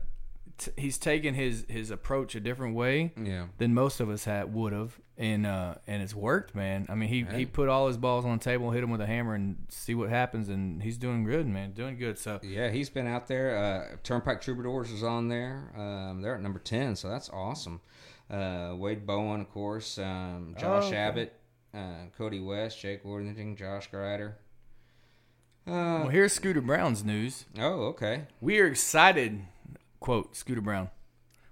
t- 0.58 0.72
he's 0.78 0.98
taken 0.98 1.34
his 1.34 1.66
his 1.70 1.92
approach 1.92 2.36
a 2.36 2.40
different 2.40 2.76
way 2.76 3.14
Yeah. 3.22 3.48
than 3.58 3.74
most 3.74 4.00
of 4.00 4.10
us 4.10 4.26
had 4.26 4.54
would 4.54 4.74
have, 4.74 5.00
and 5.18 5.46
uh, 5.46 5.76
and 5.88 6.02
it's 6.02 6.16
worked, 6.16 6.56
man. 6.56 6.86
I 6.90 6.96
mean, 6.96 7.10
he 7.10 7.24
he 7.36 7.46
put 7.46 7.70
all 7.70 7.88
his 7.88 7.98
balls 7.98 8.26
on 8.26 8.38
the 8.38 8.44
table, 8.44 8.72
hit 8.72 8.84
him 8.84 8.90
with 8.92 9.02
a 9.02 9.06
hammer, 9.06 9.34
and 9.36 9.58
see 9.70 9.94
what 9.96 10.10
happens, 10.10 10.50
and 10.50 10.82
he's 10.82 10.98
doing 10.98 11.24
good, 11.24 11.48
man, 11.48 11.72
doing 11.72 11.98
good. 11.98 12.18
So 12.18 12.40
Yeah, 12.44 12.70
he's 12.70 12.90
been 12.90 13.08
out 13.08 13.28
there. 13.28 13.58
Uh, 13.58 13.98
Turnpike 14.04 14.42
Troubadours 14.42 14.92
is 14.92 15.04
on 15.04 15.28
there. 15.30 15.72
Um, 15.78 16.22
they're 16.22 16.36
at 16.36 16.42
number 16.42 16.60
10, 16.60 16.96
so 16.96 17.10
that's 17.10 17.30
awesome. 17.30 17.82
Uh, 18.30 18.74
Wade 18.76 19.06
Bowen, 19.06 19.42
of 19.42 19.50
course. 19.52 20.00
Um, 20.00 20.56
Josh 20.58 20.86
Oh, 20.86 20.88
okay. 20.88 20.96
Abbott, 20.98 21.34
uh, 21.76 22.06
Cody 22.18 22.40
West, 22.40 22.80
Jake 22.80 23.04
Worthington, 23.04 23.56
Josh 23.56 23.88
Grider. 23.88 24.38
Uh, 25.68 25.72
well, 26.04 26.10
here's 26.10 26.34
Scooter 26.34 26.62
Brown's 26.62 27.04
news. 27.04 27.46
oh, 27.58 27.88
okay. 27.88 28.24
We 28.40 28.60
are 28.60 28.68
excited, 28.68 29.42
quote, 30.00 30.36
Scooter 30.36 30.62
Brown. 30.62 30.90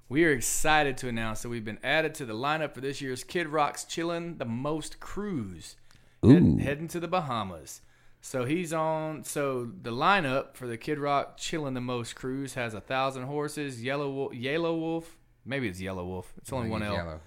We 0.08 0.26
are 0.26 0.32
excited 0.32 0.98
to 0.98 1.08
announce 1.08 1.42
that 1.42 1.50
we've 1.50 1.66
been 1.66 1.80
added 1.84 2.14
to 2.16 2.26
the 2.26 2.36
lineup 2.36 2.76
for 2.76 2.82
this 2.82 3.02
year's 3.02 3.24
Kid 3.24 3.48
Rock's 3.48 3.84
Chillin' 3.86 4.38
the 4.38 4.46
Most 4.46 5.00
Cruise. 5.00 5.76
Head, 6.22 6.60
heading 6.62 6.88
to 6.90 7.00
the 7.00 7.08
Bahamas. 7.08 7.82
So 8.22 8.46
he's 8.46 8.72
on. 8.72 9.24
So 9.24 9.70
the 9.82 9.92
lineup 9.92 10.56
for 10.56 10.68
the 10.68 10.78
Kid 10.78 11.00
Rock 11.00 11.38
Chillin' 11.38 11.74
the 11.74 11.82
Most 11.82 12.16
Cruise 12.16 12.54
has 12.54 12.74
a 12.74 12.80
thousand 12.80 13.24
horses, 13.24 13.82
Yelawolf, 13.82 14.30
Yellow 14.40 14.78
Wolf, 14.78 15.18
maybe 15.46 15.68
it's 15.68 15.82
Yelawolf. 15.82 16.26
It's 16.38 16.54
only 16.54 16.70
one 16.70 16.84
L. 16.84 16.94
yellow. 16.94 17.20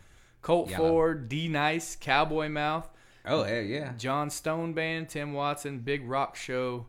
Colt 0.47 0.71
Yellow. 0.71 0.89
Ford, 0.91 1.29
D 1.29 1.49
Nice, 1.49 1.97
Cowboy 1.97 2.49
Mouth, 2.49 2.89
Oh, 3.25 3.45
yeah, 3.45 3.59
yeah. 3.61 3.93
John 3.99 4.31
Stone 4.31 4.75
Band, 4.75 5.09
Tim 5.09 5.33
Watson, 5.33 5.81
Big 5.81 6.09
Rock 6.09 6.37
Show, 6.37 6.87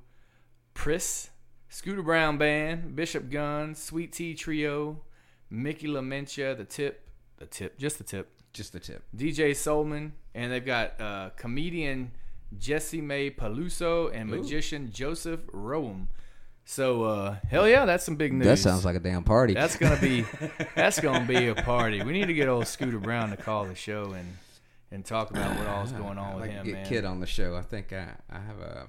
Priss, 0.76 1.32
Scooter 1.68 2.03
Brown 2.03 2.38
Band, 2.38 2.95
Bishop 2.95 3.32
Gunn, 3.32 3.74
Sweet 3.74 4.14
Tea 4.14 4.36
Trio, 4.36 5.01
Mickey 5.49 5.88
Lamentia, 5.88 6.55
The 6.55 6.66
Tip, 6.66 7.10
The 7.38 7.47
Tip, 7.47 7.80
just 7.80 7.97
The 7.97 8.03
Tip, 8.03 8.30
Just 8.53 8.74
the 8.74 8.80
tip. 8.80 9.03
DJ 9.16 9.51
Solman, 9.51 10.12
and 10.36 10.51
they've 10.51 10.64
got 10.64 11.01
uh, 11.01 11.30
comedian 11.36 12.12
Jessimae 12.55 13.36
Peluso 13.36 14.12
and 14.14 14.30
magician 14.30 14.91
Joseph 14.91 15.41
Rome. 15.51 16.10
So 16.70 17.05
uh, 17.05 17.38
hell 17.49 17.65
yeah, 17.65 17.86
that's 17.86 18.03
some 18.03 18.18
big 18.18 18.34
news. 18.34 18.45
That 18.45 18.59
sounds 18.59 18.84
like 18.84 18.97
a 18.97 18.99
damn 18.99 19.24
party. 19.24 19.53
That's 19.53 19.78
gonna 19.78 19.99
be 20.01 20.26
that's 20.76 20.99
gonna 20.99 21.26
be 21.26 21.47
a 21.47 21.55
party. 21.55 22.03
We 22.03 22.11
need 22.11 22.28
to 22.28 22.34
get 22.34 22.49
old 22.49 22.68
Scooter 22.68 22.99
Brown 22.99 23.30
to 23.30 23.38
call 23.38 23.63
the 23.63 23.74
show 23.74 24.11
and 24.11 24.38
and 24.91 25.05
talk 25.05 25.30
about 25.32 25.57
what 25.57 25.65
all's 25.65 25.93
going 25.93 26.18
on 26.18 26.34
I'd 26.34 26.34
with 26.34 26.41
like 26.41 26.51
him, 26.51 26.65
to 26.65 26.72
get 26.72 26.78
man. 26.80 26.89
Kid 26.89 27.05
on 27.05 27.22
the 27.22 27.26
show. 27.26 27.55
I 27.55 27.61
think 27.61 27.93
I, 27.93 28.09
I 28.30 28.39
have 28.39 28.59
a 28.59 28.88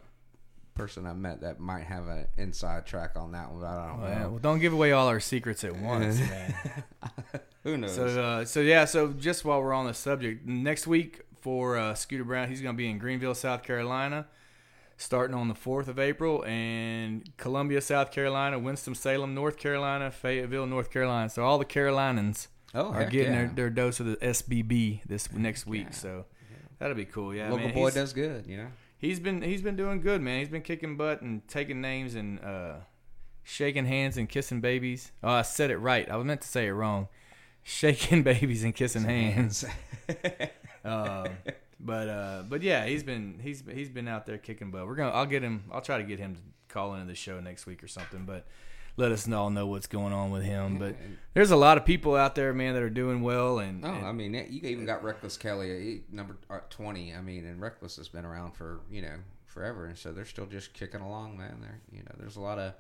person 0.75 1.07
I 1.07 1.13
met 1.13 1.43
that 1.43 1.61
might 1.61 1.85
have 1.85 2.09
an 2.09 2.27
inside 2.37 2.85
track 2.85 3.13
on 3.15 3.31
that 3.33 3.49
one, 3.53 3.61
but 3.61 3.67
I 3.69 3.89
don't 3.89 4.03
yeah. 4.03 4.19
know. 4.19 4.31
Well, 4.31 4.39
don't 4.41 4.59
give 4.59 4.73
away 4.73 4.91
all 4.91 5.07
our 5.07 5.21
secrets 5.21 5.63
at 5.63 5.77
once, 5.77 6.19
man. 6.31 6.55
Who 7.63 7.77
knows? 7.77 7.95
So, 7.95 8.07
uh, 8.07 8.45
so 8.45 8.59
yeah. 8.59 8.87
So, 8.87 9.13
just 9.13 9.45
while 9.45 9.63
we're 9.63 9.73
on 9.73 9.87
the 9.87 9.95
subject, 9.95 10.45
next 10.45 10.89
week 10.89 11.21
for 11.41 11.77
uh, 11.77 11.95
Scooter 11.95 12.25
Brown, 12.25 12.49
he's 12.49 12.61
going 12.61 12.75
to 12.75 12.77
be 12.77 12.91
in 12.91 12.99
Greenville, 12.99 13.37
South 13.37 13.63
Carolina, 13.63 14.27
starting 14.99 15.35
on 15.35 15.49
the 15.49 15.55
fourth 15.55 15.89
of 15.89 15.99
April, 15.99 16.45
and 16.45 17.35
Columbia, 17.39 17.81
South 17.81 18.11
Carolina, 18.11 18.59
Winston 18.59 18.95
Salem, 18.95 19.35
North 19.35 19.57
Carolina, 19.57 20.11
Fayetteville, 20.11 20.67
North 20.67 20.91
Carolina. 20.91 21.31
So 21.31 21.43
all 21.45 21.59
the 21.59 21.65
Carolinians 21.65 22.49
Oh, 22.75 22.93
are 22.93 23.07
getting 23.07 23.33
yeah. 23.33 23.39
their, 23.47 23.53
their 23.55 23.71
dose 23.71 23.99
of 23.99 24.05
the 24.07 24.17
SBB 24.17 25.01
this 25.07 25.33
next 25.33 25.67
week. 25.67 25.95
So 25.95 26.27
that'll 26.79 26.95
be 26.97 27.07
cool. 27.07 27.35
Yeah, 27.35 27.49
Local 27.51 27.67
man. 27.69 27.75
boy 27.75 27.91
does 27.93 28.13
good, 28.13 28.47
you 28.47 28.59
know? 28.59 28.67
he's 28.99 29.19
been 29.21 29.41
he's 29.41 29.63
been 29.63 29.77
doing 29.77 30.01
good, 30.03 30.21
man. 30.21 30.41
He's 30.41 30.49
been 30.51 30.61
kicking 30.63 30.97
butt 30.99 31.23
and 31.23 31.47
taking 31.49 31.81
names 31.81 32.15
and 32.15 32.39
uh, 32.45 32.75
shaking 33.43 33.87
hands 33.87 34.19
and 34.19 34.29
kissing 34.29 34.61
babies. 34.61 35.13
Oh, 35.23 35.31
I 35.31 35.43
said 35.43 35.71
it 35.71 35.79
right. 35.79 36.11
I 36.11 36.17
was 36.17 36.27
meant 36.27 36.43
to 36.43 36.49
say 36.49 36.67
it 36.67 36.73
wrong. 36.73 37.09
Shaking 37.63 38.23
babies 38.33 38.65
and 38.65 38.75
kissing 38.75 39.05
hands. 39.05 39.65
Um, 40.85 41.27
but 41.81 42.09
uh, 42.09 42.43
but 42.49 42.63
yeah, 42.63 42.87
he's 42.87 43.03
been 43.03 43.39
he's 43.43 43.63
he's 43.73 43.89
been 43.89 44.09
out 44.09 44.27
there 44.27 44.39
kicking 44.39 44.71
butt. 44.71 44.87
We're 44.87 44.97
gonna 44.97 45.11
I'll 45.13 45.27
get 45.27 45.43
him. 45.43 45.65
I'll 45.73 45.81
try 45.81 45.99
to 45.99 46.05
get 46.05 46.19
him 46.19 46.35
to 46.37 46.41
call 46.69 46.95
into 46.95 47.07
the 47.07 47.15
show 47.15 47.41
next 47.41 47.67
week 47.67 47.83
or 47.83 47.89
something. 47.89 48.25
But 48.25 48.47
let 48.97 49.13
us 49.13 49.31
all 49.31 49.49
know 49.51 49.67
what's 49.67 49.87
going 49.87 50.13
on 50.13 50.31
with 50.33 50.43
him. 50.43 50.79
But 50.79 50.97
there's 51.35 51.53
a 51.53 51.57
lot 51.57 51.79
of 51.79 51.85
people 51.85 52.17
out 52.17 52.35
there, 52.35 52.53
man, 52.53 52.75
that 52.75 52.83
are 52.83 52.91
doing 52.91 53.23
well. 53.23 53.61
And, 53.61 53.85
Oh, 53.85 53.89
and- 53.93 54.07
I 54.07 54.11
mean, 54.13 54.35
you 54.35 54.61
even 54.69 54.87
got 54.87 55.05
Reckless 55.05 55.37
Kelly, 55.37 56.03
number 56.11 56.37
uh, 56.51 56.59
twenty. 56.69 57.15
I 57.15 57.21
mean, 57.21 57.45
and 57.47 57.61
Reckless 57.61 57.97
has 57.97 58.09
been 58.09 58.25
around 58.25 58.53
for 58.57 58.81
you 58.91 59.03
know 59.03 59.15
forever, 59.47 59.87
and 59.87 59.97
so 59.97 60.13
they're 60.13 60.25
still 60.25 60.47
just 60.47 60.73
kicking 60.75 61.01
along, 61.01 61.39
man. 61.39 61.59
There, 61.61 61.81
you 61.93 62.01
know, 62.01 62.13
there's 62.19 62.37
a 62.37 62.41
lot 62.41 62.59
of. 62.59 62.75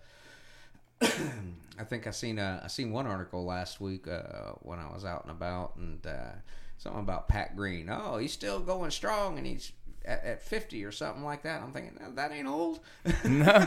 I 1.00 1.84
think 1.84 2.08
I 2.08 2.10
seen 2.10 2.40
uh, 2.40 2.60
I 2.64 2.66
seen 2.66 2.90
one 2.90 3.06
article 3.06 3.44
last 3.44 3.80
week 3.80 4.08
uh, 4.08 4.52
when 4.62 4.80
I 4.80 4.92
was 4.92 5.04
out 5.04 5.22
and 5.22 5.30
about, 5.30 5.76
and 5.76 6.04
uh, 6.04 6.32
something 6.78 7.00
about 7.00 7.28
Pat 7.28 7.56
Green. 7.56 7.90
Oh, 7.90 8.18
he's 8.18 8.32
still 8.32 8.60
going 8.60 8.90
strong, 8.90 9.36
and 9.36 9.46
he's 9.46 9.72
at, 10.04 10.24
at 10.24 10.42
fifty 10.42 10.84
or 10.84 10.92
something 10.92 11.24
like 11.24 11.42
that. 11.42 11.62
I'm 11.62 11.72
thinking 11.72 11.98
"No, 12.00 12.12
that 12.12 12.32
ain't 12.32 12.48
old. 12.48 12.80
No. 13.24 13.66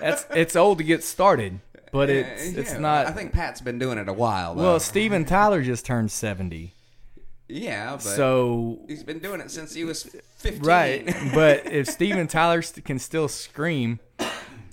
That's 0.00 0.26
it's 0.30 0.56
old 0.56 0.78
to 0.78 0.84
get 0.84 1.04
started, 1.04 1.60
but 1.92 2.10
it's 2.10 2.52
it's 2.52 2.72
yeah, 2.72 2.78
not. 2.78 3.06
I 3.06 3.12
think 3.12 3.32
Pat's 3.32 3.60
been 3.60 3.78
doing 3.78 3.98
it 3.98 4.08
a 4.08 4.12
while. 4.12 4.54
Though. 4.54 4.62
well, 4.62 4.80
Steven 4.80 5.24
Tyler 5.24 5.62
just 5.62 5.86
turned 5.86 6.10
seventy, 6.10 6.74
yeah, 7.48 7.92
but 7.92 8.02
so 8.02 8.80
he's 8.88 9.04
been 9.04 9.20
doing 9.20 9.40
it 9.40 9.50
since 9.50 9.74
he 9.74 9.84
was 9.84 10.02
fifteen. 10.36 10.62
Right, 10.62 11.06
but 11.34 11.66
if 11.72 11.88
Steven 11.88 12.26
Tyler 12.26 12.62
can 12.62 12.98
still 12.98 13.28
scream 13.28 14.00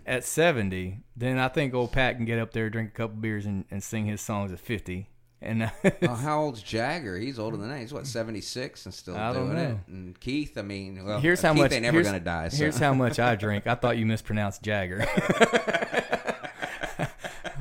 at 0.06 0.24
70, 0.24 1.00
then 1.16 1.38
I 1.38 1.48
think 1.48 1.74
old 1.74 1.92
Pat 1.92 2.18
can 2.18 2.26
get 2.26 2.40
up 2.40 2.52
there, 2.52 2.70
drink 2.70 2.90
a 2.90 2.94
couple 2.94 3.18
beers, 3.18 3.46
and, 3.46 3.66
and 3.72 3.84
sing 3.84 4.06
his 4.06 4.22
songs 4.22 4.52
at 4.52 4.60
50. 4.60 5.08
And 5.44 5.70
Oh, 6.04 6.08
how 6.16 6.42
old's 6.42 6.62
Jagger? 6.64 7.18
He's 7.18 7.38
older 7.38 7.58
than 7.58 7.70
that. 7.70 7.80
He's 7.80 7.94
what 7.94 8.08
seventy 8.08 8.40
six 8.42 8.86
and 8.86 8.94
still 8.94 9.18
I 9.18 9.34
don't 9.34 9.48
doing 9.48 9.58
it. 9.58 9.78
And 9.88 10.20
Keith, 10.20 10.58
I 10.58 10.62
mean, 10.62 11.04
well, 11.06 11.20
here's 11.20 11.42
how 11.42 11.54
Keith 11.54 11.64
much. 11.64 11.72
ain't 11.74 11.84
never 11.84 12.02
gonna 12.02 12.20
die. 12.20 12.48
So. 12.50 12.58
Here's 12.58 12.78
how 12.78 12.94
much 12.94 13.20
I 13.20 13.36
drink. 13.44 13.68
I 13.68 13.76
thought 13.76 13.98
you 13.98 14.06
mispronounced 14.06 14.62
Jagger. 14.64 15.00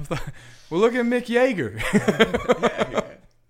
well, 0.08 0.20
look 0.80 0.94
at 0.94 1.04
Mick 1.04 1.26
Yeager. 1.26 1.80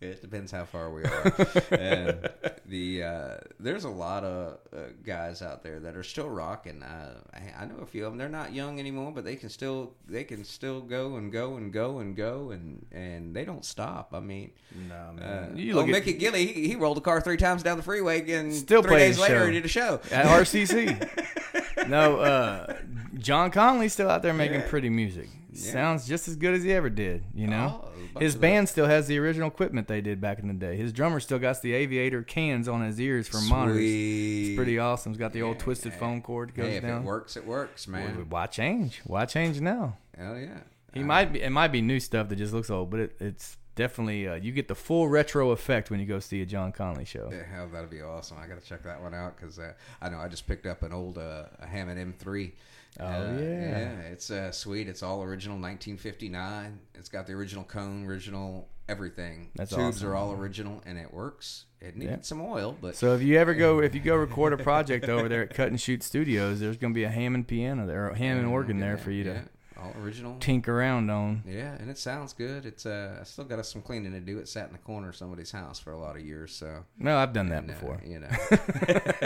It 0.03 0.21
depends 0.21 0.51
how 0.51 0.65
far 0.65 0.91
we 0.91 1.05
are. 1.05 1.33
and 1.71 2.29
the 2.67 3.03
uh, 3.05 3.35
there's 3.61 3.85
a 3.85 3.89
lot 3.89 4.25
of 4.25 4.59
uh, 4.77 4.79
guys 5.05 5.43
out 5.43 5.63
there 5.63 5.79
that 5.81 5.97
are 5.97 6.03
still 6.03 6.29
rocking. 6.29 6.83
Uh, 6.83 7.15
I, 7.33 7.63
I 7.63 7.67
know 7.67 7.77
a 7.83 7.87
few 7.87 8.05
of 8.05 8.11
them. 8.13 8.19
They're 8.19 8.29
not 8.29 8.53
young 8.53 8.81
anymore, 8.81 9.13
but 9.15 9.25
they 9.25 9.37
can 9.37 9.49
still 9.49 9.93
they 10.09 10.25
can 10.25 10.45
still 10.45 10.81
go 10.81 11.17
and 11.17 11.31
go 11.33 11.57
and 11.57 11.73
go 11.73 11.99
and 12.01 12.17
go 12.17 12.51
and 12.51 12.85
and 12.91 13.35
they 13.35 13.45
don't 13.45 13.65
stop. 13.65 14.11
I 14.13 14.21
mean, 14.21 14.51
no, 14.89 15.23
uh, 15.25 15.47
You 15.55 15.75
oh, 15.75 15.77
look 15.77 15.87
at- 15.89 15.93
Mickey 15.93 16.15
Gilley, 16.15 16.53
he, 16.53 16.69
he 16.69 16.77
rolled 16.77 16.99
a 16.99 17.03
car 17.03 17.21
three 17.21 17.37
times 17.37 17.63
down 17.63 17.77
the 17.77 17.83
freeway 17.83 18.29
and 18.33 18.53
Still 18.53 18.83
three 18.83 18.97
days 18.97 19.19
later 19.21 19.41
show. 19.41 19.47
he 19.47 19.53
did 19.53 19.65
a 19.65 19.69
show. 19.69 20.01
at 20.11 20.27
RCC. 20.27 21.39
no, 21.89 22.21
uh, 22.21 22.77
John 23.19 23.51
Conlee's 23.51 23.93
still 23.93 24.09
out 24.11 24.23
there 24.23 24.35
making 24.35 24.63
pretty 24.63 24.91
music. 24.91 25.29
Sounds 25.55 26.07
just 26.09 26.29
as 26.29 26.37
good 26.37 26.55
as 26.55 26.63
he 26.63 26.73
ever 26.73 26.89
did. 26.89 27.25
You 27.35 27.47
know, 27.47 27.85
Oh, 28.15 28.21
his 28.21 28.37
band 28.37 28.69
still 28.71 28.87
has 28.87 29.07
the 29.07 29.19
original 29.19 29.49
equipment 29.49 29.87
they 29.89 30.01
did 30.01 30.21
back 30.21 30.39
in 30.39 30.49
the 30.49 30.55
day. 30.55 30.77
His 30.77 30.93
drummer 30.93 31.21
still 31.21 31.39
got 31.39 31.61
the 31.63 31.75
aviator 31.75 32.23
cans 32.23 32.69
on 32.69 32.83
his 32.83 32.99
ears 33.01 33.29
for 33.29 33.39
monitors. 33.43 33.83
It's 33.85 34.57
pretty 34.57 34.79
awesome. 34.79 35.13
He's 35.13 35.19
got 35.19 35.33
the 35.33 35.43
old 35.43 35.59
twisted 35.59 35.93
phone 35.95 36.23
cord 36.23 36.49
that 36.51 36.57
goes 36.57 36.67
Hey, 36.71 36.77
if 36.77 36.83
down. 36.83 37.03
it 37.03 37.05
works, 37.05 37.37
it 37.37 37.47
works, 37.47 37.87
man. 37.87 38.27
Why 38.31 38.47
change? 38.47 39.03
Why 39.05 39.25
change 39.27 39.61
now? 39.61 39.97
Hell 40.17 40.39
yeah. 40.39 40.59
He 40.95 41.03
might 41.03 41.33
be. 41.33 41.43
It 41.43 41.51
might 41.51 41.69
be 41.69 41.81
new 41.81 42.01
stuff 42.01 42.29
that 42.31 42.37
just 42.37 42.53
looks 42.53 42.69
old, 42.71 42.91
but 42.91 43.01
it, 43.01 43.17
it's 43.21 43.57
definitely 43.75 44.29
uh, 44.29 44.35
you 44.35 44.53
get 44.53 44.69
the 44.69 44.75
full 44.75 45.09
retro 45.09 45.51
effect 45.51 45.91
when 45.91 46.01
you 46.01 46.07
go 46.07 46.19
see 46.19 46.43
a 46.43 46.47
John 46.47 46.73
Conlee 46.73 47.07
show. 47.07 47.29
Yeah, 47.33 47.45
hell, 47.45 47.69
that'd 47.73 47.91
be 47.91 48.03
awesome. 48.03 48.37
I 48.43 48.47
got 48.47 48.61
to 48.61 48.67
check 48.67 48.83
that 48.85 49.01
one 49.03 49.15
out 49.15 49.37
because 49.37 49.59
uh, 49.59 49.73
I 50.01 50.09
know 50.09 50.19
I 50.19 50.29
just 50.29 50.47
picked 50.47 50.67
up 50.67 50.83
an 50.83 50.93
old 50.93 51.19
uh, 51.19 51.45
a 51.59 51.67
Hammond 51.67 52.19
M3. 52.19 52.53
Oh, 53.01 53.05
Uh, 53.07 53.09
yeah. 53.39 53.99
it's 54.11 54.31
uh, 54.31 54.53
sweet. 54.53 54.87
It's 54.89 55.03
all 55.03 55.23
original, 55.23 55.57
1959. 55.57 56.79
It's 56.95 57.09
got 57.09 57.27
the 57.27 57.33
original 57.33 57.65
cone, 57.65 58.05
original 58.07 58.69
everything. 58.89 59.51
That's 59.55 59.71
Tubes 59.75 59.99
awesome. 59.99 60.09
are 60.11 60.17
all 60.17 60.33
original, 60.33 60.83
and 60.85 60.99
it 60.99 61.13
works. 61.13 61.65
It 61.81 61.97
needed 61.97 62.11
Yeah. 62.11 62.23
some 62.23 62.41
oil, 62.43 62.77
but 62.81 62.95
So 62.95 63.15
if 63.15 63.23
you 63.23 63.39
ever 63.39 63.55
go, 63.55 63.81
if 63.81 63.95
you 63.95 64.01
go 64.01 64.15
record 64.17 64.53
a 64.53 64.59
project 64.59 65.09
over 65.09 65.29
there 65.29 65.43
at 65.43 65.55
Cut 65.55 65.69
and 65.69 65.81
Shoot 65.81 66.03
Studios, 66.03 66.61
there's 66.61 66.77
going 66.77 66.93
to 66.93 66.95
be 66.95 67.05
a 67.05 67.09
Hammond 67.11 67.49
piano 67.49 67.87
there, 67.87 68.09
a 68.09 68.17
Hammond 68.17 68.47
organ 68.49 68.79
there 68.79 68.99
for 68.99 69.11
you 69.11 69.25
to 69.25 69.31
yeah, 69.31 69.43
all 69.83 69.93
original. 70.03 70.37
tink 70.41 70.69
around 70.69 71.11
on. 71.11 71.43
Yeah, 71.47 71.75
and 71.79 71.91
it 71.91 71.99
sounds 71.99 72.33
good. 72.33 72.65
It's 72.67 72.87
uh, 72.87 73.19
I 73.21 73.25
still 73.25 73.45
got 73.45 73.65
some 73.67 73.83
cleaning 73.83 74.13
to 74.13 74.21
do. 74.21 74.39
It 74.39 74.49
sat 74.49 74.67
in 74.69 74.73
the 74.73 74.79
corner 74.79 75.09
of 75.11 75.17
somebody's 75.17 75.51
house 75.51 75.79
for 75.81 75.93
a 75.93 75.99
lot 75.99 76.17
of 76.17 76.23
years, 76.25 76.55
so 76.55 76.85
No, 76.99 77.17
I've 77.19 77.33
done 77.33 77.49
that 77.49 77.63
and, 77.65 77.71
uh, 77.71 77.75
before. 77.75 78.01
you 78.07 78.21
know, 78.21 78.29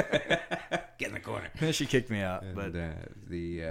get 0.99 1.09
in 1.09 1.15
the 1.15 1.21
corner. 1.21 1.51
she 1.73 1.87
kicked 1.87 2.11
me 2.11 2.21
out, 2.21 2.45
But 2.55 2.73
but 2.73 2.79
uh, 2.81 2.89
the 3.29 3.65
uh, 3.65 3.69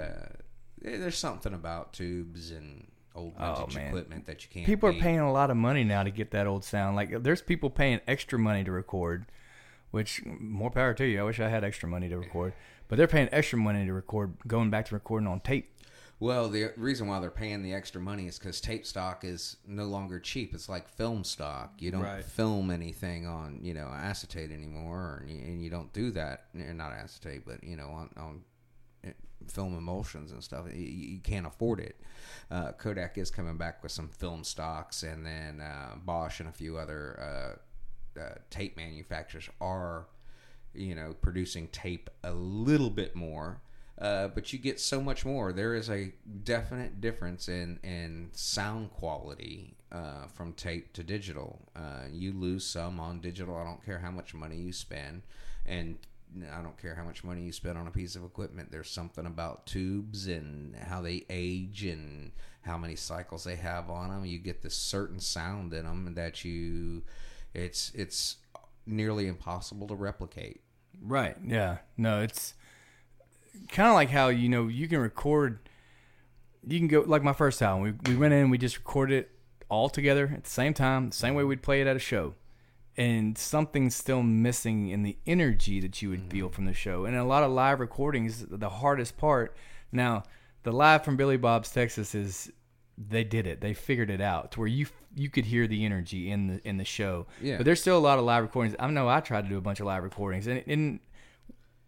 eh, 0.84 0.96
there's 0.98 1.18
something 1.18 1.54
about 1.54 1.92
tubes 1.92 2.50
and 2.50 2.86
old 3.14 3.34
Oh, 3.40 3.54
vintage 3.54 3.74
man. 3.76 3.86
equipment 3.88 4.26
that 4.26 4.42
you 4.44 4.50
can't. 4.52 4.66
people 4.66 4.88
are 4.88 4.92
paying 4.92 5.20
a 5.20 5.32
lot 5.32 5.50
of 5.50 5.56
money 5.56 5.84
now 5.84 6.02
to 6.02 6.10
get 6.10 6.30
that 6.32 6.46
old 6.46 6.64
sound. 6.64 6.96
Like 6.96 7.22
there's 7.22 7.42
people 7.42 7.70
paying 7.70 8.00
extra 8.06 8.38
money 8.38 8.62
to 8.64 8.70
record, 8.70 9.26
which 9.90 10.22
more 10.26 10.70
power 10.70 10.94
to 10.94 11.04
you. 11.06 11.20
I 11.20 11.22
wish 11.24 11.40
I 11.40 11.48
had 11.48 11.64
extra 11.64 11.88
money 11.88 12.08
to 12.08 12.18
record, 12.18 12.52
but 12.88 12.96
they're 12.96 13.06
paying 13.06 13.28
extra 13.32 13.58
money 13.58 13.86
to 13.86 13.92
record, 13.92 14.34
going 14.46 14.70
back 14.70 14.86
to 14.86 14.94
recording 14.94 15.26
on 15.28 15.40
tape. 15.40 15.72
Well, 16.18 16.48
the 16.48 16.72
reason 16.78 17.08
why 17.08 17.20
they're 17.20 17.30
paying 17.30 17.62
the 17.62 17.74
extra 17.74 18.00
money 18.00 18.26
is 18.26 18.38
because 18.38 18.60
tape 18.60 18.86
stock 18.86 19.22
is 19.22 19.58
no 19.66 19.84
longer 19.84 20.18
cheap. 20.18 20.54
It's 20.54 20.68
like 20.68 20.88
film 20.88 21.24
stock. 21.24 21.74
You 21.78 21.90
don't 21.90 22.02
Right. 22.02 22.24
film 22.24 22.70
anything 22.70 23.26
on 23.26 23.60
you 23.62 23.74
know 23.74 23.88
acetate 23.88 24.50
anymore, 24.50 25.18
and 25.26 25.30
you, 25.30 25.42
and 25.44 25.62
you 25.62 25.68
don't 25.68 25.92
do 25.92 26.10
that. 26.12 26.46
Not 26.54 26.92
acetate, 26.92 27.44
but 27.44 27.62
you 27.62 27.76
know 27.76 27.88
on 27.90 28.10
on 28.16 28.44
eh, 29.04 29.10
film 29.46 29.76
emulsions 29.76 30.32
and 30.32 30.42
stuff. 30.42 30.64
You, 30.74 30.80
you 30.86 31.18
can't 31.20 31.46
afford 31.46 31.80
it. 31.80 32.00
Uh, 32.50 32.72
Kodak 32.72 33.18
is 33.18 33.30
coming 33.30 33.58
back 33.58 33.82
with 33.82 33.92
some 33.92 34.08
film 34.08 34.42
stocks, 34.42 35.02
and 35.02 35.26
then 35.26 35.60
uh, 35.60 35.96
Bosch 36.02 36.40
and 36.40 36.48
a 36.48 36.52
few 36.52 36.78
other 36.78 37.58
uh, 38.16 38.20
uh, 38.20 38.34
tape 38.48 38.78
manufacturers 38.78 39.50
are 39.60 40.06
you 40.78 40.94
know, 40.94 41.14
producing 41.22 41.68
tape 41.68 42.10
a 42.22 42.32
little 42.32 42.90
bit 42.90 43.16
more. 43.16 43.62
Uh, 43.98 44.28
but 44.28 44.52
you 44.52 44.58
get 44.58 44.78
so 44.78 45.00
much 45.00 45.24
more. 45.24 45.52
There 45.52 45.74
is 45.74 45.88
a 45.88 46.12
definite 46.44 47.00
difference 47.00 47.48
in, 47.48 47.78
in 47.82 48.28
sound 48.32 48.90
quality 48.90 49.74
uh, 49.90 50.26
from 50.26 50.52
tape 50.52 50.92
to 50.94 51.02
digital. 51.02 51.60
Uh, 51.74 52.04
you 52.12 52.32
lose 52.32 52.66
some 52.66 53.00
on 53.00 53.20
digital. 53.20 53.56
I 53.56 53.64
don't 53.64 53.84
care 53.84 53.98
how 53.98 54.10
much 54.10 54.34
money 54.34 54.56
you 54.56 54.72
spend, 54.72 55.22
and 55.64 55.96
I 56.52 56.60
don't 56.60 56.76
care 56.80 56.94
how 56.94 57.04
much 57.04 57.24
money 57.24 57.42
you 57.42 57.52
spend 57.52 57.78
on 57.78 57.86
a 57.86 57.90
piece 57.90 58.16
of 58.16 58.24
equipment. 58.24 58.70
There's 58.70 58.90
something 58.90 59.24
about 59.24 59.66
tubes 59.66 60.26
and 60.26 60.76
how 60.76 61.00
they 61.00 61.24
age 61.30 61.84
and 61.84 62.32
how 62.62 62.76
many 62.76 62.96
cycles 62.96 63.44
they 63.44 63.56
have 63.56 63.88
on 63.88 64.10
them. 64.10 64.26
You 64.26 64.38
get 64.38 64.60
this 64.60 64.76
certain 64.76 65.20
sound 65.20 65.72
in 65.72 65.86
them 65.86 66.12
that 66.16 66.44
you, 66.44 67.02
it's 67.54 67.92
it's 67.94 68.36
nearly 68.86 69.26
impossible 69.26 69.86
to 69.88 69.94
replicate. 69.94 70.60
Right. 71.00 71.36
Yeah. 71.42 71.78
No, 71.96 72.20
it's 72.20 72.54
kind 73.68 73.88
of 73.88 73.94
like 73.94 74.10
how 74.10 74.28
you 74.28 74.48
know 74.48 74.68
you 74.68 74.88
can 74.88 74.98
record. 74.98 75.68
You 76.66 76.78
can 76.78 76.88
go 76.88 77.04
like 77.06 77.22
my 77.22 77.32
first 77.32 77.62
album. 77.62 77.82
We 77.82 78.12
we 78.12 78.18
went 78.18 78.34
in, 78.34 78.50
we 78.50 78.58
just 78.58 78.78
recorded 78.78 79.18
it 79.18 79.30
all 79.68 79.88
together 79.88 80.32
at 80.34 80.44
the 80.44 80.50
same 80.50 80.74
time, 80.74 81.10
the 81.10 81.16
same 81.16 81.34
way 81.34 81.44
we'd 81.44 81.62
play 81.62 81.80
it 81.80 81.86
at 81.86 81.96
a 81.96 82.00
show, 82.00 82.34
and 82.96 83.36
something's 83.36 83.94
still 83.94 84.22
missing 84.22 84.88
in 84.88 85.02
the 85.02 85.18
energy 85.26 85.80
that 85.80 86.00
you 86.02 86.10
would 86.10 86.20
mm-hmm. 86.20 86.30
feel 86.30 86.48
from 86.48 86.66
the 86.66 86.74
show. 86.74 87.04
And 87.04 87.16
a 87.16 87.24
lot 87.24 87.42
of 87.42 87.50
live 87.50 87.80
recordings, 87.80 88.44
the 88.48 88.68
hardest 88.68 89.16
part. 89.16 89.56
Now, 89.92 90.24
the 90.62 90.72
live 90.72 91.04
from 91.04 91.16
Billy 91.16 91.36
Bob's 91.36 91.70
Texas 91.70 92.14
is 92.14 92.52
they 92.98 93.24
did 93.24 93.46
it. 93.46 93.60
They 93.60 93.74
figured 93.74 94.10
it 94.10 94.20
out 94.20 94.52
to 94.52 94.60
where 94.60 94.68
you 94.68 94.86
you 95.14 95.30
could 95.30 95.46
hear 95.46 95.66
the 95.66 95.84
energy 95.84 96.30
in 96.30 96.46
the 96.46 96.68
in 96.68 96.76
the 96.76 96.84
show. 96.84 97.26
Yeah. 97.40 97.56
But 97.58 97.66
there's 97.66 97.80
still 97.80 97.98
a 97.98 98.00
lot 98.00 98.18
of 98.18 98.24
live 98.24 98.42
recordings. 98.42 98.76
I 98.78 98.88
know 98.88 99.08
I 99.08 99.20
tried 99.20 99.42
to 99.42 99.48
do 99.48 99.58
a 99.58 99.60
bunch 99.60 99.80
of 99.80 99.86
live 99.86 100.02
recordings, 100.02 100.46
and, 100.46 100.62
and 100.66 101.00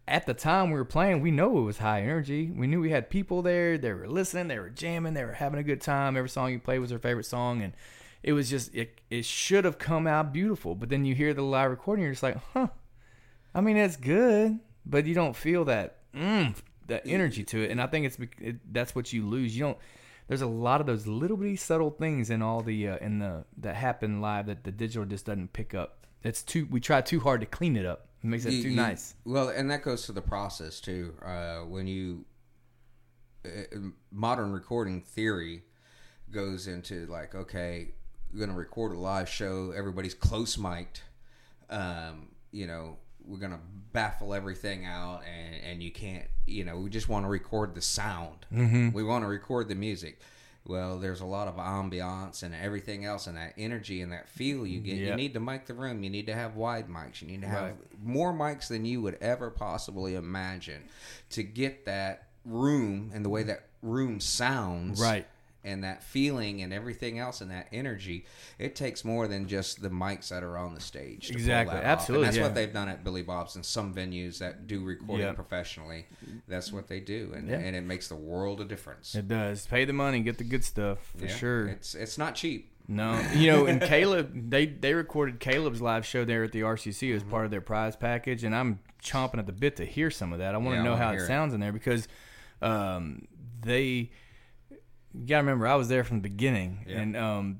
at 0.09 0.25
the 0.25 0.33
time 0.33 0.71
we 0.71 0.77
were 0.77 0.85
playing, 0.85 1.21
we 1.21 1.29
know 1.29 1.59
it 1.59 1.61
was 1.61 1.77
high 1.77 2.01
energy. 2.01 2.51
We 2.53 2.65
knew 2.65 2.81
we 2.81 2.89
had 2.89 3.11
people 3.11 3.43
there. 3.43 3.77
They 3.77 3.93
were 3.93 4.07
listening. 4.07 4.47
They 4.47 4.57
were 4.57 4.69
jamming. 4.69 5.13
They 5.13 5.23
were 5.23 5.33
having 5.33 5.59
a 5.59 5.63
good 5.63 5.81
time. 5.81 6.17
Every 6.17 6.29
song 6.29 6.51
you 6.51 6.59
played 6.59 6.79
was 6.79 6.89
their 6.89 6.99
favorite 6.99 7.27
song, 7.27 7.61
and 7.61 7.73
it 8.23 8.33
was 8.33 8.49
just 8.49 8.73
it. 8.73 8.99
It 9.11 9.23
should 9.23 9.65
have 9.65 9.77
come 9.77 10.07
out 10.07 10.33
beautiful. 10.33 10.73
But 10.73 10.89
then 10.89 11.05
you 11.05 11.13
hear 11.13 11.33
the 11.33 11.43
live 11.43 11.69
recording, 11.69 12.03
you're 12.03 12.13
just 12.13 12.23
like, 12.23 12.37
huh. 12.53 12.67
I 13.53 13.61
mean, 13.61 13.77
it's 13.77 13.97
good, 13.97 14.59
but 14.85 15.05
you 15.05 15.13
don't 15.13 15.35
feel 15.35 15.65
that 15.65 15.97
mm, 16.13 16.55
that 16.87 17.03
energy 17.05 17.43
to 17.43 17.63
it. 17.63 17.71
And 17.71 17.79
I 17.79 17.87
think 17.87 18.07
it's 18.07 18.17
it, 18.39 18.73
that's 18.73 18.95
what 18.95 19.13
you 19.13 19.27
lose. 19.27 19.55
You 19.55 19.65
don't. 19.65 19.77
There's 20.27 20.41
a 20.41 20.47
lot 20.47 20.81
of 20.81 20.87
those 20.87 21.07
little 21.07 21.37
bitty 21.37 21.55
subtle 21.55 21.91
things 21.91 22.29
in 22.29 22.41
all 22.41 22.61
the 22.61 22.89
uh, 22.89 22.97
in 22.97 23.19
the 23.19 23.45
that 23.57 23.75
happen 23.75 24.21
live 24.21 24.47
that 24.47 24.63
the 24.63 24.71
digital 24.71 25.05
just 25.05 25.25
doesn't 25.25 25.53
pick 25.53 25.75
up. 25.75 26.05
It's 26.23 26.41
too. 26.41 26.67
We 26.69 26.79
try 26.79 27.01
too 27.01 27.19
hard 27.19 27.41
to 27.41 27.47
clean 27.47 27.77
it 27.77 27.85
up. 27.85 28.08
It 28.23 28.27
makes 28.27 28.45
it 28.45 28.53
You- 28.53 28.63
too 28.63 28.69
you- 28.69 28.75
nice. 28.75 29.15
Well, 29.25 29.49
and 29.49 29.69
that 29.71 29.81
goes 29.83 30.05
to 30.07 30.11
the 30.11 30.21
process 30.21 30.79
too. 30.81 31.15
Uh, 31.21 31.59
when 31.61 31.87
you 31.87 32.25
uh, 33.45 33.49
modern 34.11 34.51
recording 34.51 35.01
theory 35.01 35.63
goes 36.31 36.67
into 36.67 37.05
like, 37.07 37.33
okay, 37.35 37.93
we're 38.33 38.39
gonna 38.45 38.57
record 38.57 38.91
a 38.91 38.99
live 38.99 39.29
show. 39.29 39.71
Everybody's 39.71 40.13
close 40.13 40.57
mic'd. 40.57 41.01
Um, 41.69 42.29
you 42.51 42.67
know, 42.67 42.97
we're 43.23 43.37
gonna 43.39 43.61
baffle 43.93 44.33
everything 44.33 44.85
out, 44.85 45.21
and 45.25 45.55
and 45.63 45.83
you 45.83 45.91
can't. 45.91 46.25
You 46.45 46.65
know, 46.65 46.77
we 46.79 46.89
just 46.89 47.07
want 47.09 47.25
to 47.25 47.29
record 47.29 47.75
the 47.75 47.81
sound. 47.81 48.45
Mm-hmm. 48.53 48.91
We 48.91 49.03
want 49.03 49.23
to 49.23 49.27
record 49.27 49.69
the 49.69 49.75
music. 49.75 50.19
Well, 50.69 50.99
there's 50.99 51.21
a 51.21 51.25
lot 51.25 51.47
of 51.47 51.55
ambiance 51.55 52.43
and 52.43 52.53
everything 52.53 53.03
else, 53.03 53.25
and 53.25 53.35
that 53.35 53.53
energy 53.57 54.01
and 54.01 54.11
that 54.11 54.29
feel 54.29 54.67
you 54.67 54.79
get. 54.79 54.97
You 54.97 55.15
need 55.15 55.33
to 55.33 55.39
mic 55.39 55.65
the 55.65 55.73
room. 55.73 56.03
You 56.03 56.11
need 56.11 56.27
to 56.27 56.35
have 56.35 56.55
wide 56.55 56.87
mics. 56.87 57.21
You 57.21 57.27
need 57.27 57.41
to 57.41 57.47
have 57.47 57.63
Right. 57.63 57.75
more 58.03 58.31
mics 58.31 58.67
than 58.67 58.85
you 58.85 59.01
would 59.01 59.17
ever 59.19 59.49
possibly 59.49 60.13
imagine 60.13 60.83
to 61.31 61.41
get 61.41 61.85
that 61.85 62.27
room 62.45 63.11
and 63.13 63.25
the 63.25 63.29
way 63.29 63.41
that 63.43 63.63
room 63.81 64.19
sounds 64.19 65.01
Right. 65.01 65.25
And 65.63 65.83
that 65.83 66.01
feeling 66.01 66.61
and 66.61 66.71
everything 66.73 67.19
else 67.19 67.41
and 67.41 67.51
that 67.51 67.67
energy 67.73 68.25
it 68.57 68.75
takes 68.75 69.03
more 69.03 69.27
than 69.27 69.47
just 69.47 69.81
the 69.81 69.89
mics 69.89 70.29
that 70.29 70.41
are 70.43 70.57
on 70.57 70.73
the 70.73 70.79
stage 70.79 71.29
Exactly. 71.31 71.75
Absolutely, 71.75 72.25
that's 72.25 72.37
yeah. 72.37 72.43
what 72.43 72.55
they've 72.55 72.71
done 72.71 72.87
at 72.87 73.03
billy 73.03 73.21
bob's 73.23 73.55
and 73.55 73.65
some 73.65 73.93
venues 73.93 74.37
that 74.39 74.67
do 74.67 74.83
recording 74.83 75.25
Yeah. 75.25 75.33
professionally 75.33 76.05
that's 76.47 76.71
what 76.71 76.87
they 76.87 76.99
do 77.01 77.33
and, 77.35 77.49
Yeah. 77.49 77.57
and 77.57 77.75
it 77.75 77.83
makes 77.83 78.07
the 78.07 78.15
world 78.15 78.61
a 78.61 78.65
difference 78.65 79.15
It 79.15 79.27
does. 79.27 79.67
Pay 79.67 79.83
the 79.85 79.93
money, 79.93 80.21
get 80.21 80.37
the 80.37 80.43
good 80.45 80.63
stuff 80.63 80.99
for 81.17 81.25
Yeah. 81.25 81.35
sure. 81.35 81.67
it's 81.67 81.93
it's 81.93 82.17
not 82.17 82.35
cheap 82.35 82.71
No, 82.87 83.19
you 83.35 83.51
know, 83.51 83.65
and 83.67 83.81
Caleb, 83.93 84.49
they 84.49 84.65
they 84.65 84.93
recorded 84.93 85.39
Caleb's 85.39 85.81
live 85.81 86.05
show 86.05 86.23
there 86.25 86.43
at 86.45 86.51
the 86.53 86.61
RCC 86.61 87.13
as 87.13 87.21
part 87.21 87.45
of 87.45 87.51
their 87.51 87.61
prize 87.61 87.95
package, 87.95 88.43
and 88.43 88.55
I'm 88.55 88.79
chomping 89.03 89.37
at 89.37 89.45
the 89.45 89.51
bit 89.51 89.75
to 89.75 89.85
hear 89.85 90.09
some 90.09 90.33
of 90.33 90.39
that. 90.39 90.55
I 90.55 90.57
want 90.57 90.77
to 90.77 90.83
know 90.83 90.95
how 90.95 91.11
it 91.11 91.17
it. 91.17 91.27
sounds 91.27 91.53
in 91.53 91.59
there 91.59 91.71
because 91.71 92.07
um, 92.63 93.27
they. 93.61 94.09
You 95.13 95.25
gotta 95.27 95.43
remember, 95.43 95.67
I 95.67 95.75
was 95.75 95.87
there 95.89 96.03
from 96.03 96.17
the 96.17 96.29
beginning, 96.29 96.85
Yeah. 96.87 96.99
and 97.01 97.17
um, 97.17 97.59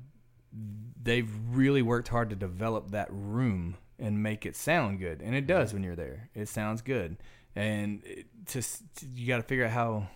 they've 1.02 1.30
really 1.50 1.82
worked 1.82 2.08
hard 2.08 2.30
to 2.30 2.36
develop 2.36 2.90
that 2.92 3.08
room 3.10 3.76
and 3.98 4.22
make 4.22 4.46
it 4.46 4.56
sound 4.56 4.98
good, 4.98 5.20
and 5.22 5.34
it 5.34 5.46
does 5.46 5.72
when 5.74 5.82
you're 5.82 5.96
there. 5.96 6.30
It 6.34 6.48
sounds 6.48 6.80
good, 6.82 7.16
and 7.56 8.02
it 8.04 8.26
just 8.46 8.82
you 9.14 9.26
got 9.26 9.36
to 9.38 9.42
figure 9.42 9.64
out 9.66 9.72
how 9.72 10.08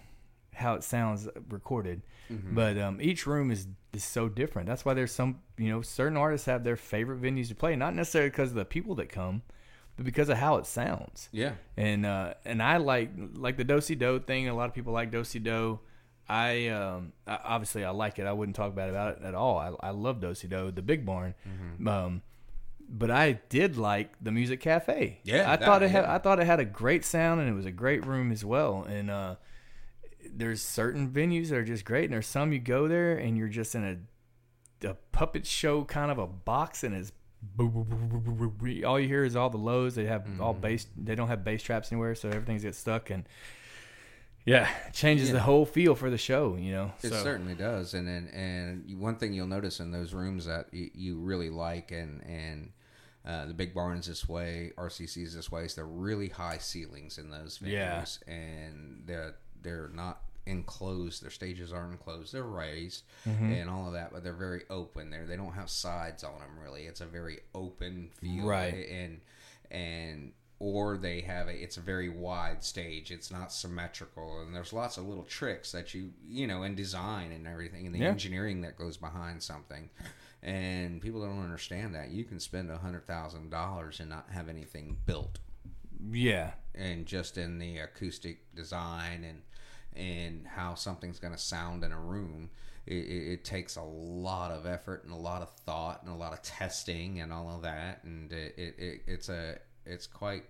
how 0.54 0.74
it 0.74 0.84
sounds 0.84 1.28
recorded. 1.50 2.02
But 2.30 2.78
um, 2.78 3.00
each 3.02 3.26
room 3.26 3.50
is 3.50 3.66
is 3.92 4.02
so 4.02 4.28
different. 4.28 4.66
That's 4.66 4.84
why 4.84 4.94
there's 4.94 5.12
some 5.12 5.40
you 5.58 5.68
know 5.68 5.82
certain 5.82 6.16
artists 6.16 6.46
have 6.46 6.64
their 6.64 6.76
favorite 6.76 7.20
venues 7.20 7.48
to 7.48 7.54
play, 7.54 7.76
not 7.76 7.94
necessarily 7.94 8.30
because 8.30 8.50
of 8.50 8.56
the 8.56 8.64
people 8.64 8.94
that 8.96 9.08
come, 9.08 9.42
but 9.96 10.04
because 10.06 10.28
of 10.30 10.38
how 10.38 10.56
it 10.56 10.66
sounds. 10.66 11.28
yeah 11.32 11.52
And 11.76 12.06
uh, 12.06 12.34
and 12.44 12.62
I 12.62 12.78
like 12.78 13.10
like 13.34 13.56
the 13.56 13.64
Dosey 13.64 13.94
Doe 13.98 14.18
thing. 14.18 14.48
A 14.48 14.54
lot 14.54 14.68
of 14.68 14.74
people 14.74 14.92
like 14.92 15.10
Dosey 15.12 15.38
Doe. 15.42 15.80
I 16.28 16.68
um 16.68 17.12
obviously 17.26 17.84
I 17.84 17.90
like 17.90 18.18
it. 18.18 18.26
I 18.26 18.32
wouldn't 18.32 18.56
talk 18.56 18.74
bad 18.74 18.88
about 18.90 19.18
it 19.18 19.22
at 19.24 19.34
all. 19.34 19.58
I 19.58 19.88
I 19.88 19.90
love 19.90 20.20
Dosey 20.20 20.48
Doe, 20.48 20.70
the 20.70 20.82
Big 20.82 21.04
Barn. 21.04 21.34
Um, 21.86 22.22
but 22.88 23.10
I 23.10 23.40
did 23.48 23.76
like 23.76 24.12
the 24.22 24.30
Music 24.30 24.60
Cafe. 24.60 25.20
Yeah, 25.24 25.50
I 25.50 25.56
that- 25.56 25.64
thought 25.64 25.82
it 25.82 25.90
had 25.90 26.04
yeah. 26.04 26.14
I 26.14 26.18
thought 26.18 26.40
it 26.40 26.46
had 26.46 26.60
a 26.60 26.64
great 26.64 27.04
sound 27.04 27.40
and 27.40 27.48
it 27.50 27.54
was 27.54 27.66
a 27.66 27.70
great 27.70 28.06
room 28.06 28.32
as 28.32 28.44
well. 28.44 28.84
And 28.88 29.10
uh, 29.10 29.36
there's 30.34 30.62
certain 30.62 31.10
venues 31.10 31.48
that 31.48 31.56
are 31.58 31.64
just 31.64 31.84
great, 31.84 32.04
and 32.04 32.12
there's 32.14 32.26
some 32.26 32.52
you 32.52 32.58
go 32.58 32.88
there 32.88 33.16
and 33.16 33.36
you're 33.36 33.48
just 33.48 33.74
in 33.74 33.84
a 33.84 34.88
a 34.88 34.94
puppet 35.12 35.46
show 35.46 35.84
kind 35.84 36.10
of 36.10 36.18
a 36.18 36.26
box, 36.26 36.84
and 36.84 36.94
it's 36.94 37.12
all 38.84 38.98
you 39.00 39.08
hear 39.08 39.24
is 39.24 39.36
all 39.36 39.50
the 39.50 39.58
lows. 39.58 39.94
They 39.94 40.06
have 40.06 40.26
all 40.40 40.54
bass. 40.54 40.86
They 40.96 41.14
don't 41.14 41.28
have 41.28 41.44
bass 41.44 41.62
traps 41.62 41.92
anywhere, 41.92 42.14
so 42.14 42.28
everything's 42.28 42.62
get 42.62 42.74
stuck 42.74 43.10
and. 43.10 43.24
Yeah, 44.44 44.68
it 44.88 44.92
changes 44.92 45.32
the 45.32 45.40
whole 45.40 45.64
feel 45.64 45.94
for 45.94 46.10
the 46.10 46.18
show, 46.18 46.56
you 46.56 46.72
know. 46.72 46.92
It 47.02 47.10
so, 47.10 47.22
certainly 47.22 47.54
does, 47.54 47.94
and 47.94 48.06
and, 48.08 48.28
and 48.34 49.00
one 49.00 49.16
thing 49.16 49.32
you'll 49.32 49.46
notice 49.46 49.80
in 49.80 49.90
those 49.90 50.12
rooms 50.12 50.44
that 50.46 50.66
you, 50.72 50.90
you 50.94 51.16
really 51.18 51.48
like, 51.50 51.92
and 51.92 52.22
and 52.24 52.70
uh, 53.26 53.46
the 53.46 53.54
big 53.54 53.72
barns 53.72 54.06
this 54.06 54.28
way, 54.28 54.72
RCCs 54.76 55.34
this 55.34 55.50
way, 55.50 55.64
is 55.64 55.74
they're 55.74 55.86
really 55.86 56.28
high 56.28 56.58
ceilings 56.58 57.16
in 57.16 57.30
those 57.30 57.58
venues, 57.58 57.70
Yeah. 57.72 58.04
and 58.34 59.02
they're 59.06 59.34
they're 59.62 59.90
not 59.94 60.20
enclosed. 60.44 61.22
Their 61.22 61.30
stages 61.30 61.72
aren't 61.72 61.92
enclosed; 61.92 62.34
they're 62.34 62.42
raised 62.42 63.04
Mm-hmm. 63.26 63.50
and 63.50 63.70
all 63.70 63.86
of 63.86 63.94
that, 63.94 64.12
but 64.12 64.22
they're 64.22 64.34
very 64.34 64.64
open. 64.68 65.08
There, 65.08 65.24
they 65.24 65.36
don't 65.36 65.54
have 65.54 65.70
sides 65.70 66.22
on 66.22 66.38
them 66.38 66.58
really. 66.62 66.82
It's 66.82 67.00
a 67.00 67.06
very 67.06 67.38
open 67.54 68.10
feel, 68.20 68.44
Right. 68.44 68.86
And 68.90 69.20
and 69.70 70.32
or 70.58 70.96
they 70.96 71.20
have 71.22 71.48
a 71.48 71.52
it's 71.62 71.76
a 71.76 71.80
very 71.80 72.08
wide 72.08 72.62
stage. 72.64 73.10
It's 73.10 73.30
not 73.30 73.52
symmetrical. 73.52 74.40
And 74.40 74.54
there's 74.54 74.72
lots 74.72 74.96
of 74.96 75.06
little 75.06 75.24
tricks 75.24 75.72
that 75.72 75.94
you 75.94 76.12
you 76.28 76.46
know 76.46 76.62
in 76.62 76.74
design 76.74 77.32
and 77.32 77.46
everything 77.46 77.86
and 77.86 77.94
the 77.94 78.00
Yeah. 78.00 78.08
engineering 78.08 78.60
that 78.62 78.76
goes 78.78 78.96
behind 78.96 79.42
something. 79.42 79.90
And 80.42 81.00
people 81.00 81.22
don't 81.22 81.42
understand 81.42 81.94
that. 81.94 82.10
You 82.10 82.24
can 82.24 82.38
spend 82.38 82.70
a 82.70 82.78
hundred 82.78 83.06
thousand 83.06 83.50
dollars 83.50 84.00
and 84.00 84.10
not 84.10 84.26
have 84.30 84.48
anything 84.48 84.96
built. 85.06 85.38
Yeah, 86.10 86.52
and 86.74 87.06
just 87.06 87.38
in 87.38 87.58
the 87.58 87.78
acoustic 87.78 88.54
design 88.54 89.24
and 89.24 89.42
and 89.96 90.46
how 90.46 90.74
something's 90.74 91.18
going 91.18 91.32
to 91.32 91.38
sound 91.38 91.84
in 91.84 91.92
a 91.92 91.98
room 92.00 92.50
it, 92.86 92.94
it, 92.94 93.32
it 93.32 93.44
takes 93.44 93.76
a 93.76 93.82
lot 93.82 94.50
of 94.50 94.66
effort 94.66 95.04
and 95.04 95.12
a 95.12 95.16
lot 95.16 95.40
of 95.40 95.50
thought 95.64 96.02
and 96.02 96.12
a 96.12 96.16
lot 96.16 96.32
of 96.34 96.42
testing 96.42 97.20
and 97.20 97.32
all 97.32 97.48
of 97.56 97.62
that. 97.62 98.04
And 98.04 98.30
it, 98.32 98.54
it, 98.58 98.74
it 98.78 99.00
it's 99.06 99.28
a 99.30 99.56
it's 99.86 100.06
quite 100.06 100.44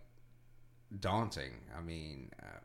daunting 1.00 1.52
i 1.76 1.80
mean 1.80 2.30
uh, 2.42 2.58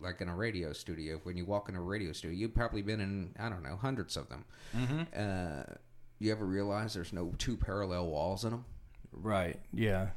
like 0.00 0.20
in 0.20 0.28
a 0.28 0.34
radio 0.34 0.72
studio 0.72 1.20
when 1.24 1.36
you 1.36 1.44
walk 1.44 1.68
in 1.68 1.74
a 1.74 1.80
radio 1.80 2.12
studio 2.12 2.36
you've 2.36 2.54
probably 2.54 2.82
been 2.82 3.00
in 3.00 3.34
i 3.38 3.48
don't 3.48 3.62
know 3.62 3.76
hundreds 3.76 4.16
of 4.16 4.28
them 4.28 4.44
uh, 5.16 5.62
you 6.18 6.32
ever 6.32 6.46
realize 6.46 6.94
there's 6.94 7.12
no 7.12 7.32
two 7.38 7.56
parallel 7.56 8.06
walls 8.06 8.44
in 8.44 8.50
them 8.50 8.64
right, 9.12 9.58
yeah. 9.72 10.08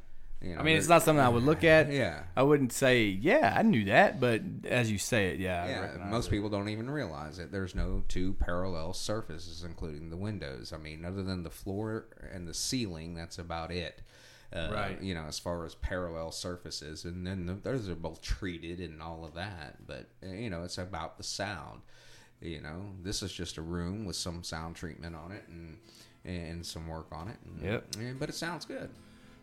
you 0.41 0.53
know, 0.55 0.59
I 0.59 0.63
mean, 0.63 0.77
it's 0.77 0.87
not 0.87 1.03
something 1.03 1.23
I 1.23 1.29
would 1.29 1.43
look 1.43 1.63
at. 1.63 1.91
Yeah. 1.91 2.23
I 2.35 2.43
wouldn't 2.43 2.71
say, 2.73 3.03
yeah, 3.03 3.53
I 3.57 3.61
knew 3.63 3.85
that, 3.85 4.19
but 4.19 4.41
as 4.65 4.91
you 4.91 4.97
say 4.97 5.27
it, 5.27 5.39
yeah. 5.39 5.67
Yeah, 5.67 6.09
most 6.09 6.27
it. 6.27 6.31
people 6.31 6.49
don't 6.49 6.69
even 6.69 6.89
realize 6.89 7.39
it. 7.39 7.51
There's 7.51 7.75
no 7.75 8.03
two 8.07 8.33
parallel 8.33 8.93
surfaces, 8.93 9.63
including 9.63 10.09
the 10.09 10.17
windows. 10.17 10.71
I 10.73 10.77
mean, 10.77 11.05
other 11.05 11.23
than 11.23 11.43
the 11.43 11.49
floor 11.49 12.07
and 12.31 12.47
the 12.47 12.53
ceiling, 12.53 13.13
that's 13.13 13.37
about 13.37 13.71
it. 13.71 14.01
Uh, 14.51 14.69
Right. 14.73 15.01
You 15.01 15.13
know, 15.13 15.25
as 15.27 15.37
far 15.37 15.63
as 15.65 15.75
parallel 15.75 16.31
surfaces, 16.31 17.05
and 17.05 17.25
then 17.25 17.45
the, 17.45 17.53
those 17.53 17.87
are 17.87 17.95
both 17.95 18.21
treated 18.21 18.79
and 18.79 19.01
all 19.01 19.23
of 19.23 19.35
that. 19.35 19.85
But 19.85 20.07
uh, 20.23 20.31
you 20.31 20.49
know, 20.49 20.63
it's 20.63 20.77
about 20.77 21.17
the 21.17 21.23
sound. 21.23 21.81
You 22.41 22.61
know, 22.61 22.81
this 23.03 23.21
is 23.21 23.31
just 23.31 23.57
a 23.57 23.61
room 23.61 24.05
with 24.05 24.15
some 24.15 24.43
sound 24.43 24.75
treatment 24.75 25.15
on 25.15 25.31
it 25.31 25.43
and 25.49 25.77
and 26.25 26.65
some 26.65 26.87
work 26.87 27.07
on 27.11 27.27
it. 27.27 27.37
And, 27.45 27.61
Yep. 27.63 27.95
and- 27.97 28.19
but 28.19 28.29
it 28.29 28.35
sounds 28.35 28.65
good. 28.65 28.89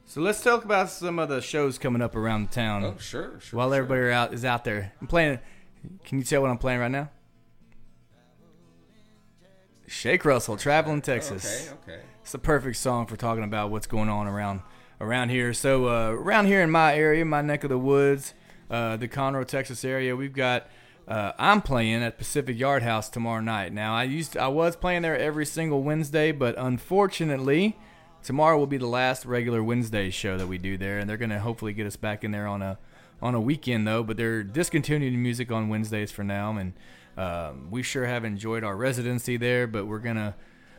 So 0.08 0.20
let's 0.20 0.42
talk 0.42 0.64
about 0.64 0.88
some 0.90 1.18
of 1.18 1.28
the 1.28 1.40
shows 1.40 1.78
coming 1.78 2.00
up 2.00 2.14
around 2.14 2.52
town. 2.52 2.84
Oh, 2.84 2.94
sure, 2.98 3.40
sure. 3.40 3.56
While 3.58 3.70
sure. 3.70 3.76
everybody 3.76 4.12
out 4.12 4.32
is 4.32 4.44
out 4.44 4.64
there, 4.64 4.92
I'm 5.00 5.06
playing. 5.08 5.38
Can 6.04 6.18
you 6.18 6.24
tell 6.24 6.42
what 6.42 6.50
I'm 6.50 6.58
playing 6.58 6.80
right 6.80 6.90
now? 6.90 7.10
Shake 9.86 10.24
Russell, 10.24 10.56
Traveling 10.56 11.00
Texas. 11.02 11.70
Okay, 11.84 11.92
okay. 11.94 12.02
It's 12.22 12.32
the 12.32 12.38
perfect 12.38 12.76
song 12.76 13.06
for 13.06 13.16
talking 13.16 13.44
about 13.44 13.70
what's 13.70 13.86
going 13.86 14.08
on 14.08 14.26
around 14.26 14.62
around 15.00 15.30
here. 15.30 15.52
So 15.52 15.88
uh, 15.88 16.10
around 16.10 16.46
here 16.46 16.62
in 16.62 16.70
my 16.70 16.94
area, 16.94 17.24
my 17.24 17.42
neck 17.42 17.64
of 17.64 17.70
the 17.70 17.78
woods, 17.78 18.34
uh, 18.70 18.96
the 18.96 19.08
Conroe, 19.08 19.46
Texas 19.46 19.84
area, 19.84 20.16
we've 20.16 20.34
got. 20.34 20.68
Uh, 21.08 21.30
I'm 21.38 21.62
playing 21.62 22.02
at 22.02 22.18
Pacific 22.18 22.58
Yard 22.58 22.82
House 22.82 23.08
tomorrow 23.08 23.40
night. 23.40 23.72
Now 23.72 23.94
I 23.94 24.02
used 24.02 24.36
I 24.36 24.48
was 24.48 24.74
playing 24.74 25.02
there 25.02 25.16
every 25.16 25.46
single 25.46 25.84
Wednesday, 25.84 26.32
but 26.32 26.56
unfortunately, 26.58 27.78
tomorrow 28.24 28.58
will 28.58 28.66
be 28.66 28.76
the 28.76 28.88
last 28.88 29.24
regular 29.24 29.62
Wednesday 29.62 30.10
show 30.10 30.36
that 30.36 30.48
we 30.48 30.58
do 30.58 30.76
there, 30.76 30.98
and 30.98 31.08
they're 31.08 31.16
gonna 31.16 31.38
hopefully 31.38 31.72
get 31.72 31.86
us 31.86 31.94
back 31.94 32.24
in 32.24 32.32
there 32.32 32.48
on 32.48 32.60
a 32.60 32.76
on 33.22 33.36
a 33.36 33.40
weekend 33.40 33.86
though. 33.86 34.02
But 34.02 34.16
they're 34.16 34.42
discontinuing 34.42 35.22
music 35.22 35.52
on 35.52 35.68
Wednesdays 35.68 36.10
for 36.10 36.24
now, 36.24 36.56
and 36.56 36.72
um, 37.16 37.70
we 37.70 37.84
sure 37.84 38.06
have 38.06 38.24
enjoyed 38.24 38.64
our 38.64 38.76
residency 38.76 39.36
there. 39.36 39.68
But 39.68 39.86
we're 39.86 40.00
gonna 40.00 40.34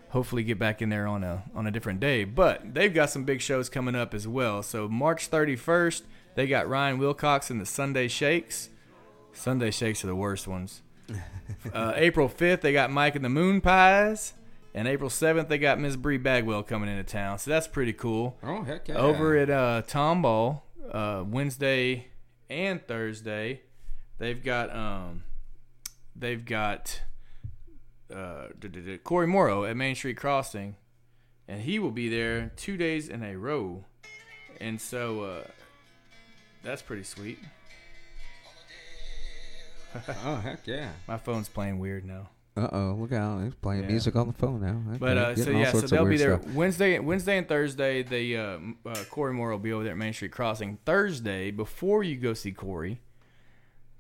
hopefully 0.10 0.44
get 0.44 0.58
back 0.60 0.82
in 0.82 0.90
there 0.90 1.08
on 1.08 1.24
a 1.24 1.44
on 1.56 1.68
a 1.68 1.72
different 1.72 2.00
day. 2.00 2.24
But 2.24 2.74
they've 2.74 2.94
got 2.94 3.10
some 3.10 3.24
big 3.24 3.42
shows 3.42 3.70
coming 3.70 3.96
up 3.96 4.14
as 4.14 4.28
well. 4.28 4.64
So 4.64 4.88
March 4.88 5.30
31st, 5.30 6.04
they 6.36 6.48
got 6.48 6.68
Ryan 6.68 6.98
Wilcox 6.98 7.50
and 7.50 7.60
the 7.60 7.66
Sunday 7.66 8.08
Shakes. 8.08 8.70
Sunday 9.34 9.72
Shakes 9.72 10.04
are 10.04 10.08
the 10.08 10.16
worst 10.16 10.48
ones. 10.48 10.82
uh, 11.74 11.94
April 11.96 12.28
5th, 12.28 12.62
they 12.62 12.74
got 12.74 12.92
Mike 12.92 13.16
and 13.16 13.24
the 13.24 13.30
Moonpies. 13.30 14.34
And 14.74 14.88
April 14.88 15.10
7th, 15.10 15.48
they 15.48 15.58
got 15.58 15.80
Miss 15.80 15.96
Bri 15.96 16.18
Bagwell 16.18 16.62
coming 16.62 16.90
into 16.90 17.04
town. 17.04 17.40
So 17.40 17.50
that's 17.50 17.68
pretty 17.68 17.94
cool. 17.94 18.38
Oh 18.44 18.62
heck 18.64 18.88
yeah! 18.88 18.96
Over 18.96 19.36
at 19.36 19.50
uh, 19.50 19.82
Tomball, 19.88 20.62
uh, 20.92 21.24
Wednesday 21.26 22.10
and 22.48 22.86
Thursday, 22.86 23.62
they've 24.20 24.44
got 24.44 24.76
um, 24.76 25.24
they've 26.16 26.46
got 26.46 27.02
uh, 28.14 28.48
Cory 29.04 29.28
Morrow 29.28 29.66
at 29.66 29.76
Main 29.78 29.96
Street 29.96 30.18
Crossing, 30.18 30.76
and 31.48 31.62
he 31.62 31.80
will 31.80 31.92
be 31.92 32.10
there 32.10 32.52
two 32.56 32.78
days 32.78 33.10
in 33.10 33.24
a 33.24 33.36
row, 33.38 33.84
and 34.62 34.80
so 34.80 35.24
uh, 35.24 35.44
that's 36.64 36.82
pretty 36.82 37.04
sweet. 37.04 37.40
oh 40.26 40.36
heck 40.38 40.66
yeah! 40.68 40.90
My 41.08 41.18
phone's 41.18 41.50
playing 41.50 41.80
weird 41.80 42.06
now. 42.06 42.30
Uh 42.56 42.68
oh, 42.72 42.98
look 43.00 43.12
out! 43.14 43.44
He's 43.44 43.56
playing 43.56 43.84
Yeah. 43.84 43.90
music 43.90 44.16
on 44.16 44.28
the 44.28 44.34
phone 44.34 44.62
now. 44.62 44.82
But 45.00 45.18
uh, 45.18 45.36
so 45.36 45.52
yeah, 45.52 45.72
so 45.72 45.82
they'll 45.82 46.06
be 46.06 46.18
there 46.18 46.40
stuff. 46.42 46.54
Wednesday, 46.54 47.00
Wednesday 47.00 47.38
and 47.38 47.48
Thursday. 47.48 48.04
The 48.04 48.38
uh, 48.38 48.58
uh, 48.86 49.04
Cory 49.10 49.34
Morrow 49.34 49.56
will 49.56 49.64
be 49.64 49.72
over 49.72 49.84
there 49.84 49.92
at 49.94 49.98
Main 49.98 50.14
Street 50.14 50.32
Crossing. 50.32 50.78
Thursday, 50.86 51.52
before 51.52 52.04
you 52.04 52.16
go 52.18 52.34
see 52.34 52.52
Cory, 52.52 53.00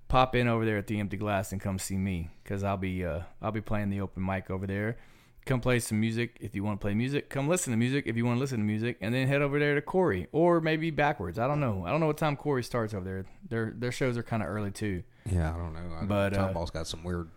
pop 0.08 0.36
in 0.36 0.48
over 0.48 0.66
there 0.66 0.78
at 0.78 0.88
the 0.88 1.00
Empty 1.00 1.18
Glass 1.18 1.52
and 1.52 1.62
come 1.62 1.80
see 1.80 1.98
me 1.98 2.30
because 2.44 2.64
I'll 2.64 2.78
be 2.78 3.06
uh, 3.06 3.22
I'll 3.42 3.52
be 3.52 3.62
playing 3.62 3.90
the 3.90 4.02
open 4.02 4.26
mic 4.26 4.50
over 4.50 4.68
there. 4.68 4.98
Come 5.46 5.62
play 5.62 5.80
some 5.80 6.02
music 6.02 6.38
if 6.42 6.56
you 6.56 6.64
want 6.64 6.80
to 6.80 6.84
play 6.84 6.94
music. 6.94 7.30
Come 7.30 7.48
listen 7.48 7.72
to 7.72 7.78
music 7.78 8.04
if 8.06 8.18
you 8.18 8.26
want 8.26 8.38
to 8.38 8.42
listen 8.42 8.58
to 8.58 8.66
music, 8.66 8.98
and 9.00 9.16
then 9.16 9.28
head 9.28 9.42
over 9.42 9.60
there 9.60 9.76
to 9.76 9.82
Cory 9.82 10.28
or 10.34 10.60
maybe 10.60 10.92
backwards. 10.92 11.40
I 11.40 11.48
don't 11.48 11.62
know. 11.62 11.84
I 11.86 11.92
don't 11.92 12.02
know 12.02 12.08
what 12.08 12.18
time 12.18 12.36
Cory 12.36 12.64
starts 12.64 12.94
over 12.94 13.06
there. 13.06 13.26
Their 13.48 13.74
their 13.76 13.92
shows 13.92 14.18
are 14.18 14.24
kind 14.24 14.44
of 14.44 14.50
early 14.50 14.72
too. 14.72 15.04
Yeah, 15.26 15.54
I 15.54 15.58
don't 15.58 15.74
know. 15.74 15.96
I, 16.02 16.06
But, 16.06 16.34
Tom 16.34 16.50
uh, 16.50 16.54
Ball's 16.54 16.72
got 16.72 16.88
some 16.88 17.04
weird. 17.04 17.30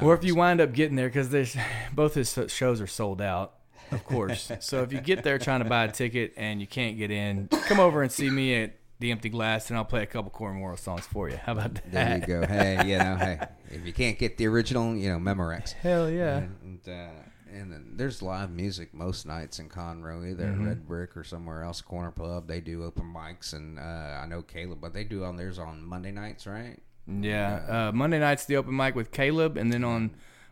Or 0.00 0.14
if 0.14 0.22
you 0.22 0.36
wind 0.36 0.60
up 0.60 0.72
getting 0.72 0.94
there, 0.96 1.08
because 1.08 1.30
there's 1.30 1.56
both 1.92 2.14
his 2.14 2.38
shows 2.46 2.80
are 2.80 2.86
sold 2.86 3.20
out, 3.20 3.54
of 3.90 4.04
course. 4.04 4.50
so 4.60 4.82
if 4.82 4.92
you 4.92 5.00
get 5.00 5.24
there 5.24 5.38
trying 5.38 5.62
to 5.62 5.68
buy 5.68 5.84
a 5.84 5.90
ticket 5.90 6.32
and 6.36 6.60
you 6.60 6.68
can't 6.68 6.96
get 6.96 7.10
in, 7.10 7.48
come 7.48 7.80
over 7.80 8.00
and 8.02 8.12
see 8.12 8.30
me 8.30 8.54
at 8.54 8.79
the 9.00 9.10
Empty 9.10 9.30
Glass, 9.30 9.70
and 9.70 9.76
I'll 9.78 9.84
play 9.84 10.02
a 10.02 10.06
couple 10.06 10.30
Cory 10.30 10.54
Morrow 10.54 10.76
songs 10.76 11.06
for 11.06 11.28
you. 11.28 11.36
How 11.36 11.52
about 11.52 11.74
that? 11.74 11.90
There 11.92 12.16
you 12.18 12.26
go. 12.26 12.46
Hey, 12.46 12.86
you 12.86 12.98
know, 12.98 13.16
hey, 13.16 13.40
if 13.70 13.84
you 13.84 13.92
can't 13.92 14.18
get 14.18 14.36
the 14.38 14.46
original, 14.46 14.94
you 14.94 15.08
know, 15.10 15.18
Memorex. 15.18 15.72
Hell 15.82 16.08
yeah! 16.10 16.44
And 16.62 16.80
uh, 16.86 17.08
and 17.52 17.72
then 17.72 17.94
there's 17.96 18.22
live 18.22 18.50
music 18.50 18.94
most 18.94 19.26
nights 19.26 19.58
in 19.58 19.68
Conroe, 19.68 20.30
either 20.30 20.44
Mm-hmm. 20.44 20.66
Red 20.66 20.86
Brick 20.86 21.16
or 21.16 21.24
somewhere 21.24 21.64
else, 21.64 21.80
Corner 21.80 22.10
Pub. 22.12 22.46
They 22.46 22.60
do 22.60 22.84
open 22.84 23.12
mics, 23.12 23.52
and 23.54 23.78
uh, 23.78 23.82
I 24.22 24.26
know 24.26 24.42
Caleb, 24.42 24.80
but 24.80 24.92
they 24.92 25.04
do 25.04 25.24
on 25.24 25.36
theirs 25.36 25.58
on 25.58 25.84
Monday 25.84 26.12
nights, 26.12 26.46
right? 26.46 26.78
Yeah. 27.08 27.88
Uh, 27.88 27.92
Monday 27.92 28.18
night's 28.20 28.44
the 28.44 28.56
open 28.56 28.76
mic 28.76 28.94
with 28.94 29.10
Caleb, 29.10 29.56
and 29.56 29.72
then 29.72 29.82
on 29.82 30.10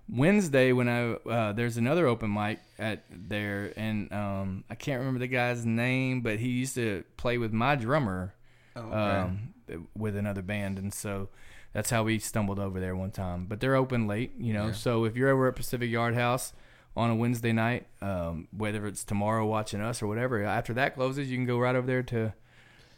Wednesday 0.08 0.72
when 0.72 0.88
I 0.88 1.12
uh, 1.30 1.52
there's 1.52 1.76
another 1.76 2.06
open 2.06 2.32
mic 2.32 2.60
at 2.78 3.04
there, 3.10 3.72
and 3.76 4.10
um, 4.12 4.64
I 4.70 4.74
can't 4.74 4.98
remember 5.00 5.20
the 5.20 5.28
guy's 5.28 5.66
name, 5.66 6.22
but 6.22 6.38
he 6.38 6.48
used 6.48 6.74
to 6.76 7.04
play 7.18 7.36
with 7.38 7.52
my 7.52 7.76
drummer. 7.76 8.34
Oh, 8.76 8.92
um, 8.92 9.54
with 9.96 10.16
another 10.16 10.42
band, 10.42 10.78
and 10.78 10.92
so 10.94 11.28
that's 11.72 11.90
how 11.90 12.04
we 12.04 12.18
stumbled 12.18 12.58
over 12.58 12.80
there 12.80 12.94
one 12.96 13.10
time. 13.10 13.46
But 13.46 13.60
they're 13.60 13.74
open 13.76 14.06
late, 14.06 14.32
you 14.38 14.52
know. 14.52 14.72
So 14.72 15.04
if 15.04 15.16
you're 15.16 15.28
ever 15.28 15.48
at 15.48 15.56
Pacific 15.56 15.90
Yard 15.90 16.14
House 16.14 16.52
on 16.96 17.10
a 17.10 17.14
Wednesday 17.14 17.52
night, 17.52 17.86
um, 18.00 18.48
whether 18.56 18.86
it's 18.86 19.04
tomorrow 19.04 19.46
watching 19.46 19.80
us 19.80 20.00
or 20.02 20.06
whatever, 20.06 20.42
after 20.44 20.72
that 20.74 20.94
closes, 20.94 21.30
you 21.30 21.36
can 21.36 21.46
go 21.46 21.58
right 21.58 21.76
over 21.76 21.86
there 21.86 22.02
to 22.04 22.32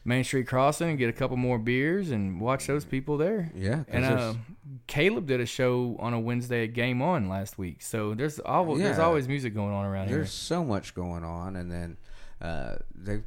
Main 0.05 0.25
Street 0.25 0.47
Crossing 0.47 0.91
and 0.91 0.99
get 0.99 1.09
a 1.11 1.13
couple 1.13 1.37
more 1.37 1.59
beers 1.59 2.11
and 2.11 2.41
watch 2.41 2.67
those 2.67 2.85
people 2.85 3.17
there. 3.19 3.51
Yeah, 3.55 3.85
and 3.89 4.05
uh, 4.05 4.35
Caleb 4.87 5.27
did 5.27 5.41
a 5.41 5.47
show 5.47 5.97
on 5.99 6.15
a 6.15 6.21
Wednesday 6.21 6.65
at 6.65 6.73
Game 6.73 7.03
On 7.03 7.29
last 7.29 7.59
week. 7.59 7.83
So 7.83 8.15
there's 8.15 8.39
al- 8.47 8.77
there's 8.77 8.99
always 8.99 9.29
music 9.29 9.55
going 9.55 9.73
on 9.75 9.85
around 9.85 10.09
here. 10.09 10.19
There's 10.19 10.33
so 10.33 10.65
much 10.65 10.95
going 10.95 11.25
on, 11.25 11.57
and 11.57 11.71
then 11.71 11.97
uh, 12.41 12.77
they 12.95 13.21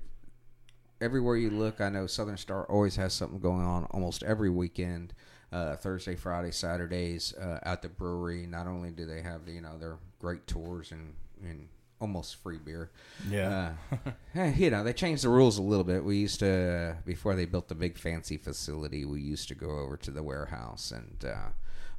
everywhere 1.04 1.36
you 1.36 1.50
look. 1.50 1.82
I 1.82 1.90
know 1.90 2.08
Southern 2.08 2.38
Star 2.38 2.66
always 2.66 2.96
has 2.96 3.14
something 3.14 3.40
going 3.40 3.66
on 3.66 3.86
almost 3.92 4.24
every 4.24 4.50
weekend. 4.50 5.14
Uh, 5.52 5.76
Thursday, 5.76 6.16
Friday, 6.16 6.50
Saturdays 6.50 7.34
uh, 7.36 7.60
at 7.62 7.84
the 7.84 7.90
brewery. 7.90 8.48
Not 8.48 8.66
only 8.66 8.90
do 8.90 9.06
they 9.06 9.22
have 9.22 9.46
the, 9.46 9.52
you 9.52 9.62
know 9.62 9.78
their 9.78 9.98
great 10.20 10.48
tours 10.48 10.92
and 10.92 11.14
and 11.44 11.68
almost 12.02 12.42
free 12.42 12.58
beer. 12.58 12.90
Yeah. 13.30 13.74
Uh, 13.92 14.12
eh, 14.36 14.54
you 14.58 14.72
know 14.72 14.84
they 14.84 14.94
changed 14.94 15.24
the 15.24 15.30
rules 15.30 15.60
a 15.60 15.62
little 15.62 15.84
bit. 15.84 16.04
We 16.04 16.18
used 16.18 16.40
to 16.40 16.98
before 17.06 17.36
they 17.36 17.46
built 17.46 17.68
the 17.68 17.76
big 17.76 17.98
fancy 18.00 18.38
facility. 18.38 19.06
We 19.06 19.22
used 19.22 19.48
to 19.50 19.56
go 19.56 19.70
over 19.80 19.96
to 19.98 20.12
the 20.12 20.24
warehouse 20.24 20.92
and 20.92 21.24
uh, 21.24 21.50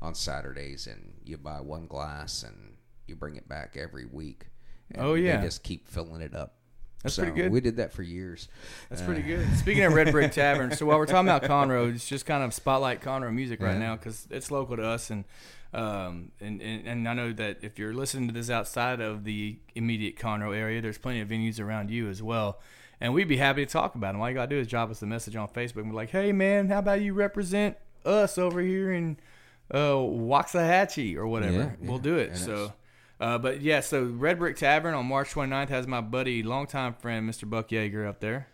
on 0.03 0.15
Saturdays 0.17 0.87
and 0.89 1.13
you 1.25 1.37
buy 1.37 1.61
one 1.61 1.87
glass 1.87 2.43
and 2.43 2.75
you 3.07 3.15
bring 3.15 3.37
it 3.37 3.49
back 3.49 3.77
every 3.77 4.05
week. 4.07 4.47
And 4.91 5.01
Oh, 5.01 5.15
yeah. 5.15 5.37
they 5.39 5.47
just 5.47 5.63
keep 5.63 5.87
filling 5.87 6.21
it 6.23 6.35
up. 6.35 6.55
That's 7.05 7.15
So, 7.15 7.23
pretty 7.23 7.37
good. 7.43 7.53
We 7.53 7.61
did 7.61 7.77
that 7.77 7.93
for 7.93 8.03
years. 8.03 8.49
That's 8.89 9.01
pretty 9.03 9.23
good. 9.23 9.47
Speaking 9.59 9.85
of 9.85 9.93
Red 9.93 10.11
Brick 10.11 10.33
Tavern, 10.33 10.73
so 10.75 10.87
while 10.87 10.99
we're 10.99 11.07
talking 11.07 11.29
about 11.29 11.43
Conroe, 11.45 11.95
it's 11.95 12.09
just 12.09 12.27
kind 12.27 12.43
of 12.43 12.53
spotlight 12.53 13.01
Conroe 13.03 13.33
music 13.33 13.61
right 13.63 13.75
Yeah. 13.75 13.79
now 13.79 13.97
because 13.97 14.27
it's 14.31 14.51
local 14.51 14.75
to 14.77 14.85
us, 14.85 15.11
and, 15.11 15.25
um, 15.75 16.33
and 16.41 16.61
and 16.63 16.87
and 16.89 17.09
I 17.09 17.13
know 17.15 17.33
that 17.35 17.59
if 17.63 17.79
you're 17.79 17.93
listening 17.95 18.27
to 18.29 18.35
this 18.35 18.49
outside 18.51 19.01
of 19.01 19.25
the 19.25 19.59
immediate 19.75 20.17
Conroe 20.19 20.57
area, 20.57 20.81
there's 20.81 20.99
plenty 20.99 21.21
of 21.21 21.29
venues 21.29 21.61
around 21.61 21.91
you 21.91 22.09
as 22.09 22.23
well, 22.23 22.59
and 23.01 23.13
we'd 23.13 23.29
be 23.29 23.37
happy 23.37 23.67
to 23.67 23.71
talk 23.71 23.95
about 23.95 24.13
them. 24.13 24.21
All 24.23 24.29
you 24.29 24.35
gotta 24.35 24.49
do 24.49 24.59
is 24.59 24.67
drop 24.67 24.91
us 24.91 25.03
a 25.03 25.07
message 25.07 25.37
on 25.37 25.47
Facebook 25.49 25.83
and 25.83 25.91
be 25.91 25.97
like, 25.97 26.11
"Hey 26.11 26.33
man, 26.33 26.69
how 26.69 26.79
about 26.79 27.01
you 27.03 27.13
represent 27.13 27.77
us 28.07 28.39
over 28.39 28.61
here 28.63 28.93
in 28.93 29.19
uh, 29.71 29.95
Waxahachie 29.97 31.17
or 31.17 31.27
whatever?" 31.27 31.77
Yeah, 31.79 31.89
we'll 31.89 31.99
do 31.99 32.17
it. 32.17 32.31
And 32.31 32.39
so. 32.39 32.73
Uh, 33.21 33.39
but 33.39 33.61
yeah, 33.61 33.81
so 33.81 34.05
Red 34.05 34.39
Brick 34.39 34.57
Tavern 34.57 34.95
on 34.95 35.07
March 35.07 35.35
29th 35.35 35.69
has 35.69 35.87
my 35.87 36.01
buddy, 36.01 36.43
longtime 36.43 36.95
friend, 36.95 37.29
Mr. 37.29 37.49
Buck 37.49 37.69
Yeager 37.69 38.07
up 38.07 38.21
there. 38.21 38.49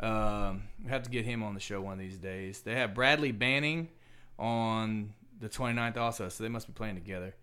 Um, 0.00 0.64
we 0.82 0.90
have 0.90 1.04
to 1.04 1.10
get 1.10 1.24
him 1.24 1.42
on 1.42 1.54
the 1.54 1.60
show 1.60 1.80
one 1.80 1.94
of 1.94 1.98
these 1.98 2.18
days. 2.18 2.60
They 2.60 2.74
have 2.74 2.94
Bradley 2.94 3.30
Banning 3.30 3.88
on 4.38 5.14
the 5.38 5.48
29th 5.48 5.96
also, 5.96 6.28
so 6.28 6.42
they 6.42 6.48
must 6.48 6.66
be 6.66 6.72
playing 6.72 6.96
together. 6.96 7.34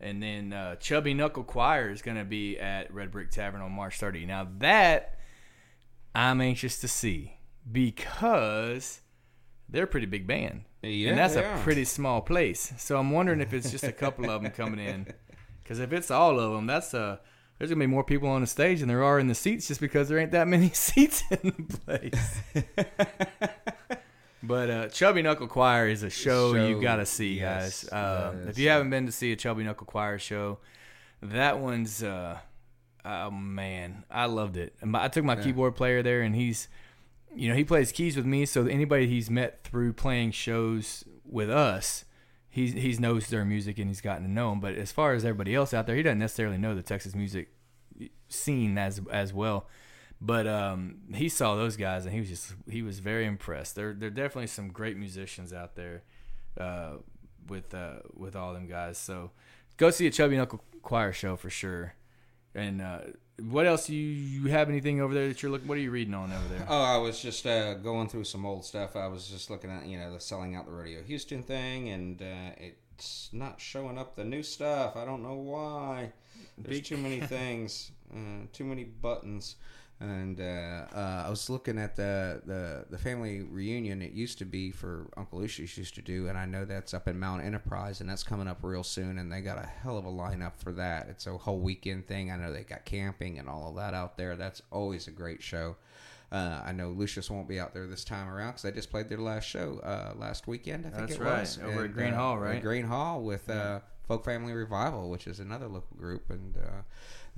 And 0.00 0.22
then 0.22 0.52
uh, 0.52 0.76
Chubby 0.76 1.14
Knuckle 1.14 1.44
Choir 1.44 1.90
is 1.90 2.02
going 2.02 2.16
to 2.16 2.24
be 2.24 2.58
at 2.58 2.92
Red 2.92 3.10
Brick 3.10 3.30
Tavern 3.30 3.60
on 3.60 3.70
March 3.70 3.98
30. 3.98 4.26
Now 4.26 4.48
that 4.58 5.18
I'm 6.14 6.40
anxious 6.40 6.80
to 6.80 6.88
see 6.88 7.36
because 7.70 9.00
they're 9.68 9.84
a 9.84 9.88
pretty 9.88 10.06
big 10.06 10.26
band. 10.26 10.64
Yeah, 10.82 11.10
and 11.10 11.18
that's 11.18 11.36
a 11.36 11.44
are. 11.44 11.58
pretty 11.58 11.84
small 11.84 12.22
place. 12.22 12.72
So 12.78 12.98
I'm 12.98 13.10
wondering 13.10 13.42
if 13.42 13.52
it's 13.52 13.70
just 13.70 13.84
a 13.84 13.92
couple 13.92 14.30
of 14.30 14.42
them 14.42 14.50
coming 14.52 14.80
in. 14.80 15.06
Because 15.70 15.78
if 15.78 15.92
it's 15.92 16.10
all 16.10 16.40
of 16.40 16.50
them, 16.50 16.66
that's 16.66 16.94
uh, 16.94 17.18
there's 17.56 17.70
gonna 17.70 17.78
be 17.78 17.86
more 17.86 18.02
people 18.02 18.28
on 18.28 18.40
the 18.40 18.46
stage 18.48 18.80
than 18.80 18.88
there 18.88 19.04
are 19.04 19.20
in 19.20 19.28
the 19.28 19.36
seats, 19.36 19.68
just 19.68 19.80
because 19.80 20.08
there 20.08 20.18
ain't 20.18 20.32
that 20.32 20.48
many 20.56 20.70
seats 20.70 21.22
in 21.30 21.54
the 21.56 21.78
place. 21.78 22.40
but 24.42 24.68
uh, 24.68 24.88
Chubby 24.88 25.22
Knuckle 25.22 25.46
Choir 25.46 25.86
is 25.86 26.02
a 26.02 26.10
show, 26.10 26.56
you 26.56 26.74
Show, 26.74 26.80
gotta 26.80 27.06
see, 27.06 27.38
yes, 27.38 27.84
guys. 27.84 27.92
Um, 27.92 28.38
yes. 28.40 28.48
if 28.48 28.58
you 28.58 28.68
haven't 28.68 28.90
been 28.90 29.06
to 29.06 29.12
see 29.12 29.30
a 29.30 29.36
Chubby 29.36 29.62
Knuckle 29.62 29.86
Choir 29.86 30.18
show, 30.18 30.58
that 31.22 31.60
one's 31.60 32.02
uh, 32.02 32.38
oh 33.04 33.30
man, 33.30 34.02
I 34.10 34.24
loved 34.24 34.56
it. 34.56 34.74
I 34.92 35.06
took 35.06 35.24
my 35.24 35.36
keyboard 35.36 35.76
player 35.76 36.02
there, 36.02 36.22
and 36.22 36.34
he's 36.34 36.66
you 37.32 37.48
know, 37.48 37.54
he 37.54 37.62
plays 37.62 37.92
keys 37.92 38.16
with 38.16 38.26
me, 38.26 38.44
so 38.44 38.66
anybody 38.66 39.06
he's 39.06 39.30
met 39.30 39.62
through 39.62 39.92
playing 39.92 40.32
shows 40.32 41.04
with 41.24 41.48
us, 41.48 42.06
he's 42.50 42.72
he's 42.72 43.00
knows 43.00 43.28
their 43.28 43.44
music 43.44 43.78
and 43.78 43.88
he's 43.88 44.00
gotten 44.00 44.24
to 44.24 44.30
know 44.30 44.50
them. 44.50 44.60
But 44.60 44.74
as 44.74 44.92
far 44.92 45.14
as 45.14 45.24
everybody 45.24 45.54
else 45.54 45.72
out 45.72 45.86
there, 45.86 45.96
he 45.96 46.02
doesn't 46.02 46.18
necessarily 46.18 46.58
know 46.58 46.74
the 46.74 46.82
Texas 46.82 47.14
music 47.14 47.48
scene 48.28 48.76
as 48.76 49.00
as 49.10 49.32
well. 49.32 49.66
But 50.20 50.46
um, 50.46 50.98
he 51.14 51.30
saw 51.30 51.54
those 51.54 51.76
guys 51.76 52.04
and 52.04 52.12
he 52.12 52.20
was 52.20 52.28
just 52.28 52.54
he 52.68 52.82
was 52.82 52.98
very 52.98 53.24
impressed. 53.24 53.76
There 53.76 53.94
there 53.94 54.08
are 54.08 54.10
definitely 54.10 54.48
some 54.48 54.68
great 54.68 54.96
musicians 54.96 55.52
out 55.52 55.76
there 55.76 56.02
uh, 56.58 56.96
with 57.48 57.72
uh, 57.72 58.00
with 58.14 58.36
all 58.36 58.52
them 58.52 58.66
guys. 58.66 58.98
So 58.98 59.30
go 59.76 59.90
see 59.90 60.06
a 60.06 60.10
Chubby 60.10 60.36
Knuckle 60.36 60.62
Choir 60.82 61.12
show 61.12 61.36
for 61.36 61.50
sure. 61.50 61.94
And 62.54 62.82
uh, 62.82 62.98
what 63.48 63.66
else 63.66 63.88
you 63.88 64.00
you 64.00 64.48
have 64.48 64.68
anything 64.68 65.00
over 65.00 65.14
there 65.14 65.28
that 65.28 65.42
you're 65.42 65.50
looking? 65.50 65.68
What 65.68 65.78
are 65.78 65.80
you 65.80 65.90
reading 65.90 66.14
on 66.14 66.32
over 66.32 66.54
there? 66.54 66.66
Oh, 66.68 66.82
I 66.82 66.96
was 66.98 67.20
just 67.20 67.46
uh, 67.46 67.74
going 67.74 68.08
through 68.08 68.24
some 68.24 68.44
old 68.44 68.64
stuff. 68.64 68.96
I 68.96 69.06
was 69.06 69.28
just 69.28 69.50
looking 69.50 69.70
at, 69.70 69.86
you 69.86 69.98
know, 69.98 70.12
the 70.12 70.20
selling 70.20 70.54
out 70.54 70.66
the 70.66 70.72
Radio 70.72 71.02
Houston 71.02 71.42
thing, 71.42 71.88
and 71.88 72.20
uh, 72.20 72.50
it's 72.58 73.30
not 73.32 73.60
showing 73.60 73.98
up 73.98 74.16
the 74.16 74.24
new 74.24 74.42
stuff. 74.42 74.96
I 74.96 75.04
don't 75.04 75.22
know 75.22 75.34
why. 75.34 76.12
There's 76.58 76.82
too 76.82 76.96
many 76.96 77.20
things, 77.20 77.92
uh, 78.12 78.46
too 78.52 78.64
many 78.64 78.84
buttons. 78.84 79.56
And 80.00 80.40
uh, 80.40 80.86
uh, 80.96 81.24
I 81.26 81.28
was 81.28 81.50
looking 81.50 81.78
at 81.78 81.94
the, 81.94 82.40
the, 82.46 82.86
the 82.88 82.96
family 82.96 83.42
reunion 83.42 84.00
it 84.00 84.12
used 84.12 84.38
to 84.38 84.46
be 84.46 84.70
for 84.70 85.10
Uncle 85.14 85.40
Lucius 85.40 85.76
used 85.76 85.94
to 85.96 86.02
do, 86.02 86.28
and 86.28 86.38
I 86.38 86.46
know 86.46 86.64
that's 86.64 86.94
up 86.94 87.06
in 87.06 87.20
Mount 87.20 87.44
Enterprise, 87.44 88.00
and 88.00 88.08
that's 88.08 88.22
coming 88.22 88.48
up 88.48 88.60
real 88.62 88.82
soon, 88.82 89.18
and 89.18 89.30
they 89.30 89.42
got 89.42 89.58
a 89.58 89.66
hell 89.66 89.98
of 89.98 90.06
a 90.06 90.10
lineup 90.10 90.56
for 90.56 90.72
that. 90.72 91.08
It's 91.10 91.26
a 91.26 91.36
whole 91.36 91.58
weekend 91.58 92.08
thing. 92.08 92.30
I 92.30 92.36
know 92.36 92.50
they 92.50 92.62
got 92.62 92.86
camping 92.86 93.38
and 93.38 93.46
all 93.46 93.68
of 93.68 93.76
that 93.76 93.92
out 93.92 94.16
there. 94.16 94.36
That's 94.36 94.62
always 94.70 95.06
a 95.06 95.10
great 95.10 95.42
show. 95.42 95.76
Uh, 96.32 96.62
I 96.64 96.72
know 96.72 96.90
Lucius 96.90 97.28
won't 97.28 97.48
be 97.48 97.60
out 97.60 97.74
there 97.74 97.86
this 97.86 98.04
time 98.04 98.28
around 98.28 98.52
because 98.52 98.62
they 98.62 98.70
just 98.70 98.90
played 98.90 99.08
their 99.08 99.18
last 99.18 99.48
show 99.48 99.80
uh, 99.82 100.14
last 100.16 100.46
weekend. 100.46 100.86
I 100.86 100.90
think 100.90 101.08
That's 101.08 101.20
it 101.20 101.24
right, 101.24 101.40
was 101.40 101.58
over 101.58 101.84
at 101.84 101.92
Gruene 101.92 102.14
uh, 102.14 102.16
Hall, 102.16 102.38
right? 102.38 102.62
Gruene 102.62 102.86
Hall 102.86 103.20
with 103.20 103.50
uh, 103.50 103.80
Folk 104.06 104.24
Family 104.24 104.52
Revival, 104.52 105.10
which 105.10 105.26
is 105.26 105.40
another 105.40 105.66
local 105.66 105.96
group, 105.98 106.30
and 106.30 106.56
uh, 106.56 106.82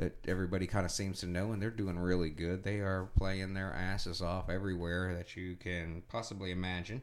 that 0.02 0.28
everybody 0.28 0.66
kind 0.66 0.84
of 0.84 0.90
seems 0.90 1.20
to 1.20 1.26
know, 1.26 1.52
and 1.52 1.62
they're 1.62 1.70
doing 1.70 1.98
really 1.98 2.30
good. 2.30 2.64
They 2.64 2.80
are 2.80 3.08
playing 3.16 3.54
their 3.54 3.72
asses 3.72 4.20
off 4.20 4.50
everywhere 4.50 5.14
that 5.14 5.36
you 5.36 5.56
can 5.56 6.02
possibly 6.08 6.50
imagine, 6.50 7.02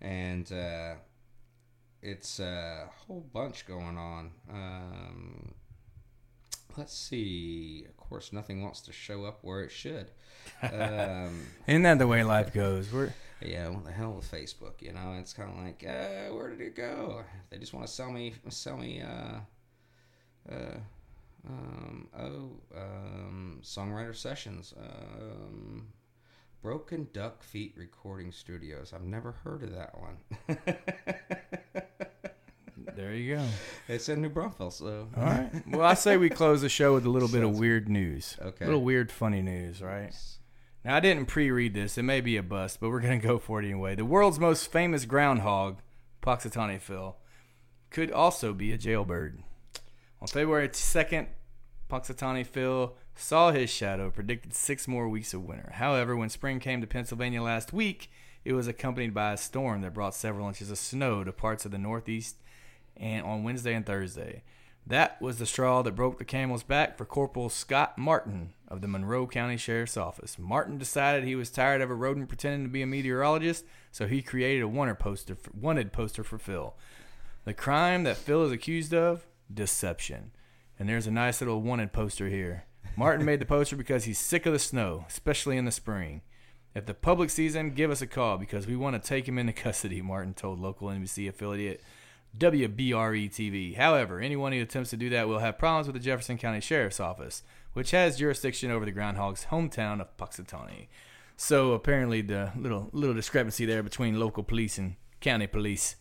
and 0.00 0.50
uh, 0.52 0.94
it's 2.02 2.38
a 2.40 2.88
whole 3.06 3.26
bunch 3.32 3.66
going 3.66 3.96
on. 3.96 4.30
Um, 4.50 5.54
let's 6.76 6.96
see. 6.96 7.86
Of 7.88 7.96
course, 7.96 8.32
nothing 8.32 8.62
wants 8.62 8.80
to 8.82 8.92
show 8.92 9.24
up 9.24 9.38
where 9.42 9.62
it 9.62 9.70
should. 9.70 10.10
Um, 10.62 11.46
Isn't 11.66 11.82
that 11.82 11.98
the 11.98 12.06
way 12.06 12.22
life 12.22 12.52
goes? 12.52 12.92
We're 12.92 13.12
Yeah, 13.40 13.68
what 13.68 13.84
the 13.84 13.92
hell 13.92 14.12
with 14.12 14.30
Facebook? 14.30 14.80
You 14.80 14.92
know, 14.92 15.16
it's 15.18 15.32
kind 15.32 15.50
of 15.50 15.64
like, 15.64 15.84
uh, 15.86 16.34
where 16.34 16.50
did 16.50 16.60
it 16.60 16.76
go? 16.76 17.24
They 17.50 17.58
just 17.58 17.72
want 17.72 17.86
to 17.86 17.92
sell 17.92 18.10
me, 18.10 18.34
sell 18.50 18.76
me, 18.76 19.02
uh, 19.02 20.52
uh, 20.52 20.78
um, 21.48 22.08
oh, 22.18 22.50
um, 22.76 23.60
songwriter 23.62 24.14
sessions, 24.14 24.74
um, 24.78 25.88
Broken 26.62 27.08
Duck 27.12 27.42
Feet 27.42 27.74
Recording 27.76 28.32
Studios. 28.32 28.92
I've 28.94 29.04
never 29.04 29.32
heard 29.32 29.62
of 29.62 29.74
that 29.74 29.94
one. 29.98 30.18
There 32.96 33.12
you 33.12 33.36
go. 33.36 33.44
it's 33.88 34.08
in 34.08 34.22
New 34.22 34.28
Braunfels, 34.28 34.76
so. 34.76 35.08
All 35.16 35.22
right. 35.22 35.50
Well, 35.66 35.82
I 35.86 35.94
say 35.94 36.16
we 36.16 36.30
close 36.30 36.60
the 36.60 36.68
show 36.68 36.94
with 36.94 37.04
a 37.04 37.10
little 37.10 37.28
bit 37.28 37.42
of 37.42 37.58
weird 37.58 37.88
news. 37.88 38.36
Okay. 38.40 38.64
A 38.64 38.68
little 38.68 38.84
weird, 38.84 39.10
funny 39.10 39.42
news, 39.42 39.82
right? 39.82 40.04
Yes. 40.04 40.38
Now, 40.84 40.96
I 40.96 41.00
didn't 41.00 41.26
pre 41.26 41.50
read 41.50 41.74
this. 41.74 41.98
It 41.98 42.02
may 42.02 42.20
be 42.20 42.36
a 42.36 42.42
bust, 42.42 42.78
but 42.80 42.90
we're 42.90 43.00
going 43.00 43.20
to 43.20 43.26
go 43.26 43.38
for 43.38 43.60
it 43.60 43.64
anyway. 43.64 43.94
The 43.94 44.04
world's 44.04 44.38
most 44.38 44.70
famous 44.70 45.06
groundhog, 45.06 45.78
Punxsutawney 46.22 46.80
Phil, 46.80 47.16
could 47.90 48.12
also 48.12 48.52
be 48.52 48.70
a 48.70 48.78
jailbird. 48.78 49.42
On 50.24 50.28
February 50.28 50.70
2nd, 50.70 51.26
Punxsutawney 51.90 52.46
Phil 52.46 52.94
saw 53.14 53.52
his 53.52 53.68
shadow, 53.68 54.10
predicted 54.10 54.54
six 54.54 54.88
more 54.88 55.06
weeks 55.06 55.34
of 55.34 55.44
winter. 55.44 55.72
However, 55.74 56.16
when 56.16 56.30
spring 56.30 56.60
came 56.60 56.80
to 56.80 56.86
Pennsylvania 56.86 57.42
last 57.42 57.74
week, 57.74 58.10
it 58.42 58.54
was 58.54 58.66
accompanied 58.66 59.12
by 59.12 59.34
a 59.34 59.36
storm 59.36 59.82
that 59.82 59.92
brought 59.92 60.14
several 60.14 60.48
inches 60.48 60.70
of 60.70 60.78
snow 60.78 61.24
to 61.24 61.30
parts 61.30 61.66
of 61.66 61.72
the 61.72 61.78
Northeast 61.78 62.36
and 62.96 63.22
on 63.26 63.44
Wednesday 63.44 63.74
and 63.74 63.84
Thursday. 63.84 64.42
That 64.86 65.20
was 65.20 65.36
the 65.36 65.44
straw 65.44 65.82
that 65.82 65.92
broke 65.94 66.16
the 66.16 66.24
camel's 66.24 66.62
back 66.62 66.96
for 66.96 67.04
Corporal 67.04 67.50
Scott 67.50 67.98
Martin 67.98 68.54
of 68.66 68.80
the 68.80 68.88
Monroe 68.88 69.26
County 69.26 69.58
Sheriff's 69.58 69.98
Office. 69.98 70.38
Martin 70.38 70.78
decided 70.78 71.24
he 71.24 71.36
was 71.36 71.50
tired 71.50 71.82
of 71.82 71.90
a 71.90 71.94
rodent 71.94 72.28
pretending 72.28 72.62
to 72.62 72.72
be 72.72 72.80
a 72.80 72.86
meteorologist, 72.86 73.66
so 73.92 74.06
he 74.06 74.22
created 74.22 74.62
a 74.62 74.68
wanted 74.68 74.98
poster 74.98 75.34
for, 75.34 75.50
wanted 75.54 75.92
poster 75.92 76.24
for 76.24 76.38
Phil. 76.38 76.74
The 77.44 77.52
crime 77.52 78.04
that 78.04 78.16
Phil 78.16 78.42
is 78.46 78.52
accused 78.52 78.94
of? 78.94 79.26
Deception. 79.52 80.32
And 80.78 80.88
there's 80.88 81.06
a 81.06 81.12
nice 81.12 81.40
little 81.40 81.62
wanted 81.62 81.92
poster 81.92 82.28
here. 82.28 82.64
Martin 82.96 83.24
made 83.24 83.40
the 83.40 83.46
poster 83.46 83.76
because 83.76 84.04
he's 84.04 84.18
sick 84.18 84.46
of 84.46 84.52
the 84.52 84.58
snow, 84.58 85.04
especially 85.08 85.56
in 85.56 85.64
the 85.64 85.70
spring. 85.70 86.22
If 86.74 86.86
the 86.86 86.94
public 86.94 87.30
sees 87.30 87.54
him, 87.54 87.70
give 87.70 87.90
us 87.90 88.02
a 88.02 88.06
call 88.06 88.36
because 88.36 88.66
we 88.66 88.76
want 88.76 89.00
to 89.00 89.08
take 89.08 89.28
him 89.28 89.38
into 89.38 89.52
custody, 89.62 90.02
Martin 90.02 90.34
told 90.34 90.60
local 90.60 90.88
NBC 90.88 91.28
affiliate 91.28 91.80
WBRE 92.38 93.30
TV. 93.30 93.76
However, 93.76 94.20
anyone 94.20 94.52
who 94.52 94.60
attempts 94.60 94.90
to 94.90 94.96
do 94.96 95.08
that 95.10 95.28
will 95.28 95.38
have 95.38 95.58
problems 95.58 95.86
with 95.86 95.94
the 95.94 96.00
Jefferson 96.00 96.36
County 96.36 96.60
Sheriff's 96.60 96.98
Office, 96.98 97.42
which 97.74 97.92
has 97.92 98.18
jurisdiction 98.18 98.70
over 98.70 98.84
the 98.84 98.90
groundhog's 98.90 99.46
hometown 99.46 100.00
of 100.00 100.16
Punxsutawney. 100.16 100.88
So 101.36 101.72
apparently, 101.72 102.22
the 102.22 102.52
little 102.56 102.90
little 102.92 103.14
discrepancy 103.14 103.66
there 103.66 103.82
between 103.82 104.18
local 104.18 104.42
police 104.42 104.78
and 104.78 104.96
county 105.20 105.46
police. 105.46 105.96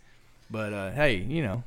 But 0.50 0.74
uh, 0.74 0.92
hey, 0.92 1.16
you 1.16 1.42
know, 1.42 1.64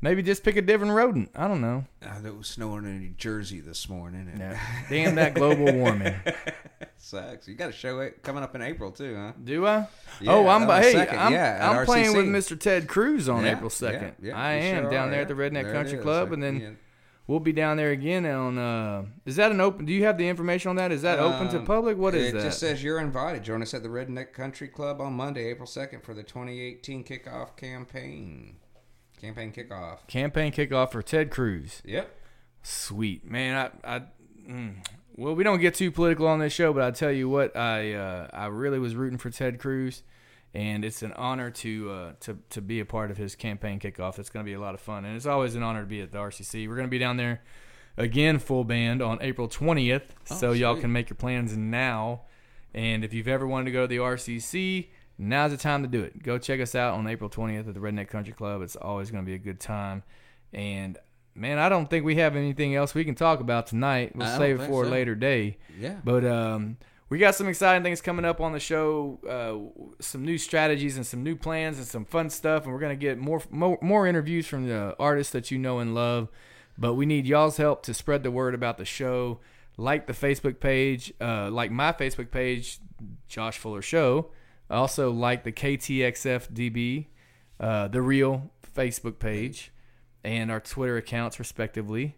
maybe 0.00 0.22
just 0.22 0.42
pick 0.44 0.56
a 0.56 0.62
different 0.62 0.92
rodent. 0.92 1.30
I 1.34 1.48
don't 1.48 1.60
know. 1.60 1.84
Uh, 2.02 2.26
it 2.26 2.36
was 2.36 2.48
snowing 2.48 2.84
in 2.84 3.00
New 3.00 3.14
Jersey 3.16 3.60
this 3.60 3.88
morning. 3.88 4.28
And 4.30 4.38
Yeah. 4.38 4.60
Damn 4.88 5.14
that 5.16 5.34
global 5.34 5.72
warming. 5.72 6.14
sucks. 6.98 7.46
You 7.48 7.54
got 7.54 7.70
a 7.70 7.72
show 7.72 8.00
it 8.00 8.22
coming 8.22 8.42
up 8.42 8.54
in 8.54 8.62
April 8.62 8.90
too, 8.90 9.14
huh? 9.16 9.32
Do 9.42 9.66
I? 9.66 9.86
Yeah, 10.20 10.32
oh, 10.32 10.48
I'm 10.48 10.68
hey, 10.82 10.92
second, 10.92 11.18
I'm, 11.18 11.32
yeah, 11.32 11.70
I'm 11.70 11.84
playing 11.86 12.16
with 12.16 12.26
Mr. 12.26 12.58
Ted 12.58 12.88
Cruz 12.88 13.28
on 13.28 13.44
Yeah, 13.44 13.52
April 13.52 13.70
second. 13.70 14.14
yeah, 14.22 14.36
I 14.36 14.52
am 14.52 14.84
sure 14.84 14.90
down 14.90 15.08
are, 15.08 15.10
there 15.12 15.20
at 15.22 15.28
the 15.28 15.34
Redneck 15.34 15.64
There 15.64 15.72
Country. 15.72 15.98
Club, 15.98 16.30
I- 16.30 16.34
and 16.34 16.42
then 16.42 16.78
we'll 17.26 17.40
be 17.40 17.52
down 17.52 17.76
there 17.76 17.90
again 17.90 18.26
on. 18.26 18.58
Uh, 18.58 19.04
is 19.24 19.36
that 19.36 19.50
an 19.52 19.60
open? 19.60 19.84
Do 19.84 19.92
you 19.92 20.04
have 20.04 20.18
the 20.18 20.28
information 20.28 20.70
on 20.70 20.76
that? 20.76 20.90
Is 20.92 21.02
that 21.02 21.18
open 21.18 21.48
to 21.50 21.58
Um, 21.58 21.64
public? 21.66 21.96
What 21.98 22.14
is 22.14 22.28
it 22.30 22.32
that? 22.34 22.38
It 22.40 22.42
just 22.44 22.58
says 22.60 22.82
you're 22.82 23.00
invited. 23.00 23.44
Join 23.44 23.62
us 23.62 23.74
at 23.74 23.82
the 23.82 23.88
Redneck 23.88 24.32
Country 24.32 24.68
Club 24.68 25.00
on 25.00 25.12
Monday, 25.12 25.46
April 25.50 25.66
2nd 25.68 26.02
for 26.02 26.14
the 26.14 26.22
2018 26.22 27.04
kickoff 27.04 27.56
campaign. 27.56 28.56
Campaign 29.20 29.52
kickoff. 29.52 30.06
Campaign 30.06 30.52
kickoff 30.52 30.92
for 30.92 31.02
Ted 31.02 31.30
Cruz. 31.30 31.82
Yep. 31.84 32.10
Sweet 32.62 33.24
man, 33.24 33.70
I, 33.84 33.96
I 33.96 34.02
mm, 34.48 34.74
well, 35.16 35.34
we 35.34 35.44
don't 35.44 35.60
get 35.60 35.74
too 35.74 35.90
political 35.90 36.26
on 36.26 36.40
this 36.40 36.52
show, 36.52 36.72
but 36.72 36.82
I 36.82 36.90
tell 36.90 37.10
you 37.12 37.28
what, 37.28 37.56
I 37.56 37.94
uh, 37.94 38.28
I 38.32 38.46
really 38.46 38.78
was 38.78 38.94
rooting 38.94 39.18
for 39.18 39.30
Ted 39.30 39.58
Cruz, 39.58 40.02
and 40.52 40.84
it's 40.84 41.02
an 41.02 41.12
honor 41.14 41.50
to 41.50 41.90
uh, 41.90 42.12
to 42.20 42.38
to 42.50 42.60
be 42.60 42.80
a 42.80 42.84
part 42.84 43.10
of 43.10 43.16
his 43.16 43.34
campaign 43.34 43.80
kickoff. 43.80 44.18
It's 44.18 44.28
going 44.28 44.44
to 44.44 44.48
be 44.48 44.54
a 44.54 44.60
lot 44.60 44.74
of 44.74 44.80
fun, 44.80 45.04
and 45.04 45.16
it's 45.16 45.26
always 45.26 45.54
an 45.54 45.62
honor 45.62 45.80
to 45.80 45.86
be 45.86 46.00
at 46.00 46.12
the 46.12 46.18
RCC. 46.18 46.68
We're 46.68 46.74
going 46.74 46.88
to 46.88 46.90
be 46.90 46.98
down 46.98 47.16
there 47.16 47.42
again, 47.96 48.38
full 48.38 48.64
band 48.64 49.00
on 49.00 49.18
April 49.22 49.48
twentieth, 49.48 50.14
so 50.24 50.52
y'all 50.52 50.76
can 50.76 50.92
make 50.92 51.08
your 51.08 51.16
plans 51.16 51.56
now. 51.56 52.22
And 52.74 53.04
if 53.04 53.14
you've 53.14 53.28
ever 53.28 53.46
wanted 53.46 53.66
to 53.66 53.70
go 53.70 53.82
to 53.82 53.86
the 53.86 53.96
RCC, 53.96 54.88
now's 55.18 55.50
the 55.50 55.56
time 55.56 55.82
to 55.82 55.88
do 55.88 56.02
it. 56.02 56.22
Go 56.22 56.38
check 56.38 56.60
us 56.60 56.74
out 56.74 56.94
on 56.94 57.06
April 57.06 57.30
20th 57.30 57.68
at 57.68 57.74
the 57.74 57.80
Redneck 57.80 58.08
Country 58.08 58.32
Club. 58.32 58.62
It's 58.62 58.76
always 58.76 59.10
going 59.10 59.24
to 59.24 59.26
be 59.26 59.34
a 59.34 59.38
good 59.38 59.60
time. 59.60 60.02
And 60.52 60.98
man, 61.34 61.58
I 61.58 61.68
don't 61.68 61.88
think 61.88 62.04
we 62.04 62.16
have 62.16 62.36
anything 62.36 62.74
else 62.74 62.94
we 62.94 63.04
can 63.04 63.14
talk 63.14 63.40
about 63.40 63.66
tonight. 63.66 64.14
We'll 64.14 64.26
I 64.26 64.38
save 64.38 64.60
it 64.60 64.66
for 64.66 64.84
a 64.84 64.88
later 64.88 65.14
day. 65.14 65.58
Yeah. 65.78 65.96
But 66.02 66.24
um, 66.24 66.78
we 67.08 67.18
got 67.18 67.34
some 67.34 67.48
exciting 67.48 67.82
things 67.82 68.00
coming 68.00 68.24
up 68.24 68.40
on 68.40 68.52
the 68.52 68.60
show. 68.60 69.20
Uh, 69.28 70.00
some 70.00 70.24
new 70.24 70.38
strategies 70.38 70.96
and 70.96 71.06
some 71.06 71.22
new 71.22 71.36
plans 71.36 71.78
and 71.78 71.86
some 71.86 72.04
fun 72.04 72.30
stuff. 72.30 72.64
And 72.64 72.72
we're 72.72 72.80
gonna 72.80 72.96
get 72.96 73.18
more 73.18 73.42
more, 73.50 73.78
more 73.80 74.06
interviews 74.06 74.46
from 74.46 74.66
the 74.66 74.96
artists 74.98 75.32
that 75.32 75.50
you 75.50 75.58
know 75.58 75.78
and 75.78 75.94
love. 75.94 76.28
But 76.78 76.94
we 76.94 77.06
need 77.06 77.26
y'all's 77.26 77.56
help 77.56 77.82
to 77.84 77.94
spread 77.94 78.22
the 78.22 78.30
word 78.30 78.54
about 78.54 78.78
the 78.78 78.84
show. 78.84 79.40
Like 79.78 80.06
the 80.06 80.14
Facebook 80.14 80.58
page, 80.58 81.12
uh, 81.20 81.50
like 81.50 81.70
my 81.70 81.92
Facebook 81.92 82.30
page, 82.30 82.78
Josh 83.28 83.58
Fuller 83.58 83.82
Show. 83.82 84.30
Also 84.70 85.10
like 85.10 85.44
the 85.44 85.52
KTXFDB, 85.52 87.06
uh, 87.60 87.88
the 87.88 88.02
real 88.02 88.50
Facebook 88.74 89.18
page, 89.18 89.72
and 90.24 90.50
our 90.50 90.60
Twitter 90.60 90.96
accounts 90.96 91.38
respectively. 91.38 92.16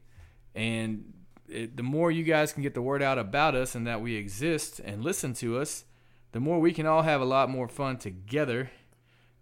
And 0.54 1.12
it, 1.48 1.76
the 1.76 1.82
more 1.82 2.10
you 2.10 2.24
guys 2.24 2.52
can 2.52 2.62
get 2.62 2.74
the 2.74 2.82
word 2.82 3.02
out 3.02 3.18
about 3.18 3.54
us 3.54 3.74
and 3.74 3.86
that 3.86 4.00
we 4.00 4.16
exist 4.16 4.80
and 4.80 5.04
listen 5.04 5.34
to 5.34 5.58
us, 5.58 5.84
the 6.32 6.40
more 6.40 6.60
we 6.60 6.72
can 6.72 6.86
all 6.86 7.02
have 7.02 7.20
a 7.20 7.24
lot 7.24 7.50
more 7.50 7.68
fun 7.68 7.96
together. 7.98 8.70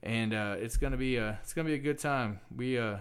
And 0.02 0.34
uh, 0.34 0.56
it's 0.58 0.76
gonna 0.76 0.96
be 0.96 1.16
a 1.16 1.38
it's 1.42 1.52
gonna 1.52 1.68
be 1.68 1.74
a 1.74 1.78
good 1.78 1.98
time. 1.98 2.40
We 2.54 2.78
uh 2.78 2.98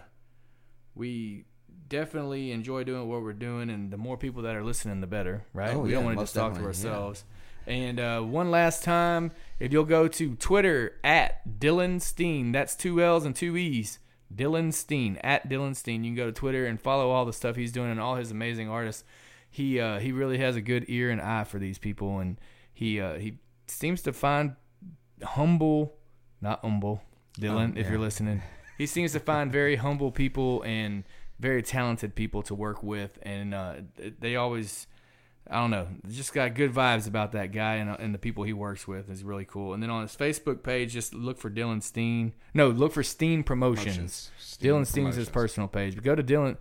we 0.95 1.45
definitely 1.87 2.51
enjoy 2.51 2.83
doing 2.83 3.07
what 3.07 3.21
we're 3.21 3.33
doing, 3.33 3.69
and 3.69 3.91
the 3.91 3.97
more 3.97 4.17
people 4.17 4.41
that 4.43 4.55
are 4.55 4.63
listening, 4.63 5.01
the 5.01 5.07
better, 5.07 5.45
right? 5.53 5.75
Oh, 5.75 5.79
we 5.79 5.89
yeah, 5.89 5.97
don't 5.97 6.05
want 6.05 6.17
to 6.17 6.23
just 6.23 6.33
talk 6.33 6.53
to 6.53 6.59
definitely, 6.59 6.83
yeah. 6.83 6.89
ourselves. 6.89 7.23
And 7.67 7.99
uh, 7.99 8.21
one 8.21 8.51
last 8.51 8.83
time, 8.83 9.31
if 9.59 9.71
you'll 9.71 9.85
go 9.85 10.07
to 10.07 10.35
Twitter 10.35 10.99
at 11.03 11.59
Dillon 11.59 11.99
Steen, 11.99 12.51
that's 12.51 12.75
two 12.75 13.01
L's 13.01 13.25
and 13.25 13.35
two 13.35 13.55
E's. 13.57 13.99
Dillon 14.33 14.71
Steen 14.71 15.17
at 15.23 15.47
Dillon 15.47 15.75
Steen. 15.75 16.03
You 16.03 16.09
can 16.11 16.15
go 16.17 16.25
to 16.25 16.31
Twitter 16.31 16.65
and 16.65 16.81
follow 16.81 17.11
all 17.11 17.25
the 17.25 17.33
stuff 17.33 17.55
he's 17.55 17.71
doing 17.71 17.91
and 17.91 17.99
all 17.99 18.15
his 18.15 18.31
amazing 18.31 18.69
artists. 18.69 19.03
He 19.49 19.79
uh, 19.79 19.99
he 19.99 20.11
really 20.11 20.39
has 20.39 20.55
a 20.55 20.61
good 20.61 20.85
ear 20.89 21.09
and 21.09 21.21
eye 21.21 21.45
for 21.45 21.59
these 21.59 21.77
people, 21.77 22.19
and 22.19 22.37
he 22.73 22.99
uh, 22.99 23.13
he 23.15 23.37
seems 23.67 24.01
to 24.01 24.11
find 24.11 24.55
humble, 25.23 25.95
not 26.41 26.59
humble, 26.61 27.01
Dillon, 27.39 27.73
Oh, 27.75 27.79
if 27.79 27.89
you're 27.89 27.99
listening. 27.99 28.41
He 28.77 28.85
seems 28.85 29.13
to 29.13 29.19
find 29.21 29.51
very 29.51 29.77
humble 29.77 30.11
people 30.11 30.61
and 30.63 31.05
very 31.39 31.61
talented 31.63 32.15
people 32.15 32.41
to 32.43 32.55
work 32.55 32.83
with, 32.83 33.17
and 33.21 33.53
uh, 33.53 33.75
they 34.19 34.35
always, 34.35 34.87
I 35.49 35.61
don't 35.61 35.69
know, 35.69 35.87
just 36.09 36.33
got 36.33 36.55
good 36.55 36.73
vibes 36.73 37.07
about 37.07 37.33
that 37.33 37.51
guy 37.51 37.75
and, 37.75 37.89
uh, 37.89 37.97
and 37.99 38.15
the 38.15 38.19
people 38.19 38.43
he 38.43 38.53
works 38.53 38.87
with 38.87 39.11
is 39.11 39.23
really 39.23 39.45
cool. 39.45 39.73
And 39.73 39.83
then 39.83 39.91
on 39.91 40.01
his 40.01 40.15
Facebook 40.15 40.63
page, 40.63 40.93
just 40.93 41.13
look 41.13 41.37
for 41.37 41.49
Dillon 41.49 41.81
Steen. 41.81 42.33
No, 42.53 42.69
look 42.69 42.93
for 42.93 43.03
Steen 43.03 43.43
Promotions. 43.43 43.95
Promotions. 43.95 44.31
Steen 44.39 44.67
Dillon 44.67 44.85
Steen's 44.85 45.15
his 45.15 45.29
personal 45.29 45.67
page. 45.67 45.93
But 45.93 46.03
go 46.03 46.15
to 46.15 46.23
Dillon, 46.23 46.57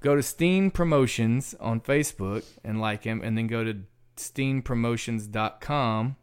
go 0.00 0.14
to 0.14 0.22
Steen 0.22 0.70
Promotions 0.70 1.54
on 1.58 1.80
Facebook 1.80 2.44
and 2.62 2.80
like 2.80 3.04
him, 3.04 3.22
and 3.22 3.38
then 3.38 3.46
go 3.46 3.64
to 3.64 3.78
steenpromotions.com 4.16 6.16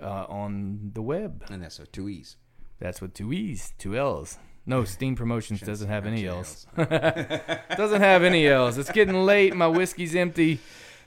uh, 0.00 0.26
on 0.28 0.90
the 0.94 1.02
web. 1.02 1.44
And 1.50 1.62
that's 1.62 1.78
with 1.78 1.92
two 1.92 2.08
E's. 2.08 2.36
That's 2.78 3.00
with 3.00 3.14
two 3.14 3.32
E's, 3.32 3.72
two 3.78 3.96
L's. 3.96 4.38
No, 4.66 4.84
Steen 4.84 5.16
Promotions 5.16 5.60
doesn't 5.60 5.88
have 5.88 6.06
any 6.06 6.26
L's. 6.26 6.66
doesn't 6.76 8.00
have 8.00 8.22
any 8.22 8.46
L's. 8.46 8.78
It's 8.78 8.92
getting 8.92 9.24
late. 9.24 9.54
My 9.54 9.68
whiskey's 9.68 10.14
empty. 10.14 10.60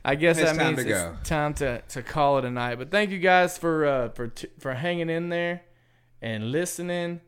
I 0.08 0.14
guess 0.16 0.38
It's 0.38 0.52
that 0.52 0.58
time 0.58 0.76
means 0.76 0.84
to 0.84 0.90
go. 0.90 1.16
it's 1.20 1.28
time 1.30 1.54
to, 1.56 1.82
to 1.82 2.04
call 2.04 2.38
it 2.38 2.46
a 2.46 2.52
night. 2.52 2.78
But 2.78 2.92
thank 2.92 3.10
you 3.10 3.18
guys 3.18 3.58
for 3.58 3.86
uh, 3.86 4.10
for 4.10 4.28
t- 4.28 4.50
for 4.60 4.74
hanging 4.76 5.10
in 5.10 5.30
there 5.30 5.64
and 6.22 6.52
listening 6.52 7.22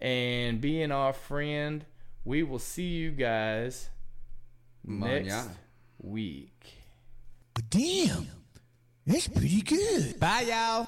and 0.00 0.60
being 0.60 0.92
our 0.92 1.14
friend. 1.14 1.86
We 2.24 2.42
will 2.42 2.58
see 2.58 2.88
you 2.88 3.12
guys 3.12 3.88
next 4.84 5.32
Mañana. 5.34 5.50
week. 6.02 6.74
Damn, 7.70 8.28
that's 9.06 9.28
pretty 9.28 9.62
good. 9.62 10.20
Bye, 10.20 10.42
y'all. 10.42 10.86